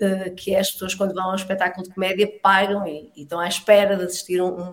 uh, 0.00 0.34
que 0.34 0.54
é 0.54 0.60
as 0.60 0.70
pessoas 0.70 0.94
quando 0.94 1.14
vão 1.14 1.24
a 1.24 1.32
um 1.32 1.36
espetáculo 1.36 1.86
de 1.86 1.92
comédia 1.92 2.32
pagam 2.42 2.86
e, 2.86 3.12
e 3.14 3.22
estão 3.22 3.40
à 3.40 3.48
espera 3.48 3.96
de 3.96 4.04
assistir 4.04 4.40
um, 4.40 4.48
um, 4.48 4.70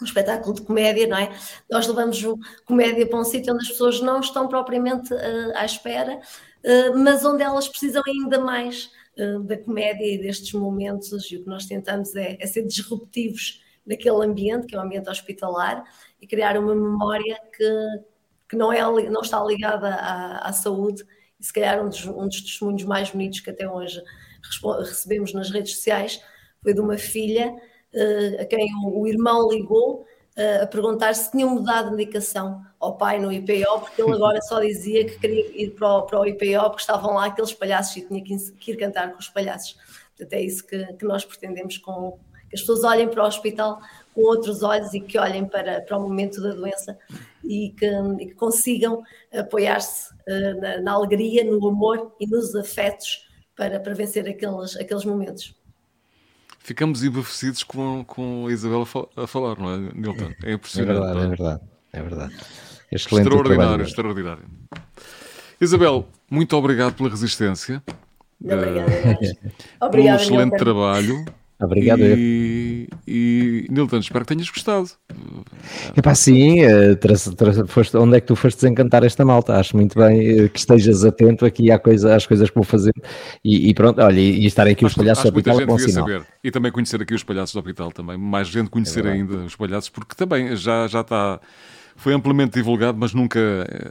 um, 0.00 0.04
espetáculo 0.04 0.54
de 0.54 0.62
comédia, 0.62 1.08
não 1.08 1.16
é? 1.16 1.32
Nós 1.68 1.86
levamos 1.86 2.22
comédia 2.64 3.06
para 3.06 3.18
um 3.18 3.24
sítio 3.24 3.54
onde 3.54 3.64
as 3.64 3.70
pessoas 3.70 4.00
não 4.00 4.20
estão 4.20 4.46
propriamente 4.46 5.12
uh, 5.12 5.52
à 5.56 5.64
espera, 5.64 6.20
mas 6.96 7.24
onde 7.24 7.42
elas 7.42 7.68
precisam 7.68 8.02
ainda 8.06 8.40
mais 8.40 8.90
eh, 9.18 9.38
da 9.40 9.58
comédia 9.58 10.06
e 10.06 10.16
destes 10.16 10.52
momentos, 10.52 11.30
e 11.32 11.36
o 11.36 11.42
que 11.42 11.48
nós 11.48 11.66
tentamos 11.66 12.14
é, 12.14 12.36
é, 12.40 12.46
ser 12.46 12.64
disruptivos 12.64 13.60
naquele 13.84 14.24
ambiente, 14.24 14.66
que 14.66 14.76
é 14.76 14.78
o 14.78 14.82
um 14.82 14.84
ambiente 14.84 15.10
hospitalar, 15.10 15.82
e 16.20 16.26
criar 16.26 16.56
uma 16.56 16.74
memória 16.74 17.36
que, 17.56 17.86
que 18.50 18.56
não, 18.56 18.72
é, 18.72 18.80
não 19.10 19.20
está 19.22 19.42
ligada 19.44 19.88
à, 19.88 20.48
à 20.48 20.52
saúde, 20.52 21.04
e 21.40 21.44
se 21.44 21.52
calhar 21.52 21.84
um 21.84 21.88
dos, 21.88 22.06
um 22.06 22.28
dos 22.28 22.42
testemunhos 22.42 22.84
mais 22.84 23.10
bonitos 23.10 23.40
que 23.40 23.50
até 23.50 23.68
hoje 23.68 24.00
recebemos 24.80 25.32
nas 25.32 25.50
redes 25.50 25.74
sociais 25.74 26.22
foi 26.62 26.72
de 26.72 26.80
uma 26.80 26.96
filha 26.96 27.50
uh, 27.50 28.42
a 28.42 28.44
quem 28.44 28.68
o 28.84 29.06
irmão 29.06 29.48
ligou 29.48 30.06
a 30.62 30.66
perguntar 30.66 31.14
se 31.14 31.30
tinham 31.32 31.50
mudado 31.50 31.90
de 31.90 31.96
medicação 31.96 32.64
ao 32.78 32.96
pai 32.96 33.18
no 33.18 33.32
IPO, 33.32 33.80
porque 33.80 34.00
ele 34.00 34.12
agora 34.12 34.40
só 34.42 34.60
dizia 34.60 35.04
que 35.04 35.18
queria 35.18 35.62
ir 35.62 35.70
para 35.70 35.96
o, 35.96 36.02
para 36.02 36.20
o 36.20 36.26
IPO 36.26 36.62
porque 36.70 36.80
estavam 36.80 37.14
lá 37.14 37.26
aqueles 37.26 37.52
palhaços 37.52 37.96
e 37.96 38.02
tinha 38.02 38.22
que, 38.22 38.70
ir 38.70 38.76
cantar 38.76 39.12
com 39.12 39.18
os 39.18 39.28
palhaços. 39.28 39.76
Portanto, 40.16 40.32
é 40.32 40.42
isso 40.42 40.64
que, 40.64 40.84
que 40.94 41.04
nós 41.04 41.24
pretendemos 41.24 41.78
com 41.78 42.18
que 42.48 42.54
as 42.54 42.60
pessoas 42.60 42.84
olhem 42.84 43.08
para 43.08 43.24
o 43.24 43.26
hospital 43.26 43.80
com 44.14 44.22
outros 44.22 44.62
olhos 44.62 44.94
e 44.94 45.00
que 45.00 45.18
olhem 45.18 45.44
para, 45.44 45.82
para 45.82 45.98
o 45.98 46.02
momento 46.02 46.40
da 46.40 46.52
doença 46.52 46.98
e 47.44 47.70
que, 47.70 47.86
e 48.20 48.26
que 48.26 48.34
consigam 48.34 49.02
apoiar-se 49.32 50.12
uh, 50.12 50.60
na, 50.60 50.80
na, 50.80 50.92
alegria, 50.92 51.44
no 51.44 51.68
amor 51.68 52.14
e 52.18 52.26
nos 52.26 52.54
afetos 52.54 53.26
para, 53.54 53.78
para 53.80 53.94
vencer 53.94 54.26
aqueles, 54.28 54.76
aqueles 54.76 55.04
momentos 55.04 55.57
ficamos 56.68 57.02
embevecidos 57.02 57.62
com, 57.62 58.04
com 58.04 58.46
a 58.46 58.52
Isabel 58.52 58.86
a 59.16 59.26
falar, 59.26 59.58
não 59.58 59.72
é, 59.72 59.78
Nilton? 59.94 60.32
É 60.44 60.52
impressionante. 60.52 60.98
É 60.98 61.00
verdade, 61.00 61.24
é 61.24 61.28
verdade. 61.28 61.60
É 61.94 62.02
verdade. 62.02 62.36
Excelente 62.92 63.26
extraordinário, 63.26 63.84
extraordinário. 63.84 64.44
Isabel, 65.58 66.06
muito 66.30 66.54
obrigado 66.54 66.94
pela 66.94 67.08
resistência. 67.08 67.82
Obrigada. 68.38 69.18
Obrigado, 69.80 70.20
um 70.20 70.22
excelente 70.22 70.56
trabalho. 70.58 71.24
Obrigado. 71.60 72.00
E, 72.00 72.88
e 73.06 73.66
Nilton, 73.68 73.98
espero 73.98 74.24
que 74.24 74.34
tenhas 74.34 74.48
gostado. 74.48 74.88
Epá, 75.96 76.14
sim, 76.14 76.64
uh, 76.64 77.66
foste, 77.66 77.96
onde 77.96 78.16
é 78.16 78.20
que 78.20 78.28
tu 78.28 78.36
foste 78.36 78.58
desencantar 78.58 79.02
esta 79.02 79.24
malta? 79.24 79.54
Acho 79.56 79.76
muito 79.76 79.98
bem 79.98 80.44
uh, 80.44 80.48
que 80.48 80.58
estejas 80.58 81.04
atento 81.04 81.44
aqui 81.44 81.70
à 81.72 81.78
coisa, 81.78 82.14
às 82.14 82.26
coisas 82.26 82.48
que 82.48 82.54
vou 82.54 82.64
fazer 82.64 82.92
e, 83.44 83.70
e 83.70 83.74
pronto, 83.74 84.00
olha, 84.00 84.20
e, 84.20 84.40
e 84.40 84.46
estarem 84.46 84.72
aqui 84.72 84.84
acho, 84.84 84.92
os 84.92 84.96
palhaços 84.96 85.24
do 85.24 85.28
hospital 85.36 85.60
é 85.60 85.66
bom 85.66 85.78
sinal. 85.78 86.06
Saber. 86.06 86.22
E 86.44 86.50
também 86.52 86.70
conhecer 86.70 87.02
aqui 87.02 87.14
os 87.14 87.24
palhaços 87.24 87.52
do 87.52 87.58
hospital 87.58 87.90
também, 87.90 88.16
mais 88.16 88.46
gente 88.46 88.70
conhecer 88.70 89.04
é 89.04 89.12
ainda 89.12 89.38
os 89.38 89.56
palhaços, 89.56 89.90
porque 89.90 90.14
também 90.14 90.54
já, 90.54 90.86
já 90.86 91.00
está 91.00 91.40
foi 91.98 92.14
amplamente 92.14 92.52
divulgado, 92.52 92.96
mas 92.96 93.12
nunca, 93.12 93.40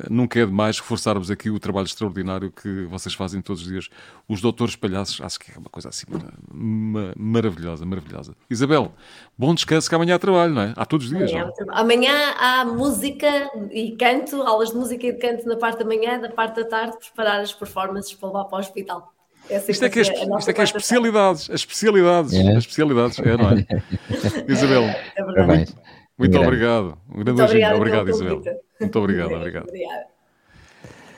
nunca 0.09 0.39
é 0.39 0.45
demais 0.45 0.79
reforçarmos 0.79 1.29
aqui 1.29 1.49
o 1.49 1.59
trabalho 1.59 1.85
extraordinário 1.85 2.49
que 2.49 2.85
vocês 2.85 3.13
fazem 3.13 3.41
todos 3.41 3.63
os 3.63 3.67
dias. 3.67 3.89
Os 4.29 4.39
doutores 4.39 4.77
palhaços, 4.77 5.19
acho 5.19 5.37
que 5.37 5.51
é 5.51 5.57
uma 5.57 5.69
coisa 5.69 5.89
assim 5.89 6.05
maravilhosa, 6.49 7.85
maravilhosa. 7.85 8.33
Isabel, 8.49 8.93
bom 9.37 9.53
descanso 9.53 9.89
que 9.89 9.93
amanhã 9.93 10.15
há 10.15 10.19
trabalho, 10.19 10.53
não 10.53 10.61
é? 10.61 10.73
Há 10.77 10.85
todos 10.85 11.07
os 11.07 11.17
dias, 11.17 11.29
amanhã, 11.29 11.51
não? 11.59 11.73
É? 11.73 11.79
Amanhã 11.81 12.33
há 12.39 12.65
música 12.65 13.27
e 13.71 13.91
canto, 13.97 14.41
aulas 14.41 14.69
de 14.69 14.77
música 14.77 15.05
e 15.05 15.11
de 15.11 15.19
canto 15.19 15.45
na 15.45 15.57
parte 15.57 15.79
da 15.79 15.85
manhã, 15.85 16.17
da 16.17 16.29
parte 16.29 16.55
da 16.55 16.63
tarde, 16.63 16.97
preparar 16.97 17.41
as 17.41 17.53
performances 17.53 18.13
para 18.13 18.29
levar 18.29 18.45
para 18.45 18.55
o 18.55 18.59
hospital. 18.61 19.13
isto 19.67 19.83
é 19.83 19.89
que 19.89 19.99
é, 19.99 20.01
isto 20.03 20.49
é, 20.49 20.53
que 20.53 20.61
é 20.61 20.63
as 20.63 20.69
especialidades, 20.69 21.49
as 21.49 21.59
especialidades, 21.59 22.33
é. 22.33 22.51
as 22.51 22.57
especialidades, 22.59 23.19
é, 23.19 23.35
não 23.35 23.49
é? 23.49 23.65
Isabel, 24.47 24.83
é 24.83 25.23
verdade. 25.25 25.47
Muito 25.47 25.96
grande. 26.17 26.37
obrigado. 26.37 26.97
Um 27.09 27.23
grande 27.23 27.41
beijinho. 27.41 27.75
Obrigado, 27.75 28.09
Isabel. 28.09 28.41
Muito 28.79 28.99
obrigado, 28.99 29.33
obrigado. 29.33 29.67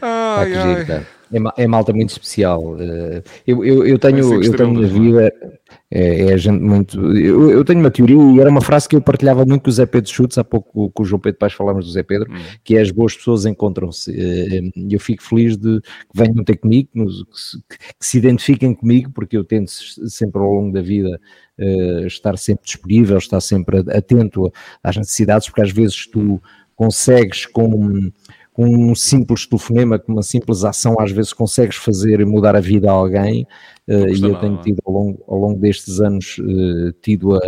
Ai, 0.01 0.53
ai. 0.55 1.05
É, 1.31 1.63
é 1.63 1.67
malta 1.67 1.93
muito 1.93 2.09
especial. 2.09 2.75
Eh, 2.79 3.21
eu, 3.45 3.63
eu, 3.63 3.85
eu 3.85 3.99
tenho, 3.99 4.43
eu 4.43 4.55
tenho 4.55 4.73
na 4.73 4.87
vida, 4.87 5.58
É, 5.91 6.31
é 6.31 6.37
gente 6.37 6.61
muito. 6.61 6.99
Eu, 7.17 7.49
eu, 7.49 7.65
tenho 7.65 7.79
uma 7.79 7.89
teoria 7.89 8.15
e 8.15 8.39
era 8.39 8.49
uma 8.49 8.61
frase 8.61 8.87
que 8.87 8.95
eu 8.95 9.01
partilhava 9.01 9.43
muito 9.43 9.63
com 9.63 9.69
o 9.69 9.73
Zé 9.73 9.87
Pedro 9.87 10.09
Schutz, 10.09 10.37
há 10.37 10.43
pouco 10.43 10.91
com 10.91 11.03
o 11.03 11.05
João 11.05 11.19
Pedro 11.19 11.39
Paz 11.39 11.53
falámos 11.53 11.85
do 11.85 11.91
Zé 11.91 12.03
Pedro, 12.03 12.31
hum. 12.31 12.37
que 12.63 12.77
é 12.77 12.81
as 12.81 12.91
boas 12.91 13.15
pessoas 13.15 13.45
encontram-se. 13.45 14.11
Eh, 14.11 14.71
e 14.75 14.93
eu 14.93 14.99
fico 14.99 15.23
feliz 15.23 15.57
de 15.57 15.81
que 15.81 15.87
venham 16.13 16.43
ter 16.43 16.57
comigo, 16.57 16.89
que, 16.93 17.77
que, 17.77 17.77
se 17.99 18.19
identifiquem 18.19 18.73
comigo, 18.73 19.11
porque 19.11 19.35
eu 19.35 19.43
tento 19.43 19.71
sempre 19.71 20.39
ao 20.39 20.51
longo 20.51 20.71
da 20.71 20.81
vida 20.81 21.19
uh, 21.57 22.05
estar 22.05 22.37
sempre 22.37 22.65
disponível, 22.65 23.17
estar 23.17 23.41
sempre 23.41 23.79
atento 23.89 24.51
às 24.83 24.95
necessidades, 24.95 25.47
porque 25.47 25.61
às 25.61 25.71
vezes 25.71 26.05
tu 26.05 26.39
consegues 26.75 27.45
com 27.45 28.11
com 28.59 28.67
um 28.67 28.93
simples 28.93 29.45
telefonema, 29.47 29.97
com 29.97 30.11
uma 30.11 30.21
simples 30.21 30.65
ação, 30.65 30.99
às 30.99 31.13
vezes 31.13 31.31
consegues 31.31 31.77
fazer 31.77 32.25
mudar 32.25 32.57
a 32.57 32.59
vida 32.59 32.89
a 32.89 32.91
alguém, 32.91 33.47
uh, 33.87 34.09
e 34.09 34.21
eu 34.21 34.35
tenho 34.37 34.59
é? 34.59 34.61
tido 34.61 34.81
ao 34.85 34.91
longo, 34.91 35.23
ao 35.29 35.37
longo 35.37 35.61
destes 35.61 36.01
anos 36.01 36.37
uh, 36.39 36.91
tido 37.01 37.37
a, 37.37 37.39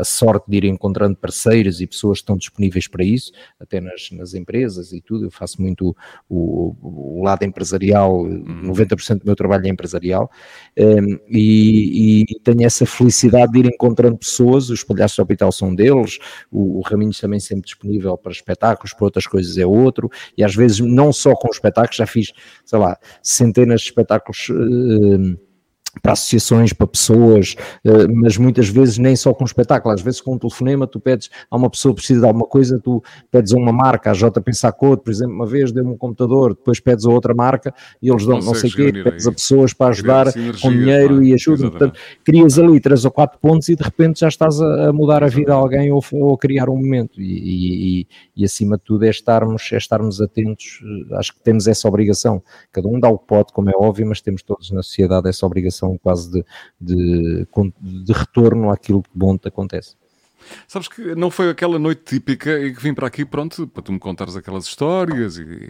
a 0.00 0.04
sorte 0.04 0.44
de 0.48 0.56
ir 0.56 0.64
encontrando 0.64 1.16
parceiros 1.16 1.80
e 1.80 1.86
pessoas 1.86 2.18
que 2.18 2.22
estão 2.22 2.36
disponíveis 2.36 2.88
para 2.88 3.04
isso, 3.04 3.30
até 3.58 3.80
nas, 3.80 4.10
nas 4.12 4.34
empresas 4.34 4.92
e 4.92 5.00
tudo. 5.00 5.26
Eu 5.26 5.30
faço 5.30 5.60
muito 5.60 5.94
o, 6.28 6.74
o 6.80 7.22
lado 7.22 7.44
empresarial, 7.44 8.24
90% 8.24 9.10
uhum. 9.10 9.18
do 9.18 9.26
meu 9.26 9.36
trabalho 9.36 9.66
é 9.66 9.68
empresarial, 9.68 10.30
um, 10.78 11.18
e, 11.28 12.22
e, 12.22 12.40
tenho 12.40 12.64
essa 12.64 12.86
felicidade 12.86 13.52
de 13.52 13.58
ir 13.60 13.66
encontrando 13.66 14.16
pessoas. 14.16 14.70
Os 14.70 14.82
Palhaços 14.82 15.16
do 15.16 15.22
Hospital 15.22 15.52
são 15.52 15.74
deles, 15.74 16.18
o, 16.50 16.78
o 16.78 16.80
Raminhos 16.80 17.18
também 17.18 17.40
sempre 17.40 17.64
disponível 17.64 18.16
para 18.16 18.32
espetáculos, 18.32 18.94
para 18.94 19.04
outras 19.04 19.26
coisas 19.26 19.58
é 19.58 19.66
outro, 19.66 20.10
e 20.36 20.42
às 20.42 20.54
vezes 20.54 20.80
não 20.80 21.12
só 21.12 21.34
com 21.34 21.48
espetáculos, 21.48 21.96
já 21.96 22.06
fiz, 22.06 22.32
sei 22.64 22.78
lá, 22.78 22.96
centenas 23.22 23.82
de 23.82 23.88
espetáculos. 23.88 24.48
Uh, 24.48 25.49
para 26.02 26.12
associações, 26.12 26.72
para 26.72 26.86
pessoas, 26.86 27.56
eh, 27.84 28.06
mas 28.08 28.36
muitas 28.36 28.68
vezes 28.68 28.96
nem 28.98 29.16
só 29.16 29.34
com 29.34 29.44
espetáculo, 29.44 29.92
às 29.92 30.00
vezes 30.00 30.20
com 30.20 30.34
um 30.34 30.38
telefonema 30.38 30.86
tu 30.86 31.00
pedes 31.00 31.28
a 31.50 31.56
uma 31.56 31.68
pessoa 31.68 31.92
que 31.92 31.96
precisa 31.96 32.20
de 32.20 32.26
alguma 32.26 32.46
coisa, 32.46 32.78
tu 32.78 33.02
pedes 33.30 33.52
a 33.52 33.56
uma 33.56 33.72
marca, 33.72 34.10
a 34.10 34.14
JP 34.14 34.54
Sacote, 34.54 35.02
por 35.02 35.10
exemplo, 35.10 35.34
uma 35.34 35.46
vez 35.46 35.72
deu-me 35.72 35.90
um 35.90 35.96
computador, 35.96 36.54
depois 36.54 36.78
pedes 36.78 37.04
a 37.04 37.10
outra 37.10 37.34
marca 37.34 37.74
e 38.00 38.08
eles 38.08 38.24
dão 38.24 38.38
não 38.38 38.54
sei 38.54 38.70
o 38.70 38.72
quê, 38.72 38.92
pedes 38.92 39.26
a 39.26 39.32
pessoas 39.32 39.72
para 39.72 39.90
ajudar 39.90 40.26
com 40.60 40.70
dinheiro 40.70 41.22
e 41.22 41.34
ajuda, 41.34 41.70
portanto, 41.70 41.98
crias 42.24 42.58
ali 42.58 42.78
três 42.80 43.04
ou 43.04 43.10
quatro 43.10 43.38
pontos 43.40 43.68
e 43.68 43.74
de 43.74 43.82
repente 43.82 44.20
já 44.20 44.28
estás 44.28 44.60
a, 44.60 44.92
mudar 44.92 45.24
a 45.24 45.28
vida 45.28 45.52
a 45.52 45.56
alguém 45.56 45.90
ou, 45.90 46.02
ou 46.12 46.34
a 46.34 46.38
criar 46.38 46.68
um 46.68 46.76
momento. 46.76 47.20
E, 47.20 48.02
e, 48.02 48.06
e, 48.36 48.44
acima 48.44 48.76
de 48.76 48.84
tudo 48.84 49.04
é 49.04 49.10
estarmos, 49.10 49.70
é 49.72 49.76
estarmos 49.76 50.20
atentos, 50.20 50.80
acho 51.12 51.34
que 51.34 51.42
temos 51.42 51.66
essa 51.66 51.88
obrigação, 51.88 52.42
cada 52.72 52.88
um 52.88 52.98
dá 52.98 53.08
o 53.08 53.18
que 53.18 53.26
pode, 53.26 53.52
como 53.52 53.70
é 53.70 53.72
óbvio, 53.74 54.06
mas 54.06 54.20
temos 54.20 54.42
todos 54.42 54.70
na 54.70 54.82
sociedade 54.82 55.28
essa 55.28 55.44
obrigação 55.46 55.79
quase 55.98 56.30
de, 56.30 56.44
de, 56.80 57.46
de 57.80 58.12
retorno 58.12 58.70
àquilo 58.70 59.02
que 59.02 59.10
bom 59.14 59.36
te 59.36 59.48
acontece. 59.48 59.96
Sabes 60.66 60.88
que 60.88 61.14
não 61.14 61.30
foi 61.30 61.50
aquela 61.50 61.78
noite 61.78 62.02
típica 62.04 62.58
e 62.58 62.74
que 62.74 62.82
vim 62.82 62.94
para 62.94 63.06
aqui, 63.06 63.24
pronto, 63.24 63.66
para 63.66 63.82
tu 63.82 63.92
me 63.92 63.98
contares 63.98 64.36
aquelas 64.36 64.64
histórias 64.64 65.36
e, 65.36 65.68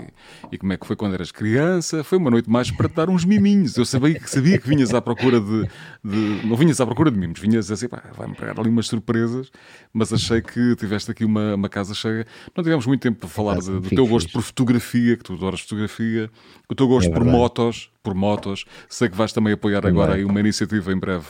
e 0.51 0.59
como 0.59 0.73
é 0.73 0.77
que 0.77 0.87
foi 0.87 0.97
quando 0.97 1.15
eras 1.15 1.31
criança. 1.31 2.05
Foi 2.05 2.19
uma 2.19 2.31
noite 2.31 2.49
mais 2.49 2.71
para 2.71 2.89
te 2.89 2.95
dar 2.95 3.11
uns 3.11 3.25
miminhos. 3.25 3.77
Eu 3.77 3.85
sabia, 3.85 4.21
sabia 4.27 4.59
que 4.59 4.69
vinhas 4.69 4.95
à 4.95 5.01
procura 5.01 5.41
de, 5.41 5.69
de 6.05 6.47
Não 6.47 6.57
vinhas 6.57 6.81
à 6.81 6.87
procura 6.87 7.11
de 7.11 7.19
mimos, 7.19 7.41
vinhas 7.41 7.71
assim, 7.71 7.89
pá, 7.89 8.03
vai-me 8.17 8.35
pegar 8.35 8.59
ali 8.59 8.69
umas 8.69 8.87
surpresas, 8.87 9.51
mas 9.93 10.13
achei 10.13 10.41
que 10.41 10.77
tiveste 10.77 11.11
aqui 11.11 11.25
uma, 11.25 11.55
uma 11.55 11.69
casa 11.69 11.95
cheia. 11.95 12.27
Não 12.57 12.63
tivemos 12.63 12.87
muito 12.87 13.01
tempo 13.01 13.19
para 13.19 13.29
falar 13.29 13.59
de, 13.59 13.81
do 13.81 13.89
teu 13.89 14.07
gosto 14.07 14.33
por 14.33 14.43
fotografia, 14.43 15.17
que 15.17 15.25
tu 15.25 15.35
adoras 15.35 15.61
fotografia, 15.61 16.31
o 16.69 16.75
teu 16.75 16.87
gosto 16.87 17.11
é 17.11 17.13
por 17.13 17.25
motos, 17.25 17.91
por 18.03 18.15
motos. 18.15 18.65
Sei 18.89 19.09
que 19.09 19.17
vais 19.17 19.33
também 19.33 19.53
apoiar 19.53 19.87
agora 19.87 20.15
aí 20.15 20.25
uma 20.25 20.41
iniciativa 20.41 20.93
em 20.93 20.99
breve 20.99 21.27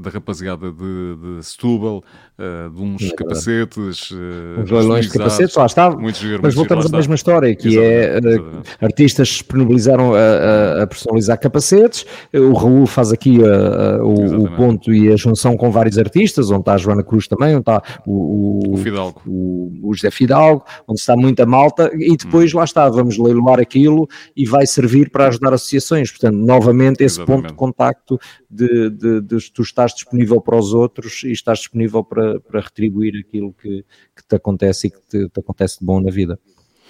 da 0.00 0.10
rapaziada 0.10 0.72
de, 0.72 1.16
de 1.36 1.42
Setúbal, 1.44 2.02
uh, 2.38 2.70
de 2.70 2.82
uns 2.82 3.02
é 3.02 3.14
capacetes. 3.14 4.10
Uh, 4.10 4.64
leilões 4.68 5.06
de 5.06 5.12
capacetes, 5.12 5.54
lá 5.54 5.66
está. 5.66 5.90
Muitos, 5.90 6.22
mas 6.42 6.54
voltamos 6.54 6.86
à 6.86 6.96
mesma 6.96 7.14
história, 7.14 7.54
que 7.54 7.68
exatamente, 7.68 8.26
é 8.26 8.40
uh, 8.40 8.62
artistas 8.80 9.28
disponibilizaram 9.28 10.14
a, 10.14 10.18
a, 10.18 10.82
a, 10.82 10.86
personalizar 10.86 11.38
capacetes. 11.38 12.04
O 12.32 12.52
Raul 12.54 12.86
faz 12.86 13.12
aqui 13.12 13.38
o, 13.38 14.44
o, 14.44 14.50
ponto 14.56 14.92
e 14.92 15.12
a 15.12 15.16
junção 15.16 15.56
com 15.56 15.70
vários 15.70 15.96
artistas, 15.96 16.50
onde 16.50 16.60
está 16.60 16.74
a 16.74 16.78
Joana 16.78 17.04
Cruz 17.04 17.28
também, 17.28 17.50
onde 17.50 17.60
está 17.60 17.80
o, 18.04 18.74
o, 18.74 18.76
Fidalgo. 18.78 19.22
o, 19.26 19.80
o 19.82 19.94
José 19.94 20.10
Fidalgo, 20.10 20.64
onde 20.88 21.00
está 21.00 21.16
muita 21.16 21.46
malta, 21.46 21.90
e 21.94 22.16
depois 22.16 22.52
hum. 22.52 22.58
lá 22.58 22.64
está, 22.64 22.88
vamos 22.88 23.16
leiloar 23.16 23.60
aquilo 23.60 24.08
e 24.36 24.44
vai 24.44 24.66
servir 24.66 25.10
para 25.10 25.28
ajudar 25.28 25.54
associações. 25.54 26.03
Portanto, 26.10 26.36
novamente, 26.36 27.02
esse 27.02 27.16
exatamente. 27.16 27.42
ponto 27.42 27.52
de 27.52 27.56
contacto 27.56 28.20
de, 28.50 28.90
de, 28.90 29.20
de, 29.20 29.52
tu 29.52 29.62
estás 29.62 29.94
disponível 29.94 30.40
para 30.40 30.56
os 30.56 30.72
outros 30.72 31.22
e 31.24 31.32
estás 31.32 31.58
disponível 31.58 32.02
para, 32.04 32.40
para 32.40 32.60
retribuir 32.60 33.24
aquilo 33.26 33.52
que, 33.52 33.84
que 34.16 34.26
te 34.26 34.36
acontece 34.36 34.88
e 34.88 34.90
que 34.90 35.00
te, 35.08 35.28
te 35.28 35.40
acontece 35.40 35.80
de 35.80 35.84
bom 35.84 36.00
na 36.00 36.10
vida. 36.10 36.38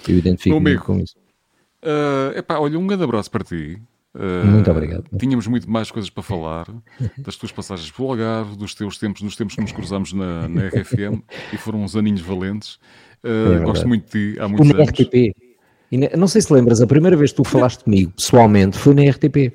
Eu 0.07 0.17
identifico-me 0.17 0.77
com 0.77 0.99
isso. 0.99 1.15
Uh, 1.81 2.37
epá, 2.37 2.57
olha, 2.57 2.79
um 2.79 2.87
grande 2.87 3.03
abraço 3.03 3.29
para 3.29 3.43
ti. 3.43 3.79
Uh, 4.15 4.45
muito 4.47 4.71
obrigado. 4.71 5.05
Tínhamos 5.19 5.45
muito 5.45 5.69
mais 5.69 5.91
coisas 5.91 6.09
para 6.09 6.23
falar 6.23 6.65
das 7.17 7.35
tuas 7.35 7.51
passagens 7.51 7.91
pelo 7.91 8.09
Algarve, 8.09 8.55
dos 8.55 8.73
teus 8.73 8.97
tempos, 8.97 9.21
nos 9.21 9.35
tempos 9.35 9.55
que 9.55 9.61
nos 9.61 9.71
cruzámos 9.71 10.13
na, 10.13 10.47
na 10.47 10.67
RFM 10.67 11.21
e 11.53 11.57
foram 11.57 11.83
uns 11.83 11.95
aninhos 11.95 12.21
valentes. 12.21 12.75
Uh, 13.23 13.53
é 13.53 13.59
gosto 13.59 13.87
muito 13.87 14.05
de 14.05 14.33
ti 14.33 14.39
há 14.39 14.47
muitos 14.47 14.69
anos. 14.69 14.89
RTP. 14.89 15.35
E 15.91 16.17
não 16.17 16.27
sei 16.27 16.41
se 16.41 16.51
lembras, 16.51 16.81
a 16.81 16.87
primeira 16.87 17.15
vez 17.15 17.31
que 17.31 17.37
tu 17.37 17.43
falaste 17.43 17.83
comigo 17.83 18.11
pessoalmente 18.15 18.77
foi 18.77 18.93
na 18.93 19.09
RTP. 19.09 19.53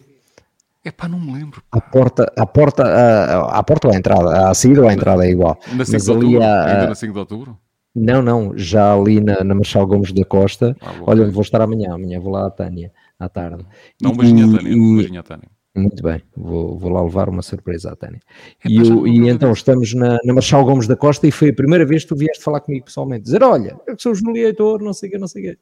É 0.82 0.90
pá, 0.90 1.06
não 1.06 1.20
me 1.20 1.32
lembro. 1.34 1.62
A 1.70 1.80
porta, 1.80 2.32
a 2.36 2.46
porta, 2.46 2.84
a, 2.84 3.58
a 3.58 3.62
porta 3.62 3.88
ou 3.88 3.94
a 3.94 3.96
entrada? 3.96 4.48
A 4.48 4.54
saída 4.54 4.80
ou 4.80 4.88
a 4.88 4.94
entrada 4.94 5.26
é 5.26 5.30
igual. 5.30 5.58
Na 5.74 5.84
5 5.84 6.02
de 6.02 6.10
outubro? 6.10 6.42
A, 6.42 6.64
Ainda 6.64 6.86
na 6.88 6.94
5 6.94 7.12
de 7.12 7.18
outubro? 7.18 7.58
Não, 7.94 8.22
não, 8.22 8.56
já 8.56 8.94
ali 8.94 9.20
na, 9.20 9.42
na 9.42 9.54
Marchal 9.54 9.86
Gomes 9.86 10.12
da 10.12 10.24
Costa. 10.24 10.76
Ah, 10.80 10.94
Olha, 11.06 11.28
vou 11.30 11.42
estar 11.42 11.60
amanhã, 11.60 11.92
amanhã 11.92 12.20
vou 12.20 12.32
lá 12.32 12.46
à 12.46 12.50
Tânia, 12.50 12.92
à 13.18 13.28
tarde. 13.28 13.66
Não, 14.00 14.12
um 14.12 14.16
beijinho 14.16 14.48
à 14.48 14.58
Tânia, 14.58 14.76
um 14.76 14.96
beijinho 14.96 15.20
à 15.20 15.22
Tânia. 15.22 15.48
Muito 15.74 16.02
bem, 16.02 16.22
vou, 16.36 16.78
vou 16.78 16.90
lá 16.90 17.02
levar 17.02 17.28
uma 17.28 17.42
surpresa 17.42 17.92
à 17.92 17.96
Tânia. 17.96 18.20
É, 18.64 18.68
e, 18.68 18.76
eu, 18.78 19.06
e 19.06 19.28
então 19.28 19.52
estamos 19.52 19.92
na, 19.94 20.18
na 20.24 20.34
Marchal 20.34 20.64
Gomes 20.64 20.86
da 20.86 20.96
Costa 20.96 21.26
e 21.26 21.30
foi 21.30 21.50
a 21.50 21.54
primeira 21.54 21.84
vez 21.84 22.02
que 22.02 22.08
tu 22.08 22.16
vieste 22.16 22.42
falar 22.42 22.60
comigo 22.60 22.86
pessoalmente, 22.86 23.24
dizer, 23.24 23.42
olha, 23.42 23.76
eu 23.86 23.94
sou 23.98 24.12
o 24.12 24.14
Júlio 24.14 24.46
Heitor, 24.46 24.82
não 24.82 24.92
sei 24.92 25.08
o 25.08 25.12
que, 25.12 25.18
não 25.18 25.28
sei 25.28 25.42
o 25.42 25.50
que. 25.50 25.58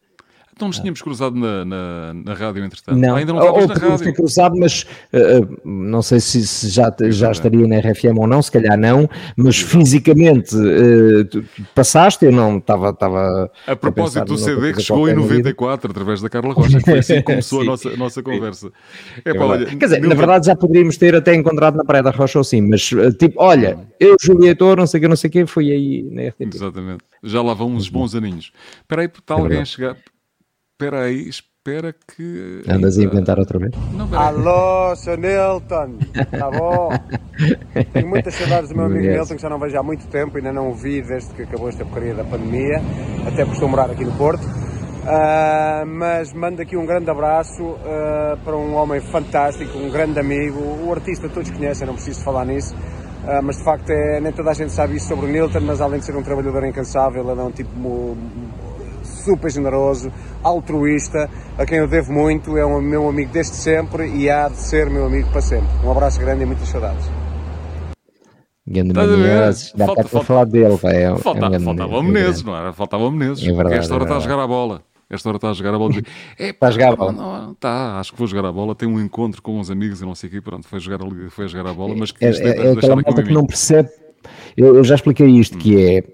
Então 0.58 0.66
nos 0.66 0.80
tínhamos 0.80 1.00
cruzado 1.00 1.36
na, 1.38 1.64
na, 1.64 2.14
na 2.14 2.34
rádio, 2.34 2.64
entretanto. 2.64 2.98
Não, 2.98 3.14
ainda 3.14 3.32
não 3.32 3.38
estavas 3.38 3.80
na 3.80 3.90
rádio. 3.90 4.12
cruzado, 4.12 4.58
mas 4.58 4.84
uh, 5.12 5.56
não 5.64 6.02
sei 6.02 6.18
se, 6.18 6.44
se 6.44 6.68
já, 6.68 6.92
já 7.10 7.30
estaria 7.30 7.64
na 7.64 7.78
RFM 7.78 8.18
ou 8.18 8.26
não, 8.26 8.42
se 8.42 8.50
calhar 8.50 8.76
não, 8.76 9.08
mas 9.36 9.60
fisicamente 9.60 10.56
uh, 10.56 11.44
passaste, 11.76 12.24
eu 12.24 12.32
não 12.32 12.58
estava. 12.58 12.90
estava 12.90 13.48
a 13.68 13.76
propósito 13.76 14.22
a 14.22 14.24
do 14.24 14.36
CD 14.36 14.72
que 14.72 14.82
chegou 14.82 15.08
em 15.08 15.14
94, 15.14 15.92
através 15.92 16.20
da 16.20 16.28
Carla 16.28 16.52
Rocha, 16.52 16.78
que 16.78 16.84
foi 16.84 16.98
assim 16.98 17.14
que 17.14 17.22
começou 17.30 17.60
a 17.60 17.64
nossa, 17.64 17.88
a 17.90 17.96
nossa 17.96 18.20
conversa. 18.20 18.72
É, 19.24 19.32
pá, 19.32 19.44
olha, 19.44 19.66
Quer 19.66 19.76
dizer, 19.76 20.00
na 20.00 20.14
verdade 20.16 20.46
já 20.46 20.56
poderíamos 20.56 20.96
ter 20.96 21.14
até 21.14 21.36
encontrado 21.36 21.76
na 21.76 21.84
Praia 21.84 22.02
da 22.02 22.10
Rocha 22.10 22.36
ou 22.36 22.42
sim, 22.42 22.62
mas 22.62 22.82
tipo, 23.16 23.34
olha, 23.36 23.78
eu, 24.00 24.16
Julietor, 24.20 24.78
não 24.78 24.88
sei 24.88 24.98
o 24.98 25.00
que, 25.02 25.08
não 25.08 25.16
sei 25.16 25.28
o 25.28 25.30
que, 25.30 25.46
fui 25.46 25.70
aí 25.70 26.02
na 26.10 26.30
RTP. 26.30 26.52
Exatamente. 26.52 27.04
Já 27.22 27.42
lá 27.42 27.54
vão 27.54 27.68
uns 27.68 27.88
bons 27.88 28.16
aninhos. 28.16 28.50
Espera 28.80 29.02
aí, 29.02 29.06
está 29.06 29.36
é 29.36 29.38
alguém 29.38 29.60
a 29.60 29.64
chegar 29.64 29.96
espera 30.78 31.00
aí, 31.02 31.28
espera 31.28 31.92
que. 31.92 32.62
Andas 32.68 32.96
a 32.98 33.02
inventar 33.02 33.36
outra 33.36 33.58
vez? 33.58 33.72
Não, 33.92 34.16
Alô, 34.16 34.94
Sr. 34.94 35.18
Nilton, 35.18 35.98
está 36.14 36.48
bom? 36.52 36.90
Tenho 37.92 38.08
muitas 38.08 38.32
saudades 38.34 38.70
do 38.70 38.76
meu 38.76 38.84
amigo 38.84 39.08
Nilton, 39.08 39.34
que 39.34 39.42
já 39.42 39.50
não 39.50 39.58
vejo 39.58 39.76
há 39.76 39.82
muito 39.82 40.06
tempo, 40.06 40.36
ainda 40.36 40.52
não 40.52 40.70
o 40.70 40.74
vi 40.74 41.02
desde 41.02 41.34
que 41.34 41.42
acabou 41.42 41.68
esta 41.68 41.84
porcaria 41.84 42.14
da 42.14 42.22
pandemia, 42.22 42.80
até 43.26 43.44
por 43.44 43.54
estou 43.54 43.68
morar 43.68 43.90
aqui 43.90 44.04
no 44.04 44.12
Porto. 44.12 44.44
Uh, 44.44 45.86
mas 45.86 46.32
mando 46.32 46.62
aqui 46.62 46.76
um 46.76 46.86
grande 46.86 47.10
abraço 47.10 47.62
uh, 47.62 48.36
para 48.44 48.56
um 48.56 48.74
homem 48.74 49.00
fantástico, 49.00 49.78
um 49.78 49.90
grande 49.90 50.20
amigo, 50.20 50.60
o 50.60 50.92
artista 50.92 51.28
todos 51.28 51.50
conhecem, 51.50 51.86
não 51.86 51.94
preciso 51.94 52.22
falar 52.22 52.44
nisso, 52.44 52.74
uh, 52.76 53.42
mas 53.42 53.56
de 53.56 53.64
facto 53.64 53.90
é, 53.90 54.20
nem 54.20 54.30
toda 54.32 54.50
a 54.50 54.54
gente 54.54 54.70
sabe 54.70 54.96
isso 54.96 55.08
sobre 55.08 55.26
o 55.26 55.28
Nilton, 55.28 55.60
mas 55.60 55.80
além 55.80 55.98
de 55.98 56.06
ser 56.06 56.14
um 56.14 56.22
trabalhador 56.22 56.64
incansável, 56.64 57.28
ele 57.28 57.40
é 57.40 57.42
um 57.42 57.50
tipo 57.50 58.16
super 59.18 59.50
generoso, 59.50 60.12
altruísta, 60.42 61.28
a 61.56 61.66
quem 61.66 61.78
eu 61.78 61.88
devo 61.88 62.12
muito, 62.12 62.56
é 62.56 62.64
um 62.64 62.80
meu 62.80 63.08
amigo 63.08 63.32
desde 63.32 63.56
sempre 63.56 64.08
e 64.08 64.30
há 64.30 64.48
de 64.48 64.56
ser 64.56 64.88
meu 64.88 65.06
amigo 65.06 65.30
para 65.30 65.40
sempre. 65.40 65.68
Um 65.84 65.90
abraço 65.90 66.18
grande 66.20 66.42
e 66.42 66.46
muitas 66.46 66.68
saudades. 66.68 67.08
Grande 68.70 68.92
Menezes, 68.92 69.72
dá 69.74 69.86
falta, 69.86 70.04
para 70.04 70.24
falar 70.24 70.44
dele, 70.44 70.76
vai. 70.76 71.04
É, 71.04 71.16
falta, 71.16 71.46
é 71.46 71.58
um 71.58 71.60
faltava 71.60 71.98
o 71.98 72.02
Menezes, 72.02 72.42
não 72.42 72.54
era? 72.54 72.72
Faltava 72.72 73.04
o 73.04 73.10
Menezes. 73.10 73.48
É 73.48 73.52
verdade, 73.52 73.76
esta 73.76 73.94
hora 73.94 74.04
é 74.04 74.06
está 74.06 74.16
a 74.16 74.20
jogar 74.20 74.42
a 74.42 74.46
bola. 74.46 74.82
Esta 75.10 75.28
hora 75.30 75.36
está 75.36 75.50
a 75.50 75.52
jogar 75.54 75.74
a 75.74 75.78
bola. 75.78 75.94
É, 76.38 76.50
está 76.50 76.68
a 76.68 76.70
jogar 76.70 76.92
a 76.92 76.96
bola? 76.96 77.12
Não, 77.12 77.52
está, 77.52 77.98
acho 77.98 78.12
que 78.12 78.18
vou 78.18 78.26
jogar 78.26 78.46
a 78.46 78.52
bola. 78.52 78.74
Tem 78.74 78.86
um 78.86 79.00
encontro 79.00 79.40
com 79.40 79.58
uns 79.58 79.70
amigos 79.70 80.02
e 80.02 80.04
não 80.04 80.14
sei 80.14 80.28
o 80.28 80.32
quê. 80.32 80.40
Pronto, 80.42 80.68
foi 80.68 80.80
jogar, 80.80 80.98
foi 81.30 81.46
a 81.46 81.48
jogar 81.48 81.70
a 81.70 81.72
bola. 81.72 81.94
Mas 81.96 82.12
é, 82.20 82.26
é, 82.26 82.66
é 82.66 82.72
aquela 82.72 82.96
malta 82.96 83.22
que 83.22 83.32
não 83.32 83.46
percebe. 83.46 83.88
Eu, 84.54 84.76
eu, 84.76 84.84
já 84.84 84.96
expliquei 84.96 85.28
isto, 85.28 85.56
hum. 85.56 85.60
que 85.60 85.82
é 85.82 86.04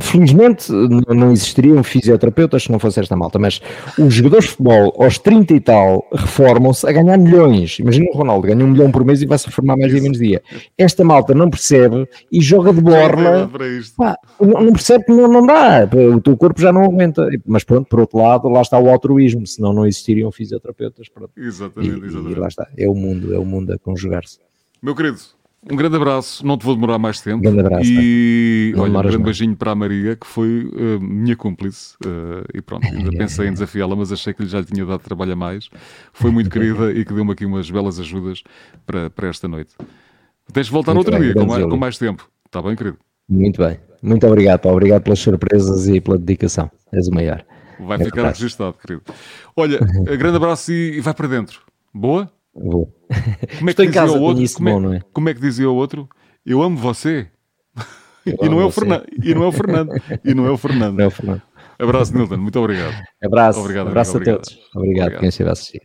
Felizmente 0.00 0.72
não 0.72 1.32
existiriam 1.32 1.82
fisioterapeutas 1.82 2.64
se 2.64 2.72
não 2.72 2.78
fosse 2.78 3.00
esta 3.00 3.16
malta, 3.16 3.38
mas 3.38 3.60
os 3.98 4.12
jogadores 4.12 4.46
de 4.46 4.50
futebol 4.52 4.94
aos 4.98 5.18
30 5.18 5.54
e 5.54 5.60
tal 5.60 6.06
reformam-se 6.12 6.86
a 6.86 6.92
ganhar 6.92 7.16
milhões. 7.18 7.78
Imagina 7.78 8.06
o 8.10 8.16
Ronaldo, 8.16 8.46
ganha 8.46 8.64
um 8.64 8.68
milhão 8.68 8.90
por 8.90 9.04
mês 9.04 9.22
e 9.22 9.26
vai-se 9.26 9.46
reformar 9.46 9.76
mais 9.76 9.92
dia 9.92 10.02
menos 10.02 10.18
dia. 10.18 10.42
Esta 10.76 11.04
malta 11.04 11.34
não 11.34 11.50
percebe 11.50 12.08
e 12.30 12.40
joga 12.40 12.72
de 12.72 12.80
borla. 12.80 13.50
Pá, 13.96 14.16
não 14.40 14.72
percebe 14.72 15.04
que 15.04 15.12
não, 15.12 15.28
não 15.28 15.46
dá, 15.46 15.88
o 16.14 16.20
teu 16.20 16.36
corpo 16.36 16.60
já 16.60 16.72
não 16.72 16.84
aguenta. 16.84 17.28
Mas 17.46 17.64
pronto, 17.64 17.88
por 17.88 18.00
outro 18.00 18.18
lado, 18.18 18.48
lá 18.48 18.62
está 18.62 18.78
o 18.78 18.88
altruísmo, 18.88 19.46
senão 19.46 19.72
não 19.72 19.86
existiriam 19.86 20.30
fisioterapeutas. 20.30 21.08
Pronto. 21.08 21.32
Exatamente, 21.36 22.06
exatamente. 22.06 22.34
E, 22.34 22.36
e 22.36 22.40
lá 22.40 22.48
está, 22.48 22.68
é 22.76 22.88
o 22.88 22.94
mundo, 22.94 23.34
é 23.34 23.38
o 23.38 23.44
mundo 23.44 23.72
a 23.72 23.78
conjugar-se. 23.78 24.38
Meu 24.82 24.94
querido, 24.94 25.18
um 25.68 25.76
grande 25.76 25.96
abraço, 25.96 26.44
não 26.46 26.56
te 26.56 26.64
vou 26.64 26.74
demorar 26.74 26.98
mais 26.98 27.20
tempo. 27.20 27.38
Um 27.38 27.42
grande 27.42 27.60
abraço. 27.60 27.84
E 27.84 28.72
olha, 28.76 28.90
um 28.90 28.92
grande 28.92 29.18
mais. 29.18 29.24
beijinho 29.24 29.54
para 29.54 29.72
a 29.72 29.74
Maria, 29.74 30.16
que 30.16 30.26
foi 30.26 30.64
uh, 30.64 31.00
minha 31.00 31.36
cúmplice. 31.36 31.96
Uh, 32.04 32.46
e 32.54 32.62
pronto, 32.62 32.86
ainda 32.86 33.10
pensei 33.16 33.46
em 33.46 33.52
desafiá-la, 33.52 33.94
mas 33.94 34.10
achei 34.10 34.32
que 34.32 34.42
lhe 34.42 34.48
já 34.48 34.60
lhe 34.60 34.64
tinha 34.64 34.86
dado 34.86 35.00
trabalho 35.00 35.34
a 35.34 35.36
mais. 35.36 35.68
Foi 36.14 36.30
muito 36.30 36.48
querida 36.48 36.90
e 36.92 37.04
que 37.04 37.12
deu-me 37.12 37.32
aqui 37.32 37.44
umas 37.44 37.70
belas 37.70 38.00
ajudas 38.00 38.42
para, 38.86 39.10
para 39.10 39.28
esta 39.28 39.46
noite. 39.46 39.74
Tens 40.50 40.66
de 40.66 40.72
voltar 40.72 40.94
muito 40.94 41.08
outro 41.08 41.20
bem, 41.20 41.32
dia, 41.32 41.34
com 41.34 41.46
mais, 41.46 41.64
com 41.64 41.76
mais, 41.76 41.98
tempo. 41.98 42.30
Está 42.46 42.62
bem, 42.62 42.74
querido? 42.74 42.96
Muito 43.28 43.62
bem. 43.62 43.78
Muito 44.02 44.26
obrigado, 44.26 44.60
Paulo. 44.60 44.78
Obrigado 44.78 45.02
pelas 45.02 45.18
surpresas 45.18 45.86
e 45.88 46.00
pela 46.00 46.16
dedicação. 46.16 46.70
És 46.90 47.06
o 47.06 47.12
maior. 47.12 47.44
Vai 47.78 48.00
é 48.00 48.04
ficar 48.04 48.28
registado, 48.28 48.74
querido. 48.78 49.02
Olha, 49.54 49.78
grande 50.16 50.36
abraço 50.36 50.72
e 50.72 51.00
vai 51.00 51.12
para 51.12 51.28
dentro. 51.28 51.60
Boa? 51.92 52.32
Vou. 52.60 52.94
Como 53.58 53.70
é 53.70 53.74
que 53.74 53.86
dizia 53.86 54.12
o 54.12 54.22
outro? 54.22 54.54
Como 54.54 54.68
é, 54.68 54.72
bom, 54.72 54.94
é? 54.94 55.00
como 55.12 55.28
é 55.28 55.34
que 55.34 55.40
dizia 55.40 55.70
o 55.70 55.74
outro? 55.74 56.08
Eu 56.44 56.62
amo 56.62 56.76
você. 56.76 57.28
Eu 58.26 58.36
e, 58.42 58.46
amo 58.46 58.50
não 58.50 58.60
é 58.60 58.64
o 58.64 58.70
Fernando, 58.70 59.06
e 59.22 59.34
não 59.34 59.44
é 59.44 59.46
o 59.46 59.52
Fernando. 59.52 59.92
E 60.24 60.34
não 60.34 60.46
é 60.46 60.50
o 60.50 60.56
Fernando. 60.58 60.96
Não 60.96 61.04
é 61.04 61.06
o 61.06 61.10
Fernando. 61.10 61.42
Abraço, 61.78 62.14
Nilton. 62.14 62.36
Muito 62.36 62.58
obrigado. 62.58 62.94
Abraço. 63.24 63.60
Obrigado, 63.60 63.88
Abraço 63.88 64.12
a 64.12 64.16
obrigado. 64.16 64.42
todos. 64.42 64.58
Obrigado, 64.74 65.04
obrigado. 65.06 65.20
quem 65.20 65.28
estiver 65.30 65.48
a 65.48 65.52
assistir. 65.52 65.80